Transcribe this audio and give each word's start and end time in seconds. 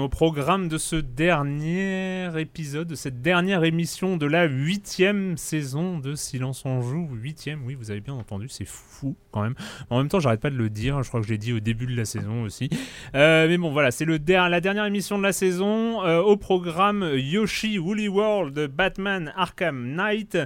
Au 0.00 0.08
programme 0.08 0.68
de 0.68 0.78
ce 0.78 0.96
dernier 0.96 2.28
épisode, 2.40 2.88
de 2.88 2.94
cette 2.94 3.20
dernière 3.20 3.64
émission 3.64 4.16
de 4.16 4.26
la 4.26 4.44
huitième 4.44 5.36
saison 5.36 5.98
de 5.98 6.14
Silence 6.14 6.64
on 6.64 6.80
joue. 6.80 7.08
Huitième, 7.12 7.64
oui, 7.66 7.74
vous 7.74 7.90
avez 7.90 8.00
bien 8.00 8.14
entendu, 8.14 8.48
c'est 8.48 8.66
fou 8.66 9.16
quand 9.30 9.42
même. 9.42 9.54
En 9.90 9.98
même 9.98 10.08
temps, 10.08 10.20
j'arrête 10.20 10.40
pas 10.40 10.50
de 10.50 10.56
le 10.56 10.70
dire, 10.70 11.02
je 11.02 11.08
crois 11.08 11.20
que 11.20 11.26
je 11.26 11.32
l'ai 11.32 11.38
dit 11.38 11.52
au 11.52 11.60
début 11.60 11.86
de 11.86 11.96
la 11.96 12.04
saison 12.04 12.42
aussi. 12.42 12.70
Euh, 13.14 13.48
mais 13.48 13.58
bon, 13.58 13.70
voilà, 13.72 13.90
c'est 13.90 14.04
le 14.04 14.18
la 14.28 14.60
dernière 14.60 14.84
émission 14.84 15.18
de 15.18 15.22
la 15.22 15.32
saison. 15.32 16.04
Euh, 16.04 16.20
au 16.20 16.36
programme 16.36 17.10
Yoshi 17.16 17.78
Woolly 17.78 18.08
World, 18.08 18.68
Batman 18.68 19.32
Arkham 19.36 19.94
Knight 19.94 20.38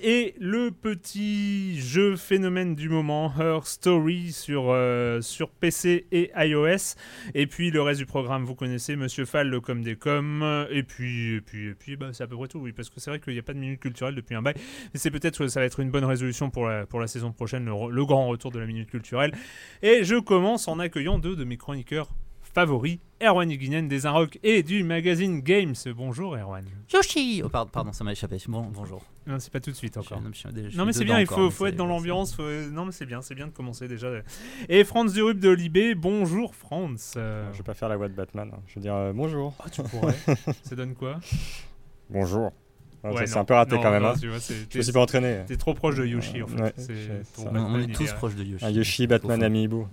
et 0.00 0.34
le 0.38 0.70
petit 0.70 1.80
jeu 1.80 2.16
phénomène 2.16 2.74
du 2.74 2.88
moment, 2.88 3.32
Her 3.38 3.66
Story 3.66 4.32
sur, 4.32 4.66
euh, 4.68 5.20
sur 5.20 5.50
PC 5.50 6.06
et 6.12 6.30
iOS. 6.36 6.96
Et 7.34 7.46
puis 7.46 7.70
le 7.70 7.82
reste 7.82 8.00
du 8.00 8.06
programme, 8.06 8.44
vous 8.44 8.54
connaissez 8.54 8.96
Monsieur 9.00 9.24
Fall 9.24 9.60
comme 9.60 9.82
des 9.82 9.96
coms, 9.96 10.66
et 10.70 10.82
puis, 10.82 11.34
et 11.34 11.40
puis, 11.40 11.68
et 11.68 11.74
puis 11.74 11.96
bah, 11.96 12.10
c'est 12.12 12.22
à 12.22 12.26
peu 12.26 12.36
près 12.36 12.48
tout, 12.48 12.58
oui, 12.58 12.72
parce 12.72 12.90
que 12.90 13.00
c'est 13.00 13.10
vrai 13.10 13.18
qu'il 13.18 13.32
n'y 13.32 13.38
a 13.38 13.42
pas 13.42 13.54
de 13.54 13.58
minute 13.58 13.80
culturelle 13.80 14.14
depuis 14.14 14.34
un 14.34 14.42
bail, 14.42 14.54
mais 14.92 15.00
c'est 15.00 15.10
peut-être 15.10 15.48
ça 15.48 15.60
va 15.60 15.66
être 15.66 15.80
une 15.80 15.90
bonne 15.90 16.04
résolution 16.04 16.50
pour 16.50 16.66
la, 16.66 16.86
pour 16.86 17.00
la 17.00 17.06
saison 17.06 17.32
prochaine, 17.32 17.64
le, 17.64 18.04
grand 18.04 18.28
retour 18.28 18.50
de 18.52 18.58
la 18.58 18.66
minute 18.66 18.90
culturelle. 18.90 19.32
Et 19.82 20.04
je 20.04 20.16
commence 20.16 20.68
en 20.68 20.78
accueillant 20.78 21.18
deux 21.18 21.36
de 21.36 21.44
mes 21.44 21.56
chroniqueurs 21.56 22.08
favoris, 22.52 22.98
Erwan 23.22 23.50
Higuinen 23.50 23.86
des 23.86 24.06
Inrock 24.06 24.38
et 24.42 24.62
du 24.62 24.82
magazine 24.82 25.40
Games. 25.40 25.74
Bonjour 25.96 26.36
Erwan. 26.36 26.64
Yoshi 26.92 27.42
oh, 27.44 27.48
pardon, 27.48 27.92
ça 27.92 28.02
m'a 28.02 28.12
échappé. 28.12 28.38
Bon, 28.48 28.62
bonjour. 28.72 29.02
Non, 29.26 29.38
c'est 29.38 29.52
pas 29.52 29.60
tout 29.60 29.70
de 29.70 29.76
suite 29.76 29.96
encore. 29.96 30.20
non, 30.20 30.84
mais 30.84 30.92
c'est 30.92 31.04
bien, 31.04 31.20
il 31.20 31.26
faut, 31.26 31.50
faut 31.50 31.66
être 31.66 31.76
dans 31.76 31.86
l'ambiance. 31.86 32.36
Non, 32.38 32.86
mais 32.86 32.92
c'est 32.92 33.06
bien, 33.06 33.22
c'est 33.22 33.34
bien 33.34 33.46
de 33.46 33.52
commencer 33.52 33.86
déjà. 33.86 34.08
Et 34.68 34.84
Franz 34.84 35.12
Durup 35.12 35.38
de 35.38 35.50
Libé, 35.50 35.94
bonjour 35.94 36.54
Franz. 36.54 37.12
Je 37.16 37.56
vais 37.56 37.62
pas 37.64 37.74
faire 37.74 37.88
la 37.88 37.96
voix 37.96 38.08
de 38.08 38.14
Batman. 38.14 38.50
Hein. 38.52 38.60
Je 38.66 38.74
veux 38.74 38.80
dire 38.80 38.94
euh, 38.94 39.12
bonjour. 39.12 39.54
Ah, 39.60 39.70
tu 39.70 39.82
pourrais. 39.82 40.16
ça 40.62 40.74
donne 40.74 40.94
quoi? 40.94 41.20
Bonjour. 42.08 42.52
c'est 43.24 43.36
un 43.36 43.44
peu 43.44 43.54
raté 43.54 43.76
quand 43.76 43.90
même. 43.90 44.04
hein. 44.04 44.14
je 44.20 44.28
me 44.78 44.82
suis 44.82 44.92
pas 44.92 45.00
entraîné. 45.00 45.44
T'es 45.46 45.56
trop 45.56 45.74
proche 45.74 45.96
de 45.96 46.06
Yoshi 46.06 46.42
en 46.42 46.48
fait. 46.48 46.74
on, 47.38 47.78
est 47.78 47.92
tous 47.92 48.12
proches 48.14 48.34
de 48.34 48.44
Yoshi. 48.44 48.64
Un 48.64 48.70
Yoshi, 48.70 49.06
Batman, 49.06 49.42
Amiibo. 49.42 49.86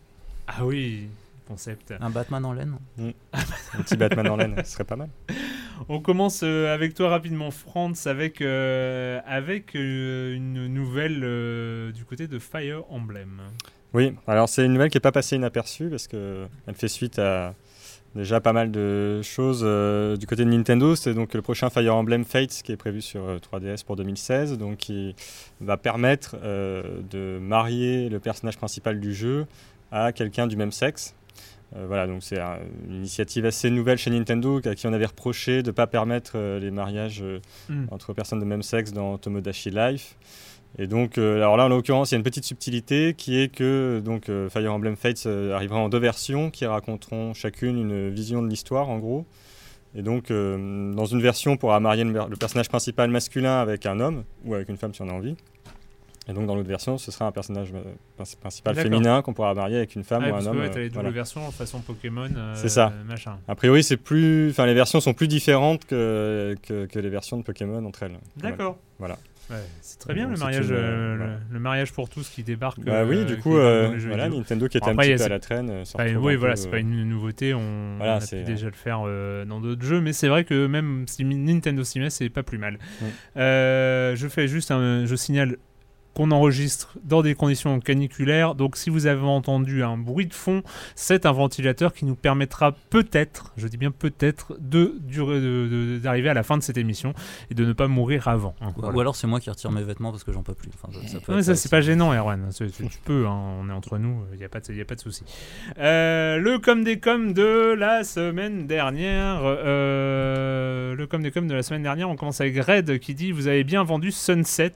Ah 0.47 0.65
oui 0.65 1.07
concept. 1.47 1.93
Un 1.99 2.09
Batman 2.09 2.45
en 2.45 2.53
laine 2.53 2.77
mm. 2.97 3.09
Un 3.33 3.81
petit 3.81 3.97
Batman 3.97 4.27
en 4.29 4.37
laine, 4.37 4.55
ce 4.63 4.71
serait 4.71 4.83
pas 4.83 4.95
mal. 4.95 5.09
On 5.89 5.99
commence 5.99 6.41
euh, 6.43 6.73
avec 6.73 6.93
toi 6.93 7.09
rapidement, 7.09 7.51
Franz, 7.51 8.09
avec, 8.09 8.41
euh, 8.41 9.19
avec 9.25 9.75
euh, 9.75 10.35
une 10.35 10.67
nouvelle 10.67 11.93
du 11.93 12.03
côté 12.05 12.27
de 12.27 12.39
Fire 12.39 12.83
Emblem. 12.89 13.41
Oui, 13.93 14.13
alors 14.27 14.49
c'est 14.49 14.65
une 14.65 14.73
nouvelle 14.73 14.89
qui 14.89 14.97
n'est 14.97 15.01
pas 15.01 15.11
passée 15.11 15.35
inaperçue 15.35 15.89
parce 15.89 16.07
qu'elle 16.07 16.49
fait 16.73 16.87
suite 16.87 17.19
à 17.19 17.53
déjà 18.15 18.41
pas 18.41 18.51
mal 18.51 18.71
de 18.71 19.21
choses 19.21 19.61
du 20.19 20.27
côté 20.27 20.43
de 20.43 20.49
Nintendo. 20.49 20.95
C'est 20.95 21.13
donc 21.13 21.33
le 21.33 21.41
prochain 21.41 21.69
Fire 21.69 21.95
Emblem 21.95 22.25
Fates 22.25 22.61
qui 22.63 22.71
est 22.71 22.77
prévu 22.77 23.01
sur 23.01 23.37
3DS 23.37 23.85
pour 23.85 23.95
2016, 23.95 24.57
donc 24.57 24.77
qui 24.77 25.15
va 25.61 25.77
permettre 25.77 26.35
de 26.41 27.39
marier 27.39 28.09
le 28.09 28.19
personnage 28.19 28.57
principal 28.57 28.99
du 28.99 29.13
jeu 29.13 29.45
à 29.91 30.11
quelqu'un 30.11 30.47
du 30.47 30.57
même 30.57 30.71
sexe. 30.71 31.15
Euh, 31.75 31.85
voilà, 31.87 32.07
donc 32.07 32.23
c'est 32.23 32.39
une 32.39 32.95
initiative 32.95 33.45
assez 33.45 33.69
nouvelle 33.69 33.97
chez 33.97 34.09
Nintendo 34.09 34.61
à 34.63 34.75
qui 34.75 34.87
on 34.87 34.93
avait 34.93 35.05
reproché 35.05 35.63
de 35.63 35.67
ne 35.67 35.71
pas 35.71 35.87
permettre 35.87 36.33
euh, 36.35 36.59
les 36.59 36.71
mariages 36.71 37.21
euh, 37.21 37.39
hmm. 37.69 37.87
entre 37.91 38.13
personnes 38.13 38.39
de 38.39 38.45
même 38.45 38.63
sexe 38.63 38.93
dans 38.93 39.17
Tomodachi 39.17 39.71
Life. 39.71 40.15
Et 40.79 40.85
donc, 40.85 41.17
alors 41.17 41.57
là, 41.57 41.65
en 41.65 41.69
l'occurrence, 41.69 42.11
il 42.11 42.15
y 42.15 42.17
a 42.17 42.19
une 42.19 42.23
petite 42.23 42.43
subtilité 42.43 43.15
qui 43.17 43.39
est 43.39 43.47
que 43.47 43.99
donc, 44.03 44.29
Fire 44.49 44.71
Emblem 44.71 44.95
Fates 44.95 45.25
arrivera 45.25 45.79
en 45.79 45.89
deux 45.89 45.97
versions 45.97 46.51
qui 46.51 46.65
raconteront 46.67 47.33
chacune 47.33 47.79
une 47.79 48.09
vision 48.09 48.43
de 48.43 48.47
l'histoire, 48.47 48.89
en 48.89 48.99
gros. 48.99 49.25
Et 49.95 50.03
donc, 50.03 50.29
dans 50.29 51.05
une 51.05 51.21
version, 51.21 51.53
on 51.53 51.57
pourra 51.57 51.79
marier 51.79 52.03
le 52.03 52.35
personnage 52.35 52.67
principal 52.67 53.09
masculin 53.09 53.59
avec 53.59 53.87
un 53.87 53.99
homme 53.99 54.23
ou 54.45 54.53
avec 54.53 54.69
une 54.69 54.77
femme 54.77 54.93
si 54.93 55.01
on 55.01 55.07
a 55.07 55.13
envie. 55.13 55.35
Et 56.29 56.33
donc 56.33 56.45
dans 56.45 56.55
l'autre 56.55 56.67
version, 56.67 56.97
ce 56.97 57.09
sera 57.09 57.25
un 57.25 57.31
personnage 57.31 57.71
euh, 57.73 58.23
principal 58.39 58.75
féminin 58.75 59.21
qu'on 59.21 59.33
pourra 59.33 59.53
marier 59.53 59.77
avec 59.77 59.95
une 59.95 60.03
femme 60.03 60.23
ah, 60.25 60.31
ou 60.31 60.35
un 60.35 60.45
homme. 60.45 60.59
Ouais, 60.59 60.69
as 60.69 60.79
les 60.79 60.89
doubles 60.89 61.09
versions 61.09 61.49
façon 61.51 61.79
Pokémon. 61.79 62.29
Euh, 62.35 62.53
c'est 62.55 62.69
ça. 62.69 62.91
Machin. 63.07 63.37
A 63.47 63.55
priori, 63.55 63.81
c'est 63.81 63.97
plus, 63.97 64.49
enfin 64.49 64.65
les 64.65 64.73
versions 64.73 64.99
sont 64.99 65.13
plus 65.13 65.29
différentes 65.29 65.85
que, 65.85 66.55
que, 66.63 66.99
les 66.99 67.09
versions 67.09 67.37
de 67.37 67.43
Pokémon 67.43 67.83
entre 67.85 68.03
elles. 68.03 68.17
D'accord. 68.35 68.77
Voilà. 68.99 69.17
c'est 69.81 69.99
très 69.99 70.13
bien 70.13 70.27
le 70.27 70.35
mariage, 70.35 70.67
euh, 70.69 71.37
le, 71.49 71.59
mariage 71.59 71.93
pour 71.93 72.09
tous 72.09 72.27
qui 72.27 72.43
débarque. 72.43 72.81
Bah 72.81 73.05
oui, 73.05 73.23
du 73.23 73.37
coup, 73.37 73.51
voilà, 73.51 74.27
Nintendo 74.27 74.67
qui 74.67 74.77
était 74.77 74.89
un 74.89 74.95
petit 74.97 75.15
peu 75.15 75.23
à 75.23 75.29
la 75.29 75.39
traîne. 75.39 75.83
oui, 76.19 76.35
voilà, 76.35 76.57
c'est 76.57 76.69
pas 76.69 76.79
une 76.79 77.07
nouveauté, 77.07 77.53
on, 77.53 77.95
voilà, 77.95 78.15
a 78.15 78.19
pu 78.19 78.43
déjà 78.43 78.65
le 78.65 78.73
faire 78.73 79.03
dans 79.45 79.61
d'autres 79.61 79.85
jeux, 79.85 80.01
mais 80.01 80.11
c'est 80.11 80.27
vrai 80.27 80.43
que 80.43 80.67
même 80.67 81.05
si 81.07 81.23
Nintendo 81.23 81.85
s'y 81.85 82.01
met, 82.01 82.09
c'est 82.09 82.27
pas 82.27 82.43
plus 82.43 82.57
mal. 82.57 82.79
je 83.37 84.27
fais 84.29 84.49
juste 84.49 84.71
un, 84.71 85.05
je 85.05 85.15
signale 85.15 85.55
qu'on 86.17 86.31
enregistre 86.31 86.97
dans 87.03 87.21
des 87.21 87.35
conditions 87.35 87.79
caniculaires. 87.79 88.55
Donc 88.55 88.75
si 88.75 88.89
vous 88.89 89.05
avez 89.05 89.21
entendu 89.21 89.83
un 89.83 89.97
bruit 89.97 90.25
de 90.25 90.33
fond, 90.33 90.63
c'est 90.95 91.27
un 91.27 91.31
ventilateur 91.31 91.93
qui 91.93 92.05
nous 92.05 92.15
permettra 92.15 92.71
peut-être, 92.89 93.53
je 93.55 93.67
dis 93.67 93.77
bien 93.77 93.91
peut-être, 93.91 94.57
de 94.59 94.95
d'arriver 95.99 96.29
à 96.29 96.33
la 96.33 96.41
fin 96.41 96.57
de 96.57 96.63
cette 96.63 96.77
émission 96.77 97.13
et 97.51 97.53
de 97.53 97.63
ne 97.63 97.71
pas 97.71 97.87
mourir 97.87 98.27
avant. 98.29 98.55
Hein. 98.61 98.73
Ou 98.77 98.99
alors 98.99 99.15
c'est 99.15 99.27
moi 99.27 99.39
qui 99.39 99.51
retire 99.51 99.71
mes 99.71 99.83
vêtements 99.83 100.09
parce 100.09 100.23
que 100.23 100.31
j'en 100.31 100.41
peux 100.41 100.55
plus. 100.55 100.71
ça, 101.07 101.43
ça 101.43 101.55
c'est 101.55 101.69
pas 101.69 101.81
gênant, 101.81 102.11
Erwan. 102.11 102.49
Tu 102.51 102.87
peux, 103.05 103.27
hein, 103.27 103.39
on 103.61 103.69
est 103.69 103.73
entre 103.73 103.99
nous, 103.99 104.23
il 104.33 104.39
n'y 104.39 104.43
a 104.43 104.49
pas 104.49 104.59
de, 104.59 104.73
y 104.73 104.81
a 104.81 104.85
pas 104.85 104.95
de 104.95 105.01
souci. 105.01 105.23
Euh, 105.77 106.37
le 106.37 106.57
com 106.57 106.83
des 106.83 106.99
com 106.99 107.31
de 107.31 107.75
la 107.77 108.03
semaine 108.03 108.65
dernière. 108.65 109.41
Euh, 109.43 110.95
le 110.95 111.05
com 111.05 111.21
des 111.21 111.29
com 111.29 111.47
de 111.47 111.53
la 111.53 111.61
semaine 111.61 111.83
dernière, 111.83 112.09
on 112.09 112.15
commence 112.15 112.41
avec 112.41 112.57
Red 112.57 112.97
qui 112.97 113.13
dit 113.13 113.31
Vous 113.31 113.45
avez 113.45 113.63
bien 113.63 113.83
vendu 113.83 114.11
Sunset. 114.11 114.73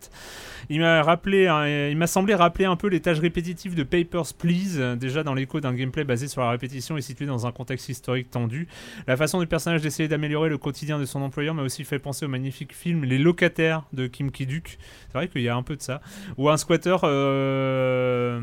Il 0.69 0.79
m'a 0.79 1.01
rappelé, 1.03 1.43
il 1.91 1.97
m'a 1.97 2.07
semblé 2.07 2.35
rappeler 2.35 2.65
un 2.65 2.75
peu 2.75 2.87
les 2.87 2.99
tâches 2.99 3.19
répétitives 3.19 3.75
de 3.75 3.83
Papers, 3.83 4.33
Please, 4.37 4.77
euh, 4.77 4.95
déjà 4.95 5.23
dans 5.23 5.33
l'écho 5.33 5.59
d'un 5.59 5.73
gameplay 5.73 6.03
basé 6.03 6.27
sur 6.27 6.41
la 6.41 6.49
répétition 6.49 6.97
et 6.97 7.01
situé 7.01 7.25
dans 7.25 7.47
un 7.47 7.51
contexte 7.51 7.89
historique 7.89 8.29
tendu. 8.29 8.67
La 9.07 9.17
façon 9.17 9.39
du 9.39 9.47
personnage 9.47 9.81
d'essayer 9.81 10.07
d'améliorer 10.07 10.49
le 10.49 10.57
quotidien 10.57 10.99
de 10.99 11.05
son 11.05 11.21
employeur 11.21 11.53
m'a 11.53 11.63
aussi 11.63 11.83
fait 11.83 11.99
penser 11.99 12.25
au 12.25 12.29
magnifique 12.29 12.73
film 12.73 13.03
Les 13.03 13.17
Locataires 13.17 13.83
de 13.93 14.07
Kim 14.07 14.31
Ki-duk. 14.31 14.77
C'est 15.07 15.17
vrai 15.17 15.27
qu'il 15.27 15.41
y 15.41 15.49
a 15.49 15.55
un 15.55 15.63
peu 15.63 15.75
de 15.75 15.81
ça. 15.81 16.01
Où 16.37 16.49
un 16.49 16.57
squatter, 16.57 16.97
euh, 17.03 18.39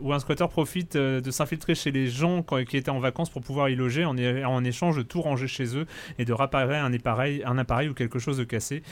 où 0.00 0.12
un 0.12 0.18
squatter 0.18 0.46
profite 0.48 0.96
euh, 0.96 1.20
de 1.20 1.30
s'infiltrer 1.30 1.74
chez 1.74 1.90
les 1.90 2.06
gens 2.06 2.42
qui 2.42 2.76
étaient 2.76 2.90
en 2.90 3.00
vacances 3.00 3.30
pour 3.30 3.42
pouvoir 3.42 3.68
y 3.68 3.76
loger 3.76 4.04
en, 4.04 4.16
échange 4.64 4.96
de 4.96 5.02
tout 5.02 5.20
ranger 5.20 5.48
chez 5.48 5.76
eux 5.76 5.86
et 6.18 6.24
de 6.24 6.32
réparer 6.32 6.76
un 6.76 6.92
appareil, 6.92 7.42
un 7.44 7.58
appareil 7.58 7.88
ou 7.88 7.94
quelque 7.94 8.18
chose 8.18 8.38
de 8.38 8.44
cassé. 8.44 8.82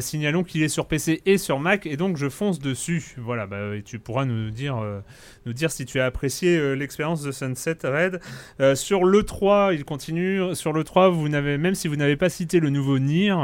signalons 0.00 0.42
qu'il 0.42 0.62
est 0.62 0.68
sur 0.68 0.86
PC 0.86 1.22
et 1.24 1.38
sur 1.38 1.60
Mac 1.60 1.83
et 1.86 1.96
donc 1.96 2.16
je 2.16 2.28
fonce 2.28 2.58
dessus. 2.58 3.14
Voilà, 3.18 3.46
bah, 3.46 3.80
tu 3.84 3.98
pourras 3.98 4.24
nous 4.24 4.50
dire, 4.50 4.78
euh, 4.78 5.00
nous 5.46 5.52
dire 5.52 5.70
si 5.70 5.84
tu 5.84 6.00
as 6.00 6.06
apprécié 6.06 6.56
euh, 6.56 6.74
l'expérience 6.74 7.22
de 7.22 7.32
Sunset 7.32 7.78
Red. 7.84 8.20
Euh, 8.60 8.74
sur 8.74 9.04
le 9.04 9.22
3, 9.22 9.74
il 9.74 9.84
continue. 9.84 10.54
Sur 10.54 10.72
le 10.72 10.84
3, 10.84 11.10
vous 11.10 11.28
n'avez, 11.28 11.58
même 11.58 11.74
si 11.74 11.88
vous 11.88 11.96
n'avez 11.96 12.16
pas 12.16 12.28
cité 12.28 12.60
le 12.60 12.70
nouveau 12.70 12.98
Nier, 12.98 13.34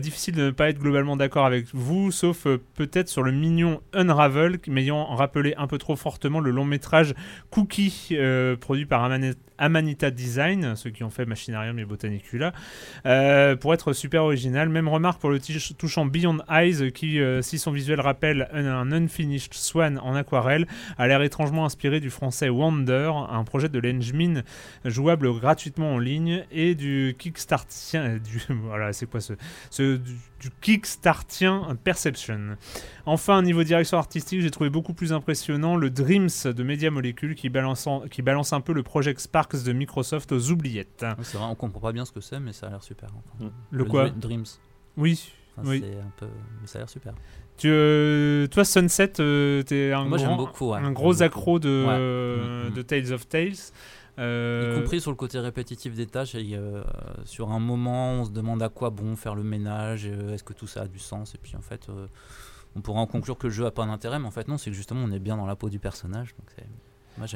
difficile 0.00 0.34
de 0.34 0.42
ne 0.42 0.50
pas 0.50 0.68
être 0.68 0.78
globalement 0.78 1.16
d'accord 1.16 1.46
avec 1.46 1.66
vous, 1.72 2.10
sauf 2.10 2.46
peut-être 2.74 3.08
sur 3.08 3.22
le 3.22 3.32
mignon 3.32 3.80
Unravel, 3.92 4.58
m'ayant 4.66 5.04
rappelé 5.14 5.54
un 5.56 5.66
peu 5.66 5.78
trop 5.78 5.96
fortement 5.96 6.40
le 6.40 6.50
long 6.50 6.64
métrage 6.64 7.14
Cookie, 7.50 8.16
produit 8.60 8.86
par 8.86 9.10
Amanita 9.58 10.10
Design, 10.10 10.74
ceux 10.76 10.90
qui 10.90 11.04
ont 11.04 11.10
fait 11.10 11.24
Machinarium 11.24 11.78
et 11.78 11.84
Botanicula, 11.84 12.52
pour 13.60 13.74
être 13.74 13.92
super 13.92 14.24
original. 14.24 14.68
Même 14.68 14.88
remarque 14.88 15.20
pour 15.20 15.30
le 15.30 15.40
touchant 15.78 16.06
Beyond 16.06 16.38
Eyes, 16.50 16.92
qui, 16.92 17.20
si 17.40 17.58
son 17.58 17.70
visuel 17.70 18.00
rappelle 18.00 18.48
un, 18.52 18.92
Unfinished 18.92 19.54
Swan 19.54 19.98
en 19.98 20.14
aquarelle, 20.14 20.66
a 20.98 21.06
l'air 21.06 21.21
étrangement 21.24 21.64
inspiré 21.64 22.00
du 22.00 22.10
français 22.10 22.48
Wonder, 22.48 23.12
un 23.28 23.44
projet 23.44 23.68
de 23.68 23.78
l'Engmin 23.78 24.42
jouable 24.84 25.32
gratuitement 25.38 25.94
en 25.94 25.98
ligne, 25.98 26.44
et 26.50 26.74
du 26.74 27.14
Kickstartien. 27.18 28.18
Du, 28.18 28.42
voilà, 28.64 28.92
c'est 28.92 29.06
quoi 29.06 29.20
ce. 29.20 29.34
ce 29.70 29.96
du, 29.96 30.16
Kickstartien 30.60 31.76
Perception. 31.84 32.56
Enfin, 33.06 33.42
niveau 33.42 33.62
direction 33.62 33.96
artistique, 33.96 34.40
j'ai 34.40 34.50
trouvé 34.50 34.70
beaucoup 34.70 34.92
plus 34.92 35.12
impressionnant 35.12 35.76
le 35.76 35.88
Dreams 35.88 36.28
de 36.44 36.62
Media 36.64 36.90
Molecule 36.90 37.36
qui 37.36 37.48
balance, 37.48 37.88
qui 38.10 38.22
balance 38.22 38.52
un 38.52 38.60
peu 38.60 38.72
le 38.72 38.82
Project 38.82 39.20
Sparks 39.20 39.62
de 39.62 39.72
Microsoft 39.72 40.32
aux 40.32 40.50
oubliettes. 40.50 41.06
c'est 41.22 41.38
vrai, 41.38 41.46
on 41.46 41.54
comprend 41.54 41.80
pas 41.80 41.92
bien 41.92 42.04
ce 42.04 42.10
que 42.10 42.20
c'est, 42.20 42.40
mais 42.40 42.52
ça 42.52 42.66
a 42.66 42.70
l'air 42.70 42.82
super. 42.82 43.10
Le, 43.70 43.84
quoi 43.84 44.10
Dreams. 44.10 44.44
Oui, 44.96 45.32
oui. 45.64 45.84
un 45.84 46.10
peu... 46.16 46.26
Mais 46.60 46.66
ça 46.66 46.78
a 46.78 46.82
l'air 46.82 46.88
super. 46.88 47.14
Tu, 47.56 47.68
euh, 47.70 48.46
toi, 48.46 48.64
Sunset, 48.64 49.20
euh, 49.20 49.62
t'es 49.62 49.92
un, 49.92 50.08
gros, 50.08 50.36
beaucoup, 50.36 50.74
un 50.74 50.92
gros 50.92 51.22
accro 51.22 51.58
de, 51.58 51.68
mm, 51.68 52.70
mm. 52.70 52.74
de 52.74 52.82
Tales 52.82 53.12
of 53.12 53.28
Tales. 53.28 53.52
Euh... 54.18 54.72
Y 54.72 54.80
compris 54.80 55.00
sur 55.00 55.10
le 55.10 55.16
côté 55.16 55.38
répétitif 55.38 55.94
des 55.94 56.06
tâches. 56.06 56.34
Et, 56.34 56.50
euh, 56.54 56.82
sur 57.24 57.50
un 57.50 57.60
moment, 57.60 58.12
on 58.12 58.24
se 58.24 58.30
demande 58.30 58.62
à 58.62 58.68
quoi 58.68 58.90
bon 58.90 59.16
faire 59.16 59.34
le 59.34 59.42
ménage, 59.42 60.06
est-ce 60.06 60.44
que 60.44 60.52
tout 60.52 60.66
ça 60.66 60.82
a 60.82 60.86
du 60.86 60.98
sens. 60.98 61.34
Et 61.34 61.38
puis 61.38 61.56
en 61.56 61.62
fait, 61.62 61.88
on 62.74 62.80
pourrait 62.80 63.00
en 63.00 63.06
conclure 63.06 63.38
que 63.38 63.46
le 63.46 63.52
jeu 63.52 63.66
a 63.66 63.70
pas 63.70 63.86
d'intérêt, 63.86 64.18
mais 64.18 64.26
en 64.26 64.30
fait 64.30 64.48
non, 64.48 64.58
c'est 64.58 64.70
que 64.70 64.76
justement 64.76 65.02
on 65.04 65.12
est 65.12 65.18
bien 65.18 65.36
dans 65.36 65.46
la 65.46 65.56
peau 65.56 65.70
du 65.70 65.78
personnage. 65.78 66.34
Donc 66.38 66.50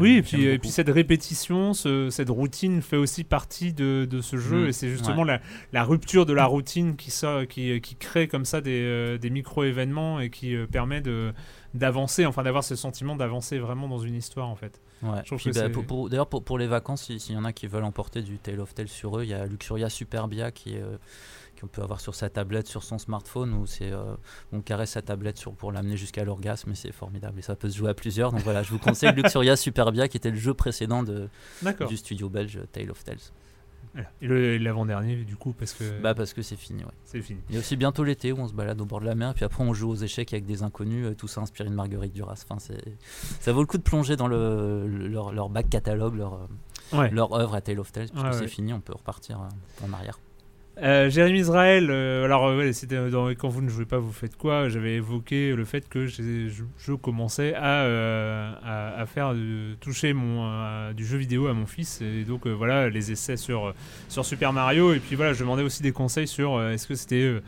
oui, 0.00 0.16
et 0.16 0.22
puis, 0.22 0.44
et 0.44 0.58
puis 0.58 0.70
cette 0.70 0.88
répétition, 0.88 1.74
cette 1.74 2.30
routine 2.30 2.82
fait 2.82 2.96
aussi 2.96 3.24
partie 3.24 3.72
de, 3.72 4.06
de 4.08 4.20
ce 4.20 4.36
jeu, 4.36 4.64
mm. 4.64 4.68
et 4.68 4.72
c'est 4.72 4.88
justement 4.88 5.24
la, 5.24 5.40
la, 5.72 5.84
rupture 5.84 6.26
de 6.26 6.32
la 6.32 6.46
routine 6.46 6.96
qui, 6.96 7.12
qui, 7.48 7.80
qui 7.80 7.96
crée 7.96 8.28
comme 8.28 8.44
ça 8.44 8.60
des, 8.60 8.82
euh, 8.82 9.18
des 9.18 9.30
micro-événements 9.30 10.20
et 10.20 10.30
qui 10.30 10.54
euh, 10.54 10.66
permet 10.66 11.00
de 11.00 11.32
d'avancer, 11.74 12.24
enfin 12.24 12.42
d'avoir 12.42 12.64
ce 12.64 12.74
sentiment 12.74 13.16
d'avancer 13.16 13.58
vraiment 13.58 13.86
dans 13.86 13.98
une 13.98 14.14
histoire 14.14 14.48
en 14.48 14.56
fait. 14.56 14.80
Ouais. 15.02 15.10
Bah, 15.10 15.68
d'ailleurs 16.08 16.26
pour, 16.26 16.42
pour, 16.42 16.58
les 16.58 16.66
vacances, 16.66 17.02
s'il 17.02 17.34
y 17.34 17.36
en 17.36 17.44
a 17.44 17.52
qui 17.52 17.66
veulent 17.66 17.84
emporter 17.84 18.22
du 18.22 18.38
Tale 18.38 18.60
of 18.60 18.74
Tale 18.74 18.88
sur 18.88 19.18
eux, 19.18 19.24
il 19.24 19.28
y 19.28 19.34
a 19.34 19.44
Luxuria 19.44 19.90
Superbia 19.90 20.50
qui 20.50 20.74
est 20.74 20.80
euh, 20.80 20.96
qu'on 21.58 21.66
peut 21.66 21.82
avoir 21.82 22.00
sur 22.00 22.14
sa 22.14 22.28
tablette, 22.30 22.66
sur 22.66 22.82
son 22.82 22.98
smartphone, 22.98 23.52
où 23.54 23.66
c'est 23.66 23.92
euh, 23.92 24.14
on 24.52 24.60
caresse 24.60 24.90
sa 24.90 25.02
tablette 25.02 25.38
sur, 25.38 25.52
pour 25.52 25.72
l'amener 25.72 25.96
jusqu'à 25.96 26.24
l'orgasme, 26.24 26.70
et 26.70 26.74
c'est 26.74 26.92
formidable. 26.92 27.38
Et 27.38 27.42
ça 27.42 27.56
peut 27.56 27.68
se 27.68 27.76
jouer 27.76 27.90
à 27.90 27.94
plusieurs. 27.94 28.32
Donc 28.32 28.42
voilà, 28.42 28.62
je 28.62 28.70
vous 28.70 28.78
conseille 28.78 29.12
Luxuria 29.16 29.56
Superbia, 29.56 30.08
qui 30.08 30.16
était 30.16 30.30
le 30.30 30.38
jeu 30.38 30.54
précédent 30.54 31.02
de, 31.02 31.28
du 31.88 31.96
studio 31.96 32.28
belge 32.28 32.60
Tale 32.72 32.90
of 32.90 33.02
Tales. 33.04 33.18
Et 34.20 34.58
l'avant-dernier, 34.58 35.24
du 35.24 35.36
coup, 35.36 35.52
parce 35.52 35.72
que. 35.72 36.00
Bah, 36.00 36.14
parce 36.14 36.32
que 36.34 36.42
c'est 36.42 36.56
fini, 36.56 36.84
ouais. 36.84 36.90
C'est 37.04 37.22
fini. 37.22 37.40
Il 37.48 37.54
y 37.54 37.58
a 37.58 37.60
aussi 37.60 37.76
bientôt 37.76 38.04
l'été 38.04 38.32
où 38.32 38.38
on 38.38 38.48
se 38.48 38.52
balade 38.52 38.80
au 38.80 38.84
bord 38.84 39.00
de 39.00 39.06
la 39.06 39.14
mer, 39.14 39.34
puis 39.34 39.44
après 39.44 39.62
on 39.62 39.72
joue 39.72 39.90
aux 39.90 39.96
échecs 39.96 40.32
avec 40.32 40.44
des 40.44 40.62
inconnus, 40.62 41.06
euh, 41.06 41.14
tout 41.14 41.28
ça 41.28 41.40
inspiré 41.40 41.68
de 41.68 41.74
Marguerite 41.74 42.12
Duras. 42.12 42.44
Enfin, 42.48 42.58
ça 43.40 43.52
vaut 43.52 43.60
le 43.60 43.66
coup 43.66 43.78
de 43.78 43.82
plonger 43.82 44.16
dans 44.16 44.28
le, 44.28 44.86
leur, 44.86 45.32
leur 45.32 45.48
back 45.48 45.70
catalogue, 45.70 46.16
leur, 46.16 46.46
euh, 46.94 47.08
leur 47.10 47.32
œuvre 47.32 47.54
à 47.54 47.60
Tale 47.60 47.80
of 47.80 47.92
Tales, 47.92 48.08
puisque 48.10 48.34
c'est 48.34 48.48
fini, 48.48 48.72
on 48.72 48.80
peut 48.80 48.94
repartir 48.94 49.40
en 49.82 49.92
arrière. 49.92 50.18
Euh, 50.82 51.08
Jérémy 51.08 51.38
Israël, 51.38 51.88
euh, 51.90 52.26
alors 52.26 52.48
euh, 52.48 52.70
c'était 52.72 53.08
dans 53.08 53.28
quand 53.30 53.48
vous 53.48 53.62
ne 53.62 53.70
jouez 53.70 53.86
pas, 53.86 53.96
vous 53.96 54.12
faites 54.12 54.36
quoi? 54.36 54.68
J'avais 54.68 54.96
évoqué 54.96 55.52
le 55.56 55.64
fait 55.64 55.88
que 55.88 56.06
je, 56.06 56.92
commençais 56.92 57.54
à, 57.56 59.04
faire 59.06 59.34
toucher 59.80 60.12
mon 60.12 60.92
du 60.92 61.06
jeu 61.06 61.16
vidéo 61.16 61.46
à 61.46 61.54
mon 61.54 61.64
fils. 61.64 62.02
Et 62.02 62.24
donc 62.24 62.46
voilà 62.46 62.90
les 62.90 63.10
essais 63.10 63.38
sur 63.38 63.72
Super 64.08 64.52
Mario. 64.52 64.92
Et 64.92 65.00
puis 65.00 65.16
voilà 65.16 65.32
je 65.32 65.40
demandais 65.40 65.62
aussi 65.62 65.82
des 65.82 65.92
conseils 65.92 66.28
sur 66.28 66.62
est-ce 66.62 66.86
que 66.86 66.94
c'était 66.94 67.40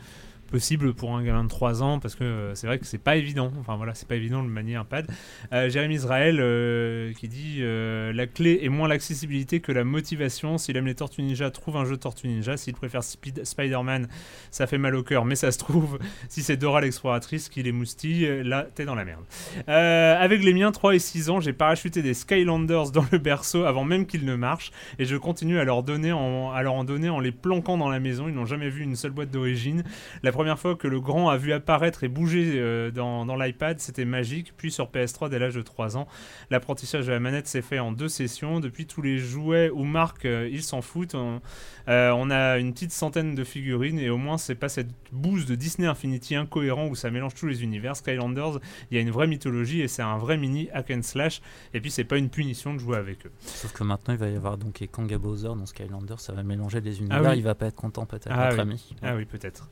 possible 0.49 0.93
pour 0.93 1.15
un 1.15 1.23
gamin 1.23 1.43
de 1.43 1.49
3 1.49 1.83
ans 1.83 1.99
parce 1.99 2.15
que 2.15 2.23
euh, 2.23 2.55
c'est 2.55 2.67
vrai 2.67 2.79
que 2.79 2.85
c'est 2.85 2.97
pas 2.97 3.15
évident. 3.15 3.51
Enfin 3.59 3.75
voilà, 3.77 3.93
c'est 3.93 4.07
pas 4.07 4.15
évident 4.15 4.43
de 4.43 4.49
manier 4.49 4.75
un 4.75 4.83
pad. 4.83 5.07
Euh, 5.53 5.69
Jérémy 5.69 5.95
Israël 5.95 6.39
euh, 6.39 7.13
qui 7.13 7.27
dit 7.27 7.61
la 7.61 8.27
clé 8.27 8.59
est 8.63 8.69
moins 8.69 8.87
l'accessibilité 8.87 9.59
que 9.59 9.71
la 9.71 9.83
motivation. 9.83 10.57
S'il 10.57 10.77
aime 10.77 10.85
les 10.85 10.95
Tortues 10.95 11.21
Ninja, 11.21 11.51
trouve 11.51 11.77
un 11.77 11.85
jeu 11.85 11.97
Tortues 11.97 12.27
Ninja. 12.27 12.57
S'il 12.57 12.73
préfère 12.73 13.03
Spider-Man, 13.03 14.07
ça 14.51 14.67
fait 14.67 14.77
mal 14.77 14.95
au 14.95 15.03
cœur, 15.03 15.25
mais 15.25 15.35
ça 15.35 15.51
se 15.51 15.57
trouve. 15.57 15.99
Si 16.27 16.43
c'est 16.43 16.57
Dora 16.57 16.81
l'exploratrice 16.81 17.49
qui 17.49 17.63
les 17.63 17.71
moustille, 17.71 18.43
là 18.43 18.67
t'es 18.75 18.85
dans 18.85 18.95
la 18.95 19.05
merde. 19.05 19.23
avec 19.67 20.43
les 20.43 20.53
miens 20.53 20.71
3 20.71 20.95
et 20.95 20.99
6 20.99 21.29
ans, 21.29 21.39
j'ai 21.39 21.53
parachuté 21.53 22.01
des 22.01 22.13
Skylanders 22.13 22.91
dans 22.91 23.05
le 23.11 23.17
berceau 23.17 23.63
avant 23.63 23.83
même 23.83 24.05
qu'ils 24.05 24.25
ne 24.25 24.35
marchent 24.35 24.71
et 24.99 25.05
je 25.05 25.15
continue 25.15 25.59
à 25.59 25.63
leur 25.63 25.83
donner 25.83 26.11
en, 26.11 26.51
à 26.51 26.61
leur 26.61 26.73
en 26.73 26.83
donner 26.83 27.09
en 27.09 27.19
les 27.19 27.31
planquant 27.31 27.77
dans 27.77 27.89
la 27.89 27.99
maison. 27.99 28.27
Ils 28.27 28.35
n'ont 28.35 28.45
jamais 28.45 28.69
vu 28.69 28.83
une 28.83 28.95
seule 28.95 29.11
boîte 29.11 29.31
d'origine. 29.31 29.83
La 30.23 30.31
première 30.39 30.57
fois 30.57 30.77
que 30.77 30.87
le 30.87 31.01
grand 31.01 31.27
a 31.27 31.35
vu 31.35 31.51
apparaître 31.51 32.05
et 32.05 32.07
bouger 32.07 32.53
euh, 32.55 32.91
dans, 32.91 33.25
dans 33.25 33.35
l'iPad, 33.35 33.77
c'était 33.81 34.05
magique. 34.05 34.53
Puis 34.55 34.71
sur 34.71 34.85
PS3, 34.89 35.27
dès 35.27 35.37
l'âge 35.37 35.55
de 35.55 35.61
3 35.61 35.97
ans, 35.97 36.07
l'apprentissage 36.49 37.07
de 37.07 37.11
la 37.11 37.19
manette 37.19 37.45
s'est 37.45 37.61
fait 37.61 37.79
en 37.79 37.91
deux 37.91 38.07
sessions. 38.07 38.61
Depuis 38.61 38.85
tous 38.85 39.01
les 39.01 39.17
jouets 39.17 39.69
ou 39.69 39.83
marques, 39.83 40.23
euh, 40.23 40.47
ils 40.49 40.63
s'en 40.63 40.81
foutent. 40.81 41.13
On, 41.13 41.41
euh, 41.89 42.11
on, 42.11 42.29
a 42.29 42.57
une 42.57 42.71
petite 42.71 42.93
centaine 42.93 43.35
de 43.35 43.43
figurines 43.43 43.99
et 43.99 44.09
au 44.09 44.15
moins, 44.15 44.37
c'est 44.37 44.55
pas 44.55 44.69
cette 44.69 44.87
bouse 45.11 45.45
de 45.45 45.55
Disney 45.55 45.89
Infinity 45.89 46.35
incohérent 46.35 46.87
où 46.87 46.95
ça 46.95 47.11
mélange 47.11 47.33
tous 47.33 47.47
les 47.47 47.61
univers. 47.61 47.97
Skylanders, 47.97 48.59
il 48.91 48.95
y 48.95 48.97
a 48.97 49.01
une 49.01 49.11
vraie 49.11 49.27
mythologie 49.27 49.81
et 49.81 49.89
c'est 49.89 50.03
un 50.03 50.17
vrai 50.17 50.37
mini 50.37 50.69
hack 50.71 50.89
and 50.91 51.01
slash. 51.01 51.41
Et 51.73 51.81
puis, 51.81 51.91
c'est 51.91 52.05
pas 52.05 52.17
une 52.17 52.29
punition 52.29 52.73
de 52.73 52.79
jouer 52.79 52.95
avec 52.95 53.25
eux. 53.25 53.31
Sauf 53.41 53.73
que 53.73 53.83
maintenant, 53.83 54.13
il 54.13 54.19
va 54.21 54.29
y 54.29 54.37
avoir 54.37 54.57
donc 54.57 54.81
Kanga 54.89 55.17
Bowser 55.17 55.49
dans 55.49 55.65
Skylanders, 55.65 56.21
ça 56.21 56.31
va 56.31 56.43
mélanger 56.43 56.79
les 56.79 56.99
univers. 56.99 57.23
Ah 57.25 57.35
il 57.35 57.43
va 57.43 57.55
pas 57.55 57.65
être 57.65 57.75
content, 57.75 58.05
peut-être, 58.05 58.29
ah 58.31 58.51
notre 58.51 58.61
ami. 58.61 58.95
Ah 59.01 59.15
oui, 59.17 59.25
peut-être. 59.25 59.67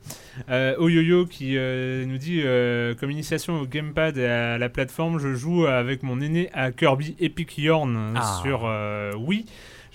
Euh, 0.50 0.57
Oyoyo 0.78 1.26
qui 1.26 1.56
euh, 1.56 2.04
nous 2.06 2.18
dit 2.18 2.42
euh, 2.44 2.94
comme 2.94 3.10
initiation 3.10 3.60
au 3.60 3.66
gamepad 3.66 4.16
et 4.18 4.26
à 4.26 4.58
la 4.58 4.68
plateforme, 4.68 5.18
je 5.18 5.34
joue 5.34 5.66
avec 5.66 6.02
mon 6.02 6.20
aîné 6.20 6.50
à 6.52 6.72
Kirby 6.72 7.16
Epic 7.20 7.58
Yarn 7.58 8.14
ah. 8.16 8.40
sur 8.42 8.70
Wii. 9.18 9.46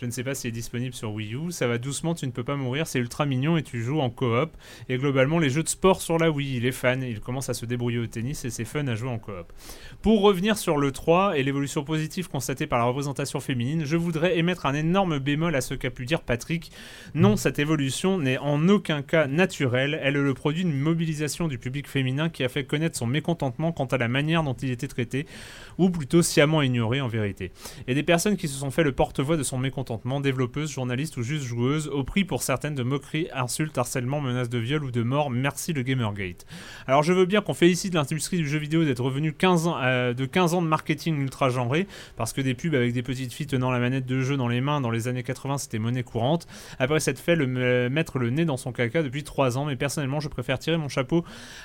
Je 0.03 0.07
ne 0.07 0.11
sais 0.11 0.25
pas 0.25 0.35
s'il 0.35 0.49
est 0.49 0.51
disponible 0.51 0.93
sur 0.93 1.13
Wii 1.13 1.33
U. 1.33 1.51
Ça 1.53 1.65
va 1.65 1.77
doucement, 1.77 2.13
tu 2.13 2.25
ne 2.27 2.31
peux 2.31 2.43
pas 2.43 2.57
mourir. 2.57 2.87
C'est 2.87 2.99
ultra 2.99 3.25
mignon 3.25 3.55
et 3.55 3.63
tu 3.63 3.81
joues 3.81 4.01
en 4.01 4.09
coop. 4.09 4.51
Et 4.89 4.97
globalement, 4.97 5.39
les 5.39 5.49
jeux 5.49 5.63
de 5.63 5.69
sport 5.69 6.01
sur 6.01 6.17
la 6.17 6.29
Wii, 6.29 6.57
il 6.57 6.65
est 6.65 6.73
fan. 6.73 7.01
Il 7.03 7.21
commence 7.21 7.47
à 7.47 7.53
se 7.53 7.65
débrouiller 7.65 7.99
au 7.99 8.05
tennis 8.05 8.43
et 8.43 8.49
c'est 8.49 8.65
fun 8.65 8.85
à 8.87 8.95
jouer 8.95 9.07
en 9.07 9.17
coop. 9.17 9.53
Pour 10.01 10.21
revenir 10.21 10.57
sur 10.57 10.75
le 10.75 10.91
3 10.91 11.37
et 11.37 11.43
l'évolution 11.43 11.85
positive 11.85 12.27
constatée 12.27 12.67
par 12.67 12.79
la 12.79 12.83
représentation 12.83 13.39
féminine, 13.39 13.85
je 13.85 13.95
voudrais 13.95 14.37
émettre 14.37 14.65
un 14.65 14.73
énorme 14.73 15.19
bémol 15.19 15.55
à 15.55 15.61
ce 15.61 15.73
qu'a 15.73 15.89
pu 15.89 16.05
dire 16.05 16.19
Patrick. 16.19 16.73
Non, 17.15 17.37
cette 17.37 17.57
évolution 17.57 18.17
n'est 18.17 18.37
en 18.37 18.67
aucun 18.67 19.03
cas 19.03 19.27
naturelle. 19.27 19.97
Elle 20.03 20.17
est 20.17 20.21
le 20.21 20.33
produit 20.33 20.65
d'une 20.65 20.77
mobilisation 20.77 21.47
du 21.47 21.57
public 21.57 21.87
féminin 21.87 22.27
qui 22.27 22.43
a 22.43 22.49
fait 22.49 22.65
connaître 22.65 22.97
son 22.97 23.07
mécontentement 23.07 23.71
quant 23.71 23.85
à 23.85 23.97
la 23.97 24.09
manière 24.09 24.43
dont 24.43 24.51
il 24.55 24.69
était 24.69 24.89
traité, 24.89 25.27
ou 25.77 25.89
plutôt 25.89 26.21
sciemment 26.21 26.61
ignoré 26.61 26.99
en 26.99 27.07
vérité. 27.07 27.53
Et 27.87 27.95
des 27.95 28.03
personnes 28.03 28.35
qui 28.35 28.49
se 28.49 28.59
sont 28.59 28.69
fait 28.69 28.83
le 28.83 28.91
porte-voix 28.91 29.37
de 29.37 29.43
son 29.43 29.57
mécontentement, 29.57 29.92
développeuses, 30.21 30.71
journalistes 30.71 31.17
ou 31.17 31.23
juste 31.23 31.43
joueuses, 31.45 31.87
au 31.87 32.03
prix 32.03 32.23
pour 32.23 32.43
certaines 32.43 32.75
de 32.75 32.83
moqueries, 32.83 33.27
insultes, 33.33 33.77
harcèlement, 33.77 34.21
menaces 34.21 34.49
de 34.49 34.57
viol 34.57 34.83
ou 34.83 34.91
de 34.91 35.03
mort. 35.03 35.29
Merci 35.29 35.73
le 35.73 35.81
Gamergate. 35.81 36.45
Alors 36.87 37.03
je 37.03 37.13
veux 37.13 37.25
bien 37.25 37.41
qu'on 37.41 37.53
félicite 37.53 37.93
l'industrie 37.93 38.37
du 38.37 38.47
jeu 38.47 38.57
vidéo 38.59 38.83
d'être 38.83 39.01
revenu 39.03 39.33
15 39.33 39.67
ans, 39.67 39.77
euh, 39.81 40.13
de 40.13 40.25
15 40.25 40.53
ans 40.53 40.61
de 40.61 40.67
marketing 40.67 41.19
ultra 41.19 41.49
genré, 41.49 41.87
parce 42.15 42.33
que 42.33 42.41
des 42.41 42.53
pubs 42.53 42.75
avec 42.75 42.93
des 42.93 43.03
petites 43.03 43.33
filles 43.33 43.47
tenant 43.47 43.71
la 43.71 43.79
manette 43.79 44.05
de 44.05 44.21
jeu 44.21 44.37
dans 44.37 44.47
les 44.47 44.61
mains 44.61 44.81
dans 44.81 44.91
les 44.91 45.07
années 45.07 45.23
80 45.23 45.57
c'était 45.59 45.79
monnaie 45.79 46.03
courante. 46.03 46.47
Après 46.79 46.99
cette 46.99 47.19
fait 47.19 47.35
le 47.35 47.47
me- 47.47 47.89
mettre 47.89 48.19
le 48.19 48.29
nez 48.29 48.45
dans 48.45 48.57
son 48.57 48.71
caca 48.71 49.03
depuis 49.03 49.23
3 49.23 49.57
ans, 49.57 49.65
mais 49.65 49.75
personnellement 49.75 50.19
je 50.19 50.27
préfère 50.29 50.59
tirer 50.59 50.77
mon 50.77 50.89
chapeau 50.89 51.23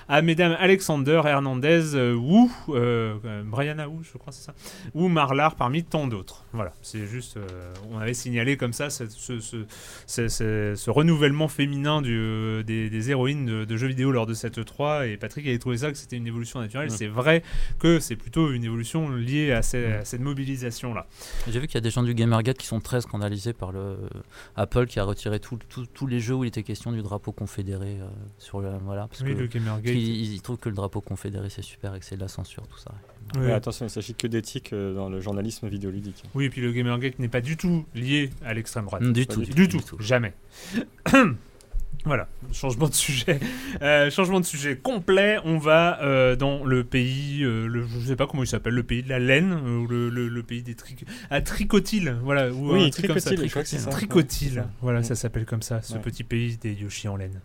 à 0.08 0.22
mesdames 0.22 0.56
Alexander, 0.58 1.22
Hernandez, 1.24 1.94
euh, 1.94 2.14
Wu, 2.14 2.48
euh, 2.68 3.16
euh, 3.24 3.42
Brianna 3.44 3.88
Wu, 3.88 3.98
je 4.02 4.18
crois 4.18 4.32
c'est 4.32 4.44
ça, 4.44 4.54
ou 4.94 5.08
Marlar 5.08 5.54
parmi 5.56 5.84
tant 5.84 6.06
d'autres. 6.06 6.44
Voilà, 6.52 6.72
c'est 6.82 7.06
juste, 7.06 7.36
euh, 7.36 7.46
on 7.90 7.98
avait 7.98 8.07
signalé 8.14 8.56
comme 8.56 8.72
ça 8.72 8.90
ce, 8.90 9.08
ce, 9.08 9.40
ce- 9.40 9.64
ce- 10.06 10.28
ce- 10.28 10.74
ce 10.76 10.90
renouvellement 10.90 11.48
féminin 11.48 12.02
du, 12.02 12.16
euh, 12.18 12.62
des, 12.62 12.90
des 12.90 13.10
héroïnes 13.10 13.46
de, 13.46 13.64
de 13.64 13.76
jeux 13.76 13.88
vidéo 13.88 14.10
lors 14.12 14.26
de 14.26 14.34
cette 14.34 14.64
3 14.64 15.06
et 15.06 15.16
Patrick 15.16 15.46
avait 15.46 15.58
trouvé 15.58 15.78
ça 15.78 15.90
que 15.92 15.98
c'était 15.98 16.16
une 16.16 16.26
évolution 16.26 16.60
naturelle. 16.60 16.90
C'est 16.90 17.06
vrai 17.06 17.42
que 17.78 18.00
c'est 18.00 18.16
plutôt 18.16 18.50
une 18.52 18.64
évolution 18.64 19.08
liée 19.10 19.52
à, 19.52 19.62
ces- 19.62 19.84
à 19.86 20.04
cette 20.04 20.20
mobilisation 20.20 20.94
là. 20.94 21.06
J'ai 21.48 21.60
vu 21.60 21.66
qu'il 21.66 21.74
y 21.74 21.78
a 21.78 21.82
des 21.82 21.90
gens 21.90 22.02
du 22.02 22.14
Gamergate 22.14 22.58
qui 22.58 22.66
sont 22.66 22.80
très 22.80 23.00
scandalisés 23.00 23.52
par 23.52 23.72
le 23.72 23.96
Apple 24.56 24.86
qui 24.86 24.98
a 25.00 25.04
retiré 25.04 25.40
tous 25.40 26.06
les 26.06 26.20
jeux 26.20 26.34
où 26.34 26.44
il 26.44 26.48
était 26.48 26.62
question 26.62 26.92
du 26.92 27.02
drapeau 27.02 27.32
confédéré 27.32 27.98
euh, 28.00 28.06
sur 28.38 28.60
le 28.60 28.70
voilà 28.84 29.06
parce 29.08 29.20
Oui, 29.22 29.34
que 29.34 29.40
le 29.40 29.46
Gamergate. 29.46 29.94
ils, 29.94 30.32
ils 30.34 30.42
trouvent 30.42 30.58
que 30.58 30.68
le 30.68 30.74
drapeau 30.74 31.00
confédéré 31.00 31.48
c'est 31.50 31.62
super 31.62 31.94
et 31.94 31.98
que 32.00 32.04
c'est 32.04 32.16
de 32.16 32.20
la 32.20 32.28
censure 32.28 32.66
tout 32.66 32.78
ça. 32.78 32.92
Oui. 33.34 33.42
Mais 33.44 33.52
attention, 33.52 33.84
il 33.84 33.90
s'agit 33.90 34.14
que 34.14 34.26
d'éthique 34.26 34.72
euh, 34.72 34.94
dans 34.94 35.10
le 35.10 35.20
journalisme 35.20 35.68
vidéoludique. 35.68 36.22
Oui, 36.34 36.46
et 36.46 36.50
puis 36.50 36.62
le 36.62 36.72
Gamergate 36.72 37.18
n'est 37.18 37.28
pas 37.28 37.42
du 37.42 37.58
tout 37.58 37.84
lié 37.98 38.30
à 38.44 38.54
l'extrême 38.54 38.86
droite. 38.86 39.02
Du 39.02 39.26
pas 39.26 39.34
tout, 39.34 39.42
Du 39.42 39.68
tout, 39.68 39.82
jamais. 40.00 40.32
Voilà, 42.04 42.28
changement 42.52 42.88
de 42.88 42.94
sujet. 42.94 43.38
Euh, 43.82 44.08
changement 44.10 44.40
de 44.40 44.44
sujet 44.44 44.76
complet. 44.76 45.36
On 45.44 45.58
va 45.58 46.00
euh, 46.02 46.36
dans 46.36 46.64
le 46.64 46.84
pays, 46.84 47.42
euh, 47.42 47.66
le, 47.66 47.84
je 47.86 48.06
sais 48.06 48.16
pas 48.16 48.26
comment 48.26 48.44
il 48.44 48.46
s'appelle, 48.46 48.72
le 48.74 48.84
pays 48.84 49.02
de 49.02 49.08
la 49.10 49.18
laine 49.18 49.52
euh, 49.52 49.78
ou 49.80 49.86
le, 49.88 50.08
le- 50.08 50.28
le 50.28 50.42
pays 50.42 50.62
des 50.62 50.74
tric 50.76 51.04
à 51.28 51.42
Tricotile, 51.42 52.16
voilà. 52.22 52.50
Ou 52.50 52.72
Oui, 52.72 52.86
un 52.86 52.90
truc 52.90 53.08
comme 53.08 53.18
ça. 53.18 53.30
Ouais, 53.32 53.48
c'est 53.64 53.78
ça. 53.78 53.90
voilà, 54.80 55.00
Ouais. 55.00 55.04
ça 55.04 55.16
s'appelle 55.16 55.44
comme 55.44 55.60
ça, 55.62 55.82
ce 55.82 55.94
Ouais. 55.94 56.00
petit 56.00 56.24
pays 56.24 56.56
des 56.56 56.72
Yoshi 56.72 57.08
en 57.08 57.16
laine. 57.16 57.40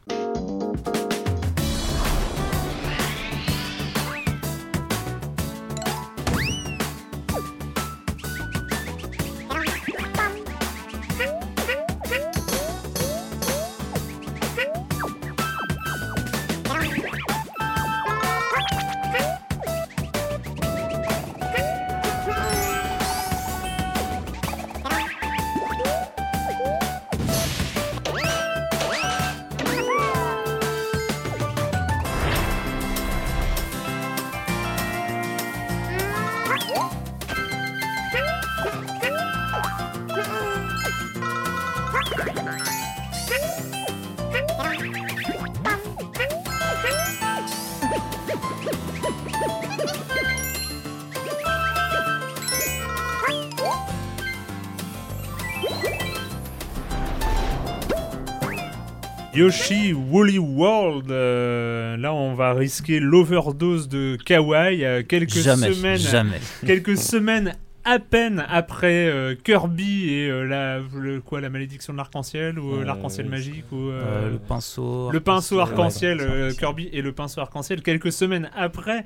Yoshi 59.48 59.92
Woolly 59.92 60.38
World, 60.40 61.12
euh, 61.12 61.98
là 61.98 62.14
on 62.14 62.34
va 62.34 62.54
risquer 62.54 63.02
l'overdose 63.02 63.90
de 63.90 64.18
kawaii 64.26 64.86
euh, 64.86 65.04
quelques 65.04 65.34
jamais, 65.38 65.74
semaines, 65.74 65.98
jamais. 65.98 66.40
quelques 66.66 66.96
semaines 66.98 67.54
à 67.84 68.00
peine 68.00 68.46
après 68.48 69.08
euh, 69.10 69.36
Kirby 69.36 70.10
et 70.14 70.30
euh, 70.30 70.44
la 70.46 70.80
le- 70.96 71.20
quoi 71.20 71.42
la 71.42 71.50
malédiction 71.50 71.92
de 71.92 71.98
l'arc-en-ciel 71.98 72.58
ou 72.58 72.76
euh, 72.76 72.86
l'arc-en-ciel 72.86 73.28
magique 73.28 73.66
ou 73.74 73.90
le 73.90 74.38
pinceau. 74.48 75.12
le 75.12 75.20
pinceau 75.20 75.60
arc-en-ciel, 75.60 76.22
ouais, 76.22 76.56
Kirby 76.58 76.90
et 76.94 77.02
le 77.02 77.12
pinceau 77.12 77.42
arc-en-ciel. 77.42 77.82
Quelques 77.82 78.14
semaines 78.14 78.50
après 78.56 79.04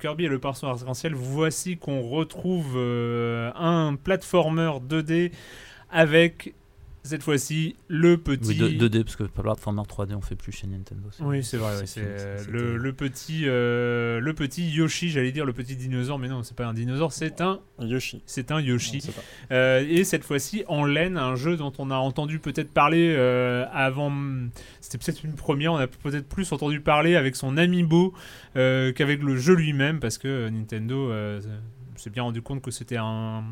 Kirby 0.00 0.26
et 0.26 0.28
le 0.28 0.38
pinceau 0.38 0.68
arc-en-ciel, 0.68 1.14
voici 1.16 1.78
qu'on 1.78 2.02
retrouve 2.02 2.78
un 2.78 3.96
platformer 3.96 4.70
2D 4.88 5.32
avec 5.90 6.54
cette 7.02 7.22
fois-ci 7.22 7.76
le 7.88 8.18
petit. 8.18 8.60
Oui, 8.60 8.76
2- 8.78 8.88
2D 8.88 9.04
parce 9.04 9.16
que 9.16 9.24
platformer 9.24 9.82
3D 9.82 10.14
on 10.14 10.20
fait 10.20 10.36
plus 10.36 10.52
chez 10.52 10.66
Nintendo. 10.66 11.08
Oui, 11.20 11.42
c'est 11.42 11.56
vrai. 11.56 11.86
c'est 11.86 12.46
le, 12.48 12.76
le 12.76 12.92
petit, 12.92 13.44
euh, 13.46 14.20
le 14.20 14.34
petit 14.34 14.68
Yoshi, 14.70 15.08
j'allais 15.10 15.32
dire 15.32 15.44
le 15.44 15.52
petit 15.52 15.76
dinosaure, 15.76 16.18
mais 16.18 16.28
non, 16.28 16.42
c'est 16.42 16.56
pas 16.56 16.66
un 16.66 16.74
dinosaure, 16.74 17.12
c'est 17.12 17.40
un, 17.40 17.60
Yoshi. 17.80 18.22
c'est 18.26 18.50
un 18.50 18.56
On 18.56 18.58
Yoshi. 18.58 19.02
Euh, 19.50 19.84
et 19.88 20.04
cette 20.04 20.24
fois-ci 20.24 20.64
en 20.68 20.84
laine, 20.84 21.16
un 21.16 21.36
jeu 21.36 21.56
dont 21.56 21.72
on 21.78 21.90
a 21.90 21.96
entendu 21.96 22.38
peut-être 22.38 22.72
parler 22.72 23.14
euh, 23.16 23.64
avant. 23.72 24.12
C'était 24.80 24.98
peut-être 24.98 25.24
une 25.24 25.34
première, 25.34 25.72
on 25.72 25.76
a 25.78 25.86
peut-être 25.86 26.28
plus 26.28 26.52
entendu 26.52 26.80
parler 26.80 27.16
avec 27.16 27.36
son 27.36 27.56
amiibo 27.56 28.12
euh, 28.56 28.92
qu'avec 28.92 29.22
le 29.22 29.36
jeu 29.36 29.54
lui-même, 29.54 30.00
parce 30.00 30.18
que 30.18 30.48
Nintendo 30.48 31.10
euh, 31.10 31.40
s'est 31.96 32.10
bien 32.10 32.24
rendu 32.24 32.42
compte 32.42 32.60
que 32.62 32.70
c'était 32.70 32.96
un. 32.98 33.44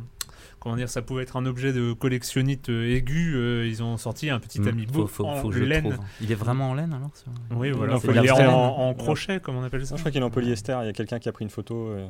Comment 0.60 0.76
dire, 0.76 0.88
ça 0.88 1.02
pouvait 1.02 1.22
être 1.22 1.36
un 1.36 1.46
objet 1.46 1.72
de 1.72 1.92
collectionnite 1.92 2.68
euh, 2.68 2.94
aigu. 2.96 3.34
euh, 3.36 3.66
ils 3.66 3.82
ont 3.82 3.96
sorti 3.96 4.28
un 4.30 4.40
petit 4.40 4.60
Mm, 4.60 4.68
amiibo 4.68 4.92
faut, 5.02 5.06
faut, 5.06 5.26
en 5.26 5.36
faut 5.36 5.48
que 5.50 5.54
je 5.54 5.60
le 5.60 5.66
laine. 5.66 5.84
trouve. 5.92 6.04
Il 6.20 6.32
est 6.32 6.34
vraiment 6.36 6.70
en 6.70 6.74
laine 6.74 6.92
alors 6.92 7.10
Oui, 7.52 7.70
voilà. 7.70 7.94
Non, 7.94 8.00
il 8.04 8.26
est 8.26 8.30
en, 8.30 8.94
crochet, 8.94 9.38
comme 9.40 9.56
on 9.56 9.62
appelle 9.62 9.86
ça. 9.86 9.92
Non, 9.92 9.96
je 9.98 10.02
crois 10.02 10.10
qu'il 10.10 10.20
est 10.20 10.24
en 10.24 10.30
polyester. 10.30 10.76
Il 10.82 10.86
y 10.86 10.88
a 10.88 10.92
quelqu'un 10.92 11.18
qui 11.20 11.28
a 11.28 11.32
pris 11.32 11.44
une 11.44 11.50
photo 11.50 11.88
euh, 11.88 12.06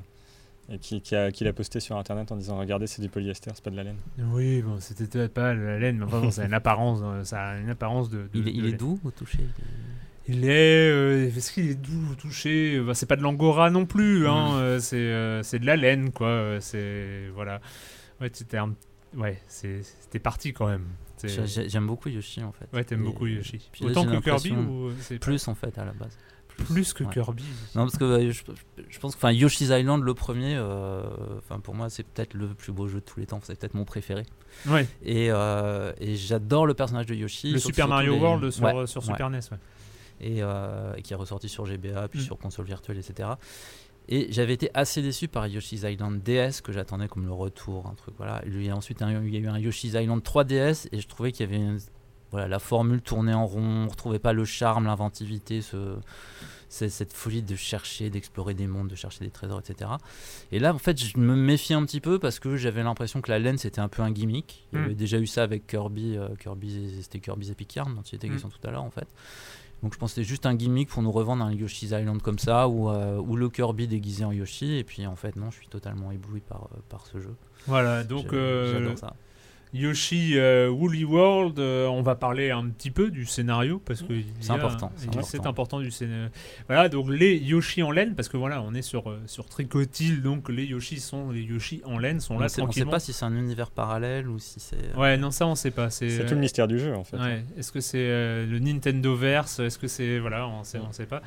et 0.73 0.79
qui, 0.79 1.01
qui 1.03 1.15
a, 1.15 1.31
qui 1.31 1.45
l'a 1.45 1.53
posté 1.53 1.79
sur 1.81 1.97
internet 1.99 2.33
en 2.33 2.37
disant 2.37 2.59
Regardez, 2.59 2.87
c'est 2.87 3.03
du 3.03 3.09
polyester, 3.11 3.51
c'est 3.55 3.63
pas 3.65 3.71
de 3.71 3.77
la 3.77 3.85
laine. 3.85 3.97
Oui, 4.33 4.63
bon, 4.63 4.77
c'était 4.81 5.05
peut-être 5.07 5.35
pas 5.35 5.53
la 5.55 5.79
laine, 5.79 5.99
mais 5.99 6.05
enfin, 6.05 6.21
bon, 6.21 6.31
ça 6.31 6.43
a 6.43 6.47
une 6.47 6.55
apparence, 6.55 7.01
ça 7.27 7.49
a 7.51 7.59
une 7.59 7.69
apparence 7.71 8.09
de. 8.09 8.19
de- 8.19 8.29
Il 8.35 8.41
est, 8.41 8.45
de 8.53 8.57
il 8.57 8.65
est 8.65 8.69
laine. 8.69 8.77
doux 8.79 8.99
au 9.05 9.11
toucher 9.11 9.41
Il 10.27 10.45
est. 10.45 10.91
euh, 10.91 11.27
Est-ce 11.35 11.53
qu'il 11.53 11.69
est 11.71 11.75
doux 11.75 12.13
au 12.13 12.15
toucher? 12.15 12.81
Bah, 12.81 12.93
C'est 12.95 13.07
pas 13.07 13.17
de 13.17 13.23
l'angora 13.23 13.71
non 13.71 13.87
plus, 13.87 14.27
hein, 14.27 14.53
Mm. 14.53 14.57
euh, 14.59 14.79
c'est 14.79 14.97
euh, 14.97 15.43
c'est 15.43 15.59
de 15.59 15.67
la 15.67 15.77
laine, 15.77 16.11
quoi. 16.13 16.57
C'est. 16.61 17.29
Voilà. 17.35 17.61
Ouais, 18.21 18.31
c'était 18.33 18.59
un- 18.59 18.75
Ouais, 19.17 19.41
c'était 19.49 20.19
parti 20.19 20.53
quand 20.53 20.67
même. 20.69 20.85
J'aime 21.25 21.87
beaucoup 21.87 22.09
Yoshi 22.09 22.43
en 22.43 22.53
fait. 22.53 22.69
Ouais, 22.73 22.85
t'aimes 22.85 23.05
beaucoup 23.05 23.27
Yoshi. 23.27 23.69
puis 23.73 23.85
Autant 23.87 24.05
que 24.07 24.19
Kirby 24.21 24.53
ou 24.53 24.89
euh, 24.91 25.19
Plus 25.21 25.49
en 25.49 25.55
fait 25.55 25.77
à 25.79 25.85
la 25.85 25.93
base. 25.93 26.17
plus 26.67 26.93
que 26.93 27.05
ouais. 27.05 27.11
Kirby 27.13 27.45
Non, 27.75 27.85
parce 27.87 27.97
que 27.97 28.31
je, 28.31 28.43
je 28.89 28.99
pense 28.99 29.15
que 29.15 29.19
enfin, 29.19 29.31
Yoshi's 29.33 29.69
Island, 29.71 30.03
le 30.03 30.13
premier, 30.15 30.57
euh, 30.57 31.03
pour 31.63 31.75
moi, 31.75 31.89
c'est 31.89 32.03
peut-être 32.05 32.35
le 32.35 32.49
plus 32.49 32.73
beau 32.73 32.87
jeu 32.89 33.01
de 33.01 33.05
tous 33.05 33.19
les 33.21 33.27
temps. 33.27 33.41
C'est 33.43 33.59
peut-être 33.59 33.75
mon 33.75 33.85
préféré. 33.85 34.25
Ouais, 34.67 34.87
Et, 35.03 35.29
euh, 35.31 35.93
et 36.01 36.17
j'adore 36.17 36.67
le 36.67 36.75
personnage 36.75 37.07
de 37.07 37.15
Yoshi. 37.15 37.53
le 37.53 37.59
Super 37.59 37.89
Mario 37.89 38.15
les- 38.15 38.21
World 38.21 38.51
sur, 38.51 38.65
Ouais, 38.65 38.87
sur 38.87 39.01
ouais. 39.03 39.07
Super 39.07 39.31
NES, 39.31 39.39
ouais. 39.53 39.59
Et, 40.21 40.43
euh, 40.43 40.95
et 40.97 41.03
qui 41.03 41.13
est 41.13 41.17
ressorti 41.17 41.49
sur 41.49 41.65
GBA, 41.65 42.09
puis 42.09 42.19
Mm. 42.21 42.23
sur 42.25 42.39
console 42.39 42.67
virtuelle, 42.67 42.99
etc. 42.99 43.29
Et 44.09 44.33
j'avais 44.33 44.55
été 44.55 44.71
assez 44.75 45.03
déçu 45.03 45.29
par 45.29 45.47
Yoshi's 45.47 45.83
Island 45.83 46.23
DS 46.23 46.61
que 46.63 46.73
j'attendais 46.73 47.09
comme 47.09 47.27
le 47.27 47.33
retour, 47.33 47.87
un 47.87 47.95
truc 47.95 48.15
voilà. 48.17 48.43
Il 48.47 48.63
y 48.65 48.71
a 48.71 48.77
ensuite 48.77 49.03
il 49.03 49.29
y 49.35 49.37
a 49.37 49.41
eu 49.41 49.49
un 49.49 49.59
Yoshi's 49.59 49.93
Island 49.95 50.23
3DS 50.23 50.89
et 50.93 51.01
je 51.01 51.07
trouvais 51.09 51.31
qu'il 51.33 51.45
y 51.51 51.53
avait 51.55 51.63
une 51.63 51.79
voilà, 52.31 52.47
la 52.47 52.59
formule 52.59 53.01
tournait 53.01 53.33
en 53.33 53.47
rond, 53.47 53.87
on 53.87 53.89
retrouvait 53.89 54.19
pas 54.19 54.35
le 54.35 54.45
charme, 54.45 54.85
l'inventivité, 54.85 55.63
ce, 55.63 55.97
cette 56.69 57.15
folie 57.15 57.41
de 57.41 57.57
chercher, 57.57 58.11
d'explorer 58.11 58.53
des 58.53 58.67
mondes, 58.67 58.89
de 58.89 58.95
chercher 58.95 59.25
des 59.25 59.31
trésors, 59.31 59.61
etc. 59.61 59.91
Et 60.53 60.59
là, 60.59 60.75
en 60.75 60.79
fait, 60.79 61.03
je 61.03 61.17
me 61.19 61.35
méfiais 61.35 61.75
un 61.75 61.87
petit 61.87 62.01
peu 62.03 62.19
parce 62.19 62.39
que 62.39 62.57
j'avais 62.59 62.83
l'impression 62.83 63.23
que 63.23 63.31
la 63.31 63.39
laine 63.39 63.57
c'était 63.57 63.81
un 63.81 63.89
peu 63.89 64.03
un 64.03 64.11
gimmick. 64.11 64.67
Il 64.73 64.79
y 64.79 64.83
Mm. 64.83 64.85
avait 64.85 64.95
déjà 64.95 65.19
eu 65.19 65.27
ça 65.27 65.43
avec 65.43 65.67
Kirby, 65.67 66.19
euh, 66.19 66.29
Kirby 66.39 66.99
c'était 67.01 67.19
Kirby's 67.21 67.49
Epic 67.51 67.75
Yarn 67.77 67.95
dont 67.95 68.03
il 68.03 68.17
était 68.17 68.29
Mm. 68.29 68.33
question 68.33 68.51
tout 68.51 68.69
à 68.69 68.71
l'heure 68.73 68.85
en 68.85 68.91
fait. 68.91 69.09
Donc 69.83 69.95
je 69.95 69.99
pense 69.99 70.11
que 70.11 70.15
c'était 70.17 70.29
juste 70.29 70.47
un 70.47 70.55
gimmick 70.55 70.89
pour 70.89 71.03
nous 71.03 71.13
revendre 71.13 71.45
un 71.45 71.53
Yoshi's 71.53 71.91
Island 71.91 72.21
comme 72.21 72.39
ça 72.39 72.69
ou, 72.69 72.91
euh, 72.91 73.17
ou 73.17 73.37
le 73.37 73.49
Kirby 73.49 73.87
déguisé 73.87 74.25
en 74.25 74.33
Yoshi. 74.33 74.77
Et 74.77 74.85
puis 74.85 75.07
en 75.07 75.15
fait, 75.15 75.37
non, 75.37 75.51
je 75.51 75.57
suis 75.57 75.69
totalement 75.69 76.11
ébloui 76.11 76.41
par, 76.41 76.69
euh, 76.73 76.79
par 76.89 77.07
ce 77.07 77.21
jeu. 77.21 77.35
Voilà, 77.67 78.03
donc 78.03 78.33
euh, 78.33 78.97
ça. 78.97 79.15
Yoshi 79.75 80.33
euh, 80.39 80.69
Woolly 80.71 81.05
World, 81.05 81.59
euh, 81.59 81.87
on 81.89 82.03
va 82.03 82.15
parler 82.15 82.51
un 82.51 82.67
petit 82.69 82.91
peu 82.91 83.11
du 83.11 83.27
scénario 83.27 83.81
parce 83.85 84.03
que 84.03 84.15
C'est 84.41 84.51
important, 84.51 84.91
c'est 85.23 85.47
important. 85.47 85.81
Du 85.81 85.91
scénario. 85.91 86.29
Voilà, 86.67 86.89
donc 86.89 87.09
les 87.11 87.37
Yoshi 87.37 87.83
en 87.83 87.91
laine 87.91 88.15
parce 88.15 88.29
que 88.29 88.37
voilà, 88.37 88.63
on 88.63 88.75
est 88.75 88.83
sur 88.83 89.11
euh, 89.11 89.21
sur 89.27 89.45
Tricotil, 89.47 90.23
donc 90.23 90.49
les 90.49 90.65
Yoshi 90.65 91.01
sont 91.01 91.31
les 91.31 91.43
Yoshi 91.43 91.83
en 91.85 91.99
laine 91.99 92.21
sont 92.21 92.37
On 92.37 92.39
là 92.39 92.49
sait, 92.49 92.61
on 92.63 92.65
sait 92.65 92.67
tranquillement. 92.67 92.91
pas 92.93 93.01
si 93.01 93.13
c'est 93.13 93.25
un 93.25 93.37
univers 93.37 93.71
parallèle 93.71 94.29
ou 94.29 94.39
si 94.39 94.59
c'est. 94.61 94.77
euh, 94.77 94.99
Ouais, 95.01 95.17
non 95.17 95.31
ça 95.31 95.47
on 95.47 95.55
sait 95.55 95.71
pas. 95.71 95.91
C'est 95.91 96.21
euh, 96.21 96.27
tout 96.27 96.35
le 96.35 96.41
mystère 96.41 96.67
du 96.69 96.79
jeu 96.79 96.95
en 96.95 97.05
fait. 97.05 97.17
Ouais. 97.19 97.45
Est-ce 97.59 97.71
que 97.73 97.81
c'est 97.81 97.99
euh, 97.99 98.47
le 98.47 98.59
Nintendo 98.59 99.15
Verse 99.15 99.59
Est-ce 99.61 99.79
que 99.79 99.87
c'est 99.89 100.19
voilà, 100.19 100.49
on 100.49 100.65
sait, 100.65 100.79
on 100.79 100.93
sait 100.93 101.07
pas. 101.07 101.23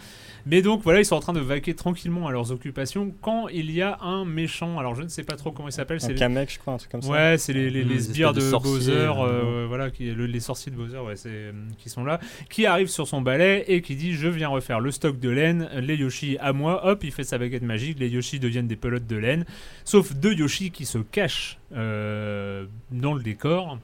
Mais 0.46 0.62
donc 0.62 0.82
voilà, 0.84 1.00
ils 1.00 1.06
sont 1.06 1.16
en 1.16 1.20
train 1.20 1.34
de 1.34 1.40
vaquer 1.40 1.76
tranquillement 1.76 2.28
à 2.28 2.32
leurs 2.32 2.52
occupations 2.52 3.14
quand 3.22 3.48
il 3.50 3.70
y 3.72 3.82
a 3.82 4.00
un 4.02 4.26
méchant. 4.26 4.80
Alors 4.80 4.96
je 4.96 5.04
ne 5.04 5.08
sais 5.08 5.24
pas 5.24 5.36
trop 5.36 5.52
comment 5.52 5.70
il 5.70 5.74
s'appelle. 5.74 5.98
Un 5.98 6.08
C'est 6.08 6.16
Kamek, 6.16 6.52
je 6.52 6.60
crois, 6.60 6.74
un 6.74 6.78
truc 6.78 6.92
comme 6.92 7.02
ça. 7.02 7.10
Ouais, 7.12 7.38
c'est 7.38 7.54
les, 7.54 7.70
les, 7.70 7.82
Mmh, 7.86 7.88
les 7.90 7.96
des 7.96 8.02
sbires 8.02 8.31
de, 8.34 8.40
de 8.40 8.50
sorciers, 8.50 8.72
Bowser, 8.72 8.92
euh, 8.94 9.26
euh, 9.64 9.66
voilà, 9.68 9.90
qui, 9.92 10.12
le- 10.12 10.26
les 10.26 10.40
sorciers 10.40 10.72
de 10.72 10.78
Bowser, 10.78 11.00
ouais, 11.00 11.16
c'est, 11.16 11.30
euh, 11.30 11.52
qui 11.78 11.90
sont 11.90 12.04
là, 12.04 12.20
qui 12.50 12.66
arrive 12.66 12.88
sur 12.88 13.08
son 13.08 13.22
balai 13.22 13.64
et 13.68 13.82
qui 13.82 13.96
dit 13.96 14.14
Je 14.14 14.28
viens 14.28 14.50
refaire 14.50 14.80
le 14.80 14.92
stock 14.92 15.20
de 15.20 15.30
laine, 15.30 15.70
les 15.76 15.96
Yoshi 15.96 16.38
à 16.40 16.54
moi. 16.54 16.86
Hop, 16.88 17.04
il 17.04 17.12
fait 17.12 17.24
sa 17.24 17.38
baguette 17.38 17.64
magique, 17.64 18.00
les 18.00 18.10
Yoshi 18.10 18.40
deviennent 18.40 18.68
des 18.68 18.76
pelotes 18.76 19.08
de 19.08 19.16
laine, 19.18 19.46
sauf 19.86 20.14
deux 20.14 20.34
Yoshi 20.34 20.72
qui 20.72 20.86
se 20.86 20.98
cachent 20.98 21.58
euh, 21.74 22.66
dans 22.92 23.14
le 23.14 23.22
décor. 23.24 23.78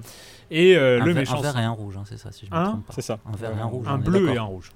Et 0.52 0.78
euh, 0.78 1.02
un, 1.02 1.06
le 1.06 1.12
ver- 1.12 1.20
méchant. 1.22 1.40
un 1.40 1.42
vert 1.42 1.58
et 1.60 1.64
un 1.64 1.72
rouge, 1.72 1.98
hein, 1.98 2.04
c'est 2.06 2.18
ça, 2.18 2.32
si 2.32 2.46
je 2.46 2.52
me 2.52 2.56
Hein 2.58 2.64
trompe 2.66 2.86
pas. 2.88 2.94
C'est 2.94 3.02
ça. 3.02 3.20
Un 3.26 3.36
vert 3.36 3.52
et 3.58 3.60
un 3.60 3.66
rouge. 3.66 3.86
un 3.88 3.98
bleu 3.98 4.30
et 4.30 4.38
un 4.38 4.44
rouge. 4.44 4.72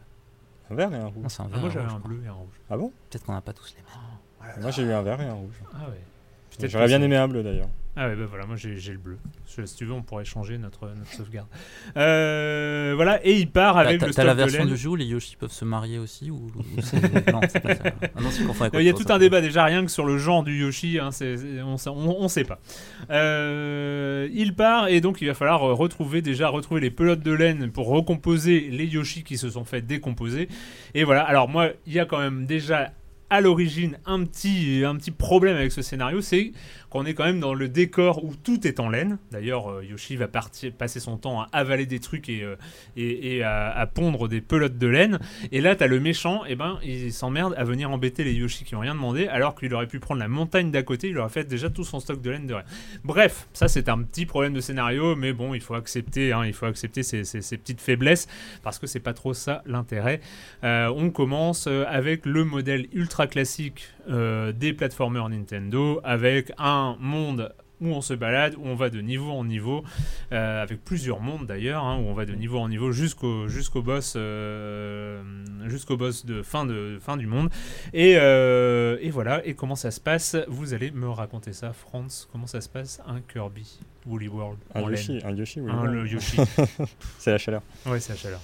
Un 0.70 0.75
vert 0.75 0.94
et 0.94 0.98
un 0.98 1.06
rouge. 1.08 1.24
Non, 1.24 1.30
c'est 1.30 1.42
un 1.42 1.46
Ah, 1.46 1.50
vert 1.54 1.60
moi 1.62 1.70
j'avais 1.70 1.92
un 1.92 2.00
bleu 2.00 2.22
et 2.24 2.28
un 2.28 2.34
rouge. 2.34 2.54
Ah 2.70 2.78
bon? 2.78 2.92
Peut-être 3.10 3.25
qu'on 3.25 3.34
n'a 3.34 3.42
pas 3.42 3.54
tous 3.54 3.74
les 3.75 3.82
mêmes. 3.82 4.62
Moi 4.62 4.72
j'ai 4.72 4.84
eu 4.84 4.92
un 4.92 5.01
vert 5.01 5.22
et 5.22 5.25
un 5.25 5.34
rouge. 5.34 5.56
Ah 5.74 5.90
ouais. 5.90 6.68
J'aurais 6.68 6.88
bien 6.88 7.01
aimé 7.01 7.16
un 7.16 7.28
bleu 7.28 7.44
d'ailleurs. 7.44 7.70
Ah 7.98 8.08
ouais, 8.08 8.16
bah 8.16 8.24
voilà, 8.26 8.46
moi 8.46 8.56
j'ai 8.56 8.94
le 8.94 8.98
bleu. 8.98 9.18
Si 9.46 9.76
tu 9.76 9.84
veux, 9.84 9.92
on 9.92 10.02
pourrait 10.02 10.24
changer 10.24 10.58
notre, 10.58 10.88
notre 10.88 11.12
sauvegarde. 11.12 11.50
Euh, 11.98 12.94
voilà, 12.96 13.20
et 13.26 13.38
il 13.38 13.52
part 13.52 13.78
avec 13.78 14.02
le 14.02 14.14
t'as 14.14 14.24
la 14.24 14.34
version 14.34 14.64
du 14.64 14.78
jeu 14.78 14.90
où 14.92 14.96
les 14.96 15.06
Yoshi 15.06 15.36
peuvent 15.36 15.52
se 15.52 15.66
marier 15.66 16.00
aussi 16.00 16.32
ou, 16.32 16.50
Non, 17.34 17.42
c'est 17.50 17.60
pas 17.60 17.76
ça. 17.76 17.84
Ah 18.16 18.22
non, 18.22 18.30
avec 18.62 18.74
Il 18.76 18.86
y 18.86 18.90
a 18.90 18.94
tout 18.94 19.06
un 19.10 19.20
débat 19.20 19.42
déjà 19.42 19.66
rien 19.66 19.84
que 19.84 19.92
sur 19.92 20.06
le 20.06 20.18
genre 20.18 20.44
du 20.44 20.58
Yoshi, 20.58 21.00
hein, 21.00 21.10
on, 21.66 21.76
on, 21.88 22.16
on 22.22 22.28
sait 22.30 22.46
pas. 22.46 22.60
Euh, 23.10 24.30
il 24.32 24.56
part 24.56 24.88
et 24.88 25.02
donc 25.02 25.22
il 25.22 25.28
va 25.28 25.34
falloir 25.34 25.62
euh, 25.64 25.74
retrouver 25.74 26.22
déjà 26.22 26.48
retrouver 26.48 26.80
les 26.80 26.92
pelotes 26.92 27.22
de 27.22 27.34
laine 27.34 27.72
pour 27.72 27.88
recomposer 27.88 28.70
les 28.72 28.86
Yoshi 28.86 29.24
qui 29.24 29.38
se 29.38 29.50
sont 29.50 29.66
fait 29.66 29.82
décomposer. 29.82 30.48
Et 30.94 31.04
voilà. 31.04 31.24
Alors 31.24 31.50
moi, 31.50 31.72
il 31.86 31.92
y 31.92 32.00
a 32.00 32.06
quand 32.06 32.20
même 32.20 32.46
déjà 32.46 32.94
à 33.32 33.40
l'origine 33.40 33.98
un 34.06 34.24
petit 34.26 34.84
un 34.86 34.96
petit 34.98 35.10
problème 35.10 35.56
avec 35.56 35.72
ce 35.72 35.82
scénario, 35.82 36.22
c'est 36.22 36.52
qu'on 36.92 37.06
est 37.06 37.14
quand 37.14 37.24
même 37.24 37.40
dans 37.40 37.54
le 37.54 37.70
décor 37.70 38.24
où 38.24 38.36
tout 38.36 38.68
est 38.68 38.80
en 38.80 38.90
laine. 38.90 39.18
D'ailleurs, 39.32 39.72
euh, 39.72 39.84
Yoshi 39.84 40.18
va 40.18 40.28
passer 40.28 41.00
son 41.00 41.18
temps 41.18 41.42
à 41.42 41.50
avaler 41.54 41.86
des 41.86 42.00
trucs 42.00 42.28
et, 42.28 42.44
euh, 42.44 43.44
à, 43.44 43.88
pondre 43.88 44.28
des 44.28 44.42
pelotes 44.42 44.78
de 44.78 44.88
laine. 44.88 45.18
Et 45.54 45.62
là, 45.62 45.76
t'as 45.76 45.88
le 45.88 46.02
méchant, 46.02 46.44
et 46.46 46.56
ben, 46.56 46.80
il 46.84 47.14
s'emmerde 47.14 47.56
à 47.58 47.64
venir 47.64 47.90
embêter 47.90 48.26
les 48.26 48.34
Yoshi 48.34 48.66
qui 48.66 48.76
ont 48.76 48.82
rien 48.82 48.94
demandé, 48.94 49.28
alors 49.28 49.56
qu'il 49.56 49.74
aurait 49.74 49.88
pu 49.88 50.00
prendre 50.00 50.20
la 50.20 50.28
montagne 50.28 50.70
d'à 50.70 50.84
côté, 50.84 51.08
il 51.08 51.18
aurait 51.18 51.30
fait 51.30 51.46
déjà 51.46 51.70
tout 51.70 51.86
son 51.86 52.02
stock 52.02 52.22
de 52.22 52.30
laine 52.30 52.46
de 52.46 52.56
rien. 52.56 52.66
Bref, 53.06 53.48
ça 53.54 53.70
c'est 53.70 53.88
un 53.88 54.02
petit 54.02 54.26
problème 54.26 54.54
de 54.54 54.62
scénario, 54.62 55.16
mais 55.16 55.32
bon, 55.32 55.54
il 55.54 55.62
faut 55.62 55.76
accepter, 55.76 56.34
hein, 56.34 56.46
il 56.46 56.54
faut 56.54 56.66
accepter 56.66 57.04
ces, 57.04 57.24
petites 57.58 57.80
faiblesses, 57.80 58.28
parce 58.64 58.80
que 58.80 58.88
c'est 58.88 59.00
pas 59.00 59.14
trop 59.14 59.34
ça 59.34 59.64
l'intérêt. 59.66 60.20
Euh, 60.66 60.94
on 60.94 61.10
commence 61.10 61.68
avec 61.68 62.26
le 62.26 62.44
modèle 62.44 62.88
ultra 62.92 63.28
classique 63.28 63.88
euh, 64.12 64.51
des 64.51 64.74
platformers 64.74 65.30
Nintendo, 65.30 66.00
avec 66.03 66.51
un 66.58 66.96
monde 67.00 67.53
où 67.82 67.88
on 67.88 68.01
se 68.01 68.13
balade, 68.13 68.56
où 68.58 68.62
on 68.65 68.75
va 68.75 68.89
de 68.89 69.01
niveau 69.01 69.32
en 69.32 69.44
niveau, 69.44 69.84
euh, 70.32 70.62
avec 70.62 70.84
plusieurs 70.86 71.20
mondes 71.20 71.48
d'ailleurs, 71.48 71.84
hein, 71.84 71.98
où 71.98 72.08
on 72.08 72.13
va 72.13 72.25
de 72.25 72.34
niveau 72.34 72.60
en 72.60 72.70
niveau 72.70 72.91
jusqu'au 72.91 73.48
jusqu'au 73.48 73.82
boss, 73.82 74.13
euh, 74.15 75.22
jusqu'au 75.65 75.98
boss 75.98 76.25
de 76.25 76.44
fin 76.44 76.65
de 76.65 77.00
fin 77.01 77.18
du 77.18 77.25
monde. 77.25 77.50
Et, 77.94 78.18
euh, 78.18 78.98
et 79.01 79.10
voilà. 79.10 79.46
Et 79.46 79.56
comment 79.56 79.75
ça 79.75 79.89
se 79.89 80.00
passe? 80.00 80.36
Vous 80.48 80.74
allez 80.74 80.91
me 80.91 81.10
raconter 81.10 81.53
ça, 81.53 81.74
Franz. 81.74 82.27
Comment 82.32 82.48
ça 82.48 82.62
se 82.62 82.70
passe 82.70 83.01
un 83.08 83.20
Kirby 83.22 83.80
Woolly 84.06 84.27
World 84.27 84.60
Un 84.75 84.82
Yoshi, 84.82 85.20
un 85.24 85.36
Yoshi, 85.36 85.60
oui. 85.62 85.72
Un, 85.72 85.88
oui. 85.88 85.94
le 85.94 86.08
Yoshi. 86.08 86.38
C'est 87.18 87.32
la 87.32 87.38
chaleur. 87.39 87.62
ouais, 87.88 88.00
c'est 88.00 88.13
la 88.13 88.18
chaleur. 88.18 88.39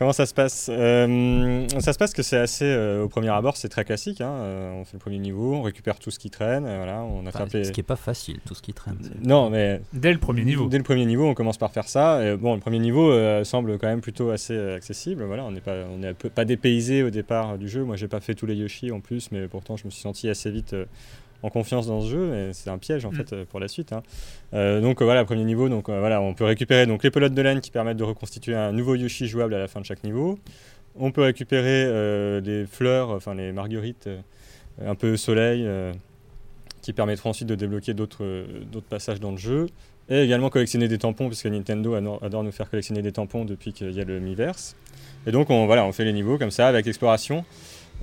Comment 0.00 0.14
ça 0.14 0.24
se 0.24 0.32
passe? 0.32 0.70
Euh, 0.72 1.68
Ça 1.78 1.92
se 1.92 1.98
passe 1.98 2.14
que 2.14 2.22
c'est 2.22 2.38
assez, 2.38 2.64
euh, 2.64 3.02
au 3.04 3.08
premier 3.10 3.28
abord, 3.28 3.58
c'est 3.58 3.68
très 3.68 3.84
classique. 3.84 4.22
hein. 4.22 4.30
Euh, 4.32 4.72
on 4.80 4.86
fait 4.86 4.94
le 4.94 4.98
premier 4.98 5.18
niveau, 5.18 5.54
on 5.56 5.60
récupère 5.60 5.98
tout 5.98 6.10
ce 6.10 6.18
qui 6.18 6.30
traîne. 6.30 6.62
voilà, 6.62 7.02
on 7.02 7.18
Enfin, 7.20 7.28
attrape 7.28 7.52
les- 7.52 7.64
Ce 7.64 7.70
qui 7.72 7.80
est 7.80 7.82
pas 7.82 7.96
facile, 7.96 8.38
tout 8.46 8.54
ce 8.54 8.62
qui 8.62 8.72
traîne. 8.72 8.96
Non, 9.22 9.50
mais 9.50 9.82
Dès 9.92 10.10
le 10.14 10.18
premier 10.18 10.42
niveau. 10.42 10.68
Dès 10.68 10.78
le 10.78 10.84
premier 10.84 11.04
niveau, 11.04 11.26
on 11.26 11.34
commence 11.34 11.58
par 11.58 11.70
faire 11.70 11.86
ça. 11.86 12.24
Et 12.26 12.34
bon, 12.38 12.54
le 12.54 12.60
premier 12.60 12.78
niveau 12.78 13.10
euh, 13.12 13.44
semble 13.44 13.76
quand 13.76 13.88
même 13.88 14.00
plutôt 14.00 14.30
assez 14.30 14.58
accessible. 14.72 15.22
Voilà, 15.24 15.44
on 15.44 15.50
n'est 15.50 15.60
pas, 15.60 15.84
on 15.94 16.02
est 16.02 16.14
pas 16.30 16.46
dépaysé 16.46 17.02
au 17.02 17.10
départ 17.10 17.58
du 17.58 17.68
jeu. 17.68 17.84
Moi, 17.84 17.96
j'ai 17.96 18.08
pas 18.08 18.20
fait 18.20 18.34
tous 18.34 18.46
les 18.46 18.54
Yoshi 18.54 18.90
en 18.92 19.00
plus, 19.00 19.30
mais 19.32 19.48
pourtant, 19.48 19.76
je 19.76 19.84
me 19.84 19.90
suis 19.90 20.00
senti 20.00 20.30
assez 20.30 20.50
vite 20.50 20.72
euh, 20.72 20.86
en 21.42 21.50
confiance 21.50 21.86
dans 21.86 22.00
ce 22.00 22.10
jeu. 22.10 22.34
Et 22.34 22.52
c'est 22.52 22.70
un 22.70 22.78
piège 22.78 23.04
en 23.04 23.10
Mm. 23.10 23.14
fait 23.14 23.32
euh, 23.32 23.44
pour 23.48 23.60
la 23.60 23.68
suite. 23.68 23.92
hein. 23.92 24.02
Euh, 24.54 24.80
donc 24.80 25.00
euh, 25.00 25.04
voilà, 25.04 25.24
premier 25.24 25.44
niveau. 25.44 25.68
Donc 25.68 25.88
voilà, 25.88 26.20
on 26.20 26.34
peut 26.34 26.44
récupérer 26.44 26.86
donc 26.86 27.02
les 27.02 27.10
pelotes 27.10 27.34
de 27.34 27.42
laine 27.42 27.60
qui 27.60 27.70
permettent 27.70 27.96
de 27.98 28.04
reconstituer 28.04 28.54
un 28.54 28.72
nouveau 28.72 28.94
Yoshi 28.94 29.26
jouable 29.26 29.54
à 29.54 29.58
la 29.58 29.68
fin 29.68 29.80
de 29.80 29.86
chaque 29.86 30.04
niveau. 30.04 30.38
On 30.98 31.12
peut 31.12 31.22
récupérer 31.22 32.40
des 32.42 32.66
fleurs, 32.70 33.10
enfin 33.10 33.34
les 33.34 33.52
marguerites, 33.52 34.08
un 34.84 34.94
peu 34.94 35.16
soleil. 35.16 35.66
qui 36.82 36.92
permettront 36.94 37.30
ensuite 37.30 37.46
de 37.48 37.54
débloquer 37.54 37.92
d'autres 37.94 38.24
passages 38.88 39.20
dans 39.20 39.30
le 39.32 39.36
jeu. 39.36 39.66
Et 40.08 40.22
également 40.22 40.48
collectionner 40.50 40.88
des 40.88 40.98
tampons, 40.98 41.28
puisque 41.28 41.46
Nintendo 41.46 41.94
adore, 41.94 42.18
adore 42.24 42.42
nous 42.42 42.50
faire 42.52 42.68
collectionner 42.68 43.02
des 43.02 43.12
tampons 43.12 43.44
depuis 43.44 43.72
qu'il 43.72 43.92
y 43.92 44.00
a 44.00 44.04
le 44.04 44.18
Miiverse. 44.18 44.74
Et 45.26 45.30
donc, 45.30 45.50
on, 45.50 45.66
voilà, 45.66 45.84
on 45.84 45.92
fait 45.92 46.04
les 46.04 46.12
niveaux 46.14 46.36
comme 46.38 46.50
ça, 46.50 46.66
avec 46.66 46.86
l'exploration. 46.86 47.44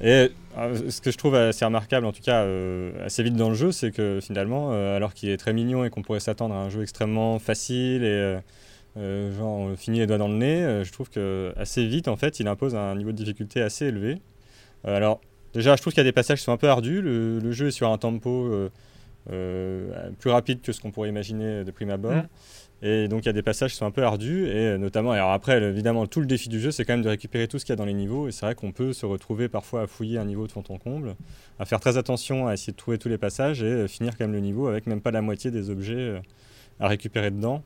Et 0.02 0.30
euh, 0.58 0.90
ce 0.90 1.02
que 1.02 1.12
je 1.12 1.18
trouve 1.18 1.36
assez 1.36 1.66
remarquable, 1.66 2.06
en 2.06 2.12
tout 2.12 2.22
cas 2.22 2.44
euh, 2.44 3.06
assez 3.06 3.24
vite 3.24 3.36
dans 3.36 3.50
le 3.50 3.56
jeu, 3.56 3.72
c'est 3.72 3.92
que 3.92 4.20
finalement, 4.22 4.70
euh, 4.72 4.96
alors 4.96 5.14
qu'il 5.14 5.30
est 5.30 5.38
très 5.38 5.54
mignon 5.54 5.84
et 5.84 5.90
qu'on 5.90 6.02
pourrait 6.02 6.20
s'attendre 6.20 6.56
à 6.56 6.60
un 6.60 6.70
jeu 6.70 6.84
extrêmement 6.84 7.40
facile 7.40 8.04
et 8.04 8.38
genre 8.96 9.52
on 9.52 9.76
finit 9.76 10.00
les 10.00 10.08
doigts 10.08 10.18
dans 10.18 10.28
le 10.28 10.36
nez, 10.36 10.84
je 10.84 10.92
trouve 10.92 11.10
que 11.10 11.54
assez 11.56 11.86
vite, 11.86 12.08
en 12.08 12.16
fait, 12.16 12.40
il 12.40 12.48
impose 12.48 12.76
un 12.76 12.96
niveau 12.96 13.12
de 13.12 13.18
difficulté 13.18 13.62
assez 13.62 13.86
élevé. 13.86 14.20
Alors, 14.84 15.22
déjà, 15.54 15.76
je 15.76 15.82
trouve 15.82 15.94
qu'il 15.94 16.00
y 16.00 16.08
a 16.08 16.10
des 16.10 16.12
passages 16.12 16.40
qui 16.40 16.46
sont 16.46 16.52
un 16.52 16.58
peu 16.58 16.70
ardus. 16.70 17.02
Le, 17.02 17.52
jeu 17.52 17.68
est 17.68 17.72
sur 17.72 17.92
un 17.92 17.98
tempo 18.00 18.52
plus 19.28 20.30
rapide 20.30 20.62
que 20.62 20.72
ce 20.72 20.82
qu'on 20.82 20.90
pourrait 20.90 21.10
imaginer 21.10 21.64
de 21.64 21.70
prime 21.70 21.92
abord. 21.92 22.14
Mm. 22.14 22.28
Et 22.84 23.08
donc 23.08 23.24
il 23.24 23.26
y 23.26 23.30
a 23.30 23.34
des 23.34 23.42
passages 23.42 23.72
qui 23.72 23.78
sont 23.78 23.88
un 23.88 23.92
peu 23.92 24.04
ardus 24.04 24.46
et 24.48 24.68
euh, 24.68 24.78
notamment 24.78 25.12
alors 25.12 25.32
après 25.32 25.60
évidemment 25.62 26.06
tout 26.06 26.20
le 26.20 26.28
défi 26.28 26.48
du 26.48 26.60
jeu 26.60 26.70
c'est 26.70 26.86
quand 26.86 26.94
même 26.94 27.02
de 27.02 27.10
récupérer 27.10 27.48
tout 27.48 27.58
ce 27.58 27.66
qu'il 27.66 27.72
y 27.72 27.74
a 27.74 27.76
dans 27.76 27.86
les 27.86 27.94
niveaux 27.94 28.28
et 28.28 28.32
c'est 28.32 28.46
vrai 28.46 28.54
qu'on 28.54 28.72
peut 28.72 28.94
se 28.94 29.08
retrouver 29.08 29.50
parfois 29.50 29.82
à 29.82 29.88
fouiller 29.88 30.20
un 30.20 30.26
niveau 30.26 30.46
de 30.46 30.52
fond 30.52 30.64
en 30.70 30.78
comble, 30.78 31.16
à 31.58 31.66
faire 31.66 31.80
très 31.80 31.98
attention 31.98 32.48
à 32.48 32.54
essayer 32.54 32.74
de 32.74 32.78
trouver 32.78 33.00
tous 33.00 33.10
les 33.10 33.18
passages 33.18 33.64
et 33.64 33.66
euh, 33.66 33.88
finir 33.88 34.16
quand 34.16 34.26
même 34.26 34.34
le 34.34 34.42
niveau 34.42 34.68
avec 34.68 34.86
même 34.86 35.02
pas 35.02 35.10
la 35.10 35.24
moitié 35.24 35.50
des 35.50 35.72
objets 35.72 35.96
euh, 35.96 36.20
à 36.80 36.88
récupérer 36.88 37.32
dedans. 37.32 37.64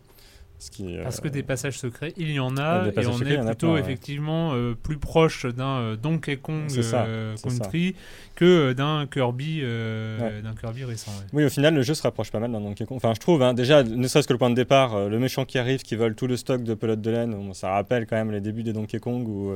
Ce 0.61 0.69
qui, 0.69 0.95
euh, 0.95 1.01
Parce 1.01 1.19
que 1.19 1.27
des 1.27 1.41
passages 1.41 1.79
secrets, 1.79 2.13
il 2.17 2.29
y 2.29 2.39
en 2.39 2.55
a, 2.55 2.89
des 2.91 3.01
et 3.01 3.07
on 3.07 3.13
secrets, 3.13 3.33
est 3.33 3.43
plutôt 3.43 3.71
plein, 3.73 3.81
effectivement 3.81 4.51
euh, 4.53 4.75
plus 4.75 4.99
proche 4.99 5.47
d'un 5.47 5.79
euh, 5.79 5.95
Donkey 5.95 6.37
Kong 6.37 6.69
ça. 6.69 7.07
Country 7.41 7.95
que 8.35 8.71
d'un 8.73 9.07
Kirby, 9.11 9.61
Ouais. 9.63 10.41
d'un 10.43 10.53
Kirby 10.53 10.83
récent. 10.83 11.09
ouais. 11.13 11.25
Oui, 11.33 11.45
au 11.45 11.49
final, 11.49 11.73
le 11.73 11.81
jeu 11.81 11.95
se 11.95 12.03
rapproche 12.03 12.29
pas 12.29 12.37
mal 12.37 12.51
d'un 12.51 12.61
Donkey 12.61 12.85
Kong. 12.85 12.95
Enfin, 12.97 13.13
je 13.15 13.19
trouve, 13.19 13.41
hein, 13.41 13.55
déjà, 13.55 13.81
ne 13.81 14.07
serait-ce 14.07 14.27
que 14.27 14.33
le 14.33 14.37
point 14.37 14.51
de 14.51 14.55
départ, 14.55 15.09
le 15.09 15.17
méchant 15.17 15.45
qui 15.45 15.57
arrive, 15.57 15.81
qui 15.81 15.95
vole 15.95 16.13
tout 16.13 16.27
le 16.27 16.37
stock 16.37 16.61
de 16.63 16.75
pelotes 16.75 17.01
de 17.01 17.09
laine, 17.09 17.31
bon, 17.31 17.53
ça 17.55 17.71
rappelle 17.71 18.05
quand 18.05 18.17
même 18.17 18.31
les 18.31 18.39
débuts 18.41 18.61
des 18.61 18.73
Donkey 18.73 18.99
Kong 18.99 19.27
où, 19.27 19.51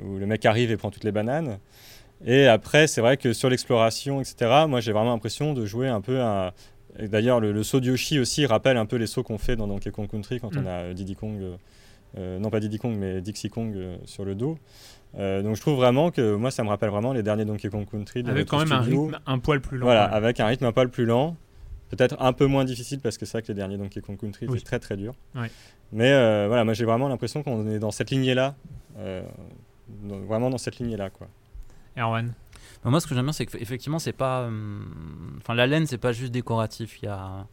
où 0.00 0.18
le 0.18 0.26
mec 0.26 0.46
arrive 0.46 0.70
et 0.70 0.76
prend 0.76 0.92
toutes 0.92 1.04
les 1.04 1.10
bananes. 1.12 1.58
Et 2.24 2.46
après, 2.46 2.86
c'est 2.86 3.00
vrai 3.00 3.16
que 3.16 3.32
sur 3.32 3.50
l'exploration, 3.50 4.20
etc., 4.20 4.66
moi 4.68 4.78
j'ai 4.80 4.92
vraiment 4.92 5.10
l'impression 5.10 5.52
de 5.52 5.66
jouer 5.66 5.88
un 5.88 6.00
peu 6.00 6.20
à. 6.20 6.54
D'ailleurs, 6.98 7.40
le, 7.40 7.52
le 7.52 7.62
saut 7.62 7.80
de 7.80 7.86
Yoshi 7.86 8.18
aussi 8.18 8.44
rappelle 8.46 8.76
un 8.76 8.86
peu 8.86 8.96
les 8.96 9.06
sauts 9.06 9.22
qu'on 9.22 9.38
fait 9.38 9.56
dans 9.56 9.66
Donkey 9.66 9.90
Kong 9.90 10.08
Country 10.10 10.40
quand 10.40 10.54
Mm. 10.54 10.58
on 10.62 10.66
a 10.66 10.70
euh, 10.70 10.92
Diddy 10.94 11.14
Kong, 11.16 11.38
euh, 11.40 11.56
euh, 12.18 12.38
non 12.38 12.50
pas 12.50 12.60
Diddy 12.60 12.78
Kong, 12.78 12.94
mais 12.98 13.20
Dixie 13.22 13.48
Kong 13.48 13.72
euh, 13.74 13.96
sur 14.04 14.24
le 14.24 14.34
dos. 14.34 14.58
Euh, 15.18 15.42
donc 15.42 15.56
je 15.56 15.60
trouve 15.62 15.76
vraiment 15.76 16.10
que 16.10 16.34
moi 16.34 16.50
ça 16.50 16.62
me 16.64 16.68
rappelle 16.68 16.90
vraiment 16.90 17.12
les 17.12 17.22
derniers 17.22 17.44
Donkey 17.44 17.68
Kong 17.70 17.86
Country. 17.90 18.22
de 18.22 18.30
Avec 18.30 18.46
quand 18.48 18.58
même 18.58 18.72
un 18.72 18.80
rythme 18.80 19.18
un 19.26 19.38
poil 19.38 19.60
plus 19.60 19.78
lent. 19.78 19.86
Voilà, 19.86 20.08
ouais. 20.08 20.14
avec 20.14 20.40
un 20.40 20.46
rythme 20.46 20.64
un 20.66 20.72
poil 20.72 20.88
plus 20.90 21.04
lent. 21.06 21.36
Peut-être 21.90 22.16
un 22.20 22.32
peu 22.32 22.46
moins 22.46 22.64
difficile 22.64 23.00
parce 23.00 23.18
que 23.18 23.26
c'est 23.26 23.32
vrai 23.38 23.42
que 23.42 23.48
les 23.48 23.54
derniers 23.54 23.76
Donkey 23.78 24.00
Kong 24.00 24.18
Country 24.18 24.46
Oui. 24.48 24.56
étaient 24.56 24.64
très 24.64 24.78
très 24.78 24.96
durs. 24.96 25.14
Ouais. 25.34 25.50
Mais 25.92 26.10
voilà, 26.46 26.64
moi 26.64 26.72
j'ai 26.74 26.84
vraiment 26.86 27.08
l'impression 27.08 27.42
qu'on 27.42 27.66
est 27.70 27.78
dans 27.78 27.90
cette 27.90 28.10
lignée-là. 28.10 28.54
vraiment 30.26 30.50
dans 30.50 30.58
cette 30.58 30.78
lignée-là. 30.78 31.10
Quoi. 31.10 31.28
Erwan? 31.96 32.32
Moi, 32.84 33.00
ce 33.00 33.06
que 33.06 33.14
j'aime 33.14 33.24
bien, 33.24 33.32
c'est 33.32 33.46
qu'effectivement, 33.46 33.98
c'est 33.98 34.12
pas. 34.12 34.46
hum, 34.46 35.36
Enfin, 35.38 35.54
la 35.54 35.66
laine, 35.66 35.86
c'est 35.86 35.98
pas 35.98 36.12
juste 36.12 36.32
décoratif. 36.32 36.98
Il 37.02 37.06
y 37.06 37.08
a. 37.08 37.46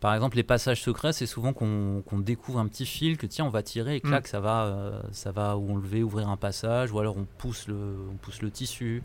Par 0.00 0.12
exemple, 0.14 0.36
les 0.36 0.42
passages 0.42 0.82
secrets, 0.82 1.14
c'est 1.14 1.24
souvent 1.24 1.54
qu'on 1.54 2.02
découvre 2.18 2.58
un 2.58 2.66
petit 2.68 2.84
fil 2.84 3.16
que 3.16 3.26
tiens, 3.26 3.46
on 3.46 3.50
va 3.50 3.62
tirer 3.62 3.96
et 3.96 4.00
clac, 4.02 4.26
ça 4.28 4.38
va, 4.38 4.64
euh, 4.66 5.00
ça 5.12 5.32
va 5.32 5.56
ou 5.56 5.72
enlever, 5.72 6.02
ouvrir 6.02 6.28
un 6.28 6.36
passage, 6.36 6.92
ou 6.92 6.98
alors 6.98 7.16
on 7.16 7.24
pousse 7.38 7.68
le, 7.68 7.96
on 8.12 8.16
pousse 8.16 8.42
le 8.42 8.50
tissu. 8.50 9.02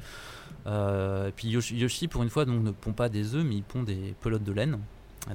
Euh, 0.68 1.30
et 1.30 1.32
puis 1.32 1.48
Yoshi, 1.48 1.78
Yoshi, 1.78 2.10
pour 2.10 2.22
une 2.22 2.30
fois, 2.30 2.44
donc, 2.44 2.62
ne 2.62 2.72
pond 2.72 2.92
pas 2.92 3.08
des 3.08 3.34
œufs, 3.34 3.46
mais 3.46 3.56
il 3.56 3.64
pond 3.64 3.84
des 3.84 4.14
pelotes 4.20 4.44
de 4.44 4.52
laine. 4.52 4.80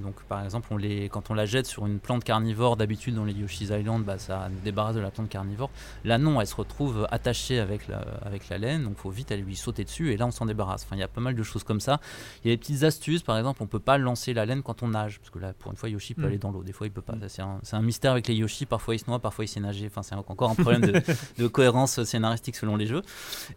Donc, 0.00 0.22
par 0.24 0.44
exemple, 0.44 0.68
on 0.70 0.76
les, 0.76 1.08
quand 1.08 1.30
on 1.30 1.34
la 1.34 1.46
jette 1.46 1.66
sur 1.66 1.86
une 1.86 2.00
plante 2.00 2.24
carnivore, 2.24 2.76
d'habitude 2.76 3.14
dans 3.14 3.24
les 3.24 3.32
Yoshi's 3.32 3.70
Island, 3.70 4.04
bah, 4.04 4.18
ça 4.18 4.48
nous 4.50 4.60
débarrasse 4.60 4.96
de 4.96 5.00
la 5.00 5.10
plante 5.10 5.28
carnivore. 5.28 5.70
Là, 6.04 6.18
non, 6.18 6.40
elle 6.40 6.46
se 6.46 6.56
retrouve 6.56 7.06
attachée 7.10 7.60
avec 7.60 7.86
la, 7.86 7.98
avec 8.22 8.48
la 8.48 8.58
laine, 8.58 8.84
donc 8.84 8.94
il 8.98 9.00
faut 9.00 9.10
vite 9.10 9.30
aller 9.30 9.42
lui 9.42 9.56
sauter 9.56 9.84
dessus, 9.84 10.12
et 10.12 10.16
là, 10.16 10.26
on 10.26 10.30
s'en 10.30 10.46
débarrasse. 10.46 10.84
Enfin, 10.84 10.96
il 10.96 11.00
y 11.00 11.04
a 11.04 11.08
pas 11.08 11.20
mal 11.20 11.34
de 11.34 11.42
choses 11.42 11.64
comme 11.64 11.80
ça. 11.80 12.00
Il 12.44 12.48
y 12.48 12.52
a 12.52 12.56
des 12.56 12.58
petites 12.58 12.82
astuces, 12.82 13.22
par 13.22 13.38
exemple, 13.38 13.62
on 13.62 13.66
peut 13.66 13.78
pas 13.78 13.98
lancer 13.98 14.34
la 14.34 14.46
laine 14.46 14.62
quand 14.62 14.82
on 14.82 14.88
nage, 14.88 15.20
parce 15.20 15.30
que 15.30 15.38
là, 15.38 15.52
pour 15.52 15.70
une 15.70 15.76
fois, 15.76 15.88
Yoshi 15.88 16.14
peut 16.14 16.22
Mm. 16.22 16.26
aller 16.26 16.38
dans 16.38 16.50
l'eau, 16.50 16.62
des 16.62 16.72
fois, 16.72 16.86
il 16.86 16.90
peut 16.90 17.02
pas. 17.02 17.14
C'est 17.28 17.42
un, 17.42 17.82
mystère 17.82 18.12
avec 18.12 18.26
les 18.28 18.34
Yoshi, 18.34 18.66
parfois 18.66 18.94
il 18.94 18.98
se 18.98 19.06
noie, 19.06 19.18
parfois 19.18 19.44
il 19.44 19.48
sait 19.48 19.60
nager. 19.60 19.86
Enfin, 19.86 20.02
c'est 20.02 20.14
encore 20.14 20.50
un 20.50 20.54
problème 20.54 20.80
de, 20.80 21.02
de 21.38 21.46
cohérence 21.46 22.02
scénaristique 22.04 22.56
selon 22.56 22.76
les 22.76 22.86
jeux. 22.86 23.02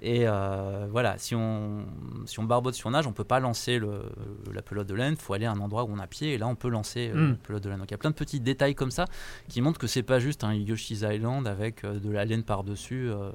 Et 0.01 0.27
euh, 0.27 0.87
voilà, 0.91 1.17
si 1.17 1.35
on, 1.35 1.85
si 2.25 2.39
on 2.39 2.43
barbote 2.43 2.75
sur 2.75 2.89
nage, 2.91 3.07
on 3.07 3.13
peut 3.13 3.23
pas 3.23 3.39
lancer 3.39 3.79
le, 3.79 4.03
la 4.53 4.61
pelote 4.61 4.87
de 4.87 4.93
laine, 4.95 5.13
il 5.13 5.21
faut 5.21 5.33
aller 5.33 5.45
à 5.45 5.51
un 5.51 5.59
endroit 5.59 5.83
où 5.83 5.89
on 5.91 5.99
a 5.99 6.07
pied, 6.17 6.33
et 6.33 6.37
là, 6.37 6.47
on 6.47 6.55
peut 6.55 6.69
lancer 6.69 7.11
euh, 7.13 7.15
Mm. 7.27 7.29
la 7.31 7.35
pelote 7.37 7.63
de 7.63 7.69
laine. 7.69 7.79
Donc 7.79 7.89
il 7.89 7.93
y 7.93 7.95
a 7.95 7.97
plein 7.97 8.09
de 8.11 8.15
petits 8.15 8.39
détails 8.39 8.75
comme 8.75 8.91
ça 8.91 9.05
qui 9.49 9.61
montrent 9.61 9.79
que 9.79 9.87
c'est 9.87 10.03
pas 10.03 10.19
juste 10.19 10.43
un 10.43 10.53
Yoshi's 10.53 11.01
Island 11.01 11.47
avec 11.47 11.83
euh, 11.83 11.99
de 11.99 12.09
la 12.11 12.25
laine 12.25 12.43
par-dessus. 12.43 13.09
euh, 13.09 13.31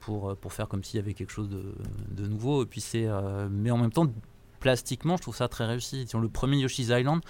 pour, 0.00 0.34
pour 0.38 0.54
faire 0.54 0.66
comme 0.66 0.82
s'il 0.82 0.96
y 0.98 1.02
avait 1.02 1.12
quelque 1.12 1.30
chose 1.30 1.50
de, 1.50 1.62
de 2.10 2.26
nouveau. 2.26 2.62
Et 2.62 2.66
puis 2.66 2.80
c'est, 2.80 3.06
mais 3.50 3.70
en 3.70 3.76
même 3.76 3.92
temps, 3.92 4.06
plastiquement, 4.58 5.18
je 5.18 5.22
trouve 5.22 5.36
ça 5.36 5.46
très 5.46 5.66
réussi. 5.66 6.06
Le 6.18 6.28
premier 6.30 6.56
Yoshi's 6.56 6.88
Island 6.88 7.20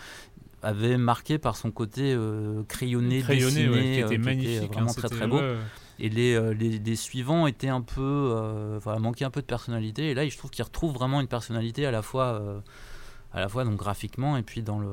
avait 0.62 0.96
marqué 0.96 1.38
par 1.38 1.56
son 1.56 1.72
côté 1.72 2.14
euh, 2.14 2.62
crayonné, 2.68 3.22
Crayonné, 3.22 3.66
dessiné, 3.66 3.68
ouais, 3.70 3.82
qui 3.82 4.02
euh, 4.02 4.06
était 4.06 4.14
qui 4.14 4.20
magnifique. 4.20 4.56
était 4.58 4.66
vraiment 4.66 4.90
hein, 4.90 4.94
très 4.96 5.08
très 5.08 5.26
beau. 5.26 5.40
Et 5.98 6.08
les, 6.10 6.54
les, 6.54 6.78
les 6.78 6.96
suivants 6.96 7.48
étaient 7.48 7.68
un 7.68 7.82
peu, 7.82 8.00
euh, 8.36 8.78
voilà, 8.80 9.00
manquaient 9.00 9.24
un 9.24 9.30
peu 9.32 9.40
de 9.40 9.46
personnalité. 9.46 10.10
Et 10.10 10.14
là, 10.14 10.26
je 10.28 10.38
trouve 10.38 10.50
qu'ils 10.52 10.64
retrouvent 10.64 10.94
vraiment 10.94 11.20
une 11.20 11.26
personnalité 11.28 11.86
à 11.86 11.90
la 11.90 12.02
fois, 12.02 12.40
à 13.32 13.40
la 13.40 13.48
fois 13.48 13.64
donc 13.64 13.76
graphiquement 13.76 14.36
et 14.36 14.42
puis 14.42 14.62
dans 14.62 14.78
le 14.78 14.88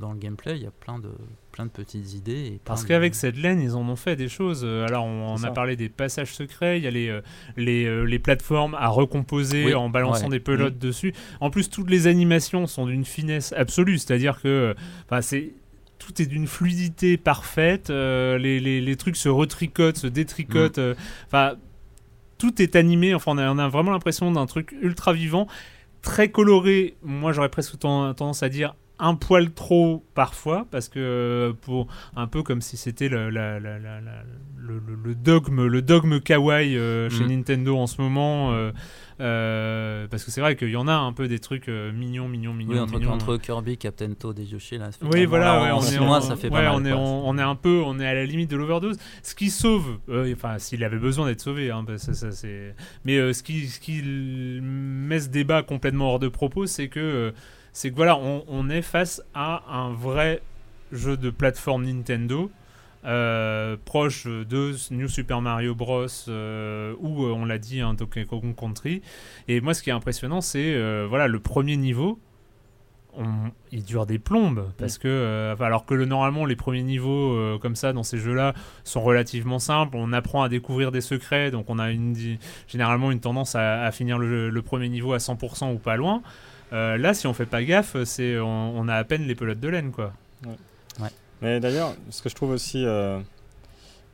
dans 0.00 0.12
le 0.12 0.18
gameplay. 0.18 0.56
Il 0.56 0.62
y 0.62 0.66
a 0.66 0.70
plein 0.70 0.98
de 0.98 1.10
plein 1.50 1.66
de 1.66 1.70
petites 1.70 2.14
idées. 2.14 2.46
Et 2.54 2.60
Parce 2.64 2.82
de- 2.82 2.88
qu'avec 2.88 3.14
cette 3.14 3.36
laine, 3.36 3.60
ils 3.60 3.74
en 3.76 3.88
ont 3.88 3.96
fait 3.96 4.16
des 4.16 4.28
choses. 4.28 4.62
Euh, 4.64 4.86
Alors, 4.86 5.04
on, 5.04 5.42
a 5.44 5.50
parlé 5.52 5.76
des 5.76 5.88
passages 5.88 6.34
secrets, 6.34 6.78
il 6.78 6.84
y 6.84 6.86
a 6.88 6.90
les, 6.90 7.08
euh, 7.08 7.20
les, 7.56 7.84
euh, 7.84 8.02
les 8.02 8.18
plateformes 8.18 8.74
à 8.74 8.88
recomposer 8.88 9.66
Oui, 9.66 9.74
en 9.74 9.88
balançant 9.88 10.24
ouais. 10.24 10.30
des 10.30 10.40
pelotes 10.40 10.78
dessus. 10.78 11.14
En 11.40 11.50
plus, 11.50 11.70
toutes 11.70 11.90
les 11.90 12.08
animations 12.08 12.66
sont 12.66 12.86
d'une 12.86 13.04
finesse 13.04 13.52
absolue, 13.52 13.98
c'est-à-dire 13.98 14.42
que 14.42 14.74
enfin, 15.06 15.20
c'est 15.20 15.52
tout 15.98 16.20
est 16.20 16.26
d'une 16.26 16.46
fluidité 16.48 17.16
parfaite, 17.16 17.88
euh, 17.88 18.36
les, 18.36 18.60
les, 18.60 18.80
les 18.80 18.96
trucs 18.96 19.16
se 19.16 19.28
retricotent, 19.28 19.96
se 19.96 20.06
détricotent, 20.08 20.78
euh, 20.78 20.94
enfin 21.28 21.54
tout 22.36 22.60
est 22.60 22.76
animé, 22.76 23.14
enfin 23.14 23.32
on 23.32 23.38
a, 23.38 23.48
on 23.50 23.58
a 23.58 23.68
vraiment 23.68 23.92
l'impression 23.92 24.30
d'un 24.30 24.44
truc 24.46 24.74
ultra 24.82 25.12
vivant, 25.12 25.46
très 26.04 26.30
coloré, 26.30 26.94
moi 27.02 27.32
j'aurais 27.32 27.48
presque 27.48 27.76
ten- 27.78 28.14
tendance 28.14 28.44
à 28.44 28.48
dire 28.48 28.76
un 29.00 29.16
poil 29.16 29.50
trop 29.50 30.04
parfois, 30.14 30.66
parce 30.70 30.88
que 30.88 31.00
euh, 31.00 31.52
pour 31.62 31.88
un 32.14 32.28
peu 32.28 32.44
comme 32.44 32.60
si 32.60 32.76
c'était 32.76 33.08
le 33.08 33.28
dogme, 35.14 35.66
le 35.66 35.82
dogme 35.82 36.20
kawaii 36.20 36.76
euh, 36.76 37.10
chez 37.10 37.24
Mm. 37.24 37.28
Nintendo 37.28 37.76
en 37.76 37.86
ce 37.86 38.00
moment. 38.00 38.52
euh, 38.52 38.72
euh, 39.20 40.06
parce 40.08 40.24
que 40.24 40.30
c'est 40.30 40.40
vrai 40.40 40.56
qu'il 40.56 40.70
y 40.70 40.76
en 40.76 40.88
a 40.88 40.92
un 40.94 41.12
peu 41.12 41.28
des 41.28 41.38
trucs 41.38 41.68
euh, 41.68 41.92
mignons, 41.92 42.28
mignons, 42.28 42.52
mignons. 42.52 42.72
Oui, 42.72 42.78
entre, 42.80 42.98
mignons. 42.98 43.12
entre 43.12 43.36
Kirby, 43.36 43.76
Captain 43.78 44.12
Toad 44.14 44.38
et 44.38 44.44
Yoshi, 44.44 44.78
là. 44.78 44.90
ça 44.92 44.98
fait 44.98 45.06
Oui, 45.06 45.24
voilà, 45.24 45.62
ouais, 45.62 45.70
on, 45.72 45.80
est, 45.82 45.98
mois, 46.00 46.18
en- 46.18 46.20
ça 46.20 46.36
fait 46.36 46.48
ouais, 46.50 46.62
mal. 46.64 46.72
on 46.74 46.84
est, 46.84 46.92
on 46.92 47.38
est 47.38 47.42
un 47.42 47.54
peu, 47.54 47.82
on 47.84 47.98
est 48.00 48.06
à 48.06 48.14
la 48.14 48.24
limite 48.24 48.50
de 48.50 48.56
l'overdose. 48.56 48.96
Ce 49.22 49.34
qui 49.34 49.50
sauve, 49.50 49.98
euh, 50.08 50.32
enfin, 50.34 50.58
s'il 50.58 50.82
avait 50.84 50.98
besoin 50.98 51.26
d'être 51.26 51.40
sauvé, 51.40 51.70
hein, 51.70 51.84
ça, 51.96 52.14
ça, 52.14 52.32
c'est. 52.32 52.74
Mais 53.04 53.16
euh, 53.16 53.32
ce 53.32 53.42
qui, 53.42 53.68
ce 53.68 53.80
qui 53.80 54.02
met 54.02 55.20
ce 55.20 55.28
débat 55.28 55.62
complètement 55.62 56.10
hors 56.12 56.18
de 56.18 56.28
propos, 56.28 56.66
c'est 56.66 56.88
que, 56.88 57.32
c'est 57.72 57.90
que 57.90 57.96
voilà, 57.96 58.16
on, 58.18 58.44
on 58.48 58.68
est 58.70 58.82
face 58.82 59.22
à 59.34 59.62
un 59.72 59.92
vrai 59.92 60.42
jeu 60.92 61.16
de 61.16 61.30
plateforme 61.30 61.84
Nintendo. 61.84 62.50
Euh, 63.06 63.76
proche 63.84 64.26
de 64.26 64.72
New 64.90 65.08
Super 65.08 65.40
Mario 65.40 65.74
Bros 65.74 66.06
euh, 66.28 66.94
ou 67.00 67.24
euh, 67.24 67.32
on 67.32 67.44
l'a 67.44 67.58
dit 67.58 67.80
un 67.80 67.94
Donkey 67.94 68.24
Kong 68.24 68.54
Country 68.56 69.02
et 69.48 69.60
moi 69.60 69.74
ce 69.74 69.82
qui 69.82 69.90
est 69.90 69.92
impressionnant 69.92 70.40
c'est 70.40 70.74
euh, 70.74 71.06
voilà 71.08 71.28
le 71.28 71.38
premier 71.40 71.76
niveau 71.76 72.18
on- 73.16 73.50
il 73.70 73.84
dure 73.84 74.06
des 74.06 74.18
plombes 74.18 74.70
parce 74.78 74.98
que 74.98 75.54
alors 75.60 75.84
que 75.86 75.94
le, 75.94 76.04
normalement 76.04 76.46
les 76.46 76.56
premiers 76.56 76.82
niveaux 76.82 77.58
comme 77.60 77.76
ça 77.76 77.92
dans 77.92 78.02
ces 78.02 78.18
jeux-là 78.18 78.54
sont 78.84 79.02
relativement 79.02 79.58
simples, 79.60 79.96
on 79.96 80.12
apprend 80.12 80.42
à 80.42 80.48
découvrir 80.48 80.90
des 80.90 81.00
secrets, 81.00 81.50
donc 81.52 81.66
on 81.68 81.78
a 81.78 81.90
une, 81.92 82.16
généralement 82.66 83.12
une 83.12 83.20
tendance 83.20 83.54
à, 83.54 83.82
à 83.82 83.92
finir 83.92 84.18
le, 84.18 84.50
le 84.50 84.62
premier 84.62 84.88
niveau 84.88 85.12
à 85.12 85.18
100% 85.18 85.72
ou 85.72 85.78
pas 85.78 85.96
loin. 85.96 86.22
Là, 86.72 87.14
si 87.14 87.28
on 87.28 87.34
fait 87.34 87.46
pas 87.46 87.62
gaffe, 87.62 87.96
c'est 88.02 88.36
on, 88.40 88.76
on 88.76 88.88
a 88.88 88.96
à 88.96 89.04
peine 89.04 89.22
les 89.28 89.36
pelotes 89.36 89.60
de 89.60 89.68
laine 89.68 89.92
quoi. 89.92 90.12
Mais 91.44 91.60
d'ailleurs, 91.60 91.94
ce 92.08 92.22
que 92.22 92.30
je 92.30 92.34
trouve 92.34 92.52
aussi 92.52 92.86
euh, 92.86 93.20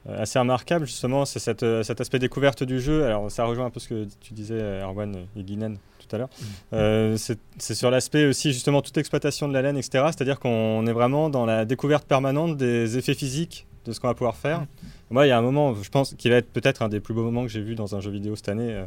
assez 0.09 0.37
remarquable, 0.37 0.85
justement, 0.85 1.25
c'est 1.25 1.63
euh, 1.63 1.85
cet 1.85 2.01
aspect 2.01 2.19
découverte 2.19 2.65
du 2.65 2.81
jeu. 2.81 3.05
Alors, 3.05 3.31
ça 3.31 3.45
rejoint 3.45 3.67
un 3.67 3.71
peu 3.71 3.79
ce 3.79 3.89
que 3.89 4.09
tu 4.21 4.35
disais, 4.35 4.81
Erwan 4.83 5.15
et 5.37 5.45
Guinen, 5.45 5.79
tout 6.01 6.17
à 6.17 6.19
l'heure. 6.19 6.29
Euh, 6.73 7.17
c'est 7.17 7.75
sur 7.75 7.89
l'aspect 7.89 8.25
aussi, 8.25 8.53
justement, 8.53 8.83
toute 8.83 8.99
exploitation 8.99 9.47
de 9.47 9.53
la 9.53 9.63
laine, 9.63 9.77
etc. 9.77 10.07
C'est-à-dire 10.07 10.41
qu'on 10.41 10.85
est 10.89 10.93
vraiment 10.93 11.31
dans 11.31 11.47
la 11.47 11.65
découverte 11.65 12.05
permanente 12.05 12.57
des 12.57 12.99
effets 12.99 13.15
physiques 13.15 13.69
de 13.85 13.93
ce 13.93 14.01
qu'on 14.01 14.09
va 14.09 14.15
pouvoir 14.15 14.35
faire. 14.35 14.67
Moi, 15.11 15.27
il 15.27 15.29
y 15.29 15.33
a 15.33 15.39
un 15.39 15.43
moment, 15.43 15.73
je 15.81 15.89
pense, 15.89 16.15
qui 16.15 16.31
va 16.31 16.37
être 16.37 16.53
peut-être 16.53 16.83
un 16.83 16.89
des 16.89 16.99
plus 16.99 17.15
beaux 17.15 17.23
moments 17.23 17.43
que 17.43 17.49
j'ai 17.49 17.63
vu 17.63 17.77
dans 17.77 17.95
un 17.95 18.01
jeu 18.01 18.11
vidéo 18.11 18.35
cette 18.35 18.49
année, 18.49 18.73
euh, 18.73 18.87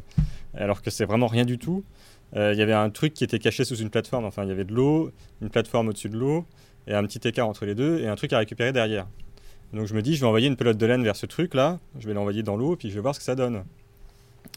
alors 0.53 0.81
que 0.81 0.91
c'est 0.91 1.05
vraiment 1.05 1.27
rien 1.27 1.45
du 1.45 1.57
tout. 1.57 1.85
Il 2.35 2.57
y 2.57 2.63
avait 2.63 2.73
un 2.73 2.89
truc 2.89 3.13
qui 3.13 3.23
était 3.23 3.37
caché 3.37 3.63
sous 3.63 3.75
une 3.75 3.91
plateforme. 3.91 4.25
Enfin, 4.25 4.41
il 4.41 4.49
y 4.49 4.51
avait 4.51 4.63
de 4.63 4.73
l'eau, 4.73 5.11
une 5.43 5.51
plateforme 5.51 5.89
au-dessus 5.89 6.09
de 6.09 6.17
l'eau, 6.17 6.47
et 6.87 6.93
un 6.93 7.03
petit 7.03 7.25
écart 7.27 7.47
entre 7.47 7.65
les 7.65 7.75
deux, 7.75 7.99
et 7.99 8.07
un 8.07 8.15
truc 8.15 8.33
à 8.33 8.37
récupérer 8.37 8.71
derrière. 8.71 9.07
Donc 9.73 9.87
je 9.87 9.93
me 9.95 10.01
dis, 10.01 10.15
je 10.15 10.21
vais 10.21 10.27
envoyer 10.27 10.47
une 10.47 10.55
pelote 10.55 10.77
de 10.77 10.85
laine 10.85 11.03
vers 11.03 11.15
ce 11.15 11.25
truc-là, 11.25 11.79
je 11.99 12.07
vais 12.07 12.13
l'envoyer 12.13 12.43
dans 12.43 12.55
l'eau, 12.55 12.75
puis 12.75 12.89
je 12.89 12.95
vais 12.95 13.01
voir 13.01 13.15
ce 13.15 13.19
que 13.19 13.25
ça 13.25 13.35
donne. 13.35 13.63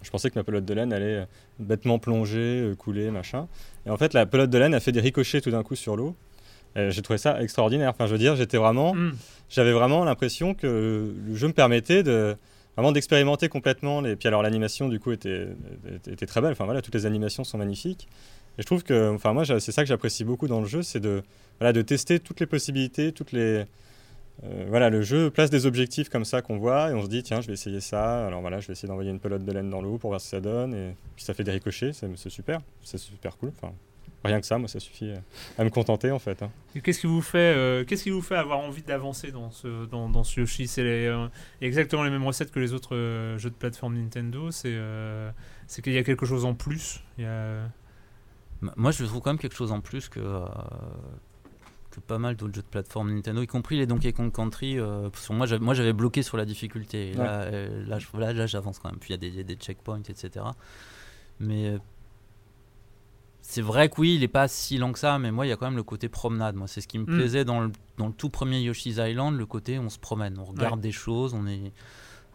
Je 0.02 0.10
pensais 0.10 0.28
que 0.30 0.38
ma 0.38 0.44
pelote 0.44 0.64
de 0.64 0.74
laine 0.74 0.92
allait 0.92 1.16
euh, 1.16 1.24
bêtement 1.58 1.98
plonger, 1.98 2.60
euh, 2.60 2.74
couler, 2.74 3.10
machin. 3.10 3.48
Et 3.86 3.90
en 3.90 3.96
fait, 3.96 4.12
la 4.12 4.26
pelote 4.26 4.50
de 4.50 4.58
laine 4.58 4.74
a 4.74 4.80
fait 4.80 4.92
des 4.92 5.00
ricochets 5.00 5.40
tout 5.40 5.50
d'un 5.50 5.62
coup 5.62 5.74
sur 5.74 5.96
l'eau. 5.96 6.14
Euh, 6.76 6.90
J'ai 6.90 7.00
trouvé 7.00 7.18
ça 7.18 7.40
extraordinaire. 7.40 7.90
Enfin, 7.90 8.06
je 8.06 8.12
veux 8.12 8.18
dire, 8.18 8.36
j'étais 8.36 8.58
vraiment, 8.58 8.94
Mm. 8.94 9.12
j'avais 9.48 9.72
vraiment 9.72 10.04
l'impression 10.04 10.54
que 10.54 11.14
le 11.26 11.34
jeu 11.34 11.46
me 11.48 11.52
permettait 11.54 12.02
de 12.02 12.36
vraiment 12.76 12.92
d'expérimenter 12.92 13.48
complètement. 13.48 14.02
Les... 14.02 14.16
Puis 14.16 14.28
alors 14.28 14.42
l'animation 14.42 14.88
du 14.88 15.00
coup 15.00 15.12
était, 15.12 15.48
était, 15.94 16.12
était 16.12 16.26
très 16.26 16.42
belle. 16.42 16.52
Enfin 16.52 16.66
voilà, 16.66 16.82
toutes 16.82 16.94
les 16.94 17.06
animations 17.06 17.42
sont 17.44 17.56
magnifiques. 17.56 18.06
Et 18.58 18.62
je 18.62 18.66
trouve 18.66 18.82
que, 18.82 19.14
enfin 19.14 19.32
moi, 19.32 19.44
c'est 19.44 19.72
ça 19.72 19.82
que 19.82 19.88
j'apprécie 19.88 20.24
beaucoup 20.24 20.48
dans 20.48 20.60
le 20.60 20.66
jeu, 20.66 20.82
c'est 20.82 21.00
de 21.00 21.22
voilà 21.58 21.72
de 21.72 21.82
tester 21.82 22.20
toutes 22.20 22.40
les 22.40 22.46
possibilités, 22.46 23.12
toutes 23.12 23.32
les 23.32 23.64
euh, 24.44 24.66
voilà, 24.68 24.90
le 24.90 25.00
jeu 25.00 25.30
place 25.30 25.48
des 25.48 25.64
objectifs 25.64 26.10
comme 26.10 26.26
ça 26.26 26.42
qu'on 26.42 26.58
voit 26.58 26.90
et 26.90 26.94
on 26.94 27.02
se 27.02 27.08
dit 27.08 27.22
tiens 27.22 27.40
je 27.40 27.46
vais 27.46 27.54
essayer 27.54 27.80
ça. 27.80 28.26
Alors 28.26 28.40
voilà, 28.40 28.60
je 28.60 28.66
vais 28.66 28.72
essayer 28.72 28.88
d'envoyer 28.88 29.10
une 29.10 29.20
pelote 29.20 29.44
de 29.44 29.52
laine 29.52 29.70
dans 29.70 29.80
l'eau 29.80 29.98
pour 29.98 30.10
voir 30.10 30.20
ce 30.20 30.26
que 30.26 30.36
ça 30.36 30.40
donne 30.40 30.74
et 30.74 30.94
puis 31.14 31.24
ça 31.24 31.34
fait 31.34 31.44
des 31.44 31.52
ricochets, 31.52 31.92
c'est 31.92 32.28
super, 32.28 32.60
c'est 32.82 32.98
super 32.98 33.36
cool. 33.38 33.52
Enfin 33.56 33.72
rien 34.24 34.40
que 34.40 34.46
ça, 34.46 34.58
moi 34.58 34.68
ça 34.68 34.80
suffit 34.80 35.12
à 35.56 35.62
me 35.62 35.70
contenter 35.70 36.10
en 36.10 36.18
fait. 36.18 36.42
hein. 36.42 36.50
Qu'est-ce 36.82 37.00
qui 37.00 37.06
vous 37.06 37.22
fait, 37.22 37.38
euh, 37.38 37.84
qu'est-ce 37.84 38.02
qui 38.02 38.10
vous 38.10 38.22
fait 38.22 38.34
avoir 38.34 38.58
envie 38.58 38.82
d'avancer 38.82 39.30
dans 39.30 39.50
ce, 39.52 39.86
dans, 39.86 40.10
Yoshi? 40.36 40.66
C'est 40.66 40.82
euh, 40.82 41.28
exactement 41.60 42.02
les 42.02 42.10
mêmes 42.10 42.24
recettes 42.24 42.50
que 42.50 42.58
les 42.58 42.72
autres 42.72 42.96
jeux 43.38 43.50
de 43.50 43.54
plateforme 43.54 43.96
Nintendo. 43.96 44.50
C'est, 44.50 44.76
c'est 45.68 45.80
qu'il 45.80 45.92
y 45.92 45.98
a 45.98 46.02
quelque 46.02 46.26
chose 46.26 46.44
en 46.44 46.54
plus. 46.54 47.02
Moi, 48.76 48.90
je 48.90 49.04
trouve 49.04 49.20
quand 49.20 49.30
même 49.30 49.38
quelque 49.38 49.54
chose 49.56 49.72
en 49.72 49.80
plus 49.80 50.08
que, 50.08 50.20
euh, 50.20 50.44
que 51.90 52.00
pas 52.00 52.18
mal 52.18 52.36
d'autres 52.36 52.54
jeux 52.54 52.62
de 52.62 52.66
plateforme 52.66 53.12
Nintendo, 53.14 53.42
y 53.42 53.46
compris 53.46 53.76
les 53.76 53.86
Donkey 53.86 54.12
Kong 54.12 54.32
Country. 54.32 54.78
euh, 54.78 55.10
que 55.10 55.32
moi, 55.32 55.46
j'avais, 55.46 55.64
moi, 55.64 55.74
j'avais 55.74 55.92
bloqué 55.92 56.22
sur 56.22 56.36
la 56.36 56.44
difficulté. 56.44 57.10
Et 57.10 57.14
là, 57.14 57.42
euh, 57.42 57.84
là, 57.86 57.98
je- 57.98 58.06
là, 58.18 58.32
là, 58.32 58.46
j'avance 58.46 58.78
quand 58.78 58.90
même. 58.90 58.98
Puis 58.98 59.12
il 59.14 59.34
y 59.36 59.40
a 59.40 59.42
des, 59.42 59.54
checkpoints, 59.56 60.02
etc. 60.08 60.44
Mais 61.40 61.78
c'est 63.42 63.62
vrai 63.62 63.88
que 63.88 64.00
oui, 64.00 64.14
il 64.16 64.22
est 64.22 64.28
pas 64.28 64.48
si 64.48 64.78
lent 64.78 64.92
que 64.92 64.98
ça, 64.98 65.18
mais 65.18 65.30
moi, 65.30 65.46
il 65.46 65.50
y 65.50 65.52
a 65.52 65.56
quand 65.56 65.66
même 65.66 65.76
le 65.76 65.82
côté 65.82 66.08
promenade. 66.08 66.56
Moi, 66.56 66.66
c'est 66.66 66.80
ce 66.80 66.88
qui 66.88 66.98
me 66.98 67.04
Mm. 67.04 67.16
plaisait 67.16 67.44
dans 67.44 67.60
le, 67.60 67.70
dans 67.98 68.08
le 68.08 68.12
tout 68.12 68.28
premier 68.30 68.60
Yoshi's 68.60 68.96
Island, 68.98 69.36
le 69.36 69.46
côté 69.46 69.78
on 69.78 69.88
se 69.90 69.98
promène, 69.98 70.38
on 70.38 70.44
regarde 70.44 70.80
des 70.80 70.92
choses, 70.92 71.32
on 71.34 71.46
est 71.46 71.72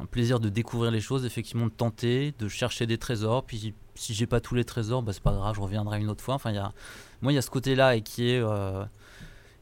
un 0.02 0.06
plaisir 0.06 0.40
de 0.40 0.50
découvrir 0.50 0.92
les 0.92 1.02
choses, 1.02 1.26
effectivement 1.26 1.66
de 1.68 1.72
tenter, 1.72 2.34
de 2.40 2.48
chercher 2.48 2.88
des 2.88 2.98
trésors. 2.98 3.44
Puis 3.44 3.74
si 3.96 4.14
j'ai 4.14 4.28
pas 4.28 4.40
tous 4.40 4.56
les 4.56 4.66
trésors, 4.66 5.04
bah, 5.04 5.14
c'est 5.14 5.24
pas 5.24 5.34
grave, 5.34 5.56
je 5.56 5.62
reviendrai 5.62 6.00
une 6.00 6.10
autre 6.10 6.24
fois. 6.24 6.36
Enfin, 6.36 6.52
y 6.52 6.58
a, 6.58 6.74
moi, 7.22 7.32
il 7.32 7.36
y 7.36 7.38
a 7.38 7.42
ce 7.42 7.50
côté-là 7.50 7.96
et 7.96 8.02
qui 8.02 8.30
est 8.30 8.40
euh, 8.40 8.84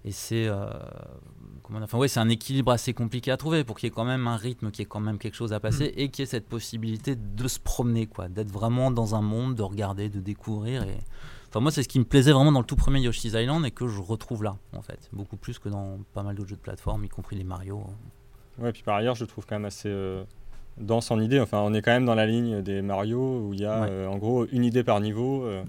et 0.06 0.12
c'est 0.12 0.48
euh, 0.48 0.70
comment, 1.64 1.80
enfin 1.82 1.98
ouais, 1.98 2.08
c'est 2.08 2.22
un 2.22 2.30
équilibre 2.30 2.72
assez 2.72 2.94
compliqué 2.94 3.32
à 3.32 3.38
trouver 3.38 3.64
pour 3.66 3.78
qu'il 3.78 3.88
y 3.88 3.92
ait 3.92 3.94
quand 3.94 4.06
même 4.06 4.28
un 4.28 4.38
rythme, 4.38 4.72
qui 4.72 4.82
ait 4.82 4.86
quand 4.86 5.02
même 5.02 5.18
quelque 5.18 5.36
chose 5.36 5.52
à 5.52 5.60
passer 5.60 5.88
Mm. 5.90 6.00
et 6.00 6.10
qu'il 6.10 6.24
y 6.24 6.28
ait 6.28 6.32
cette 6.32 6.48
possibilité 6.48 7.16
de 7.16 7.48
se 7.48 7.60
promener, 7.60 8.08
quoi, 8.08 8.30
d'être 8.30 8.52
vraiment 8.52 8.92
dans 8.92 9.16
un 9.16 9.22
monde, 9.22 9.56
de 9.56 9.64
regarder, 9.64 10.10
de 10.10 10.20
découvrir 10.20 10.84
et 10.84 10.98
Enfin, 11.50 11.62
moi, 11.62 11.72
c'est 11.72 11.82
ce 11.82 11.88
qui 11.88 11.98
me 11.98 12.06
plaisait 12.06 12.32
vraiment 12.32 12.52
dans 12.52 12.60
le 12.60 12.66
tout 12.66 12.76
premier 12.76 13.00
Yoshi's 13.00 13.34
Island 13.34 13.66
et 13.66 13.72
que 13.72 13.88
je 13.88 14.00
retrouve 14.00 14.44
là, 14.44 14.58
en 14.72 14.84
fait. 14.84 15.10
Beaucoup 15.12 15.36
plus 15.36 15.58
que 15.58 15.68
dans 15.68 15.98
pas 16.14 16.22
mal 16.22 16.36
d'autres 16.36 16.50
jeux 16.50 16.56
de 16.56 16.62
plateforme, 16.62 17.04
y 17.06 17.10
compris 17.10 17.36
les 17.36 17.44
Mario. 17.44 17.88
Ouais, 18.62 18.72
puis 18.72 18.84
par 18.84 18.96
ailleurs, 18.96 19.16
je 19.16 19.24
le 19.24 19.28
trouve 19.28 19.46
quand 19.46 19.56
même 19.56 19.66
assez 19.66 19.90
euh, 19.90 20.24
dense 20.78 21.12
en 21.12 21.20
idées. 21.20 21.40
Enfin, 21.40 21.60
on 21.66 21.74
est 21.74 21.82
quand 21.82 21.92
même 21.92 22.06
dans 22.06 22.16
la 22.16 22.26
ligne 22.26 22.62
des 22.62 22.82
Mario 22.82 23.20
où 23.48 23.54
il 23.54 23.62
y 23.62 23.66
a 23.66 23.82
Ouais. 23.82 23.88
euh, 23.90 24.08
en 24.08 24.18
gros 24.18 24.46
une 24.52 24.66
idée 24.66 24.84
par 24.84 25.00
niveau, 25.00 25.44
euh, 25.44 25.64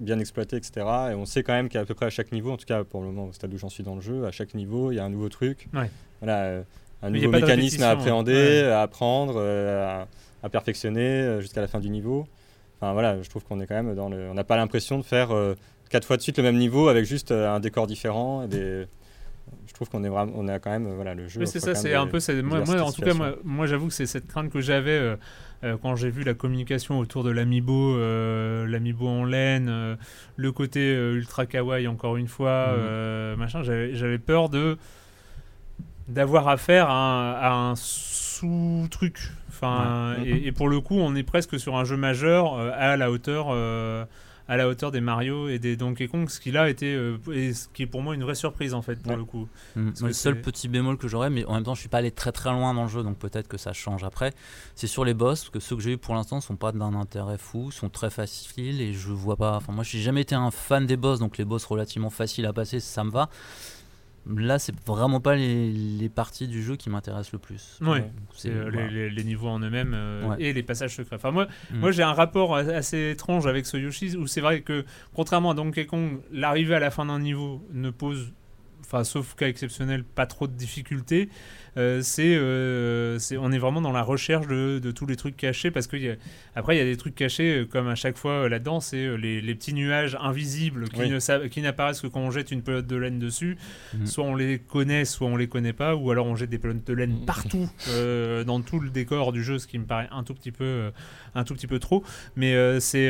bien 0.00 0.18
exploitée, 0.18 0.56
etc. 0.56 0.72
Et 1.10 1.14
on 1.14 1.24
sait 1.26 1.42
quand 1.42 1.52
même 1.52 1.68
qu'à 1.68 1.84
peu 1.84 1.94
près 1.94 2.06
à 2.06 2.10
chaque 2.10 2.30
niveau, 2.32 2.52
en 2.52 2.56
tout 2.56 2.66
cas 2.66 2.84
pour 2.84 3.00
le 3.00 3.06
moment 3.08 3.26
au 3.28 3.32
stade 3.32 3.52
où 3.52 3.58
j'en 3.58 3.68
suis 3.68 3.82
dans 3.82 3.94
le 3.94 4.00
jeu, 4.00 4.24
à 4.26 4.30
chaque 4.30 4.54
niveau, 4.54 4.92
il 4.92 4.96
y 4.96 4.98
a 5.00 5.04
un 5.04 5.10
nouveau 5.10 5.28
truc. 5.28 5.68
Ouais. 5.74 5.90
Voilà, 6.20 6.62
un 7.02 7.10
nouveau 7.10 7.28
mécanisme 7.30 7.82
à 7.82 7.90
répétition, 7.90 8.18
appréhender, 8.20 8.32
ouais. 8.62 8.70
à 8.70 8.82
apprendre, 8.82 9.40
à, 9.40 10.06
à 10.44 10.48
perfectionner 10.48 11.40
jusqu'à 11.40 11.60
la 11.60 11.66
fin 11.68 11.80
du 11.80 11.90
niveau. 11.90 12.26
Enfin 12.80 12.92
voilà, 12.92 13.20
je 13.22 13.28
trouve 13.30 13.44
qu'on 13.44 13.60
est 13.60 13.66
quand 13.66 13.74
même 13.82 13.94
dans 13.94 14.08
le. 14.08 14.28
On 14.30 14.34
n'a 14.34 14.44
pas 14.44 14.56
l'impression 14.56 14.98
de 14.98 15.02
faire 15.04 15.30
quatre 15.90 16.04
fois 16.06 16.16
de 16.16 16.22
suite 16.22 16.36
le 16.38 16.42
même 16.44 16.56
niveau 16.58 16.88
avec 16.88 17.04
juste 17.04 17.32
un 17.32 17.58
décor 17.60 17.86
différent 17.86 18.42
et 18.44 18.48
des. 18.48 18.86
Je 19.66 19.72
trouve 19.72 19.88
qu'on 19.88 20.04
est 20.04 20.08
vraiment, 20.08 20.32
on 20.36 20.48
a 20.48 20.58
quand 20.58 20.70
même 20.70 20.88
voilà 20.94 21.14
le 21.14 21.28
jeu. 21.28 21.40
Oui, 21.40 21.46
c'est 21.46 21.60
ça, 21.60 21.74
c'est 21.74 21.94
un 21.94 22.06
peu. 22.06 22.18
Moi, 22.42 22.60
moi, 22.64 22.82
en 22.82 22.92
tout 22.92 23.02
cas, 23.02 23.14
moi, 23.44 23.66
j'avoue 23.66 23.88
que 23.88 23.92
c'est 23.94 24.06
cette 24.06 24.26
crainte 24.26 24.50
que 24.50 24.60
j'avais 24.60 24.90
euh, 24.90 25.16
euh, 25.64 25.76
quand 25.80 25.96
j'ai 25.96 26.10
vu 26.10 26.24
la 26.24 26.34
communication 26.34 26.98
autour 26.98 27.24
de 27.24 27.30
l'amiibo, 27.30 27.96
euh, 27.96 28.66
l'amiibo 28.66 29.06
en 29.08 29.24
laine, 29.24 29.68
euh, 29.68 29.96
le 30.36 30.52
côté 30.52 30.92
ultra 30.92 31.46
kawaii, 31.46 31.86
encore 31.86 32.16
une 32.16 32.28
fois, 32.28 32.48
euh, 32.50 33.36
machin. 33.36 33.62
J'avais 33.62 34.18
peur 34.18 34.48
de 34.48 34.76
d'avoir 36.08 36.48
affaire 36.48 36.88
à 36.90 37.70
un, 37.70 37.74
sous-truc. 37.76 39.18
Enfin, 39.48 40.16
Ouais. 40.18 40.28
et, 40.28 40.46
et 40.48 40.52
pour 40.52 40.68
le 40.68 40.80
coup, 40.80 40.96
on 40.98 41.14
est 41.14 41.22
presque 41.22 41.58
sur 41.60 41.76
un 41.76 41.84
jeu 41.84 41.96
majeur 41.96 42.58
à 42.58 42.96
la 42.96 43.10
hauteur. 43.10 43.46
À 44.52 44.56
la 44.58 44.68
hauteur 44.68 44.90
des 44.90 45.00
Mario 45.00 45.48
et 45.48 45.58
des 45.58 45.76
Donkey 45.76 46.08
Kong, 46.08 46.28
ce 46.28 46.38
qui 46.38 46.50
là 46.50 46.68
était 46.68 46.94
euh, 46.94 47.16
et 47.32 47.54
ce 47.54 47.68
qui 47.72 47.84
est 47.84 47.86
pour 47.86 48.02
moi 48.02 48.14
une 48.14 48.22
vraie 48.22 48.34
surprise 48.34 48.74
en 48.74 48.82
fait 48.82 48.96
pour 48.96 49.12
Ouais. 49.12 49.16
le 49.16 49.24
coup. 49.24 49.48
Mm. 49.76 49.92
Que 49.92 50.04
le 50.06 50.12
seul 50.12 50.40
petit 50.42 50.68
bémol 50.68 50.98
que 50.98 51.08
j'aurais, 51.08 51.30
mais 51.30 51.44
en 51.46 51.54
même 51.54 51.62
temps, 51.64 51.74
je 51.74 51.80
suis 51.80 51.88
pas 51.88 51.98
allé 51.98 52.10
très 52.10 52.32
très 52.32 52.50
loin 52.50 52.74
dans 52.74 52.82
le 52.82 52.88
jeu, 52.90 53.02
donc 53.02 53.16
peut-être 53.16 53.48
que 53.48 53.56
ça 53.56 53.72
change 53.72 54.04
après. 54.04 54.34
C'est 54.74 54.86
sur 54.88 55.04
les 55.06 55.14
boss, 55.14 55.40
parce 55.44 55.50
que 55.50 55.60
ceux 55.60 55.76
que 55.76 55.82
j'ai 55.82 55.92
eu 55.92 55.98
pour 55.98 56.14
l'instant 56.14 56.40
sont 56.42 56.56
pas 56.56 56.70
d'un 56.72 56.94
intérêt 56.94 57.38
fou, 57.38 57.70
sont 57.70 57.88
très 57.88 58.10
faciles 58.10 58.80
et 58.82 58.92
je 58.92 59.08
vois 59.08 59.36
pas. 59.36 59.56
Enfin, 59.56 59.72
moi, 59.72 59.84
je 59.84 59.96
n'ai 59.96 60.02
jamais 60.02 60.20
été 60.20 60.34
un 60.34 60.50
fan 60.50 60.84
des 60.86 60.96
boss, 60.98 61.18
donc 61.18 61.38
les 61.38 61.44
boss 61.46 61.64
relativement 61.64 62.10
faciles 62.10 62.44
à 62.44 62.52
passer, 62.52 62.78
ça 62.80 63.04
me 63.04 63.10
va. 63.10 63.30
Là, 64.26 64.58
c'est 64.60 64.74
vraiment 64.86 65.20
pas 65.20 65.34
les, 65.34 65.72
les 65.72 66.08
parties 66.08 66.46
du 66.46 66.62
jeu 66.62 66.76
qui 66.76 66.90
m'intéressent 66.90 67.32
le 67.32 67.38
plus. 67.40 67.78
Ouais. 67.80 68.00
Donc, 68.02 68.10
C'est 68.34 68.50
euh, 68.50 68.68
voilà. 68.70 68.86
les, 68.86 69.08
les- 69.08 69.10
les 69.10 69.24
niveaux 69.24 69.48
en 69.48 69.58
eux-mêmes 69.58 69.92
euh, 69.94 70.28
Ouais. 70.28 70.36
et 70.38 70.52
les 70.52 70.62
passages 70.62 70.94
secrets. 70.94 71.16
Enfin, 71.16 71.32
moi, 71.32 71.46
Mm. 71.72 71.78
moi 71.80 71.90
j'ai 71.90 72.04
un 72.04 72.12
rapport 72.12 72.54
assez 72.56 73.10
étrange 73.10 73.46
avec 73.48 73.66
ce 73.66 73.76
Yoshi 73.76 74.16
où 74.16 74.26
c'est 74.28 74.40
vrai 74.40 74.60
que, 74.60 74.84
contrairement 75.14 75.50
à 75.50 75.54
Donkey 75.54 75.86
Kong, 75.86 76.20
l'arrivée 76.30 76.76
à 76.76 76.78
la 76.80 76.90
fin 76.92 77.06
d'un 77.06 77.18
niveau 77.18 77.66
ne 77.72 77.90
pose, 77.90 78.32
enfin, 78.92 79.04
sauf 79.04 79.34
cas 79.34 79.48
exceptionnel, 79.48 80.04
pas 80.04 80.26
trop 80.26 80.46
de 80.46 80.52
difficultés. 80.52 81.28
Euh, 81.78 82.00
c'est, 82.02 82.34
euh, 82.36 83.18
c'est, 83.18 83.38
on 83.38 83.50
est 83.50 83.56
vraiment 83.58 83.80
dans 83.80 83.92
la 83.92 84.02
recherche 84.02 84.46
de, 84.46 84.78
de 84.78 84.90
tous 84.90 85.06
les 85.06 85.16
trucs 85.16 85.38
cachés 85.38 85.70
parce 85.70 85.86
que 85.86 85.96
y 85.96 86.10
a- 86.10 86.16
après 86.54 86.76
il 86.76 86.78
y 86.78 86.82
a 86.82 86.84
des 86.84 86.98
trucs 86.98 87.14
cachés 87.14 87.60
euh, 87.60 87.64
comme 87.64 87.88
à 87.88 87.94
chaque 87.94 88.18
fois 88.18 88.46
là-dedans, 88.50 88.80
c'est 88.80 89.16
les, 89.16 89.40
les 89.40 89.54
petits 89.54 89.72
nuages 89.72 90.14
invisibles 90.20 90.90
qui, 90.90 91.00
Oui. 91.00 91.08
ne 91.08 91.46
qui 91.48 91.62
n'apparaissent 91.62 92.02
que 92.02 92.08
quand 92.08 92.20
on 92.20 92.30
jette 92.30 92.50
une 92.50 92.60
pelote 92.60 92.86
de 92.86 92.96
laine 92.96 93.18
dessus. 93.18 93.56
Mhm. 93.94 94.06
Soit 94.06 94.24
on 94.24 94.34
les 94.34 94.58
connaît, 94.58 95.06
soit 95.06 95.26
on 95.28 95.36
les 95.38 95.46
connaît 95.48 95.72
pas, 95.72 95.96
ou 95.96 96.10
alors 96.10 96.26
on 96.26 96.36
jette 96.36 96.50
des 96.50 96.58
pelotes 96.58 96.86
de 96.86 96.92
laine 96.92 97.20
Mhm. 97.20 97.24
partout 97.24 97.70
euh, 97.88 98.44
dans 98.44 98.60
tout 98.60 98.78
le 98.78 98.90
décor 98.90 99.32
du 99.32 99.42
jeu, 99.42 99.58
ce 99.58 99.66
qui 99.66 99.78
me 99.78 99.86
paraît 99.86 100.08
un 100.12 100.24
tout 100.24 100.34
petit 100.34 100.52
peu, 100.52 100.90
un 101.34 101.44
tout 101.44 101.54
petit 101.54 101.66
peu 101.66 101.78
trop. 101.78 102.04
Mais 102.36 102.54
c'est 102.80 103.08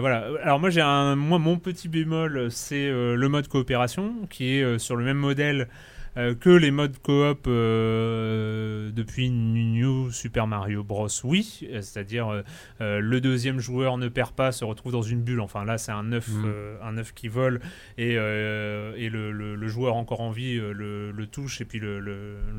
voilà. 0.00 0.26
Alors 0.42 0.58
moi 0.58 0.70
j'ai 0.70 0.80
un, 0.80 1.16
moi 1.16 1.38
mon 1.38 1.58
petit 1.58 1.88
bémol, 1.88 2.50
c'est 2.50 2.88
le 2.90 3.28
mode 3.28 3.46
coopération 3.48 4.14
qui 4.30 4.54
est 4.54 4.78
sur 4.78 4.96
le 4.96 5.04
même 5.04 5.09
modèle. 5.14 5.68
euh, 6.16 6.34
que 6.34 6.50
les 6.50 6.72
modes 6.72 6.98
coop 6.98 7.46
euh, 7.46 8.90
depuis 8.90 9.30
New 9.30 10.10
Super 10.10 10.48
Mario 10.48 10.82
Bros. 10.82 11.06
Oui, 11.22 11.60
euh, 11.70 11.82
c'est-à-dire 11.82 12.42
euh, 12.80 12.98
le 13.00 13.20
deuxième 13.20 13.60
joueur 13.60 13.96
ne 13.96 14.08
perd 14.08 14.32
pas, 14.32 14.50
se 14.50 14.64
retrouve 14.64 14.90
dans 14.90 15.02
une 15.02 15.22
bulle. 15.22 15.38
Enfin 15.40 15.64
là, 15.64 15.78
c'est 15.78 15.92
un 15.92 16.10
œuf, 16.12 16.28
euh, 16.44 16.76
un 16.82 16.98
œuf 16.98 17.14
qui 17.14 17.28
vole 17.28 17.60
et, 17.96 18.14
et 18.14 19.08
le, 19.08 19.30
le- 19.30 19.54
le 19.54 19.68
joueur 19.68 19.94
encore 19.94 20.20
en 20.20 20.30
vie 20.32 20.56
le, 20.56 21.12
le 21.12 21.26
touche 21.28 21.60
et 21.60 21.64
puis 21.64 21.78
le, 21.78 22.00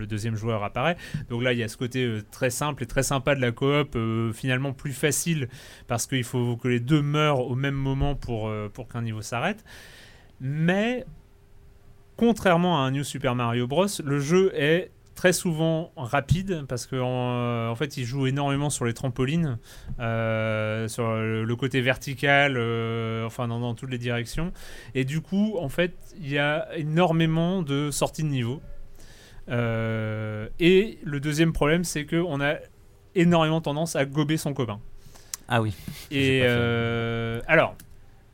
deuxième 0.07 0.35
joueur 0.37 0.63
apparaît. 0.63 0.95
Donc 1.29 1.43
là, 1.43 1.51
il 1.51 1.59
y 1.59 1.63
a 1.63 1.67
ce 1.67 1.75
côté 1.77 2.19
très 2.31 2.49
simple 2.51 2.83
et 2.83 2.85
très 2.85 3.03
sympa 3.03 3.35
de 3.35 3.41
la 3.41 3.51
coop, 3.51 3.97
finalement 4.33 4.71
plus 4.71 4.93
facile 4.93 5.49
parce 5.87 6.07
qu'il 6.07 6.23
faut 6.23 6.55
que 6.55 6.69
les 6.69 6.79
deux 6.79 7.01
meurent 7.01 7.41
au 7.41 7.55
même 7.55 7.75
moment 7.75 8.15
pour, 8.15 8.49
pour 8.73 8.87
qu'un 8.87 9.01
niveau 9.01 9.21
s'arrête. 9.21 9.63
Mais 10.39 11.05
contrairement 12.17 12.77
à 12.77 12.87
un 12.87 12.91
New 12.91 13.03
Super 13.03 13.35
Mario 13.35 13.67
Bros, 13.67 13.87
le 14.03 14.19
jeu 14.19 14.51
est 14.55 14.91
très 15.15 15.33
souvent 15.33 15.91
rapide 15.97 16.65
parce 16.67 16.87
qu'en 16.87 17.69
en, 17.69 17.75
fait 17.75 17.97
il 17.97 18.05
joue 18.05 18.25
énormément 18.27 18.69
sur 18.69 18.85
les 18.85 18.93
trampolines, 18.93 19.59
euh, 19.99 20.87
sur 20.87 21.15
le, 21.15 21.43
le 21.43 21.55
côté 21.55 21.81
vertical, 21.81 22.55
euh, 22.57 23.25
enfin 23.25 23.47
dans, 23.47 23.59
dans 23.59 23.75
toutes 23.75 23.91
les 23.91 23.97
directions. 23.97 24.51
Et 24.95 25.05
du 25.05 25.21
coup, 25.21 25.57
en 25.59 25.69
fait, 25.69 25.93
il 26.19 26.29
y 26.29 26.39
a 26.39 26.67
énormément 26.75 27.61
de 27.61 27.91
sorties 27.91 28.23
de 28.23 28.29
niveau. 28.29 28.61
Euh, 29.49 30.47
et 30.59 30.99
le 31.03 31.19
deuxième 31.19 31.53
problème, 31.53 31.83
c'est 31.83 32.05
qu'on 32.05 32.41
a 32.41 32.55
énormément 33.15 33.61
tendance 33.61 33.95
à 33.95 34.05
gober 34.05 34.37
son 34.37 34.53
copain. 34.53 34.79
Ah 35.47 35.61
oui. 35.61 35.75
Et 36.11 36.41
euh, 36.43 37.41
alors, 37.47 37.75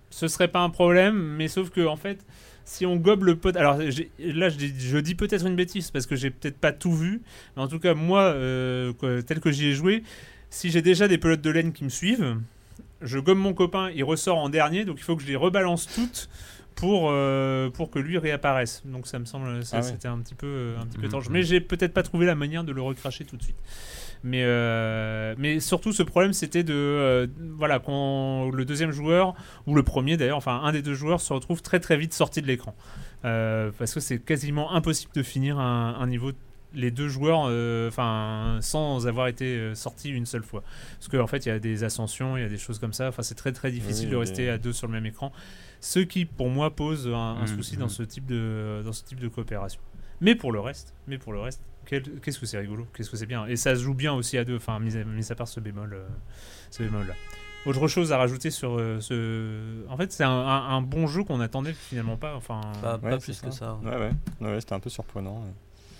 ce 0.09 0.27
serait 0.27 0.47
pas 0.49 0.59
un 0.59 0.69
problème, 0.69 1.15
mais 1.15 1.47
sauf 1.47 1.69
que 1.69 1.85
en 1.85 1.95
fait, 1.95 2.23
si 2.67 2.85
on 2.85 2.97
gobe 2.97 3.23
le 3.23 3.37
pote, 3.37 3.55
alors 3.55 3.77
là 3.77 4.49
je 4.49 4.97
dis, 4.99 5.15
peut-être 5.15 5.47
une 5.47 5.55
bêtise 5.55 5.89
parce 5.89 6.05
que 6.05 6.17
j'ai 6.17 6.29
peut-être 6.29 6.57
pas 6.57 6.73
tout 6.73 6.93
vu, 6.93 7.21
mais 7.55 7.63
en 7.63 7.69
tout 7.69 7.79
cas 7.79 7.93
moi, 7.93 8.23
euh, 8.23 8.91
tel 9.25 9.39
que 9.39 9.51
j'y 9.51 9.67
ai 9.67 9.73
joué, 9.73 10.03
si 10.49 10.69
j'ai 10.69 10.81
déjà 10.81 11.07
des 11.07 11.17
pelotes 11.17 11.41
de 11.41 11.49
laine 11.49 11.71
qui 11.71 11.85
me 11.85 11.89
suivent, 11.89 12.35
je 13.01 13.19
gomme 13.19 13.39
mon 13.39 13.53
copain, 13.53 13.89
il 13.95 14.03
ressort 14.03 14.37
en 14.37 14.49
dernier, 14.49 14.83
donc 14.83 14.97
il 14.99 15.03
faut 15.03 15.15
que 15.15 15.23
je 15.23 15.27
les 15.27 15.37
rebalance 15.37 15.87
toutes. 15.87 16.29
Pour, 16.77 17.09
euh, 17.11 17.69
pour 17.69 17.89
que 17.91 17.99
lui 17.99 18.17
réapparaisse. 18.17 18.83
Donc 18.85 19.07
ça 19.07 19.19
me 19.19 19.25
semble, 19.25 19.65
ça, 19.65 19.77
Ah 19.77 19.81
ouais. 19.81 19.87
c'était 19.87 20.07
un 20.07 20.19
petit 20.19 20.35
peu, 20.35 20.75
un 20.79 20.85
petit 20.85 20.97
peu 20.97 21.07
Mhm. 21.07 21.23
Mais 21.31 21.43
j'ai 21.43 21.59
peut-être 21.59 21.93
pas 21.93 22.03
trouvé 22.03 22.25
la 22.25 22.35
manière 22.35 22.63
de 22.63 22.71
le 22.71 22.81
recracher 22.81 23.25
tout 23.25 23.35
de 23.35 23.43
suite. 23.43 23.57
Mais, 24.23 24.41
euh, 24.43 25.35
mais 25.37 25.59
surtout, 25.59 25.91
ce 25.91 26.03
problème, 26.03 26.33
c'était 26.33 26.63
de. 26.63 26.73
euh, 26.73 27.27
voilà, 27.55 27.79
quand 27.79 28.49
le 28.51 28.65
deuxième 28.65 28.91
joueur, 28.91 29.35
ou 29.67 29.75
le 29.75 29.83
premier 29.83 30.17
d'ailleurs, 30.17 30.37
enfin 30.37 30.61
un 30.63 30.71
des 30.71 30.81
deux 30.81 30.93
joueurs, 30.95 31.21
se 31.21 31.33
retrouve 31.33 31.61
très 31.61 31.79
très 31.79 31.97
vite 31.97 32.13
sorti 32.13 32.41
de 32.41 32.47
l'écran. 32.47 32.75
Euh, 33.25 33.71
parce 33.77 33.93
que 33.93 33.99
c'est 33.99 34.19
quasiment 34.19 34.71
impossible 34.73 35.11
de 35.13 35.23
finir 35.23 35.59
un, 35.59 35.95
un 35.99 36.07
niveau. 36.07 36.31
Les 36.73 36.91
deux 36.91 37.07
joueurs, 37.07 37.45
euh, 37.47 37.87
enfin, 37.87 38.57
sans 38.61 39.07
avoir 39.07 39.27
été 39.27 39.45
euh, 39.45 39.73
sortis 39.75 40.09
une 40.09 40.25
seule 40.25 40.43
fois. 40.43 40.63
Parce 40.99 41.07
qu'en 41.07 41.25
fait, 41.25 41.45
il 41.45 41.49
y 41.49 41.51
a 41.51 41.59
des 41.59 41.83
ascensions, 41.83 42.37
il 42.37 42.43
y 42.43 42.45
a 42.45 42.49
des 42.49 42.57
choses 42.57 42.77
comme 42.77 42.93
ça. 42.93 43.07
Enfin, 43.07 43.23
c'est 43.23 43.35
très 43.35 43.53
très 43.53 43.71
difficile 43.71 44.07
Oui, 44.07 44.11
de 44.11 44.17
rester 44.17 44.49
à 44.49 44.57
deux 44.57 44.73
sur 44.73 44.85
le 44.87 44.93
même 44.93 45.05
écran. 45.05 45.31
Ce 45.79 45.99
qui, 45.99 46.25
pour 46.25 46.49
moi, 46.49 46.75
pose 46.75 47.07
un, 47.07 47.13
un 47.13 47.41
Mhm, 47.41 47.47
souci 47.47 47.77
dans 47.77 47.85
mhm. 47.85 47.89
ce 47.89 48.03
type 48.03 48.25
de 48.25 48.81
dans 48.85 48.93
ce 48.93 49.03
type 49.03 49.19
de 49.19 49.27
coopération. 49.27 49.79
Mais 50.21 50.35
pour 50.35 50.51
le 50.51 50.59
reste, 50.59 50.93
mais 51.07 51.17
pour 51.19 51.31
le 51.33 51.39
reste, 51.39 51.61
qu'est-ce 51.85 52.39
que 52.39 52.45
c'est 52.45 52.57
rigolo, 52.57 52.87
qu'est-ce 52.95 53.09
que 53.11 53.17
c'est 53.17 53.27
bien. 53.27 53.45
Et 53.45 53.55
ça 53.55 53.75
se 53.75 53.81
joue 53.83 53.93
bien 53.93 54.13
aussi 54.13 54.37
à 54.37 54.43
deux, 54.43 54.55
enfin, 54.57 54.79
mis 54.79 54.97
à, 54.97 55.03
mis 55.03 55.31
à 55.31 55.35
part 55.35 55.47
ce 55.47 55.59
bémol, 55.59 55.93
euh, 55.93 56.07
ce 56.71 56.81
bémol-là. 56.83 57.13
Autre 57.65 57.87
chose 57.87 58.11
à 58.13 58.17
rajouter 58.17 58.49
sur 58.49 58.79
euh, 58.79 58.99
ce. 59.01 59.85
En 59.89 59.97
fait, 59.97 60.11
c'est 60.11 60.23
un, 60.23 60.29
un- 60.31 60.69
un 60.77 60.81
bon 60.81 61.05
jeu 61.05 61.23
qu'on 61.23 61.39
attendait 61.41 61.73
finalement 61.73 62.15
pas. 62.17 62.35
Enfin, 62.35 62.61
Pas, 62.81 62.95
Ouais, 62.97 63.09
pas 63.11 63.17
plus 63.19 63.39
que 63.41 63.51
ça. 63.51 63.77
Ouais, 63.83 63.89
ouais, 63.95 64.11
ouais, 64.41 64.51
ouais, 64.53 64.59
c'était 64.61 64.73
un 64.73 64.79
peu 64.79 64.89
surprenant. 64.89 65.43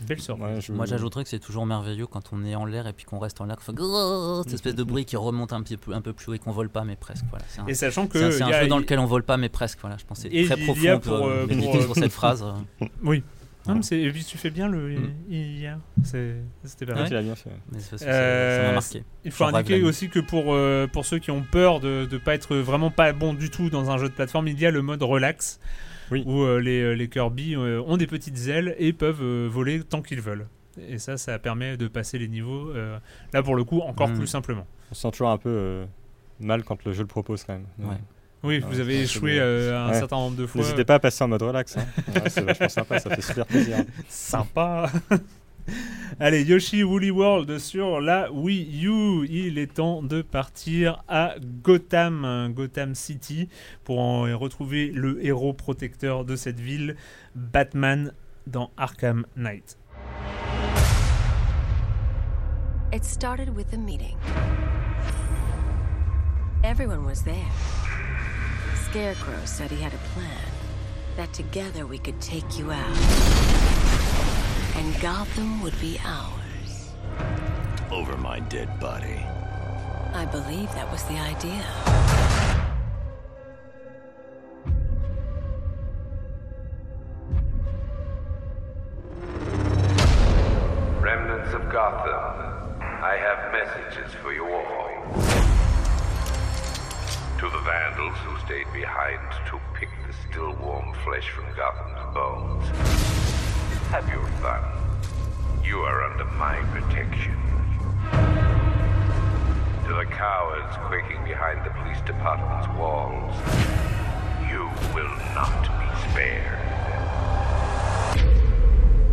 Belle 0.05 0.19
surprise. 0.19 0.55
Ouais, 0.55 0.61
je- 0.61 0.71
Moi 0.73 0.85
j'ajouterais 0.85 1.23
que 1.23 1.29
c'est 1.29 1.39
toujours 1.39 1.65
merveilleux 1.65 2.07
quand 2.07 2.29
on 2.31 2.43
est 2.45 2.55
en 2.55 2.65
l'air 2.65 2.87
et 2.87 2.93
puis 2.93 3.05
qu'on 3.05 3.19
reste 3.19 3.39
en 3.41 3.45
l'air, 3.45 3.55
qu'on 3.55 3.63
fait 3.63 3.73
grrrr, 3.75 4.43
cette 4.43 4.53
espèce 4.53 4.75
de 4.75 4.83
bruit 4.83 5.05
qui 5.05 5.15
remonte 5.17 5.53
un 5.53 5.61
petit 5.61 5.77
peu, 5.77 5.93
un 5.93 6.01
peu 6.01 6.13
plus 6.13 6.29
haut 6.29 6.33
et 6.33 6.39
qu'on 6.39 6.51
vole 6.51 6.69
pas 6.69 6.83
mais 6.83 6.95
presque. 6.95 7.25
Voilà. 7.29 7.45
C'est 7.49 7.61
un, 7.61 7.67
Et 7.67 7.73
sachant 7.73 8.07
que. 8.07 8.31
c'est 8.31 8.41
un- 8.43 8.47
il 8.47 8.51
y 8.51 8.53
a- 8.53 8.61
jeu 8.63 8.67
dans 8.67 8.79
lequel 8.79 8.99
on 8.99 9.05
vole 9.05 9.23
pas 9.23 9.37
mais 9.37 9.49
presque. 9.49 9.79
Voilà. 9.81 9.97
Je 9.97 10.05
pense 10.05 10.19
c'est 10.19 10.29
très 10.29 10.57
profond. 10.57 10.99
pour, 10.99 11.27
euh, 11.27 11.45
méditer 11.47 11.65
pour, 11.67 11.75
euh, 11.77 11.81
sur 11.83 11.95
cette 11.95 12.11
phrase. 12.11 12.45
Oui. 13.03 13.23
Non, 13.67 13.73
Ouais. 13.73 13.81
mais 13.91 14.01
et 14.01 14.11
puis 14.13 14.23
tu 14.23 14.37
fais 14.37 14.49
bien 14.49 14.69
le 14.69 14.97
Mm. 14.97 15.13
hier. 15.29 15.77
C'est- 16.05 16.35
C'était 16.63 16.85
pas 16.85 16.93
Ouais, 16.93 16.99
mal. 16.99 17.07
tu 17.09 17.13
l'as 17.15 17.21
bien 17.21 17.35
fait. 17.35 17.49
Mais 17.71 17.79
c'est 17.81 17.89
parce 17.89 18.01
que 18.03 18.07
Euh, 18.07 18.55
ça 18.55 18.61
ça 18.61 18.67
m'a 18.69 18.73
marqué. 18.75 19.03
Il 19.25 19.31
faut 19.31 19.43
indiquer 19.43 19.83
aussi 19.83 20.07
que 20.09 20.19
pour, 20.19 20.53
euh, 20.53 20.87
pour 20.87 21.05
ceux 21.05 21.19
qui 21.19 21.31
ont 21.31 21.43
peur 21.43 21.81
de 21.81 22.07
ne 22.09 22.17
pas 22.17 22.33
être 22.35 22.55
vraiment 22.55 22.91
pas 22.91 23.11
bon 23.11 23.33
du 23.33 23.49
tout 23.49 23.69
dans 23.69 23.89
un 23.91 23.97
jeu 23.97 24.07
de 24.07 24.13
plateforme, 24.13 24.47
il 24.47 24.57
y 24.57 24.65
a 24.65 24.71
le 24.71 24.81
mode 24.81 25.03
relax 25.03 25.59
Oui. 26.11 26.23
où 26.25 26.41
euh, 26.43 26.59
les, 26.59 26.95
les 26.95 27.07
Kirby 27.09 27.55
euh, 27.55 27.81
ont 27.85 27.97
des 27.97 28.07
petites 28.07 28.47
ailes 28.47 28.75
et 28.79 28.93
peuvent 28.93 29.21
euh, 29.21 29.47
voler 29.51 29.81
tant 29.83 30.01
qu'ils 30.01 30.21
veulent. 30.21 30.47
et 30.79 30.99
ça, 30.99 31.17
ça 31.17 31.37
permet 31.39 31.75
de 31.77 31.87
passer 31.87 32.17
les 32.19 32.27
niveaux, 32.27 32.69
euh, 32.69 32.97
là 33.33 33.41
pour 33.43 33.55
le 33.55 33.63
coup, 33.63 33.79
encore 33.81 34.09
Mm. 34.09 34.17
plus 34.17 34.27
simplement. 34.27 34.65
On 34.91 34.95
se 34.95 35.01
sent 35.01 35.11
toujours 35.11 35.29
un 35.29 35.37
peu 35.37 35.49
euh, 35.49 35.85
mal 36.39 36.63
quand 36.63 36.83
le 36.85 36.93
jeu 36.93 37.01
le 37.01 37.07
propose 37.07 37.43
quand 37.43 37.53
même. 37.53 37.65
Ouais. 37.79 37.97
Oui, 38.43 38.59
vous 38.59 38.79
avez 38.79 39.01
échoué 39.01 39.37
euh, 39.39 39.75
un 39.75 39.89
Ouais. 39.89 39.97
certain 39.99 40.15
nombre 40.17 40.37
de 40.37 40.45
fois. 40.45 40.61
N'hésitez 40.61 40.85
pas 40.85 40.93
à 40.95 40.99
passer 40.99 41.23
en 41.23 41.27
mode 41.27 41.41
relax. 41.41 41.75
hein. 41.75 41.85
Ouais, 42.15 42.29
c'est 42.29 42.41
vachement 42.41 42.69
sympa, 42.69 42.99
ça 42.99 43.09
fait 43.09 43.21
super 43.21 43.45
plaisir. 43.47 43.77
Sympa. 44.07 44.91
Allez, 46.19 46.43
Yoshi 46.43 46.83
Woolly 46.83 47.11
World 47.11 47.59
sur 47.59 48.01
la 48.01 48.31
Wii 48.31 48.85
U. 48.85 49.25
Il 49.29 49.57
est 49.57 49.75
temps 49.75 50.01
de 50.01 50.21
partir 50.21 51.03
à 51.07 51.35
Gotham, 51.63 52.51
Gotham 52.55 52.95
City, 52.95 53.49
pour 53.83 53.99
retrouver 54.23 54.87
le 54.87 55.23
héros 55.23 55.53
protecteur 55.53 56.25
de 56.25 56.35
cette 56.35 56.59
ville, 56.59 56.95
Batman, 57.35 58.13
dans 58.47 58.71
Arkham 58.77 59.25
Knight. 59.35 59.77
It 62.93 63.03
started 63.03 63.55
with 63.55 63.73
a 63.73 63.77
meeting. 63.77 64.17
Everyone 66.63 67.05
was 67.05 67.21
there. 67.23 67.51
Scarecrow 68.89 69.45
said 69.45 69.69
he 69.69 69.81
had 69.81 69.93
a 69.93 69.99
plan. 70.13 70.27
That 71.17 71.33
together 71.33 71.85
we 71.85 71.99
could 71.99 72.19
take 72.21 72.57
you 72.57 72.71
out. 72.71 74.36
And 74.77 74.99
Gotham 75.01 75.61
would 75.63 75.79
be 75.81 75.99
ours. 76.05 76.93
over 77.91 78.15
my 78.17 78.39
dead 78.41 78.79
body. 78.79 79.25
I 80.13 80.25
believe 80.25 80.71
that 80.73 80.91
was 80.91 81.03
the 81.03 81.17
idea. 81.17 82.46
Cowards 110.67 110.77
quaking 110.87 111.23
behind 111.23 111.63
the 111.63 111.71
police 111.81 112.01
department's 112.05 112.67
walls. 112.77 113.35
You 114.49 114.69
will 114.93 115.15
not 115.35 115.63
be 115.79 115.89
spared. 116.09 116.59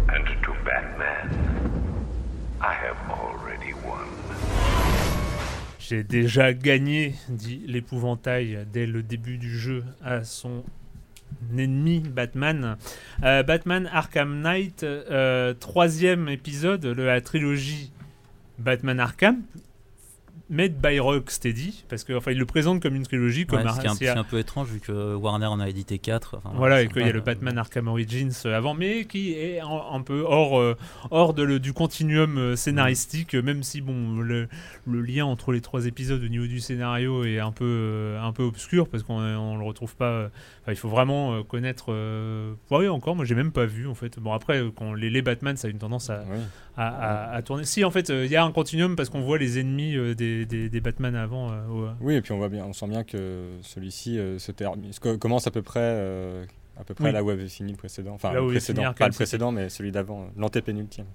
And 0.09 0.27
to 0.45 0.53
Batman, 0.65 2.07
I 2.61 2.73
have 2.73 2.97
already 3.11 3.73
won. 3.85 4.09
J'ai 5.79 6.03
déjà 6.03 6.55
gagné, 6.55 7.15
dit 7.29 7.63
l'épouvantail 7.67 8.67
dès 8.73 8.87
le 8.87 9.03
début 9.03 9.37
du 9.37 9.59
jeu 9.59 9.85
à 10.03 10.25
son 10.25 10.65
ennemi 11.59 12.01
Batman. 12.01 12.77
Euh, 13.23 13.43
Batman 13.43 13.89
Arkham 13.93 14.41
Knight, 14.41 14.83
euh, 14.83 15.53
troisième 15.53 16.29
épisode 16.29 16.81
de 16.81 17.03
la 17.03 17.21
trilogie 17.21 17.93
Batman 18.59 18.99
Arkham, 18.99 19.43
made 20.51 20.75
by 20.81 20.99
Rocksteady, 20.99 21.85
parce 21.89 22.05
que 22.05 22.13
enfin 22.13 22.31
il 22.33 22.39
le 22.39 22.45
présente 22.45 22.83
comme 22.83 22.95
une 22.95 23.03
trilogie, 23.05 23.47
comme 23.47 23.63
Ouais, 23.63 23.69
ce 23.73 23.81
qui 23.81 23.87
est 23.87 23.89
un, 23.89 23.93
Ar- 23.93 23.97
c'est 23.97 24.09
un 24.11 24.25
peu 24.25 24.39
étrange 24.39 24.69
vu 24.69 24.79
que 24.81 25.15
Warner 25.15 25.47
en 25.47 25.59
a 25.59 25.69
édité 25.69 25.99
4. 25.99 26.41
voilà, 26.55 26.83
et 26.83 26.89
qu'il 26.89 27.01
y 27.01 27.09
a 27.09 27.13
le 27.13 27.21
Batman 27.23 27.57
Arkham 27.57 27.89
Origins 27.89 28.31
euh, 28.45 28.57
avant, 28.57 28.75
mais 28.75 29.07
qui 29.07 29.33
est 29.33 29.61
un, 29.61 29.69
un 29.93 30.03
peu 30.03 30.21
hors, 30.27 30.59
euh, 30.61 30.77
hors 31.11 31.33
de 31.33 31.43
le- 31.43 31.61
du 31.61 31.73
continuum 31.73 32.37
euh, 32.37 32.57
scénaristique, 32.57 33.35
même 33.35 33.63
si 33.63 33.81
bon, 33.81 34.19
le, 34.21 34.49
le 34.87 35.01
lien 35.01 35.25
entre 35.25 35.51
les 35.53 35.63
trois 35.63 35.87
épisodes 35.87 36.23
au 36.23 36.29
niveau 36.29 36.47
du 36.47 36.61
scénario 36.61 37.25
est 37.25 37.39
un 37.41 37.53
peu, 37.53 37.65
euh, 37.65 38.21
un 38.23 38.33
peu 38.33 38.43
obscur, 38.43 38.89
parce 38.89 39.03
qu'on 39.03 39.15
on 39.23 39.57
le 39.57 39.65
retrouve 39.65 39.97
pas. 39.97 40.29
enfin, 40.63 40.73
il 40.73 40.77
faut 40.77 40.89
vraiment 40.91 41.43
connaître. 41.43 41.87
Euh, 41.89 42.53
ouais, 42.71 42.89
encore, 42.89 43.17
moi 43.17 43.25
j'ai 43.25 43.35
même 43.35 43.53
pas 43.53 43.65
vu 43.67 43.87
en 43.89 43.95
fait. 43.95 44.19
Bon, 44.19 44.33
après, 44.33 44.63
quand 44.77 44.93
les, 44.93 45.09
les 45.09 45.23
Batman, 45.23 45.57
ça 45.57 45.69
a 45.69 45.71
une 45.71 45.79
tendance 45.79 46.11
à, 46.11 46.23
Oui. 46.31 46.39
à, 46.77 46.89
à- 46.89 47.35
à 47.37 47.43
tourner. 47.43 47.65
Si, 47.65 47.83
en 47.85 47.91
fait, 47.91 48.11
il 48.11 48.27
y 48.31 48.37
a 48.37 48.45
un 48.45 48.53
continuum 48.53 48.95
parce 48.97 49.09
qu'on 49.09 49.23
voit 49.23 49.39
les 49.39 49.59
ennemis 49.59 49.97
euh, 49.97 50.15
des, 50.47 50.63
des, 50.63 50.69
des 50.69 50.81
Batman 50.81 51.15
avant. 51.17 51.51
euh, 51.53 51.67
au- 51.69 51.89
Oui, 52.01 52.15
et 52.15 52.23
puis 52.23 52.33
on 52.33 52.39
voit 52.39 52.49
bien, 52.49 52.65
on 52.65 52.73
sent 52.73 52.89
bien 52.89 53.05
que 53.05 53.49
celui-ci 53.63 54.19
euh, 54.19 54.39
se 54.39 54.53
termine, 54.53 54.91
commence 55.21 55.47
à 55.47 55.51
peu 55.51 55.63
près, 55.63 55.81
euh, 55.83 56.45
à 56.79 56.85
peu 56.85 56.95
près 56.95 57.05
Oui. 57.07 57.13
là 57.13 57.23
où 57.23 57.31
avait 57.31 57.49
fini 57.49 57.73
le 57.73 57.77
précédent. 57.79 58.15
Enfin, 58.15 58.33
Là 58.33 58.41
le 58.41 58.47
précédent, 58.49 58.93
pas 58.95 59.07
le 59.09 59.13
précédent, 59.15 59.53
mais 59.53 59.69
celui 59.69 59.91
d'avant, 59.93 60.29
l'antépénultime. 60.37 61.07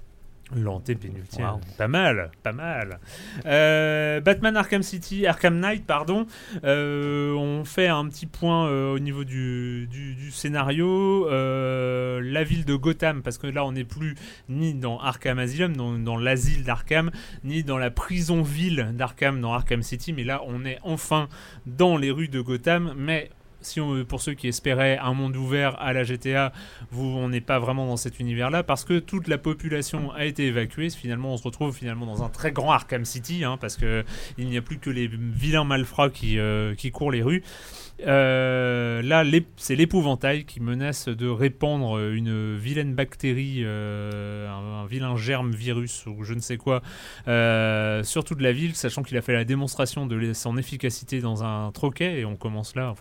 L'antépénultième. 0.56 1.48
Wow. 1.48 1.62
Pas 1.78 1.88
mal, 1.88 2.32
pas 2.44 2.52
mal. 2.54 3.00
Euh, 3.46 4.20
Batman 4.22 4.58
Arkham 4.58 4.82
City, 4.84 5.28
Arkham 5.28 5.60
Knight, 5.60 5.86
pardon. 5.86 6.26
Euh, 6.64 7.34
on 7.34 7.66
fait 7.66 7.88
un 7.88 8.08
petit 8.08 8.26
point 8.26 8.68
euh, 8.68 8.94
au 8.94 9.00
niveau 9.00 9.24
du, 9.24 9.88
du- 9.88 10.16
du 10.16 10.32
scénario. 10.32 11.28
La 11.30 12.44
ville 12.44 12.66
de 12.66 12.76
Gotham, 12.76 13.22
parce 13.22 13.38
que 13.38 13.48
là 13.48 13.64
on 13.66 13.72
n'est 13.74 13.84
plus 13.84 14.16
ni 14.50 14.74
dans 14.74 15.00
Arkham 15.00 15.40
Asylum, 15.40 15.76
dans, 15.76 15.94
dans 15.98 16.18
l'asile 16.18 16.64
d'Arkham, 16.64 17.12
ni 17.44 17.64
dans 17.64 17.78
la 17.78 17.92
prison-ville 17.92 18.90
d'Arkham 18.94 19.40
dans 19.42 19.54
Arkham 19.54 19.84
City, 19.84 20.14
mais 20.14 20.24
là 20.24 20.42
on 20.48 20.66
est 20.66 20.80
enfin 20.84 21.28
dans 21.66 21.98
les 21.98 22.12
rues 22.12 22.28
de 22.28 22.42
Gotham, 22.42 22.94
mais 22.98 23.30
si 23.62 23.80
on, 23.82 24.04
pour 24.06 24.22
ceux 24.22 24.34
qui 24.34 24.48
espéraient 24.48 24.98
un 24.98 25.14
monde 25.14 25.36
ouvert 25.36 25.80
à 25.82 25.94
la 25.94 26.04
GTA, 26.04 26.52
vous, 26.92 27.06
on 27.06 27.30
n'est 27.30 27.42
pas 27.42 27.60
vraiment 27.60 27.86
dans 27.86 27.98
cet 27.98 28.20
univers-là 28.20 28.64
parce 28.64 28.84
que 28.84 29.00
toute 29.00 29.28
la 29.28 29.38
population 29.38 30.12
a 30.12 30.26
été 30.26 30.48
évacuée. 30.48 30.90
Finalement, 30.90 31.34
on 31.34 31.38
se 31.38 31.44
retrouve 31.44 31.76
finalement 31.76 32.06
dans 32.06 32.24
un 32.24 32.30
très 32.30 32.52
grand 32.52 32.72
Arkham 32.72 33.06
City 33.06 33.44
hein, 33.44 33.58
parce 33.60 33.78
que 33.78 34.04
il 34.38 34.48
n'y 34.48 34.58
a 34.58 34.62
plus 34.62 34.78
que 34.78 34.90
les 34.90 35.08
vilains 35.08 35.64
malfrats 35.64 36.10
qui, 36.10 36.40
euh, 36.40 36.76
qui 36.76 36.92
courent 36.92 37.12
les 37.12 37.24
rues. 37.24 37.44
Euh, 38.08 39.02
là, 39.02 39.26
c'est 39.58 39.76
l'épouvantail 39.76 40.46
qui 40.46 40.62
menace 40.62 41.10
de 41.10 41.28
répandre 41.28 42.00
une 42.00 42.56
vilaine 42.56 42.96
bactérie, 42.96 43.62
euh, 43.64 44.48
un, 44.48 44.86
vilain 44.86 45.18
germe 45.18 45.52
virus 45.52 46.06
ou 46.06 46.24
je 46.24 46.34
ne 46.34 46.40
sais 46.40 46.56
quoi, 46.56 46.82
sur 47.26 48.24
toute 48.24 48.42
la 48.42 48.54
ville, 48.54 48.76
sachant 48.76 49.04
qu'il 49.04 49.18
a 49.18 49.22
fait 49.22 49.34
la 49.34 49.44
démonstration 49.44 50.06
de 50.06 50.34
son 50.34 50.58
efficacité 50.58 51.20
dans 51.20 51.44
un 51.44 51.72
troquet, 51.72 52.22
et 52.22 52.26
on 52.26 52.38
commence 52.38 52.76
là, 52.76 52.94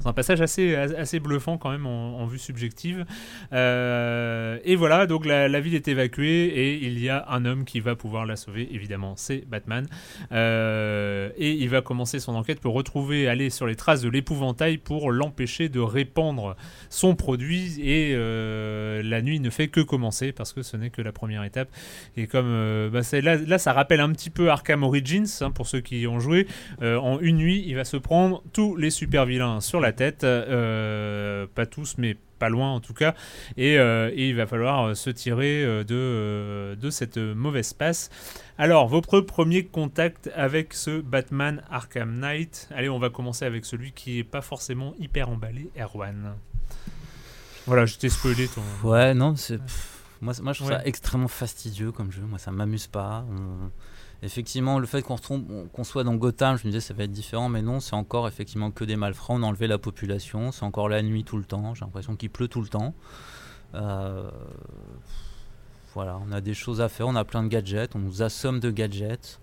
c'est 0.00 0.08
un 0.08 0.12
passage 0.12 0.40
assez, 0.40 0.74
assez 0.74 1.20
bluffant 1.20 1.58
quand 1.58 1.70
même 1.70 1.86
en, 1.86 2.26
vue 2.26 2.38
subjective. 2.38 3.04
Euh, 3.52 4.58
et 4.64 4.76
voilà, 4.76 5.06
donc 5.06 5.26
la, 5.26 5.60
ville 5.60 5.74
est 5.74 5.88
évacuée, 5.88 6.46
et 6.46 6.84
il 6.84 6.98
y 6.98 7.08
a 7.08 7.24
un 7.28 7.44
homme 7.44 7.64
qui 7.64 7.80
va 7.80 7.96
pouvoir 7.96 8.26
la 8.26 8.36
sauver, 8.36 8.68
évidemment, 8.72 9.14
c'est 9.16 9.46
Batman. 9.48 9.86
Euh, 10.32 11.30
et 11.36 11.52
il 11.52 11.68
va 11.68 11.82
commencer 11.82 12.18
son 12.18 12.34
enquête 12.34 12.60
pour 12.60 12.74
retrouver, 12.74 13.28
aller 13.28 13.50
sur 13.50 13.66
les 13.66 13.76
traces 13.76 14.02
de 14.02 14.08
l'épouvantail 14.08 14.78
pour 14.78 15.12
l'empêcher 15.12 15.68
de 15.68 15.80
répandre 15.80 16.56
son 16.88 17.14
produit, 17.14 17.80
et 17.80 18.12
euh, 18.14 19.02
la 19.02 19.22
nuit 19.22 19.40
ne 19.40 19.50
fait 19.50 19.68
que 19.68 19.80
commencer, 19.80 20.32
parce 20.32 20.52
que 20.52 20.62
ce 20.62 20.76
n'est 20.76 20.90
que 20.90 21.02
la 21.02 21.12
première 21.12 21.44
étape. 21.44 21.68
Et 22.16 22.26
comme 22.26 22.90
bah, 22.92 23.00
là, 23.22 23.58
ça 23.58 23.72
rappelle 23.72 24.00
un 24.00 24.12
petit 24.12 24.30
peu 24.30 24.50
Arkham 24.50 24.82
Origins, 24.82 25.26
hein, 25.40 25.50
pour 25.50 25.66
ceux 25.66 25.80
qui 25.80 26.00
y 26.00 26.06
ont 26.06 26.20
joué. 26.20 26.46
En 26.80 27.18
une 27.20 27.36
nuit, 27.36 27.64
il 27.66 27.76
va 27.76 27.84
se 27.84 27.96
prendre 27.96 28.42
tous 28.52 28.76
les 28.76 28.90
super 28.90 29.26
vilains 29.26 29.60
sur 29.60 29.80
la 29.80 29.83
tête. 29.92 30.24
euh, 30.24 31.46
pas 31.54 31.66
tous, 31.66 31.94
mais 31.98 32.16
pas 32.38 32.48
loin 32.48 32.70
en 32.72 32.80
tout 32.80 32.94
cas. 32.94 33.14
Et, 33.56 33.78
euh, 33.78 34.10
et 34.12 34.28
il 34.28 34.36
va 34.36 34.46
falloir 34.46 34.88
euh, 34.88 34.94
se 34.94 35.08
tirer 35.10 35.64
euh, 35.64 35.84
de, 35.84 35.94
euh, 35.94 36.76
de 36.76 36.90
cette 36.90 37.16
euh, 37.16 37.34
mauvaise 37.34 37.72
passe. 37.72 38.10
Alors, 38.58 38.88
votre 38.88 39.20
premier 39.20 39.64
contact 39.64 40.30
avec 40.34 40.74
ce 40.74 41.00
Batman 41.00 41.62
Arkham 41.70 42.18
Knight. 42.18 42.68
Allez, 42.74 42.88
on 42.88 42.98
va 42.98 43.10
commencer 43.10 43.44
avec 43.44 43.64
celui 43.64 43.92
qui 43.92 44.18
est 44.18 44.24
pas 44.24 44.42
forcément 44.42 44.94
hyper 44.98 45.28
emballé, 45.28 45.70
Erwan. 45.80 46.34
Voilà, 47.66 47.86
je 47.86 47.96
t'ai 47.96 48.08
spoilé 48.10 48.46
ton. 48.48 48.62
Ouais, 48.88 49.14
non, 49.14 49.36
c'est. 49.36 49.58
Moi, 50.20 50.34
moi, 50.42 50.52
je 50.52 50.58
trouve 50.58 50.70
Ouais. 50.70 50.76
ça 50.78 50.84
extrêmement 50.86 51.28
fastidieux 51.28 51.92
comme 51.92 52.10
jeu. 52.12 52.22
Moi, 52.22 52.38
ça 52.38 52.50
m'amuse 52.50 52.86
pas. 52.86 53.24
On- 53.30 53.70
Effectivement, 54.24 54.78
le 54.78 54.86
fait 54.86 55.02
qu'on 55.02 55.84
soit 55.84 56.02
dans 56.02 56.14
Gotham, 56.14 56.56
je 56.56 56.66
me 56.66 56.72
disais 56.72 56.80
ça 56.80 56.94
va 56.94 57.04
être 57.04 57.12
différent, 57.12 57.48
mais 57.50 57.60
non, 57.62 57.78
c'est 57.78 57.94
encore 57.94 58.26
effectivement 58.26 58.70
que 58.70 58.84
des 58.84 58.96
malfrats. 58.96 59.34
On 59.34 59.42
a 59.42 59.46
enlevé 59.46 59.66
la 59.66 59.76
population, 59.78 60.50
c'est 60.50 60.64
encore 60.64 60.88
la 60.88 61.02
nuit 61.02 61.24
tout 61.24 61.36
le 61.36 61.44
temps. 61.44 61.74
J'ai 61.74 61.84
l'impression 61.84 62.16
qu'il 62.16 62.30
pleut 62.30 62.48
tout 62.48 62.62
le 62.62 62.68
temps. 62.68 62.94
Euh, 63.74 64.30
Voilà, 65.94 66.18
on 66.26 66.32
a 66.32 66.40
des 66.40 66.54
choses 66.54 66.80
à 66.80 66.88
faire, 66.88 67.06
on 67.06 67.14
a 67.16 67.24
plein 67.24 67.42
de 67.42 67.48
gadgets, 67.48 67.94
on 67.94 67.98
nous 68.00 68.22
assomme 68.22 68.58
de 68.60 68.70
gadgets. 68.70 69.38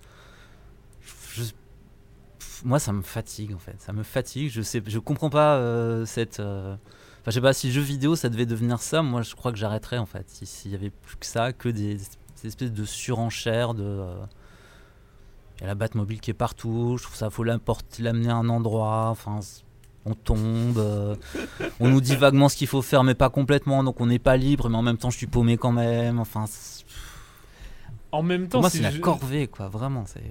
Moi, 2.64 2.80
ça 2.80 2.92
me 2.94 3.02
fatigue 3.02 3.54
en 3.54 3.60
fait. 3.60 3.76
Ça 3.80 3.94
me 3.94 4.04
fatigue. 4.04 4.50
Je 4.52 4.62
sais, 4.62 4.82
je 4.86 5.00
comprends 5.00 5.30
pas 5.30 5.56
euh, 5.58 6.06
cette. 6.06 6.40
euh, 6.40 6.76
Enfin, 7.22 7.30
je 7.30 7.32
sais 7.36 7.42
pas 7.42 7.54
si 7.54 7.72
jeu 7.72 7.82
vidéo 7.82 8.16
ça 8.16 8.30
devait 8.30 8.48
devenir 8.48 8.82
ça. 8.82 9.02
Moi, 9.04 9.22
je 9.22 9.36
crois 9.36 9.52
que 9.52 9.58
j'arrêterais 9.58 9.98
en 10.00 10.06
fait. 10.08 10.28
si- 10.30 10.46
S'il 10.48 10.72
y 10.72 10.76
avait 10.76 10.90
plus 10.90 11.16
que 11.18 11.26
ça, 11.26 11.54
que 11.54 11.70
des, 11.70 12.00
espèces 12.44 12.72
de 12.74 12.84
surenchères 12.86 13.74
de. 13.76 14.04
Y 15.62 15.64
a 15.64 15.68
la 15.68 15.76
Batmobile 15.76 16.20
qui 16.22 16.32
est 16.32 16.36
partout. 16.36 16.96
Je 16.98 17.04
trouve 17.04 17.16
ça 17.16 17.30
faut 17.30 17.44
l'amener 17.44 18.30
à 18.30 18.36
un 18.36 18.50
endroit. 18.50 19.08
Enfin, 19.10 19.40
on 20.06 20.14
tombe. 20.16 20.78
euh, 20.80 21.16
on 21.80 21.90
nous 21.90 22.02
dit 22.02 22.16
vaguement 22.16 22.50
ce 22.50 22.56
qu'il 22.56 22.68
faut 22.68 22.82
faire, 22.82 23.04
mais 23.04 23.14
pas 23.16 23.30
complètement. 23.30 23.84
Donc 23.84 24.02
on 24.02 24.08
n'est 24.08 24.20
pas 24.20 24.38
libre, 24.38 24.70
mais 24.70 24.78
en 24.78 24.82
même 24.82 24.98
temps, 24.98 25.10
je 25.12 25.18
suis 25.18 25.28
paumé 25.28 25.58
quand 25.58 25.72
même. 25.72 26.20
Enfin, 26.20 26.46
c'est- 26.48 26.86
En 28.12 28.24
même 28.24 28.44
temps, 28.48 28.58
Pour 28.58 28.62
moi, 28.62 28.70
c'est 28.70 28.82
la 28.82 28.92
corvée, 29.00 29.48
quoi. 29.48 29.68
Vraiment, 29.70 30.04
c'est. 30.06 30.22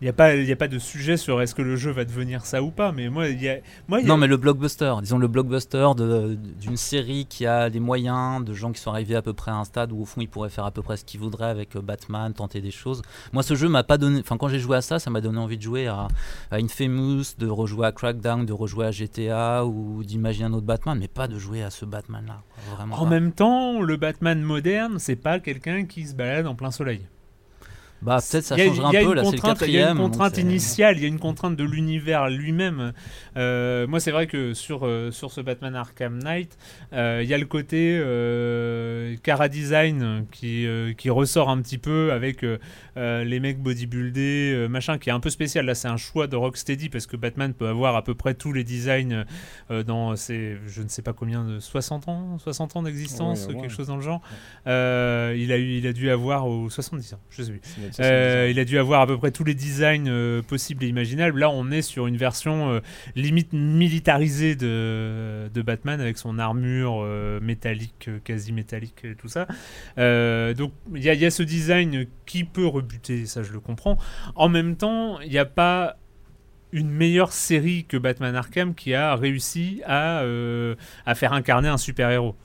Il 0.00 0.04
n'y 0.04 0.10
a, 0.10 0.12
pas- 0.12 0.34
y 0.36 0.52
a 0.52 0.56
pas 0.56 0.68
de 0.68 0.78
sujet 0.78 1.16
sur 1.16 1.42
est-ce 1.42 1.56
que 1.56 1.62
le 1.62 1.74
jeu 1.74 1.90
va 1.90 2.04
devenir 2.04 2.46
ça 2.46 2.62
ou 2.62 2.70
pas, 2.70 2.92
mais 2.92 3.08
moi, 3.08 3.28
il 3.28 3.42
y 3.42 3.48
a. 3.48 3.56
Moi, 3.88 3.98
il 3.98 4.02
y 4.02 4.06
a- 4.06 4.08
Non, 4.08 4.16
mais 4.16 4.28
le 4.28 4.36
blockbuster, 4.36 4.94
disons 5.02 5.18
le 5.18 5.26
blockbuster 5.26 5.88
de- 5.96 6.38
d'une 6.60 6.76
série 6.76 7.26
qui 7.28 7.46
a 7.46 7.68
des 7.68 7.80
moyens, 7.80 8.44
de 8.44 8.54
gens 8.54 8.70
qui 8.70 8.80
sont 8.80 8.90
arrivés 8.92 9.16
à 9.16 9.22
peu 9.22 9.32
près 9.32 9.50
à 9.50 9.56
un 9.56 9.64
stade 9.64 9.90
où 9.90 10.00
au 10.02 10.04
fond 10.04 10.20
ils 10.20 10.28
pourraient 10.28 10.50
faire 10.50 10.64
à 10.66 10.70
peu 10.70 10.82
près 10.82 10.96
ce 10.96 11.04
qu'ils 11.04 11.18
voudraient 11.18 11.48
avec 11.50 11.74
euh, 11.74 11.80
Batman, 11.82 12.32
tenter 12.32 12.60
des 12.60 12.70
choses. 12.70 13.02
Moi, 13.32 13.42
ce 13.42 13.56
jeu 13.56 13.68
m'a 13.68 13.82
pas 13.82 13.98
donné. 13.98 14.20
Enfin, 14.20 14.36
quand 14.36 14.48
j'ai 14.48 14.60
joué 14.60 14.76
à 14.76 14.82
ça, 14.82 15.00
ça 15.00 15.10
m'a 15.10 15.20
donné 15.20 15.38
envie 15.38 15.56
de 15.56 15.62
jouer 15.62 15.88
à, 15.88 16.06
à 16.52 16.56
Infamous, 16.58 17.34
de 17.36 17.48
rejouer 17.48 17.86
à 17.86 17.92
Crackdown, 17.92 18.46
de 18.46 18.52
rejouer 18.52 18.86
à 18.86 18.90
GTA 18.92 19.64
ou 19.66 20.04
d'imaginer 20.04 20.44
un 20.46 20.52
autre 20.52 20.66
Batman, 20.66 20.96
mais 21.00 21.08
pas 21.08 21.26
de 21.26 21.38
jouer 21.40 21.64
à 21.64 21.70
ce 21.70 21.84
Batman-là. 21.84 22.42
En 22.92 23.02
pas. 23.04 23.10
même 23.10 23.32
temps, 23.32 23.80
le 23.82 23.96
Batman 23.96 24.40
moderne, 24.42 24.98
c'est 25.00 25.16
pas 25.16 25.40
quelqu'un 25.40 25.86
qui 25.86 26.06
se 26.06 26.14
balade 26.14 26.46
en 26.46 26.54
plein 26.54 26.70
soleil. 26.70 27.00
Bah, 28.00 28.18
peut-être 28.18 28.44
ça 28.44 28.56
Il 28.56 28.58
y 28.58 28.62
a- 28.62 28.66
changerait 28.68 28.88
il 28.90 28.92
y 28.94 28.96
a 28.96 29.00
un 29.00 29.04
peu, 29.06 29.14
là, 29.14 29.24
c'est 29.24 29.30
le 29.32 29.36
contrainte- 29.38 29.58
Il 29.62 29.72
y 29.72 29.78
a 29.78 29.80
quatrième. 29.80 29.96
une 29.96 30.02
contrainte 30.02 30.38
initiale, 30.38 30.96
il 30.98 31.02
y 31.02 31.04
a 31.04 31.08
une 31.08 31.18
contrainte 31.18 31.56
de 31.56 31.64
l'univers 31.64 32.28
lui-même. 32.28 32.92
Euh, 33.36 33.86
moi, 33.88 33.98
c'est 34.00 34.10
vrai 34.12 34.26
que 34.26 34.54
sur, 34.54 34.86
euh, 34.86 35.10
sur 35.10 35.32
ce 35.32 35.40
Batman 35.40 35.74
Arkham 35.74 36.18
Knight, 36.22 36.56
euh, 36.92 37.20
il 37.22 37.28
y 37.28 37.34
a 37.34 37.38
le 37.38 37.44
côté 37.46 37.98
euh, 38.00 39.16
Cara 39.22 39.48
Design 39.48 40.26
qui, 40.30 40.66
euh, 40.66 40.92
qui 40.92 41.10
ressort 41.10 41.48
un 41.50 41.60
petit 41.60 41.78
peu 41.78 42.12
avec 42.12 42.44
les 42.96 43.40
mecs 43.40 43.60
bodybuildés, 43.60 44.52
euh, 44.54 44.68
machin, 44.68 44.98
qui 44.98 45.08
est 45.08 45.12
un 45.12 45.20
peu 45.20 45.30
spécial. 45.30 45.66
Là, 45.66 45.74
c'est 45.74 45.88
un 45.88 45.96
choix 45.96 46.26
de 46.26 46.36
Rocksteady 46.36 46.88
parce 46.88 47.06
que 47.06 47.16
Batman 47.16 47.52
peut 47.54 47.68
avoir 47.68 47.96
à 47.96 48.02
peu 48.02 48.14
près 48.14 48.34
tous 48.34 48.52
les 48.52 48.64
designs 48.64 49.24
euh, 49.70 49.82
dans 49.82 50.16
ses, 50.16 50.56
je 50.66 50.82
ne 50.82 50.88
sais 50.88 51.02
pas 51.02 51.12
combien, 51.12 51.44
de 51.44 51.58
60 51.60 52.08
ans, 52.08 52.38
60 52.38 52.76
ans 52.76 52.82
d'existence, 52.82 53.46
Ouais, 53.46 53.54
quelque 53.54 53.72
chose 53.72 53.86
dans 53.88 53.96
le 53.96 54.02
genre. 54.02 54.20
Euh, 54.66 55.34
il, 55.38 55.52
a 55.52 55.58
eu, 55.58 55.78
il 55.78 55.86
a 55.86 55.92
dû 55.92 56.10
avoir 56.10 56.46
aux 56.46 56.68
70 56.70 57.14
ans, 57.14 57.20
je 57.30 57.42
sais 57.42 57.50
plus. 57.52 57.60
Euh, 57.88 57.92
70 57.92 58.46
ans. 58.46 58.50
il 58.50 58.58
a 58.60 58.64
dû 58.64 58.78
avoir 58.78 59.00
à 59.02 59.06
peu 59.06 59.16
près 59.18 59.30
tous 59.30 59.44
les 59.44 59.54
designs 59.54 60.08
euh, 60.08 60.42
possibles 60.42 60.84
et 60.84 60.88
imaginables. 60.88 61.38
Là, 61.40 61.50
on 61.50 61.70
est 61.70 61.82
sur 61.82 62.06
une 62.06 62.16
version 62.16 62.70
euh, 62.72 62.80
limite 63.16 63.52
militarisée 63.52 64.56
de, 64.56 65.48
de 65.52 65.62
Batman 65.62 66.00
avec 66.00 66.18
son 66.18 66.38
armure 66.38 67.02
métallique, 67.42 68.10
quasi 68.24 68.52
métallique, 68.52 69.04
et 69.04 69.14
tout 69.14 69.28
ça. 69.28 69.46
Donc, 69.96 70.72
il 70.94 71.02
y, 71.02 71.08
a- 71.10 71.14
il 71.14 71.20
y 71.20 71.26
a 71.26 71.30
ce 71.30 71.42
design 71.42 72.06
qui 72.26 72.44
peut 72.44 72.66
rebuter, 72.66 73.26
ça 73.26 73.42
je 73.42 73.52
le 73.52 73.60
comprends. 73.60 73.98
En 74.34 74.48
même 74.48 74.76
temps, 74.76 75.20
il 75.20 75.30
n'y 75.30 75.38
a 75.38 75.44
pas 75.44 75.96
une 76.72 76.90
meilleure 76.90 77.32
série 77.32 77.84
que 77.88 77.96
Batman 77.96 78.36
Arkham 78.36 78.74
qui 78.74 78.92
a 78.94 79.14
réussi 79.16 79.80
à, 79.86 80.22
à 81.06 81.14
faire 81.14 81.32
incarner 81.32 81.68
un 81.68 81.78
super-héros. 81.78 82.36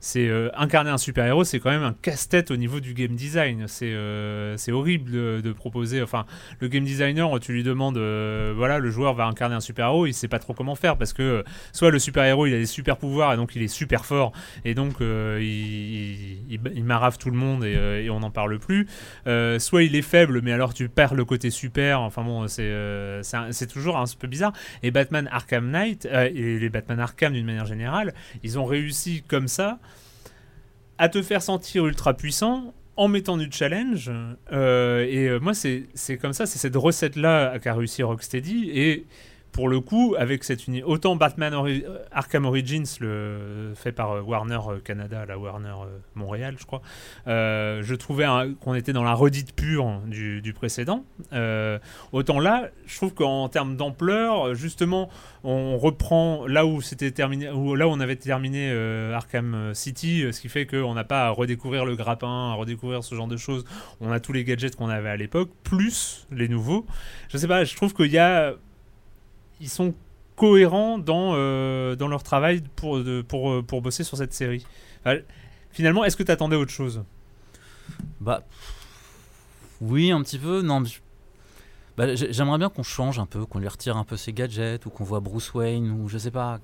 C'est 0.00 0.28
euh, 0.28 0.48
incarner 0.56 0.88
un 0.88 0.96
super-héros, 0.96 1.44
c'est 1.44 1.60
quand 1.60 1.70
même 1.70 1.82
un 1.82 1.92
casse-tête 1.92 2.50
au 2.50 2.56
niveau 2.56 2.80
du 2.80 2.94
game 2.94 3.14
design. 3.14 3.66
C'est 3.68 3.92
euh, 3.92 4.56
horrible 4.70 5.42
de, 5.42 5.52
proposer. 5.52 6.02
Enfin, 6.02 6.24
le 6.60 6.68
game 6.68 6.84
designer, 6.84 7.38
tu 7.38 7.52
lui 7.52 7.62
demandes, 7.62 7.98
euh, 7.98 8.54
voilà, 8.56 8.78
le 8.78 8.90
joueur 8.90 9.12
va 9.12 9.26
incarner 9.26 9.54
un 9.54 9.60
super-héros, 9.60 10.06
il 10.06 10.14
sait 10.14 10.28
pas 10.28 10.38
trop 10.38 10.54
comment 10.54 10.74
faire 10.74 10.96
parce 10.96 11.12
que 11.12 11.44
soit 11.72 11.90
le 11.90 11.98
super-héros 11.98 12.46
il 12.46 12.54
a 12.54 12.58
des 12.58 12.66
super 12.66 12.96
pouvoirs 12.96 13.34
et 13.34 13.36
donc 13.36 13.54
il 13.56 13.62
est 13.62 13.68
super 13.68 14.06
fort 14.06 14.32
et 14.64 14.74
donc 14.74 15.00
il, 15.00 16.38
il, 16.48 16.84
marave 16.84 17.18
tout 17.18 17.30
le 17.30 17.36
monde 17.36 17.64
et, 17.64 18.04
et 18.04 18.10
on 18.10 18.20
n'en 18.20 18.30
parle 18.30 18.58
plus. 18.58 18.86
Soit 19.26 19.82
il 19.82 19.96
est 19.96 20.02
faible, 20.02 20.40
mais 20.40 20.52
alors 20.52 20.72
tu 20.72 20.88
perds 20.88 21.14
le 21.14 21.26
côté 21.26 21.50
super. 21.50 22.00
Enfin 22.00 22.22
bon, 22.22 22.46
c'est 22.48 23.66
toujours 23.70 23.98
un 23.98 24.04
peu 24.18 24.28
bizarre. 24.28 24.52
Et 24.82 24.90
Batman 24.90 25.28
Arkham 25.30 25.70
Knight 25.70 26.06
et 26.06 26.58
les 26.58 26.68
Batman 26.70 27.00
Arkham 27.00 27.34
d'une 27.34 27.46
manière 27.46 27.66
générale, 27.66 28.14
ils 28.42 28.58
ont 28.58 28.64
réussi 28.64 29.22
comme 29.28 29.48
ça 29.48 29.78
à 31.00 31.08
te 31.08 31.22
faire 31.22 31.40
sentir 31.40 31.86
ultra 31.86 32.12
puissant 32.12 32.74
en 32.98 33.08
mettant 33.08 33.38
du 33.38 33.48
challenge. 33.50 34.12
Euh, 34.52 35.06
et 35.08 35.28
euh, 35.28 35.40
moi, 35.40 35.54
c'est 35.54 35.86
c'est 35.94 36.18
comme 36.18 36.34
ça, 36.34 36.44
c'est 36.44 36.58
cette 36.58 36.76
recette-là 36.76 37.58
qu'a 37.58 37.72
réussi 37.72 38.02
Rocksteady. 38.02 38.70
Et 38.74 39.06
pour 39.52 39.68
le 39.68 39.80
coup, 39.80 40.14
avec 40.18 40.44
cette 40.44 40.66
uni 40.66 40.82
autant 40.82 41.16
Batman 41.16 41.54
Arkham 42.12 42.44
Origins, 42.44 42.84
le, 43.00 43.72
fait 43.74 43.92
par 43.92 44.12
euh, 44.12 44.20
Warner 44.20 44.60
euh, 44.68 44.78
Canada, 44.78 45.24
la 45.26 45.38
Warner 45.38 45.68
euh, 45.68 45.98
Montréal, 46.14 46.56
je 46.58 46.66
crois, 46.66 46.82
je 47.26 47.94
trouvais 47.94 48.26
qu'on 48.60 48.74
était 48.74 48.92
dans 48.92 49.02
la 49.02 49.14
redite 49.14 49.54
pure 49.54 50.00
du, 50.06 50.52
précédent. 50.54 51.04
Autant 52.12 52.40
là, 52.40 52.68
je 52.86 52.96
trouve 52.96 53.14
qu'en 53.14 53.48
termes 53.48 53.76
d'ampleur, 53.76 54.54
justement, 54.54 55.08
on 55.42 55.78
reprend 55.78 56.46
là 56.46 56.66
où 56.66 56.80
c'était 56.80 57.10
terminé, 57.10 57.50
où 57.50 57.74
là 57.74 57.88
où 57.88 57.90
on 57.90 58.00
avait 58.00 58.16
terminé 58.16 58.70
Arkham 59.14 59.72
City, 59.74 60.24
ce 60.32 60.40
qui 60.40 60.48
fait 60.48 60.66
qu'on 60.66 60.94
n'a 60.94 61.04
pas 61.04 61.26
à 61.26 61.30
redécouvrir 61.30 61.84
le 61.84 61.96
grappin, 61.96 62.52
à 62.52 62.54
redécouvrir 62.54 63.04
ce 63.04 63.14
genre 63.14 63.28
de 63.28 63.36
choses. 63.36 63.64
On 64.00 64.10
a 64.10 64.20
tous 64.20 64.32
les 64.32 64.44
gadgets 64.44 64.76
qu'on 64.76 64.88
avait 64.88 65.10
à 65.10 65.16
l'époque, 65.16 65.50
plus 65.62 66.26
les 66.30 66.48
nouveaux. 66.48 66.86
Je 67.28 67.38
sais 67.38 67.48
pas, 67.48 67.64
je 67.64 67.74
trouve 67.76 67.94
qu'il 67.94 68.10
y 68.10 68.18
a, 68.18 68.54
ils 69.60 69.68
sont 69.68 69.94
cohérents 70.36 70.98
dans 70.98 71.32
euh, 71.34 71.96
dans 71.96 72.08
leur 72.08 72.22
travail 72.22 72.62
pour 72.76 72.98
de- 73.02 73.22
pour 73.22 73.50
euh, 73.50 73.62
pour 73.62 73.82
bosser 73.82 74.04
sur 74.04 74.16
cette 74.16 74.32
série. 74.32 74.64
Finalement, 75.70 76.04
est-ce 76.04 76.16
que 76.16 76.22
tu 76.22 76.32
attendais 76.32 76.56
autre 76.56 76.70
chose? 76.72 77.04
Bah. 78.20 78.42
Oui, 79.80 80.10
un 80.12 80.22
petit 80.22 80.38
peu. 80.38 80.62
Non, 80.62 80.82
bah, 81.96 82.14
j'ai- 82.14 82.32
j'aimerais 82.32 82.58
bien 82.58 82.68
qu'on 82.68 82.82
change 82.82 83.18
un 83.18 83.26
peu, 83.26 83.46
qu'on 83.46 83.58
lui 83.60 83.68
retire 83.68 83.96
un 83.96 84.04
peu 84.04 84.16
ses 84.16 84.32
gadgets, 84.32 84.84
ou 84.86 84.90
qu'on 84.90 85.04
voit 85.04 85.20
Bruce 85.20 85.52
Wayne, 85.54 85.90
ou 85.90 86.08
je 86.08 86.18
sais 86.18 86.30
pas. 86.30 86.58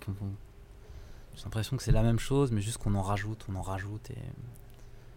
J'ai 1.35 1.43
l'impression 1.45 1.77
que 1.77 1.83
c'est 1.83 1.93
la 1.93 2.03
même 2.03 2.19
chose, 2.19 2.51
mais 2.53 2.61
juste 2.61 2.79
qu'on 2.79 2.95
en 2.95 3.03
rajoute, 3.03 3.45
on 3.51 3.57
en 3.57 3.63
rajoute. 3.63 4.11
Et 4.11 4.17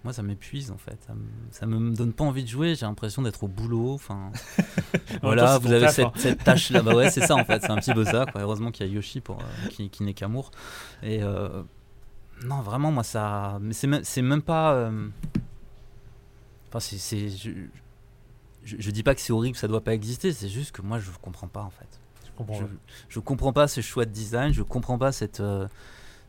moi, 0.04 0.14
ça 0.14 0.24
m'épuise 0.24 0.72
en 0.72 0.78
fait. 0.78 0.97
Ça 1.06 1.14
me, 1.14 1.26
ça 1.52 1.66
me 1.66 1.93
donne 1.95 2.14
pas 2.14 2.24
envie 2.24 2.43
de 2.43 2.47
jouer. 2.47 2.76
J'ai 2.76 2.86
l'impression 2.86 3.22
d'être 3.22 3.43
au 3.43 3.47
boulot. 3.47 3.93
Enfin, 3.93 4.32
voilà, 5.22 5.58
vous 5.58 5.72
avez 5.72 5.82
taf, 5.88 5.95
cette, 5.95 6.06
hein. 6.06 6.12
cette 6.16 6.43
tâche 6.43 6.70
là. 6.70 6.82
Bah 6.82 6.95
ouais, 6.95 7.10
c'est 7.12 7.26
ça 7.26 7.36
en 7.36 7.43
fait. 7.43 7.62
C'est 7.62 7.72
un 7.72 7.76
petit 7.78 7.93
peu 7.93 8.06
ça. 8.06 8.26
Quoi. 8.32 8.41
Heureusement 8.41 8.72
qu'il 8.72 8.88
y 8.88 8.89
a 8.89 8.93
Yoshi 8.93 9.20
pour 9.20 9.39
euh, 9.39 9.68
qui, 9.70 9.89
qui 9.89 10.04
n'est 10.04 10.14
qu'amour. 10.14 10.52
Et 11.04 11.22
euh, 11.22 11.64
non, 12.45 12.62
vraiment, 12.62 12.91
moi 12.91 13.04
ça. 13.04 13.58
Mais 13.62 13.74
c'est 13.74 14.22
même, 14.22 14.41
pas. 14.41 14.74
euh, 14.74 15.10
Enfin, 16.70 16.80
c'est, 16.80 17.30
je, 17.30 17.50
je, 18.64 18.76
je 18.80 18.91
dis 18.91 19.04
pas 19.04 19.16
que 19.16 19.22
c'est 19.22 19.34
horrible, 19.34 19.58
ça 19.58 19.68
doit 19.68 19.84
pas 19.84 19.93
exister. 19.93 20.32
C'est 20.32 20.50
juste 20.50 20.72
que 20.72 20.82
moi, 20.82 21.00
je 21.00 21.10
comprends 21.22 21.47
pas 21.47 21.62
en 21.64 21.72
fait. 21.72 22.00
Je 22.26 22.32
comprends. 22.38 22.60
Je, 22.60 22.66
je 23.10 23.20
comprends 23.20 23.52
pas 23.54 23.68
ce 23.68 23.82
choix 23.82 24.06
de 24.06 24.12
design, 24.12 24.54
je 24.54 24.62
comprends 24.62 24.97
pas 24.97 25.12
cette, 25.12 25.41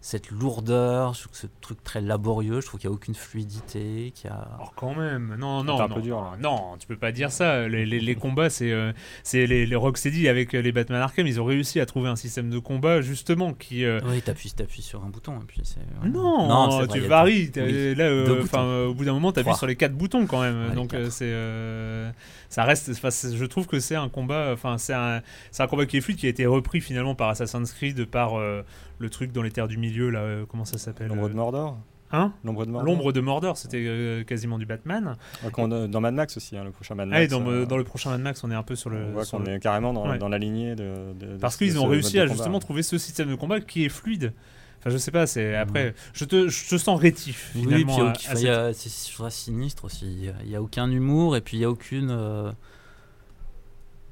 cette 0.03 0.31
lourdeur, 0.31 1.13
je 1.13 1.21
trouve 1.21 1.33
que 1.33 1.39
ce 1.39 1.47
truc 1.61 1.85
très 1.85 2.01
laborieux, 2.01 2.61
je 2.63 2.67
trouve 2.67 2.81
qu'il 2.81 2.89
n'y 2.89 2.95
a 2.95 2.97
aucune 2.97 3.15
fluidité, 3.15 4.13
qu'il 4.15 4.31
y 4.31 4.33
a... 4.33 4.49
Oh, 4.63 4.69
quand 4.75 4.95
même, 4.95 5.37
non, 5.39 5.63
non, 5.63 5.79
un 5.81 5.89
non, 5.89 5.95
peu 5.95 6.01
dur, 6.01 6.21
là. 6.23 6.33
non, 6.41 6.77
tu 6.79 6.87
peux 6.87 6.97
pas 6.97 7.13
dire 7.13 7.31
ça. 7.31 7.69
Les, 7.69 7.85
les- 7.85 8.01
les 8.01 8.15
combats, 8.15 8.49
c'est 8.49 8.73
euh, 8.73 8.93
c'est 9.23 9.47
les, 9.47 9.67
les 9.67 9.77
Rocksteady 9.77 10.29
avec 10.29 10.55
euh, 10.55 10.61
les 10.63 10.73
Batman 10.73 11.03
Arkham, 11.03 11.27
ils 11.27 11.39
ont 11.41 11.45
réussi 11.45 11.81
à 11.81 11.87
trouver 11.87 12.09
un 12.09 12.17
système 12.17 12.49
de 12.49 12.59
combat 12.59 13.03
justement 13.03 13.53
qui. 13.53 13.85
euh, 13.85 14.01
Oui, 14.07 14.23
t'appuies, 14.23 14.53
t'appuies 14.53 14.83
sur 14.83 15.05
un 15.05 15.09
bouton 15.11 15.35
et 15.35 15.45
puis 15.47 15.61
c'est... 15.65 15.81
Non, 16.09 16.71
c'est 16.71 16.87
vrai, 16.87 16.89
tu 16.89 17.01
varies. 17.01 17.51
t'as- 17.51 17.65
oui. 17.65 17.95
Là, 17.95 18.05
euh, 18.05 18.45
euh, 18.55 18.87
au 18.87 18.95
bout 18.95 19.05
d'un 19.05 19.13
moment, 19.13 19.33
t'appuies 19.33 19.49
Trois. 19.51 19.59
sur 19.59 19.67
les 19.67 19.77
quatre 19.77 19.95
boutons 19.95 20.27
quand 20.27 20.41
même. 20.41 20.69
Ouais, 20.71 20.75
Donc, 20.75 20.95
euh, 20.95 21.11
c'est, 21.11 21.25
euh, 21.27 22.11
ça 22.49 22.65
reste. 22.65 22.91
je 22.95 23.45
trouve 23.45 23.67
que 23.67 23.81
c'est 23.81 23.97
un 23.97 24.09
combat. 24.09 24.51
Enfin, 24.53 24.79
c'est 24.79 24.95
un, 24.95 25.21
c'est 25.51 25.63
un 25.63 25.67
combat 25.67 25.85
qui 25.87 25.99
est 25.99 26.01
fluide, 26.01 26.17
qui 26.19 26.27
a 26.27 26.31
été 26.31 26.47
repris 26.47 26.81
finalement 26.81 27.15
par 27.15 27.29
Assassin's 27.29 27.71
Creed, 27.73 28.07
par 28.07 28.39
euh, 28.39 28.63
le 29.01 29.11
truc 29.11 29.33
dans 29.33 29.43
les 29.43 29.51
terres 29.51 29.67
du 29.69 29.77
milieu 29.79 30.09
là. 30.11 30.21
euh, 30.21 30.45
comment 30.49 30.65
ça 30.65 30.79
s'appelle 30.79 31.09
L'ombre 31.09 31.27
de 31.29 31.33
euh, 31.33 31.37
Mordor 31.37 31.79
Hein 32.13 32.33
L'ombre 32.45 32.67
de 32.67 32.71
Mordor 32.73 32.87
L'ombre 32.93 33.13
de 33.13 33.21
Mordor, 33.21 33.57
c'était 33.57 33.85
euh, 33.87 34.25
quasiment 34.25 34.59
du 34.59 34.67
Batman. 34.67 35.17
Ouais, 35.45 35.51
qu'on 35.53 35.71
a- 35.71 35.87
Dans 35.87 36.01
Mad 36.01 36.13
Max 36.15 36.37
aussi, 36.37 36.57
hein, 36.57 36.65
le 36.65 36.71
prochain 36.73 36.95
Mad 36.97 37.09
Max. 37.09 37.19
Ah, 37.21 37.23
et 37.25 37.29
dans, 37.29 37.47
euh, 37.49 37.67
dans 37.67 37.77
le 37.77 37.85
prochain 37.85 38.11
Mad 38.11 38.21
Max, 38.21 38.43
on 38.45 38.51
est 38.51 38.55
un 38.55 38.63
peu 38.65 38.75
sur 38.77 38.91
le. 38.91 38.99
on 39.07 39.13
voit 39.13 39.25
qu'on 39.25 39.39
le- 39.39 39.49
est 39.55 39.61
carrément 39.61 39.93
dans, 39.93 40.09
Ouais. 40.11 40.19
dans 40.19 40.29
la 40.29 40.39
lignée 40.39 40.75
de. 40.75 41.13
de- 41.19 41.37
Parce 41.41 41.57
qu'ils 41.57 41.79
ont 41.79 41.87
réussi 41.87 42.19
à 42.19 42.23
combat. 42.25 42.35
justement 42.35 42.59
trouver 42.59 42.83
ce 42.83 42.99
système 42.99 43.29
de 43.31 43.35
combat 43.37 43.61
qui 43.61 43.85
est 43.85 43.89
fluide. 43.89 44.33
Enfin, 44.81 44.91
je 44.91 44.97
sais 44.97 45.11
pas, 45.13 45.27
c'est 45.29 45.51
Mhm. 45.51 45.55
après. 45.61 45.95
Je 46.13 46.25
te, 46.25 46.49
je 46.49 46.69
te 46.71 46.79
sens 46.79 46.99
rétif 46.99 47.53
Oui, 47.55 47.63
finalement. 47.63 47.97
il 47.97 48.05
y 48.05 48.09
a 48.09 48.15
cette- 48.15 48.49
a- 48.49 48.73
c'est 48.73 48.89
je 49.13 49.29
sinistre 49.31 49.85
aussi, 49.85 50.07
il 50.07 50.25
y 50.25 50.29
a- 50.31 50.35
il 50.43 50.51
y 50.51 50.57
a 50.57 50.63
aucun 50.63 50.91
humour 50.91 51.37
et 51.37 51.43
puis 51.43 51.59
il 51.59 51.61
y 51.61 51.65
a 51.65 51.71
aucune... 51.71 52.11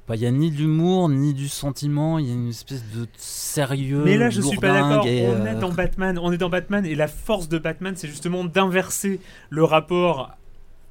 bah, 0.09 0.15
Il 0.15 0.21
y 0.23 0.25
a 0.25 0.31
ni 0.31 0.49
de 0.49 0.57
l'humour, 0.57 1.07
ni 1.07 1.35
du 1.35 1.47
sentiment, 1.47 2.17
il 2.17 2.27
y 2.27 2.31
a 2.31 2.33
une 2.33 2.49
espèce 2.49 2.83
de 2.95 3.05
sérieux. 3.15 4.01
Mais 4.03 4.17
là, 4.17 4.31
je 4.31 4.41
suis 4.41 4.57
pas 4.57 4.73
d'accord. 4.73 5.05
On 5.05 5.07
est 5.07 5.27
euh, 5.27 5.59
dans 5.59 5.71
Batman. 5.71 6.17
On 6.17 6.31
est 6.31 6.37
dans 6.37 6.49
Batman 6.49 6.83
et 6.83 6.95
la 6.95 7.07
force 7.07 7.47
de 7.47 7.59
Batman, 7.59 7.93
c'est 7.95 8.07
justement 8.07 8.43
d'inverser 8.43 9.19
le 9.51 9.63
rapport 9.63 10.31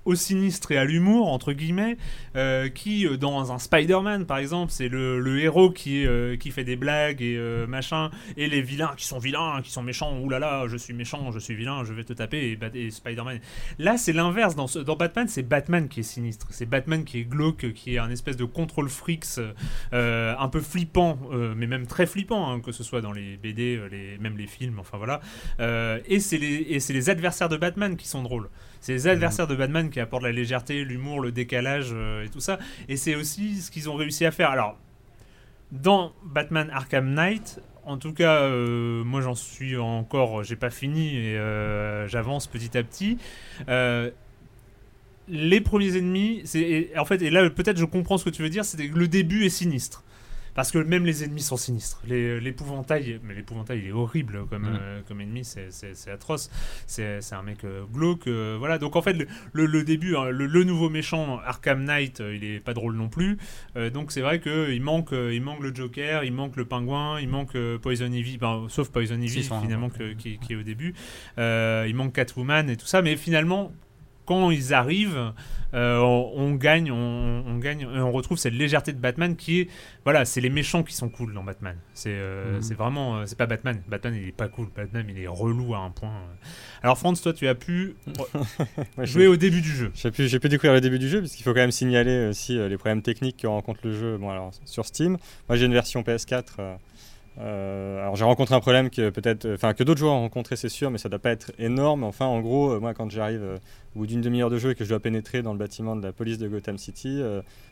au 0.09 0.15
sinistre 0.15 0.73
et 0.73 0.79
à 0.79 0.87
l'humour 0.87 1.31
entre 1.31 1.53
guillemets 1.53 1.99
euh, 2.35 2.71
qui 2.71 3.07
euh, 3.07 3.19
dans 3.19 3.53
un 3.53 3.59
Spider-Man 3.59 4.25
par 4.25 4.39
exemple 4.39 4.73
c'est 4.73 4.89
le, 4.89 5.21
le 5.21 5.39
héros 5.39 5.71
qui 5.71 6.07
euh, 6.07 6.37
qui 6.37 6.51
fait 6.51 6.65
des 6.65 6.77
blagues 6.77 7.21
et 7.21 7.39
machin 7.69 8.11
et 8.39 8.49
les 8.49 8.63
vilains 8.63 8.95
qui 8.97 9.05
sont 9.05 9.19
vilains 9.19 9.61
qui 9.63 9.71
sont 9.71 9.83
méchants 9.83 10.19
oulala 10.19 10.65
je 10.67 10.79
suis 10.79 10.95
méchant 10.95 11.31
je 11.31 11.39
suis 11.39 11.55
vilain 11.55 11.85
je 11.85 11.93
vais 11.93 12.05
te 12.05 12.15
taper 12.15 12.59
et, 12.75 12.79
et 12.79 12.91
Spider-Man. 12.91 13.41
Là 13.79 13.99
c'est 13.99 14.15
l'inverse. 14.15 14.55
Dans, 14.55 14.67
dans 14.83 14.97
Batman 14.97 15.29
c'est 15.29 15.43
Batman 15.43 15.89
qui 15.89 16.01
est 16.01 16.05
sinistre. 16.05 16.47
C'est 16.51 16.67
Batman 16.67 17.05
qui 17.05 17.19
est 17.19 17.25
glauque 17.25 17.73
qui 17.75 17.95
est 17.95 17.99
un 17.99 18.11
espèce 18.11 18.37
de 18.37 18.45
contrôle 18.45 18.89
freaks 18.89 19.39
un 19.93 20.49
peu 20.49 20.61
flippant 20.61 21.19
mais 21.55 21.67
même 21.67 21.87
très 21.87 22.07
flippant 22.07 22.51
hein, 22.51 22.61
que 22.61 22.73
ce 22.73 22.83
soit 22.83 23.03
dans 23.03 23.13
les 23.13 23.37
BD 23.37 23.79
les, 23.91 24.17
même 24.19 24.39
les 24.39 24.47
films 24.47 24.79
enfin 24.79 24.97
voilà. 24.97 25.21
Et 26.09 26.21
c'est 26.21 26.39
les, 26.39 26.67
et 26.71 26.81
c'est 26.81 26.95
les 26.95 27.11
adversaires 27.11 27.51
de 27.51 27.59
Batman 27.59 27.97
qui 27.97 28.09
sont 28.09 28.23
drôles 28.23 28.49
c'est 28.81 28.93
les 28.93 29.07
adversaires 29.07 29.47
de 29.47 29.55
Batman 29.55 29.91
qui 29.91 29.99
qui 29.99 30.01
apporte 30.01 30.22
la 30.22 30.31
légèreté, 30.31 30.85
l'humour, 30.85 31.20
le 31.20 31.33
décalage 31.33 31.89
euh, 31.93 32.24
et 32.24 32.29
tout 32.29 32.39
ça. 32.39 32.61
Et 32.89 32.97
c'est 32.97 33.16
aussi 33.16 33.57
ce 33.57 33.68
qu'ils 33.68 33.91
ont 33.91 33.97
réussi 33.97 34.24
à 34.24 34.31
faire. 34.31 34.49
Alors, 34.51 34.79
dans 35.72 36.12
Batman 36.24 36.70
Arkham 36.72 37.14
Knight, 37.14 37.61
en 37.85 37.97
tout 37.97 38.12
cas, 38.12 38.43
euh, 38.43 39.03
moi 39.03 39.20
j'en 39.22 39.35
suis 39.35 39.76
encore, 39.76 40.45
j'ai 40.45 40.55
pas 40.55 40.70
fini 40.70 41.16
et 41.16 41.37
euh, 41.37 42.07
j'avance 42.07 42.47
petit 42.47 42.79
à 42.79 42.85
petit. 42.85 43.18
Les 45.31 45.61
premiers 45.61 45.99
ennemis, 45.99 46.43
c'est 46.45 46.97
en 46.97 47.05
fait, 47.05 47.20
et 47.22 47.29
là 47.29 47.51
peut-être 47.51 47.76
je 47.76 47.85
comprends 47.85 48.18
ce 48.18 48.24
que 48.24 48.31
tu 48.31 48.43
veux 48.43 48.49
dire, 48.49 48.64
c'est 48.64 48.89
que 48.89 48.97
le 48.97 49.09
début 49.09 49.45
est 49.45 49.51
sinistre. 49.51 50.05
Parce 50.59 50.73
que 50.73 50.79
même 50.79 51.07
les 51.07 51.23
ennemis 51.23 51.43
sont 51.43 51.57
sinistres. 51.57 52.03
L'épouvantail, 52.09 53.21
mais 53.23 53.33
l'épouvantail 53.33 53.79
il 53.79 53.87
est 53.87 53.93
horrible 53.93 54.45
comme, 54.51 54.63
Mm. 54.63 54.79
euh, 54.81 55.01
comme 55.07 55.21
ennemi, 55.21 55.45
c'est- 55.45 56.11
atroce. 56.11 56.51
C'est 56.89 57.21
un 57.33 57.43
mec 57.45 57.63
euh, 57.63 57.85
glauque. 57.85 58.27
euh, 58.27 58.57
voilà, 58.59 58.79
donc 58.79 58.97
en 58.97 59.03
fait, 59.03 59.13
le, 59.13 59.29
le- 59.53 59.67
le 59.67 59.85
début, 59.85 60.17
hein, 60.17 60.31
le, 60.31 60.47
le 60.47 60.65
nouveau 60.65 60.91
méchant 60.91 61.39
Arkham 61.45 61.85
Knight, 61.85 62.21
euh, 62.21 62.35
il 62.35 62.43
est 62.43 62.59
pas 62.59 62.75
drôle 62.75 62.97
non 62.97 63.09
plus. 63.09 63.39
Donc 63.95 64.11
c'est 64.11 64.21
vrai 64.21 64.41
qu'il 64.41 64.83
manque, 64.83 65.11
il 65.13 65.41
manque 65.43 65.61
le 65.63 65.73
Joker, 65.73 66.25
il 66.25 66.33
manque 66.33 66.57
le 66.57 66.65
Pingouin, 66.65 67.21
il 67.21 67.29
manque 67.29 67.57
Poison 67.81 68.11
Ivy, 68.11 68.37
ben, 68.39 68.67
sauf 68.69 68.89
Poison 68.91 69.21
Ivy 69.21 69.45
sont 69.45 69.61
finalement 69.61 69.91
qui, 69.91 70.39
qui 70.39 70.53
est 70.53 70.57
au 70.57 70.65
début. 70.65 70.93
Il 71.37 71.93
manque 71.95 72.15
Catwoman 72.15 72.69
et 72.69 72.77
tout 72.77 72.87
ça, 72.87 73.01
mais 73.01 73.15
finalement 73.17 73.73
quand 74.29 74.51
ils 74.51 74.74
arrivent, 74.74 75.33
euh, 75.72 75.99
on, 76.01 76.33
on 76.37 76.55
gagne, 76.55 76.93
on, 76.93 77.45
on 77.47 77.57
gagne, 77.57 77.81
et 77.81 77.87
on 77.87 78.12
retrouve 78.12 78.37
cette 78.37 78.53
légèreté 78.53 78.93
de 78.93 78.99
Batman 78.99 79.37
qui 79.37 79.61
est, 79.61 79.68
voilà, 80.05 80.26
c'est 80.26 80.43
les 80.43 80.51
méchants 80.51 80.83
qui 80.83 80.95
sont 80.95 81.09
cool 81.09 81.33
dans 81.33 81.43
Batman. 81.43 81.76
C'est, 81.95 82.11
euh, 82.11 82.61
c'est 82.61 82.74
vraiment, 82.74 83.16
euh, 83.16 83.22
c'est 83.24 83.39
pas 83.39 83.47
Batman. 83.47 83.81
Batman 83.89 84.14
il 84.14 84.29
est 84.29 84.33
pas 84.33 84.49
cool. 84.49 84.68
Batman 84.76 85.07
il 85.09 85.18
est 85.18 85.26
relou 85.26 85.74
à 85.74 85.79
un 85.79 85.89
point. 85.89 86.12
Alors 86.83 86.99
Franz, 86.99 87.22
toi 87.22 87.33
tu 87.33 87.49
as 87.49 87.55
pu 87.55 87.97
Ouais, 88.99 89.07
jouer 89.07 89.29
au 89.29 89.37
début 89.37 89.62
du 89.62 89.70
jeu. 89.70 89.93
J'ai 89.95 90.11
pu, 90.11 90.29
j'ai 90.29 90.39
pu 90.39 90.51
découvrir 90.51 90.74
le 90.74 90.83
début 90.83 90.99
du 90.99 91.09
jeu, 91.09 91.20
puisqu'il 91.20 91.43
faut 91.43 91.55
quand 91.55 91.61
même 91.61 91.70
signaler 91.70 92.29
aussi 92.29 92.59
les 92.59 92.76
problèmes 92.76 93.01
techniques 93.01 93.39
que 93.39 93.47
rencontre 93.47 93.81
le 93.85 93.99
jeu 93.99 94.18
bon, 94.18 94.29
alors, 94.29 94.51
sur 94.66 94.85
Steam. 94.85 95.16
Moi, 95.49 95.57
j'ai 95.57 95.64
une 95.64 95.72
version 95.72 96.03
PS4. 96.03 96.76
Euh, 97.41 98.01
alors, 98.01 98.16
j'ai 98.16 98.24
rencontré 98.24 98.55
un 98.55 98.61
problème 98.61 98.91
que 98.91 99.11
peut-être, 99.11 99.45
euh, 99.45 99.55
enfin, 99.55 99.72
que 99.72 99.84
d'autres 99.84 100.01
joueurs 100.01 100.14
ont 100.14 100.22
rencontré, 100.22 100.57
c'est 100.57 100.68
sûr, 100.68 100.91
mais 100.91 100.99
ça 100.99 101.09
doit 101.09 101.20
pas 101.20 101.30
être 101.30 101.53
énorme. 101.59 102.03
Enfin, 102.03 102.26
en 102.26 102.41
gros, 102.41 102.72
euh, 102.72 102.80
moi, 102.80 102.95
quand 102.95 103.11
j'arrive 103.11 103.61
au 103.95 104.01
bout 104.01 104.07
d'une 104.07 104.20
demi-heure 104.20 104.51
de 104.51 104.59
jeu 104.59 104.70
et 104.70 104.74
que 104.74 104.84
je 104.84 104.89
dois 104.89 104.99
pénétrer 104.99 105.43
dans 105.43 105.53
le 105.53 105.59
bâtiment 105.59 105.95
de 105.95 106.03
la 106.03 106.12
police 106.12 106.39
de 106.39 106.49
Gotham 106.49 106.78
City, 106.78 107.22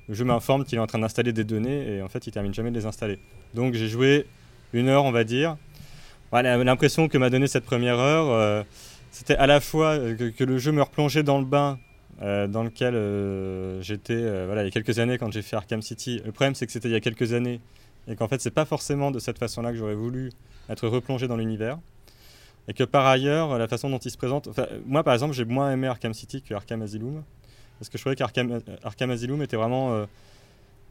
jeu 0.09 0.25
m'informe 0.25 0.65
qu'il 0.65 0.79
est 0.79 0.81
en 0.81 0.87
train 0.87 0.99
d'installer 0.99 1.33
des 1.33 1.45
données 1.45 1.97
et 1.97 2.03
en 2.03 2.09
fait, 2.09 2.27
il 2.27 2.31
termine 2.31 2.55
jamais 2.55 2.71
de 2.71 2.79
les 2.79 2.87
installer. 2.87 3.19
Donc, 3.55 3.75
j'ai 3.75 3.89
joué 3.89 4.27
une 4.73 4.89
heure, 4.89 5.05
on 5.05 5.13
va 5.13 5.25
dire. 5.25 5.57
L'impression 6.33 7.09
que 7.09 7.19
m'a 7.19 7.31
donné 7.31 7.47
cette 7.47 7.65
première 7.65 7.99
heure, 7.99 8.65
c'était 9.11 9.37
à 9.37 9.47
la 9.47 9.61
fois 9.61 9.99
que, 9.99 10.45
le 10.45 10.59
jeu 10.59 10.71
me 10.71 10.83
replongeait 10.83 11.23
dans 11.23 11.39
le 11.39 11.45
bain 11.45 11.79
dans 12.21 12.63
lequel 12.63 12.95
j'étais 13.83 14.45
voilà, 14.47 14.63
il 14.63 14.67
y 14.67 14.69
a 14.69 14.71
quelques 14.71 14.99
années 14.99 15.19
quand 15.19 15.33
j'ai 15.33 15.43
fait 15.43 15.57
Arkham 15.57 15.83
City. 15.83 16.21
Le 16.25 16.33
problème, 16.33 16.55
c'est 16.55 16.67
que 16.67 16.73
c'était 16.73 16.89
il 16.89 16.93
y 16.93 16.97
a 16.97 17.01
quelques 17.01 17.33
années 17.33 17.61
et 18.09 18.17
qu'en 18.17 18.29
fait, 18.29 18.41
c'est 18.41 18.51
pas 18.51 18.65
forcément 18.65 19.11
de 19.11 19.19
cette 19.19 19.39
façon-là 19.39 19.71
que 19.73 19.77
j'aurais 19.79 19.95
voulu 19.95 20.31
être 20.69 20.87
replongé 20.89 21.29
dans 21.29 21.37
l'univers. 21.37 21.79
Et 22.69 22.73
que 22.75 22.83
par 22.85 23.07
ailleurs, 23.07 23.57
la 23.59 23.69
façon 23.69 23.91
dont 23.91 23.99
il 23.99 24.11
se 24.11 24.17
présente. 24.17 24.49
moi, 24.87 25.05
par 25.05 25.15
exemple, 25.15 25.35
j'ai 25.35 25.45
moins 25.45 25.71
aimé 25.73 25.87
Arkham 25.87 26.13
City 26.15 26.43
que 26.43 26.53
Arkham 26.55 26.83
Asylum. 26.83 27.23
Parce 27.79 27.89
que 27.89 27.99
je 27.99 28.03
trouvais 28.03 28.17
qu'Arkham 28.17 28.51
euh, 28.53 28.61
Arkham 28.83 29.11
Asylum 29.11 29.41
était 29.43 29.57
vraiment. 29.57 29.93
euh, 29.95 30.07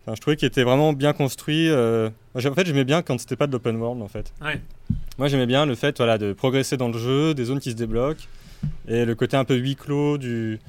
Enfin, 0.08 0.14
je 0.16 0.22
trouvais 0.22 0.36
qu'il 0.38 0.46
était 0.48 0.64
vraiment 0.64 0.94
bien 0.94 1.14
construit. 1.14 1.68
euh, 1.70 2.10
En 2.36 2.40
fait, 2.40 2.66
j'aimais 2.68 2.84
bien 2.84 3.02
quand 3.02 3.20
c'était 3.20 3.36
pas 3.36 3.48
de 3.48 3.52
l'open 3.52 3.76
world, 3.78 4.02
en 4.04 4.08
fait. 4.08 4.32
Ouais. 4.40 4.62
Moi, 5.18 5.28
j'aimais 5.30 5.48
bien 5.48 5.66
le 5.66 5.74
fait 5.74 5.98
voilà, 5.98 6.20
de 6.20 6.32
progresser 6.32 6.78
dans 6.78 6.90
le 6.90 6.98
jeu, 7.00 7.34
des 7.34 7.46
zones 7.46 7.60
qui 7.60 7.72
se 7.72 7.76
débloquent, 7.76 8.22
et 8.88 9.04
le 9.04 9.16
côté 9.16 9.36
un 9.36 9.46
peu 9.46 9.56
huis 9.56 9.76
clos 9.76 10.20
du, 10.20 10.60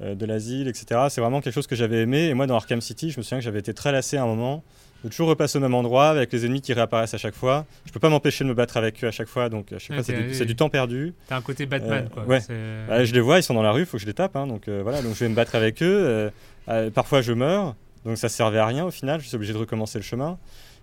euh, 0.00 0.14
de 0.14 0.24
l'asile, 0.24 0.66
etc. 0.66 1.08
C'est 1.10 1.20
vraiment 1.20 1.42
quelque 1.42 1.52
chose 1.54 1.66
que 1.66 1.76
j'avais 1.76 2.00
aimé. 2.00 2.28
Et 2.28 2.32
moi, 2.34 2.46
dans 2.46 2.56
Arkham 2.56 2.80
City, 2.80 3.10
je 3.10 3.18
me 3.18 3.22
souviens 3.22 3.38
que 3.38 3.44
j'avais 3.44 3.58
été 3.58 3.74
très 3.74 3.92
lassé 3.92 4.16
à 4.16 4.22
un 4.22 4.26
moment 4.26 4.64
de 5.04 5.08
toujours 5.08 5.28
repasser 5.28 5.58
au 5.58 5.60
même 5.60 5.74
endroit 5.74 6.08
avec 6.08 6.32
les 6.32 6.44
ennemis 6.46 6.60
qui 6.60 6.72
réapparaissent 6.72 7.14
à 7.14 7.18
chaque 7.18 7.34
fois. 7.34 7.64
Je 7.84 7.92
peux 7.92 8.00
pas 8.00 8.08
m'empêcher 8.08 8.44
de 8.44 8.48
me 8.48 8.54
battre 8.54 8.76
avec 8.76 9.02
eux 9.04 9.06
à 9.08 9.10
chaque 9.10 9.28
fois, 9.28 9.48
donc 9.48 9.72
à 9.72 9.78
chaque 9.78 9.94
fois, 9.96 10.02
c'est 10.04 10.14
du, 10.14 10.28
oui. 10.28 10.34
c'est 10.34 10.44
du 10.46 10.56
temps 10.56 10.68
perdu. 10.68 11.14
T'as 11.28 11.36
un 11.36 11.42
côté 11.42 11.66
Batman 11.66 12.04
Euh, 12.06 12.08
quoi. 12.14 12.24
ouais. 12.24 12.40
C'est- 12.40 12.86
Bah, 12.88 13.04
je 13.04 13.12
les 13.14 13.20
vois, 13.20 13.38
ils 13.38 13.42
sont 13.42 13.54
dans 13.54 13.62
la 13.62 13.72
rue, 13.72 13.80
il 13.82 13.86
faut 13.86 13.96
que 13.98 14.02
je 14.02 14.06
les 14.06 14.14
tape. 14.14 14.34
hein, 14.36 14.46
donc 14.46 14.68
euh, 14.68 14.80
voilà, 14.82 15.02
donc 15.02 15.14
je 15.14 15.20
vais 15.20 15.28
me 15.28 15.34
battre 15.34 15.54
avec 15.54 15.82
eux. 15.82 15.86
euh, 16.06 16.30
euh, 16.68 16.90
parfois, 16.90 17.20
je 17.20 17.32
meurs, 17.32 17.76
donc 18.04 18.16
ça 18.18 18.28
servait 18.28 18.58
à 18.58 18.66
rien 18.66 18.84
au 18.86 18.90
final. 18.90 19.20
Je 19.20 19.26
suis 19.28 19.36
obligé 19.36 19.52
de 19.52 19.58
recommencer 19.58 19.98
le 19.98 20.04
chemin. 20.04 20.38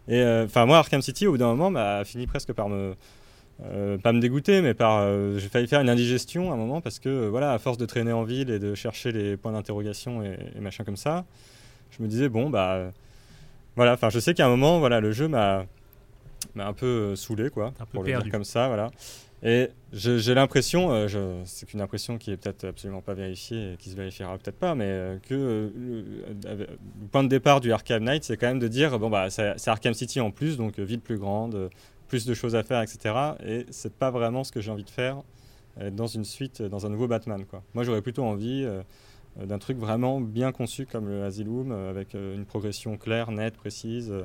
Et 0.07 0.21
euh, 0.21 0.45
enfin, 0.45 0.65
moi, 0.65 0.77
Arkham 0.79 1.01
City, 1.01 1.27
au 1.27 1.31
bout 1.31 1.37
d'un 1.37 1.47
moment, 1.47 1.69
m'a 1.71 2.03
fini 2.05 2.27
presque 2.27 2.53
par 2.53 2.69
me 2.69 2.95
euh, 3.65 3.97
pas 3.97 4.11
me 4.13 4.19
dégoûter, 4.19 4.61
mais 4.61 4.73
par 4.73 4.97
euh, 4.99 5.37
j'ai 5.37 5.47
failli 5.47 5.67
faire 5.67 5.79
une 5.79 5.89
indigestion 5.89 6.51
à 6.51 6.55
un 6.55 6.57
moment 6.57 6.81
parce 6.81 6.97
que 6.99 7.07
euh, 7.09 7.29
voilà, 7.29 7.53
à 7.53 7.59
force 7.59 7.77
de 7.77 7.85
traîner 7.85 8.11
en 8.11 8.23
ville 8.23 8.49
et 8.49 8.57
de 8.59 8.73
chercher 8.73 9.11
les 9.11 9.37
points 9.37 9.51
d'interrogation 9.51 10.23
et, 10.23 10.37
et 10.55 10.59
machin 10.59 10.83
comme 10.83 10.97
ça, 10.97 11.23
je 11.91 12.01
me 12.03 12.07
disais 12.07 12.29
bon 12.29 12.49
bah 12.49 12.71
euh, 12.73 12.89
voilà. 13.75 13.93
Enfin, 13.93 14.09
je 14.09 14.19
sais 14.19 14.33
qu'à 14.33 14.45
un 14.45 14.49
moment, 14.49 14.79
voilà, 14.79 14.99
le 14.99 15.11
jeu 15.11 15.27
m'a 15.27 15.65
m'a 16.55 16.67
un 16.67 16.73
peu 16.73 16.85
euh, 16.85 17.15
saoulé 17.15 17.49
quoi, 17.49 17.73
Un 17.79 17.85
peu 17.85 17.93
pour 17.93 18.03
le 18.03 18.11
dire 18.11 18.31
comme 18.31 18.43
ça, 18.43 18.67
voilà. 18.67 18.91
Et 19.45 19.71
j'ai 19.91 20.33
l'impression, 20.33 20.93
euh, 20.93 21.43
c'est 21.43 21.65
qu'une 21.65 21.81
impression 21.81 22.17
qui 22.17 22.31
est 22.31 22.37
peut-être 22.37 22.63
absolument 22.63 23.01
pas 23.01 23.13
vérifiée 23.13 23.73
et 23.73 23.77
qui 23.77 23.89
se 23.89 23.95
vérifiera 23.95 24.37
peut-être 24.37 24.57
pas, 24.57 24.73
mais 24.73 24.85
euh, 24.87 25.17
que 25.19 25.33
euh, 25.33 25.69
le, 26.45 26.67
point 27.11 27.23
de 27.23 27.27
départ 27.27 27.59
du 27.59 27.73
Arkham 27.73 28.05
Knight, 28.05 28.23
c'est 28.23 28.37
quand 28.37 28.47
même 28.47 28.59
de 28.59 28.69
dire 28.69 28.97
bon 28.99 29.09
bah 29.09 29.29
c'est 29.29 29.67
Arkham 29.67 29.93
City 29.93 30.21
en 30.21 30.31
plus, 30.31 30.55
donc 30.55 30.79
ville 30.79 31.01
plus 31.01 31.17
grande, 31.17 31.69
plus 32.07 32.25
de 32.25 32.33
choses 32.33 32.55
à 32.55 32.63
faire, 32.63 32.81
etc. 32.81 33.15
Et 33.45 33.65
c'est 33.69 33.93
pas 33.93 34.11
vraiment 34.11 34.45
ce 34.45 34.53
que 34.53 34.61
j'ai 34.61 34.71
envie 34.71 34.85
de 34.85 34.89
faire 34.89 35.21
dans 35.91 36.07
une 36.07 36.23
suite, 36.23 36.61
dans 36.61 36.85
un 36.85 36.89
nouveau 36.89 37.07
Batman 37.07 37.43
quoi. 37.45 37.63
Moi 37.73 37.83
j'aurais 37.83 38.01
plutôt 38.01 38.23
envie 38.23 38.65
d'un 39.37 39.57
truc 39.57 39.77
vraiment 39.77 40.21
bien 40.21 40.51
conçu 40.51 40.85
comme 40.85 41.07
le 41.07 41.23
Asylum, 41.23 41.71
euh, 41.71 41.89
avec 41.89 42.15
euh, 42.15 42.35
une 42.35 42.45
progression 42.45 42.97
claire, 42.97 43.31
nette, 43.31 43.55
précise. 43.55 44.11
euh. 44.11 44.23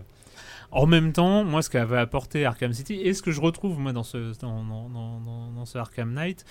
En 0.70 0.86
même 0.86 1.12
temps, 1.12 1.44
moi, 1.44 1.62
ce 1.62 1.70
qu'avait 1.70 1.98
apporté 1.98 2.44
Arkham 2.44 2.72
City 2.72 2.94
et 2.94 3.14
ce 3.14 3.22
que 3.22 3.30
je 3.30 3.40
retrouve 3.40 3.78
moi 3.78 3.92
dans 3.92 4.02
ce 4.02 4.38
dans 4.40 5.64
ce 5.64 5.78
Arkham 5.78 6.12
Knight. 6.12 6.44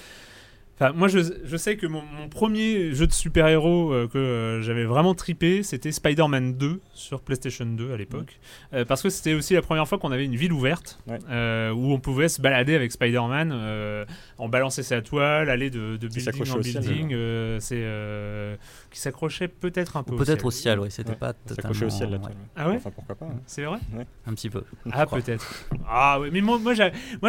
Enfin, 0.80 0.94
moi, 0.94 1.08
je, 1.08 1.20
je 1.44 1.58
sais 1.58 1.76
que 1.76 1.88
mon, 1.88 2.04
mon 2.04 2.30
premier 2.30 2.94
jeu 2.94 3.08
de 3.08 3.12
super-héros 3.12 3.92
euh, 3.94 4.08
que 4.08 4.18
euh, 4.20 4.62
j'avais 4.62 4.84
vraiment 4.86 5.16
tripé, 5.16 5.64
c'était 5.64 5.92
Spider-Man 5.92 6.54
2 6.56 6.80
sur 6.94 7.22
PlayStation 7.22 7.66
2 7.66 7.94
à 7.94 7.98
l'époque. 7.98 8.40
Euh, 8.74 8.86
parce 8.86 9.02
que 9.02 9.10
c'était 9.10 9.34
aussi 9.34 9.56
la 9.56 9.64
première 9.64 9.88
fois 9.88 9.98
qu'on 9.98 10.12
avait 10.12 10.26
une 10.26 10.36
ville 10.36 10.54
ouverte 10.54 11.00
Ouais. 11.08 11.18
euh, 11.32 11.72
où 11.72 11.92
on 11.94 12.00
pouvait 12.00 12.30
se 12.30 12.40
balader 12.42 12.76
avec 12.76 12.92
Spider-Man, 12.92 13.52
euh, 13.54 14.06
en 14.38 14.50
balancer 14.50 14.84
sa 14.84 15.02
toile, 15.02 15.50
aller 15.50 15.72
de, 15.72 15.98
de 15.98 16.08
building 16.08 16.22
s'accrochait 16.24 16.52
en 16.52 16.60
building. 16.60 17.14
euh, 17.14 17.60
c'est 17.60 17.80
euh, 17.82 18.56
qui 18.92 19.00
s'accrochait 19.00 19.48
peut-être 19.48 19.98
un 19.98 20.04
peu 20.04 20.16
peut-être 20.16 20.46
au 20.46 20.52
ciel, 20.52 20.80
oui, 20.80 20.90
c'était 20.92 21.10
Ouais, 21.10 21.16
pas 21.16 21.34
S'accrocher 21.48 21.86
au 21.86 21.90
ciel 21.90 22.12
la 22.12 22.20
toile. 22.20 22.34
Ah 22.56 22.70
ouais 22.70 22.76
Enfin 22.76 22.92
pourquoi 22.94 23.16
pas. 23.16 23.26
hein. 23.26 23.40
C'est 23.48 23.64
vrai 23.64 23.80
Un 24.28 24.34
petit 24.36 24.50
peu. 24.52 24.64
Ah 24.92 25.08
peut-être. 25.08 25.66
Ah 25.90 26.20
ouais, 26.20 26.30
mais 26.32 26.42
moi, 26.42 26.60
moi, 26.60 26.74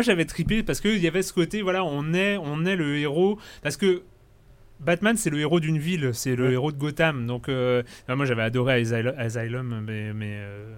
j'avais, 0.02 0.24
trippé 0.26 0.62
parce 0.62 0.80
qu'il 0.80 0.98
y 0.98 1.06
avait 1.06 1.22
ce 1.22 1.32
côté, 1.32 1.62
voilà, 1.62 1.82
on 1.84 2.12
est, 2.12 2.36
on 2.36 2.66
est 2.66 2.76
le 2.76 2.98
héros. 2.98 3.37
Parce 3.62 3.76
que 3.76 4.02
Batman, 4.80 5.16
c'est 5.16 5.30
le 5.30 5.38
héros 5.40 5.58
d'une 5.60 5.78
ville, 5.78 6.10
c'est 6.12 6.36
le 6.36 6.44
Ouais. 6.46 6.52
héros 6.52 6.72
de 6.72 6.78
Gotham. 6.78 7.26
Donc 7.26 7.48
euh, 7.48 7.82
moi 8.16 8.26
j'avais 8.26 8.42
adoré 8.42 8.74
Asylum, 9.18 9.82
mais... 9.86 10.12
mais 10.14 10.36
euh, 10.38 10.74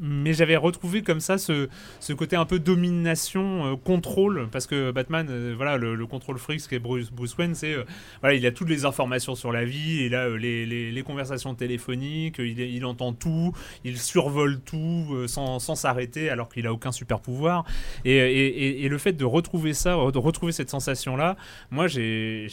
mais 0.00 0.32
j'avais 0.32 0.56
retrouvé 0.56 1.02
comme 1.02 1.20
ça 1.20 1.38
ce, 1.38 1.68
ce 2.00 2.12
côté 2.12 2.36
un 2.36 2.44
peu 2.44 2.58
domination, 2.58 3.72
euh, 3.72 3.76
contrôle, 3.76 4.48
parce 4.50 4.66
que 4.66 4.90
Batman, 4.90 5.26
euh, 5.30 5.54
voilà, 5.56 5.76
le, 5.76 5.94
le 5.94 6.06
contrôle 6.06 6.38
freak, 6.38 6.60
ce 6.60 6.68
qu'est 6.68 6.78
Bruce, 6.78 7.10
Bruce 7.10 7.36
Wayne, 7.36 7.54
c'est, 7.54 7.72
euh, 7.74 7.84
voilà, 8.20 8.34
il 8.36 8.44
a 8.46 8.50
toutes 8.52 8.68
les 8.68 8.84
informations 8.84 9.34
sur 9.34 9.52
la 9.52 9.64
vie, 9.64 10.02
et 10.02 10.08
là, 10.08 10.24
euh, 10.26 10.36
les, 10.36 10.66
les- 10.66 10.90
les 10.92 11.02
conversations 11.02 11.54
téléphoniques, 11.54 12.36
il, 12.38 12.58
il 12.60 12.84
entend 12.84 13.12
tout, 13.12 13.52
il 13.84 13.98
survole 13.98 14.60
tout 14.60 15.24
sans 15.26 15.58
sans 15.58 15.74
s'arrêter, 15.74 16.30
alors 16.30 16.48
qu'il 16.48 16.66
a 16.66 16.72
aucun 16.72 16.92
super 16.92 17.20
pouvoir. 17.20 17.64
Et, 18.04 18.12
et- 18.16 18.46
et- 18.46 18.84
et 18.84 18.88
le 18.88 18.98
fait 18.98 19.12
de 19.14 19.24
retrouver 19.24 19.72
ça, 19.74 19.92
de 19.92 20.18
retrouver 20.18 20.52
cette 20.52 20.70
sensation-là, 20.70 21.36
moi, 21.70 21.86
j'ai 21.86 22.46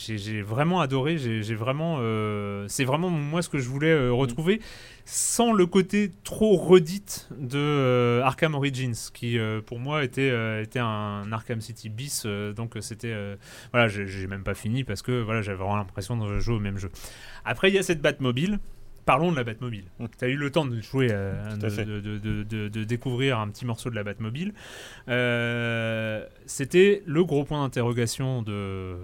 vraiment 0.45 0.81
adoré, 0.81 1.17
j'ai 1.17 1.55
vraiment, 1.55 1.97
c'est 2.67 2.83
vraiment 2.85 3.09
moi 3.09 3.41
ce 3.41 3.49
que 3.49 3.59
je 3.59 3.67
voulais 3.69 3.91
euh, 3.91 4.11
retrouver 4.11 4.59
sans 5.05 5.51
le 5.51 5.65
côté 5.65 6.11
trop 6.23 6.55
redite 6.55 7.27
de 7.37 7.57
euh, 7.57 8.21
Arkham 8.23 8.55
Origins, 8.55 8.95
qui 9.13 9.37
euh, 9.37 9.59
pour 9.61 9.79
moi 9.79 10.03
était, 10.03 10.29
euh, 10.31 10.61
était 10.63 10.79
un 10.79 11.29
Arkham 11.31 11.59
City 11.61 11.89
bis. 11.89 12.25
donc 12.55 12.77
c'était. 12.79 13.13
voilà, 13.71 13.87
j'ai 13.87 14.27
même 14.27 14.43
pas 14.43 14.53
fini 14.53 14.83
parce 14.83 15.01
que 15.01 15.21
voilà, 15.21 15.41
j'avais 15.41 15.57
vraiment 15.57 15.75
l'impression 15.77 16.17
de 16.17 16.39
jouer 16.39 16.55
au 16.55 16.59
même 16.59 16.77
jeu. 16.77 16.89
Après, 17.45 17.69
il 17.69 17.75
y 17.75 17.77
a 17.77 17.83
cette 17.83 18.01
Batmobile. 18.01 18.59
Parlons 19.05 19.31
de 19.33 19.35
la 19.35 19.43
Batmobile. 19.43 19.83
Mm. 19.99 20.05
Tu 20.17 20.23
as 20.23 20.29
eu 20.29 20.37
le 20.37 20.49
temps 20.49 20.65
de 20.65 20.79
jouer, 20.79 21.07
de, 21.09 22.43
de- 22.43 22.69
de- 22.69 22.83
découvrir 22.85 23.37
un 23.37 23.49
petit 23.49 23.65
morceau 23.65 23.89
de 23.89 23.95
la 23.95 24.03
Batmobile. 24.03 24.53
C'était 26.45 27.03
le 27.05 27.23
gros 27.25 27.43
point 27.43 27.61
d'interrogation 27.63 28.41
de, 28.41 28.95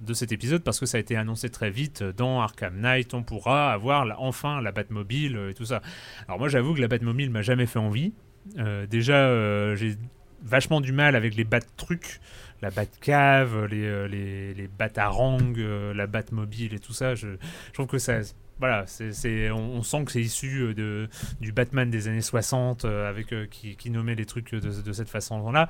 de 0.00 0.14
cet 0.14 0.32
épisode 0.32 0.62
parce 0.62 0.80
que 0.80 0.86
ça 0.86 0.96
a 0.96 1.00
été 1.00 1.16
annoncé 1.16 1.50
très 1.50 1.70
vite 1.70 2.02
dans 2.02 2.40
Arkham 2.40 2.80
Knight. 2.80 3.14
On 3.14 3.22
pourra 3.22 3.72
avoir 3.72 4.04
la- 4.04 4.18
enfin 4.20 4.60
la 4.60 4.72
Batmobile 4.72 5.36
euh, 5.36 5.50
et 5.50 5.54
tout 5.54 5.66
ça. 5.66 5.82
Alors 6.26 6.38
moi, 6.38 6.48
j'avoue 6.48 6.74
que 6.74 6.80
la 6.80 6.88
Batmobile 6.88 7.30
m'a 7.30 7.42
jamais 7.42 7.66
fait 7.66 7.78
envie. 7.78 8.12
Euh, 8.58 8.86
déjà, 8.86 9.16
euh, 9.16 9.76
j'ai 9.76 9.96
vachement 10.42 10.80
du 10.80 10.92
mal 10.92 11.16
avec 11.16 11.34
les 11.34 11.44
bat 11.44 11.60
trucs, 11.76 12.20
la 12.62 12.70
bat 12.70 12.86
cave, 12.86 13.66
les, 13.66 13.84
euh, 13.84 14.08
les, 14.08 14.54
les 14.54 14.68
bat 14.68 14.88
harangues, 14.96 15.58
euh, 15.60 15.92
la 15.92 16.06
bat 16.06 16.22
mobile 16.32 16.72
et 16.74 16.78
tout 16.78 16.94
ça. 16.94 17.14
Je, 17.14 17.28
trouve 17.74 17.86
que 17.86 17.98
ça. 17.98 18.20
Voilà, 18.58 18.84
c'est, 18.86 19.50
on, 19.50 19.56
on 19.76 19.82
sent 19.82 20.04
que 20.04 20.12
c'est 20.12 20.20
issu 20.20 20.60
euh, 20.60 20.74
de, 20.74 21.08
du 21.40 21.52
Batman 21.52 21.90
des 21.90 22.08
années 22.08 22.20
60 22.20 22.84
euh, 22.84 23.08
avec, 23.08 23.32
euh, 23.32 23.46
qui, 23.50 23.76
qui 23.76 23.90
nommait 23.90 24.14
les 24.14 24.26
trucs 24.26 24.54
de, 24.54 24.82
de 24.82 24.92
cette 24.92 25.08
façon-là. 25.08 25.68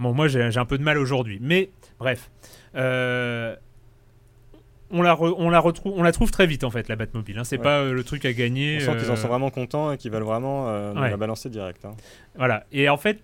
Bon, 0.00 0.12
moi 0.14 0.28
j'ai 0.28 0.42
un 0.42 0.64
peu 0.64 0.78
de 0.78 0.82
mal 0.84 0.98
aujourd'hui. 0.98 1.38
Mais 1.40 1.70
bref. 1.98 2.30
Euh, 2.74 3.56
on 4.90 5.02
la, 5.02 5.14
re- 5.14 5.34
on, 5.36 5.50
la 5.50 5.60
retrouve, 5.60 5.92
on 5.96 6.02
la 6.02 6.12
trouve 6.12 6.30
très 6.30 6.46
vite 6.46 6.64
en 6.64 6.70
fait, 6.70 6.88
la 6.88 6.96
Batmobile. 6.96 7.38
Hein. 7.38 7.44
C'est 7.44 7.58
Ouais. 7.58 7.62
pas 7.62 7.80
euh, 7.80 7.92
le 7.92 8.04
truc 8.04 8.24
à 8.24 8.32
gagner. 8.32 8.78
On 8.80 8.92
sent 8.92 8.96
qu'ils 8.98 9.10
en 9.10 9.14
euh, 9.14 9.16
sont 9.16 9.28
vraiment 9.28 9.50
contents 9.50 9.92
et 9.92 9.98
qu'ils 9.98 10.10
veulent 10.10 10.22
vraiment 10.22 10.68
euh, 10.68 10.94
Ouais. 10.94 11.10
la 11.10 11.16
balancer 11.16 11.50
direct. 11.50 11.84
hein. 11.84 11.94
Voilà. 12.36 12.64
Et 12.72 12.88
en 12.88 12.96
fait, 12.96 13.20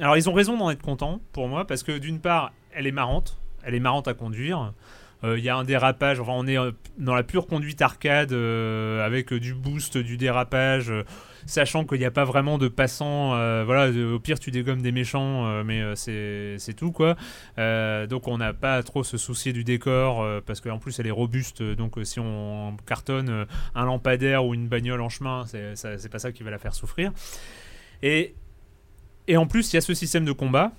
alors 0.00 0.16
ils 0.16 0.30
ont 0.30 0.32
raison 0.32 0.56
d'en 0.56 0.70
être 0.70 0.80
contents 0.82 1.20
pour 1.32 1.48
moi 1.48 1.66
parce 1.66 1.82
que 1.82 1.98
d'une 1.98 2.20
part, 2.20 2.52
elle 2.74 2.86
est 2.86 2.92
marrante, 2.92 3.36
elle 3.64 3.74
est 3.74 3.80
marrante 3.80 4.08
à 4.08 4.14
conduire. 4.14 4.72
Euh, 5.24 5.38
Il 5.38 5.44
y 5.44 5.48
a 5.48 5.56
un 5.56 5.64
dérapage, 5.64 6.20
enfin 6.20 6.32
on 6.34 6.46
est 6.46 6.58
euh, 6.58 6.72
dans 6.98 7.14
la 7.14 7.22
pure 7.22 7.46
conduite 7.46 7.80
arcade 7.80 8.32
euh, 8.32 9.04
avec 9.04 9.32
du 9.32 9.54
boost, 9.54 9.96
du 9.96 10.16
dérapage, 10.16 10.92
sachant 11.46 11.84
qu'il 11.84 11.98
n'y 11.98 12.04
a 12.04 12.10
pas 12.10 12.24
vraiment 12.24 12.58
de 12.58 12.68
passants. 12.68 13.30
voilà, 13.64 13.90
au 13.90 14.18
pire 14.18 14.38
tu 14.38 14.50
dégommes 14.50 14.82
des 14.82 14.92
méchants, 14.92 15.64
mais 15.64 15.82
c'est 15.96 16.74
tout 16.76 16.92
quoi. 16.92 17.16
Donc 17.56 18.28
on 18.28 18.38
n'a 18.38 18.52
pas 18.52 18.82
trop 18.82 19.04
se 19.04 19.16
soucier 19.16 19.52
du 19.52 19.64
décor 19.64 20.24
parce 20.46 20.60
qu'en 20.60 20.78
plus 20.78 20.98
elle 20.98 21.06
est 21.06 21.12
robuste. 21.12 21.62
Donc 21.62 21.98
si 22.04 22.20
on 22.20 22.76
cartonne 22.86 23.46
un 23.74 23.84
lampadaire 23.84 24.44
ou 24.44 24.54
une 24.54 24.68
bagnole 24.68 25.00
en 25.00 25.08
chemin, 25.08 25.44
c'est 25.46 26.10
pas 26.10 26.18
ça 26.18 26.32
qui 26.32 26.42
va 26.42 26.50
la 26.50 26.58
faire 26.58 26.74
souffrir. 26.74 27.12
Et 28.02 28.34
en 29.36 29.46
plus, 29.46 29.72
il 29.72 29.76
y 29.76 29.78
a 29.78 29.80
ce 29.80 29.94
système 29.94 30.24
de 30.24 30.32
combat 30.32 30.72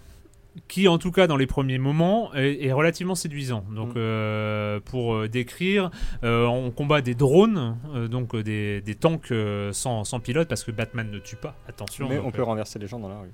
qui, 0.67 0.87
en 0.87 0.97
tout 0.97 1.11
cas, 1.11 1.27
dans 1.27 1.37
les 1.37 1.47
premiers 1.47 1.77
moments, 1.79 2.33
est, 2.35 2.65
est 2.65 2.71
relativement 2.71 3.15
séduisant. 3.15 3.63
Donc, 3.75 3.89
Mm. 3.89 3.97
euh, 3.97 4.79
pour 4.79 5.15
euh, 5.15 5.27
décrire, 5.27 5.89
euh, 6.23 6.45
on 6.45 6.71
combat 6.71 7.01
des 7.01 7.15
drones, 7.15 7.77
euh, 7.95 8.07
donc 8.07 8.35
des, 8.35 8.81
des 8.81 8.95
tanks 8.95 9.33
sans, 9.71 10.03
sans 10.03 10.19
pilote, 10.19 10.47
parce 10.47 10.63
que 10.63 10.71
Batman 10.71 11.09
ne 11.11 11.19
tue 11.19 11.35
pas. 11.35 11.55
Attention. 11.67 12.07
Mais 12.09 12.19
on 12.19 12.31
peut 12.31 12.43
renverser 12.43 12.79
les 12.79 12.87
gens 12.87 12.99
dans 12.99 13.09
la 13.09 13.19
rue. 13.19 13.31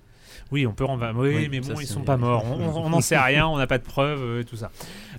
Oui, 0.52 0.66
on 0.68 0.74
peut 0.74 0.86
en 0.86 0.98
va- 0.98 1.12
Oui, 1.14 1.30
Oui, 1.36 1.48
mais 1.50 1.62
ça, 1.62 1.74
bon, 1.74 1.80
ils 1.80 1.88
c'est- 1.88 1.94
sont 1.94 2.02
pas 2.02 2.18
morts. 2.18 2.44
On- 2.60 2.90
n'en 2.90 3.02
sait 3.02 3.18
rien, 3.18 3.48
on 3.48 3.58
n'a 3.58 3.68
pas 3.68 3.78
de 3.78 3.84
preuves, 3.84 4.22
euh, 4.24 4.42
et 4.42 4.46
tout 4.46 4.56
ça. 4.56 4.72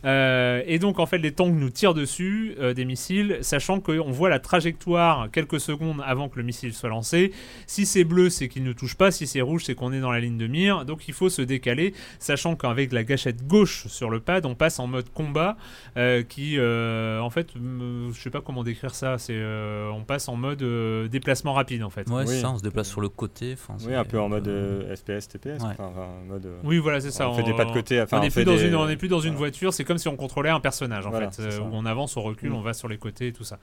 Euh, 0.04 0.62
et 0.66 0.78
donc, 0.78 0.98
en 0.98 1.06
fait, 1.06 1.18
les 1.18 1.32
tanks 1.32 1.54
nous 1.54 1.70
tirent 1.70 1.94
dessus 1.94 2.54
euh, 2.58 2.72
des 2.74 2.84
missiles, 2.84 3.38
sachant 3.42 3.80
qu'on 3.80 4.10
voit 4.10 4.28
la 4.30 4.38
trajectoire 4.38 5.30
quelques 5.30 5.60
secondes 5.60 6.02
avant 6.06 6.28
que 6.28 6.36
le 6.38 6.42
missile 6.42 6.72
soit 6.72 6.88
lancé. 6.88 7.32
Si 7.66 7.86
c'est 7.86 8.04
bleu, 8.04 8.30
c'est 8.30 8.48
qu'il 8.48 8.64
ne 8.64 8.72
touche 8.72 8.94
pas. 8.96 9.10
Si 9.10 9.26
c'est 9.26 9.40
rouge, 9.40 9.64
c'est 9.64 9.74
qu'on 9.74 9.92
est 9.92 10.00
dans 10.00 10.10
la 10.12 10.20
ligne 10.20 10.38
de 10.38 10.46
mire. 10.46 10.84
Donc, 10.84 11.06
il 11.08 11.14
faut 11.14 11.28
se 11.28 11.42
décaler, 11.42 11.94
sachant 12.18 12.56
qu'avec 12.56 12.92
la 12.92 13.04
gâchette 13.04 13.46
gauche 13.46 13.86
sur 13.88 14.10
le 14.10 14.20
pad, 14.20 14.46
on 14.46 14.54
passe 14.54 14.78
en 14.78 14.86
mode 14.86 15.10
combat, 15.12 15.56
euh, 15.96 16.22
qui, 16.22 16.54
euh, 16.58 17.20
en 17.20 17.30
fait, 17.30 17.48
je 17.54 18.20
sais 18.20 18.30
pas 18.30 18.40
comment 18.40 18.64
décrire 18.64 18.94
ça. 18.94 19.18
C'est, 19.18 19.34
euh, 19.36 19.90
on 19.90 20.02
passe 20.02 20.28
en 20.28 20.36
mode 20.36 20.62
euh, 20.62 21.08
déplacement 21.08 21.52
rapide, 21.52 21.82
en 21.82 21.90
fait. 21.90 22.08
Ouais, 22.08 22.26
c'est 22.26 22.34
Oui. 22.36 22.40
ça, 22.40 22.50
on 22.50 22.58
se 22.58 22.62
déplace 22.62 22.88
sur 22.88 23.00
le 23.00 23.08
côté. 23.08 23.54
Oui, 23.86 23.94
un 23.94 24.04
peu 24.04 24.18
en 24.20 24.28
mode 24.28 24.48
euh, 24.48 24.90
TPS. 25.28 25.60
Ouais. 25.62 25.68
enfin, 25.70 25.90
enfin, 25.92 26.06
en 26.22 26.24
mode, 26.26 26.46
euh, 26.46 26.58
Oui, 26.64 26.78
voilà, 26.78 27.00
c'est 27.00 27.10
ça. 27.10 27.28
on 27.28 27.34
fait 27.34 27.42
des 27.42 27.54
pas 27.54 27.64
de 27.64 27.72
côté. 27.72 28.00
Enfin, 28.00 28.18
on 28.18 28.22
n'est 28.22 28.30
plus, 28.30 28.44
dans 28.44 28.56
des- 28.56 28.64
une- 28.68 28.74
plus 28.96 29.08
dans 29.08 29.20
voiture, 29.36 29.72
c'est 29.72 29.84
comme 29.84 29.98
si 29.98 30.08
on 30.08 30.16
contrôlait 30.16 30.50
un 30.50 30.60
personnage 30.60 31.06
en 31.06 31.10
Voilà, 31.10 31.30
fait, 31.30 31.42
euh, 31.42 31.60
où 31.60 31.68
on 31.72 31.84
avance, 31.86 32.16
on 32.16 32.22
recule, 32.22 32.50
Mm. 32.50 32.54
on 32.56 32.60
va 32.62 32.72
sur 32.74 32.88
les 32.88 32.98
côtés 32.98 33.28
et 33.28 33.32
tout 33.32 33.44
ça. 33.44 33.58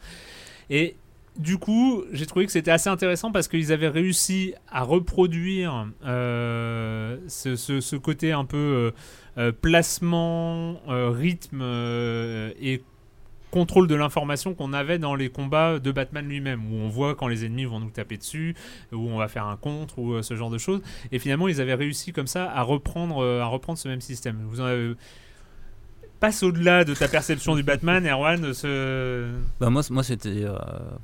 Et 0.70 0.95
du 1.38 1.58
coup, 1.58 2.03
j'ai 2.12 2.26
trouvé 2.26 2.45
que 2.47 2.51
c'était 2.51 2.72
assez 2.72 2.89
intéressant 2.89 3.32
parce 3.32 3.47
qu'ils 3.47 3.72
avaient 3.72 3.88
réussi 3.89 4.53
à 4.72 4.82
reproduire 4.84 5.88
euh, 6.05 7.18
ce, 7.28 7.55
ce- 7.55 7.80
ce 7.80 7.95
côté 7.95 8.32
un 8.32 8.45
peu 8.45 8.91
euh, 9.38 9.51
placement, 9.51 10.82
euh, 10.89 11.10
rythme 11.12 11.60
euh, 11.62 12.51
et 12.60 12.82
contrôle 13.51 13.87
de 13.87 13.95
l'information 13.95 14.53
qu'on 14.53 14.73
avait 14.73 14.99
dans 14.99 15.15
les 15.15 15.29
combats 15.29 15.79
de 15.79 15.91
Batman 15.91 16.27
lui-même, 16.27 16.71
où 16.71 16.75
on 16.75 16.89
voit 16.89 17.15
quand 17.15 17.27
les 17.27 17.45
ennemis 17.45 17.65
vont 17.65 17.79
nous 17.79 17.89
taper 17.89 18.17
dessus, 18.17 18.55
où 18.91 19.09
on 19.09 19.17
va 19.17 19.27
faire 19.27 19.45
un 19.45 19.55
contre, 19.55 19.99
ou 19.99 20.13
euh, 20.13 20.21
ce 20.21 20.35
genre 20.35 20.49
de 20.49 20.57
choses. 20.57 20.81
Et 21.11 21.19
finalement, 21.19 21.47
ils 21.47 21.61
avaient 21.61 21.73
réussi 21.73 22.11
comme 22.13 22.27
ça 22.27 22.51
à 22.51 22.61
reprendre, 22.61 23.23
euh, 23.23 23.41
à 23.41 23.45
reprendre 23.45 23.79
ce 23.79 23.87
même 23.87 24.01
système. 24.01 24.39
Vous 24.49 24.61
en 24.61 24.65
avez... 24.65 24.93
Passe 26.19 26.41
au-delà 26.41 26.83
de 26.83 26.95
ta 26.95 27.07
perception 27.07 27.55
du 27.55 27.61
Batman, 27.61 28.03
Erwan. 28.07 28.51
Ce... 28.51 29.29
Bah 29.59 29.69
moi, 29.69 29.83
moi 29.91 30.01
c'était, 30.01 30.45
euh, 30.45 30.57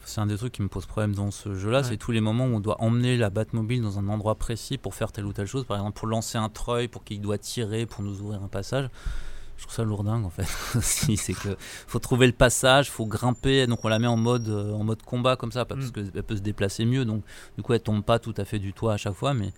c'est 0.06 0.20
un 0.22 0.26
des 0.26 0.38
trucs 0.38 0.54
qui 0.54 0.64
me 0.64 0.68
pose 0.70 0.88
problème 0.88 1.14
dans 1.14 1.30
ce 1.30 1.54
jeu-là, 1.54 1.82
Ouais. 1.82 1.84
c'est 1.84 1.98
tous 1.98 2.12
les 2.12 2.20
moments 2.20 2.46
où 2.46 2.56
on 2.56 2.60
doit 2.60 2.82
emmener 2.82 3.16
la 3.16 3.30
Batmobile 3.30 3.84
dans 3.84 4.00
un 4.00 4.08
endroit 4.08 4.34
précis 4.34 4.80
pour 4.80 4.96
faire 4.96 5.12
telle 5.12 5.26
ou 5.26 5.32
telle 5.32 5.46
chose, 5.46 5.66
par 5.66 5.78
exemple 5.78 6.00
pour 6.00 6.08
lancer 6.08 6.40
un 6.40 6.50
treuil, 6.50 6.88
pour 6.88 7.04
qu'il 7.04 7.22
doit 7.22 7.38
tirer, 7.38 7.86
pour 7.86 8.02
nous 8.02 8.22
ouvrir 8.22 8.42
un 8.42 8.48
passage. 8.48 8.90
Je 9.58 9.64
trouve 9.64 9.74
ça 9.76 9.84
lourdingue 9.84 10.26
en 10.26 10.30
fait. 10.30 10.48
aussi. 10.78 11.16
c'est 11.18 11.34
que 11.34 11.56
faut 11.88 12.00
trouver 12.00 12.28
le 12.28 12.34
passage, 12.34 12.90
faut 12.92 13.06
grimper, 13.06 13.66
donc 13.68 13.84
on 13.86 13.88
la 13.88 14.00
met 14.00 14.08
en 14.08 14.18
mode 14.18 14.50
euh, 14.50 14.74
en 14.74 14.84
mode 14.84 15.02
combat 15.04 15.36
comme 15.36 15.52
ça, 15.52 15.64
parce 15.66 15.86
Mm. 15.88 15.92
qu'elle 15.92 16.24
peut 16.24 16.36
se 16.36 16.42
déplacer 16.42 16.86
mieux, 16.86 17.06
donc 17.06 17.24
du 17.58 17.64
coup 17.64 17.74
elle 17.74 17.82
tombe 17.82 18.04
pas 18.04 18.20
tout 18.20 18.34
à 18.38 18.46
fait 18.46 18.60
du 18.60 18.74
toit 18.74 18.94
à 18.94 18.98
chaque 18.98 19.14
fois, 19.14 19.34
mais 19.34 19.52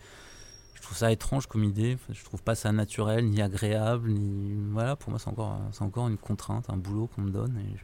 je 0.75 0.81
trouve 0.81 0.97
ça 0.97 1.11
étrange 1.11 1.47
comme 1.47 1.63
idée. 1.63 1.95
Enfin, 1.95 2.13
Je 2.13 2.23
trouve 2.23 2.43
pas 2.43 2.53
ça 2.53 2.71
naturel, 2.71 3.25
ni 3.25 3.41
agréable, 3.41 4.09
ni 4.11 4.55
voilà. 4.71 4.95
Pour 4.95 5.09
moi, 5.09 5.17
c'est 5.17 5.29
encore, 5.29 5.59
c'est 5.71 5.81
encore 5.81 6.07
une 6.07 6.17
contrainte, 6.17 6.65
un 6.69 6.77
boulot 6.77 7.07
qu'on 7.15 7.21
me 7.23 7.31
donne. 7.31 7.57
Et 7.57 7.75
je... 7.77 7.83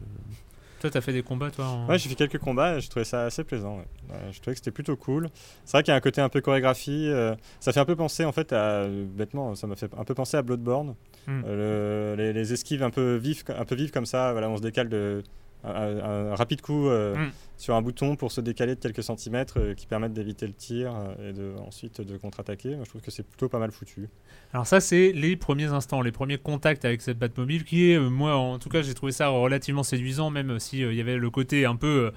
Toi, 0.82 0.89
t'as 0.91 1.01
fait 1.01 1.14
des 1.14 1.24
combats, 1.24 1.49
toi 1.49 1.66
en- 1.66 1.88
Ouais, 1.88 1.97
j'ai 1.97 2.09
fait 2.09 2.16
quelques 2.16 2.38
combats 2.38 2.76
et 2.78 2.82
je 2.82 2.89
trouvais 2.91 3.05
ça 3.05 3.24
assez 3.24 3.43
plaisant. 3.43 3.78
ouais. 3.78 3.88
Ouais, 4.12 4.32
je 4.32 4.39
trouvais 4.39 4.53
que 4.53 4.59
c'était 4.59 4.70
plutôt 4.72 4.95
cool. 4.97 5.30
C'est 5.66 5.72
vrai 5.78 5.84
qu'il 5.84 5.91
y 5.91 5.95
a 5.95 5.97
un 5.97 6.01
côté 6.01 6.22
un 6.22 6.30
peu 6.30 6.41
chorégraphie. 6.41 7.07
euh, 7.09 7.36
ça 7.59 7.72
fait 7.74 7.80
un 7.80 7.86
peu 7.86 7.95
penser, 7.95 8.24
en 8.24 8.32
fait, 8.32 8.53
à. 8.53 8.88
Bêtement, 8.88 9.55
ça 9.55 9.66
m'a 9.66 9.76
fait 9.76 9.89
un 9.97 10.03
peu 10.03 10.14
penser 10.14 10.38
à 10.38 10.43
Bloodborne. 10.43 10.93
Mm. 11.28 11.41
Euh, 11.45 12.15
le- 12.15 12.22
les, 12.24 12.34
les 12.34 12.53
esquives 12.53 12.84
un 12.84 12.89
peu 12.89 13.15
vives, 13.15 13.43
un 13.57 13.65
peu 13.65 13.76
vives 13.76 13.91
comme 13.91 14.05
ça. 14.05 14.32
Voilà, 14.32 14.49
on 14.49 14.57
se 14.57 14.61
décale 14.61 14.89
de. 14.89 15.24
Un, 15.63 15.69
un- 15.69 16.32
un 16.32 16.36
rapide 16.36 16.59
coup 16.61 16.88
euh, 16.89 17.15
Mm. 17.15 17.32
sur 17.55 17.76
un 17.76 17.84
bouton 17.84 18.15
pour 18.15 18.32
se 18.32 18.41
décaler 18.41 18.74
de 18.74 18.80
quelques 18.80 19.03
centimètres 19.03 19.59
euh, 19.59 19.74
qui 19.76 19.86
permettent 19.86 20.13
d'éviter 20.13 20.47
le 20.47 20.53
tir 20.53 20.91
et 21.24 21.34
de, 21.34 21.51
ensuite 21.67 22.01
de 22.01 22.17
contre-attaquer. 22.17 22.78
Je 22.84 22.89
trouve 22.89 23.01
que 23.01 23.11
c'est 23.11 23.22
plutôt 23.22 23.47
pas 23.47 23.59
mal 23.59 23.72
foutu. 23.72 24.09
Alors 24.53 24.65
ça, 24.65 24.80
c'est 24.80 25.11
les 25.11 25.36
premiers 25.36 25.67
instants, 25.72 26.01
les 26.01 26.11
premiers 26.11 26.39
contacts 26.39 26.84
avec 26.84 27.03
cette 27.03 27.19
Batmobile, 27.19 27.63
qui 27.63 27.91
est, 27.91 27.99
moi, 27.99 28.36
en 28.38 28.57
tout 28.57 28.69
cas, 28.69 28.82
j'ai 28.82 28.95
trouvé 28.95 29.11
ça 29.11 29.28
relativement 29.28 29.84
séduisant, 29.84 30.32
même 30.32 30.57
si 30.57 30.80
il 30.80 30.95
y 30.95 30.99
avait 30.99 31.17
le 31.17 31.30
côté 31.30 31.65
un 31.67 31.76
peu 31.76 32.11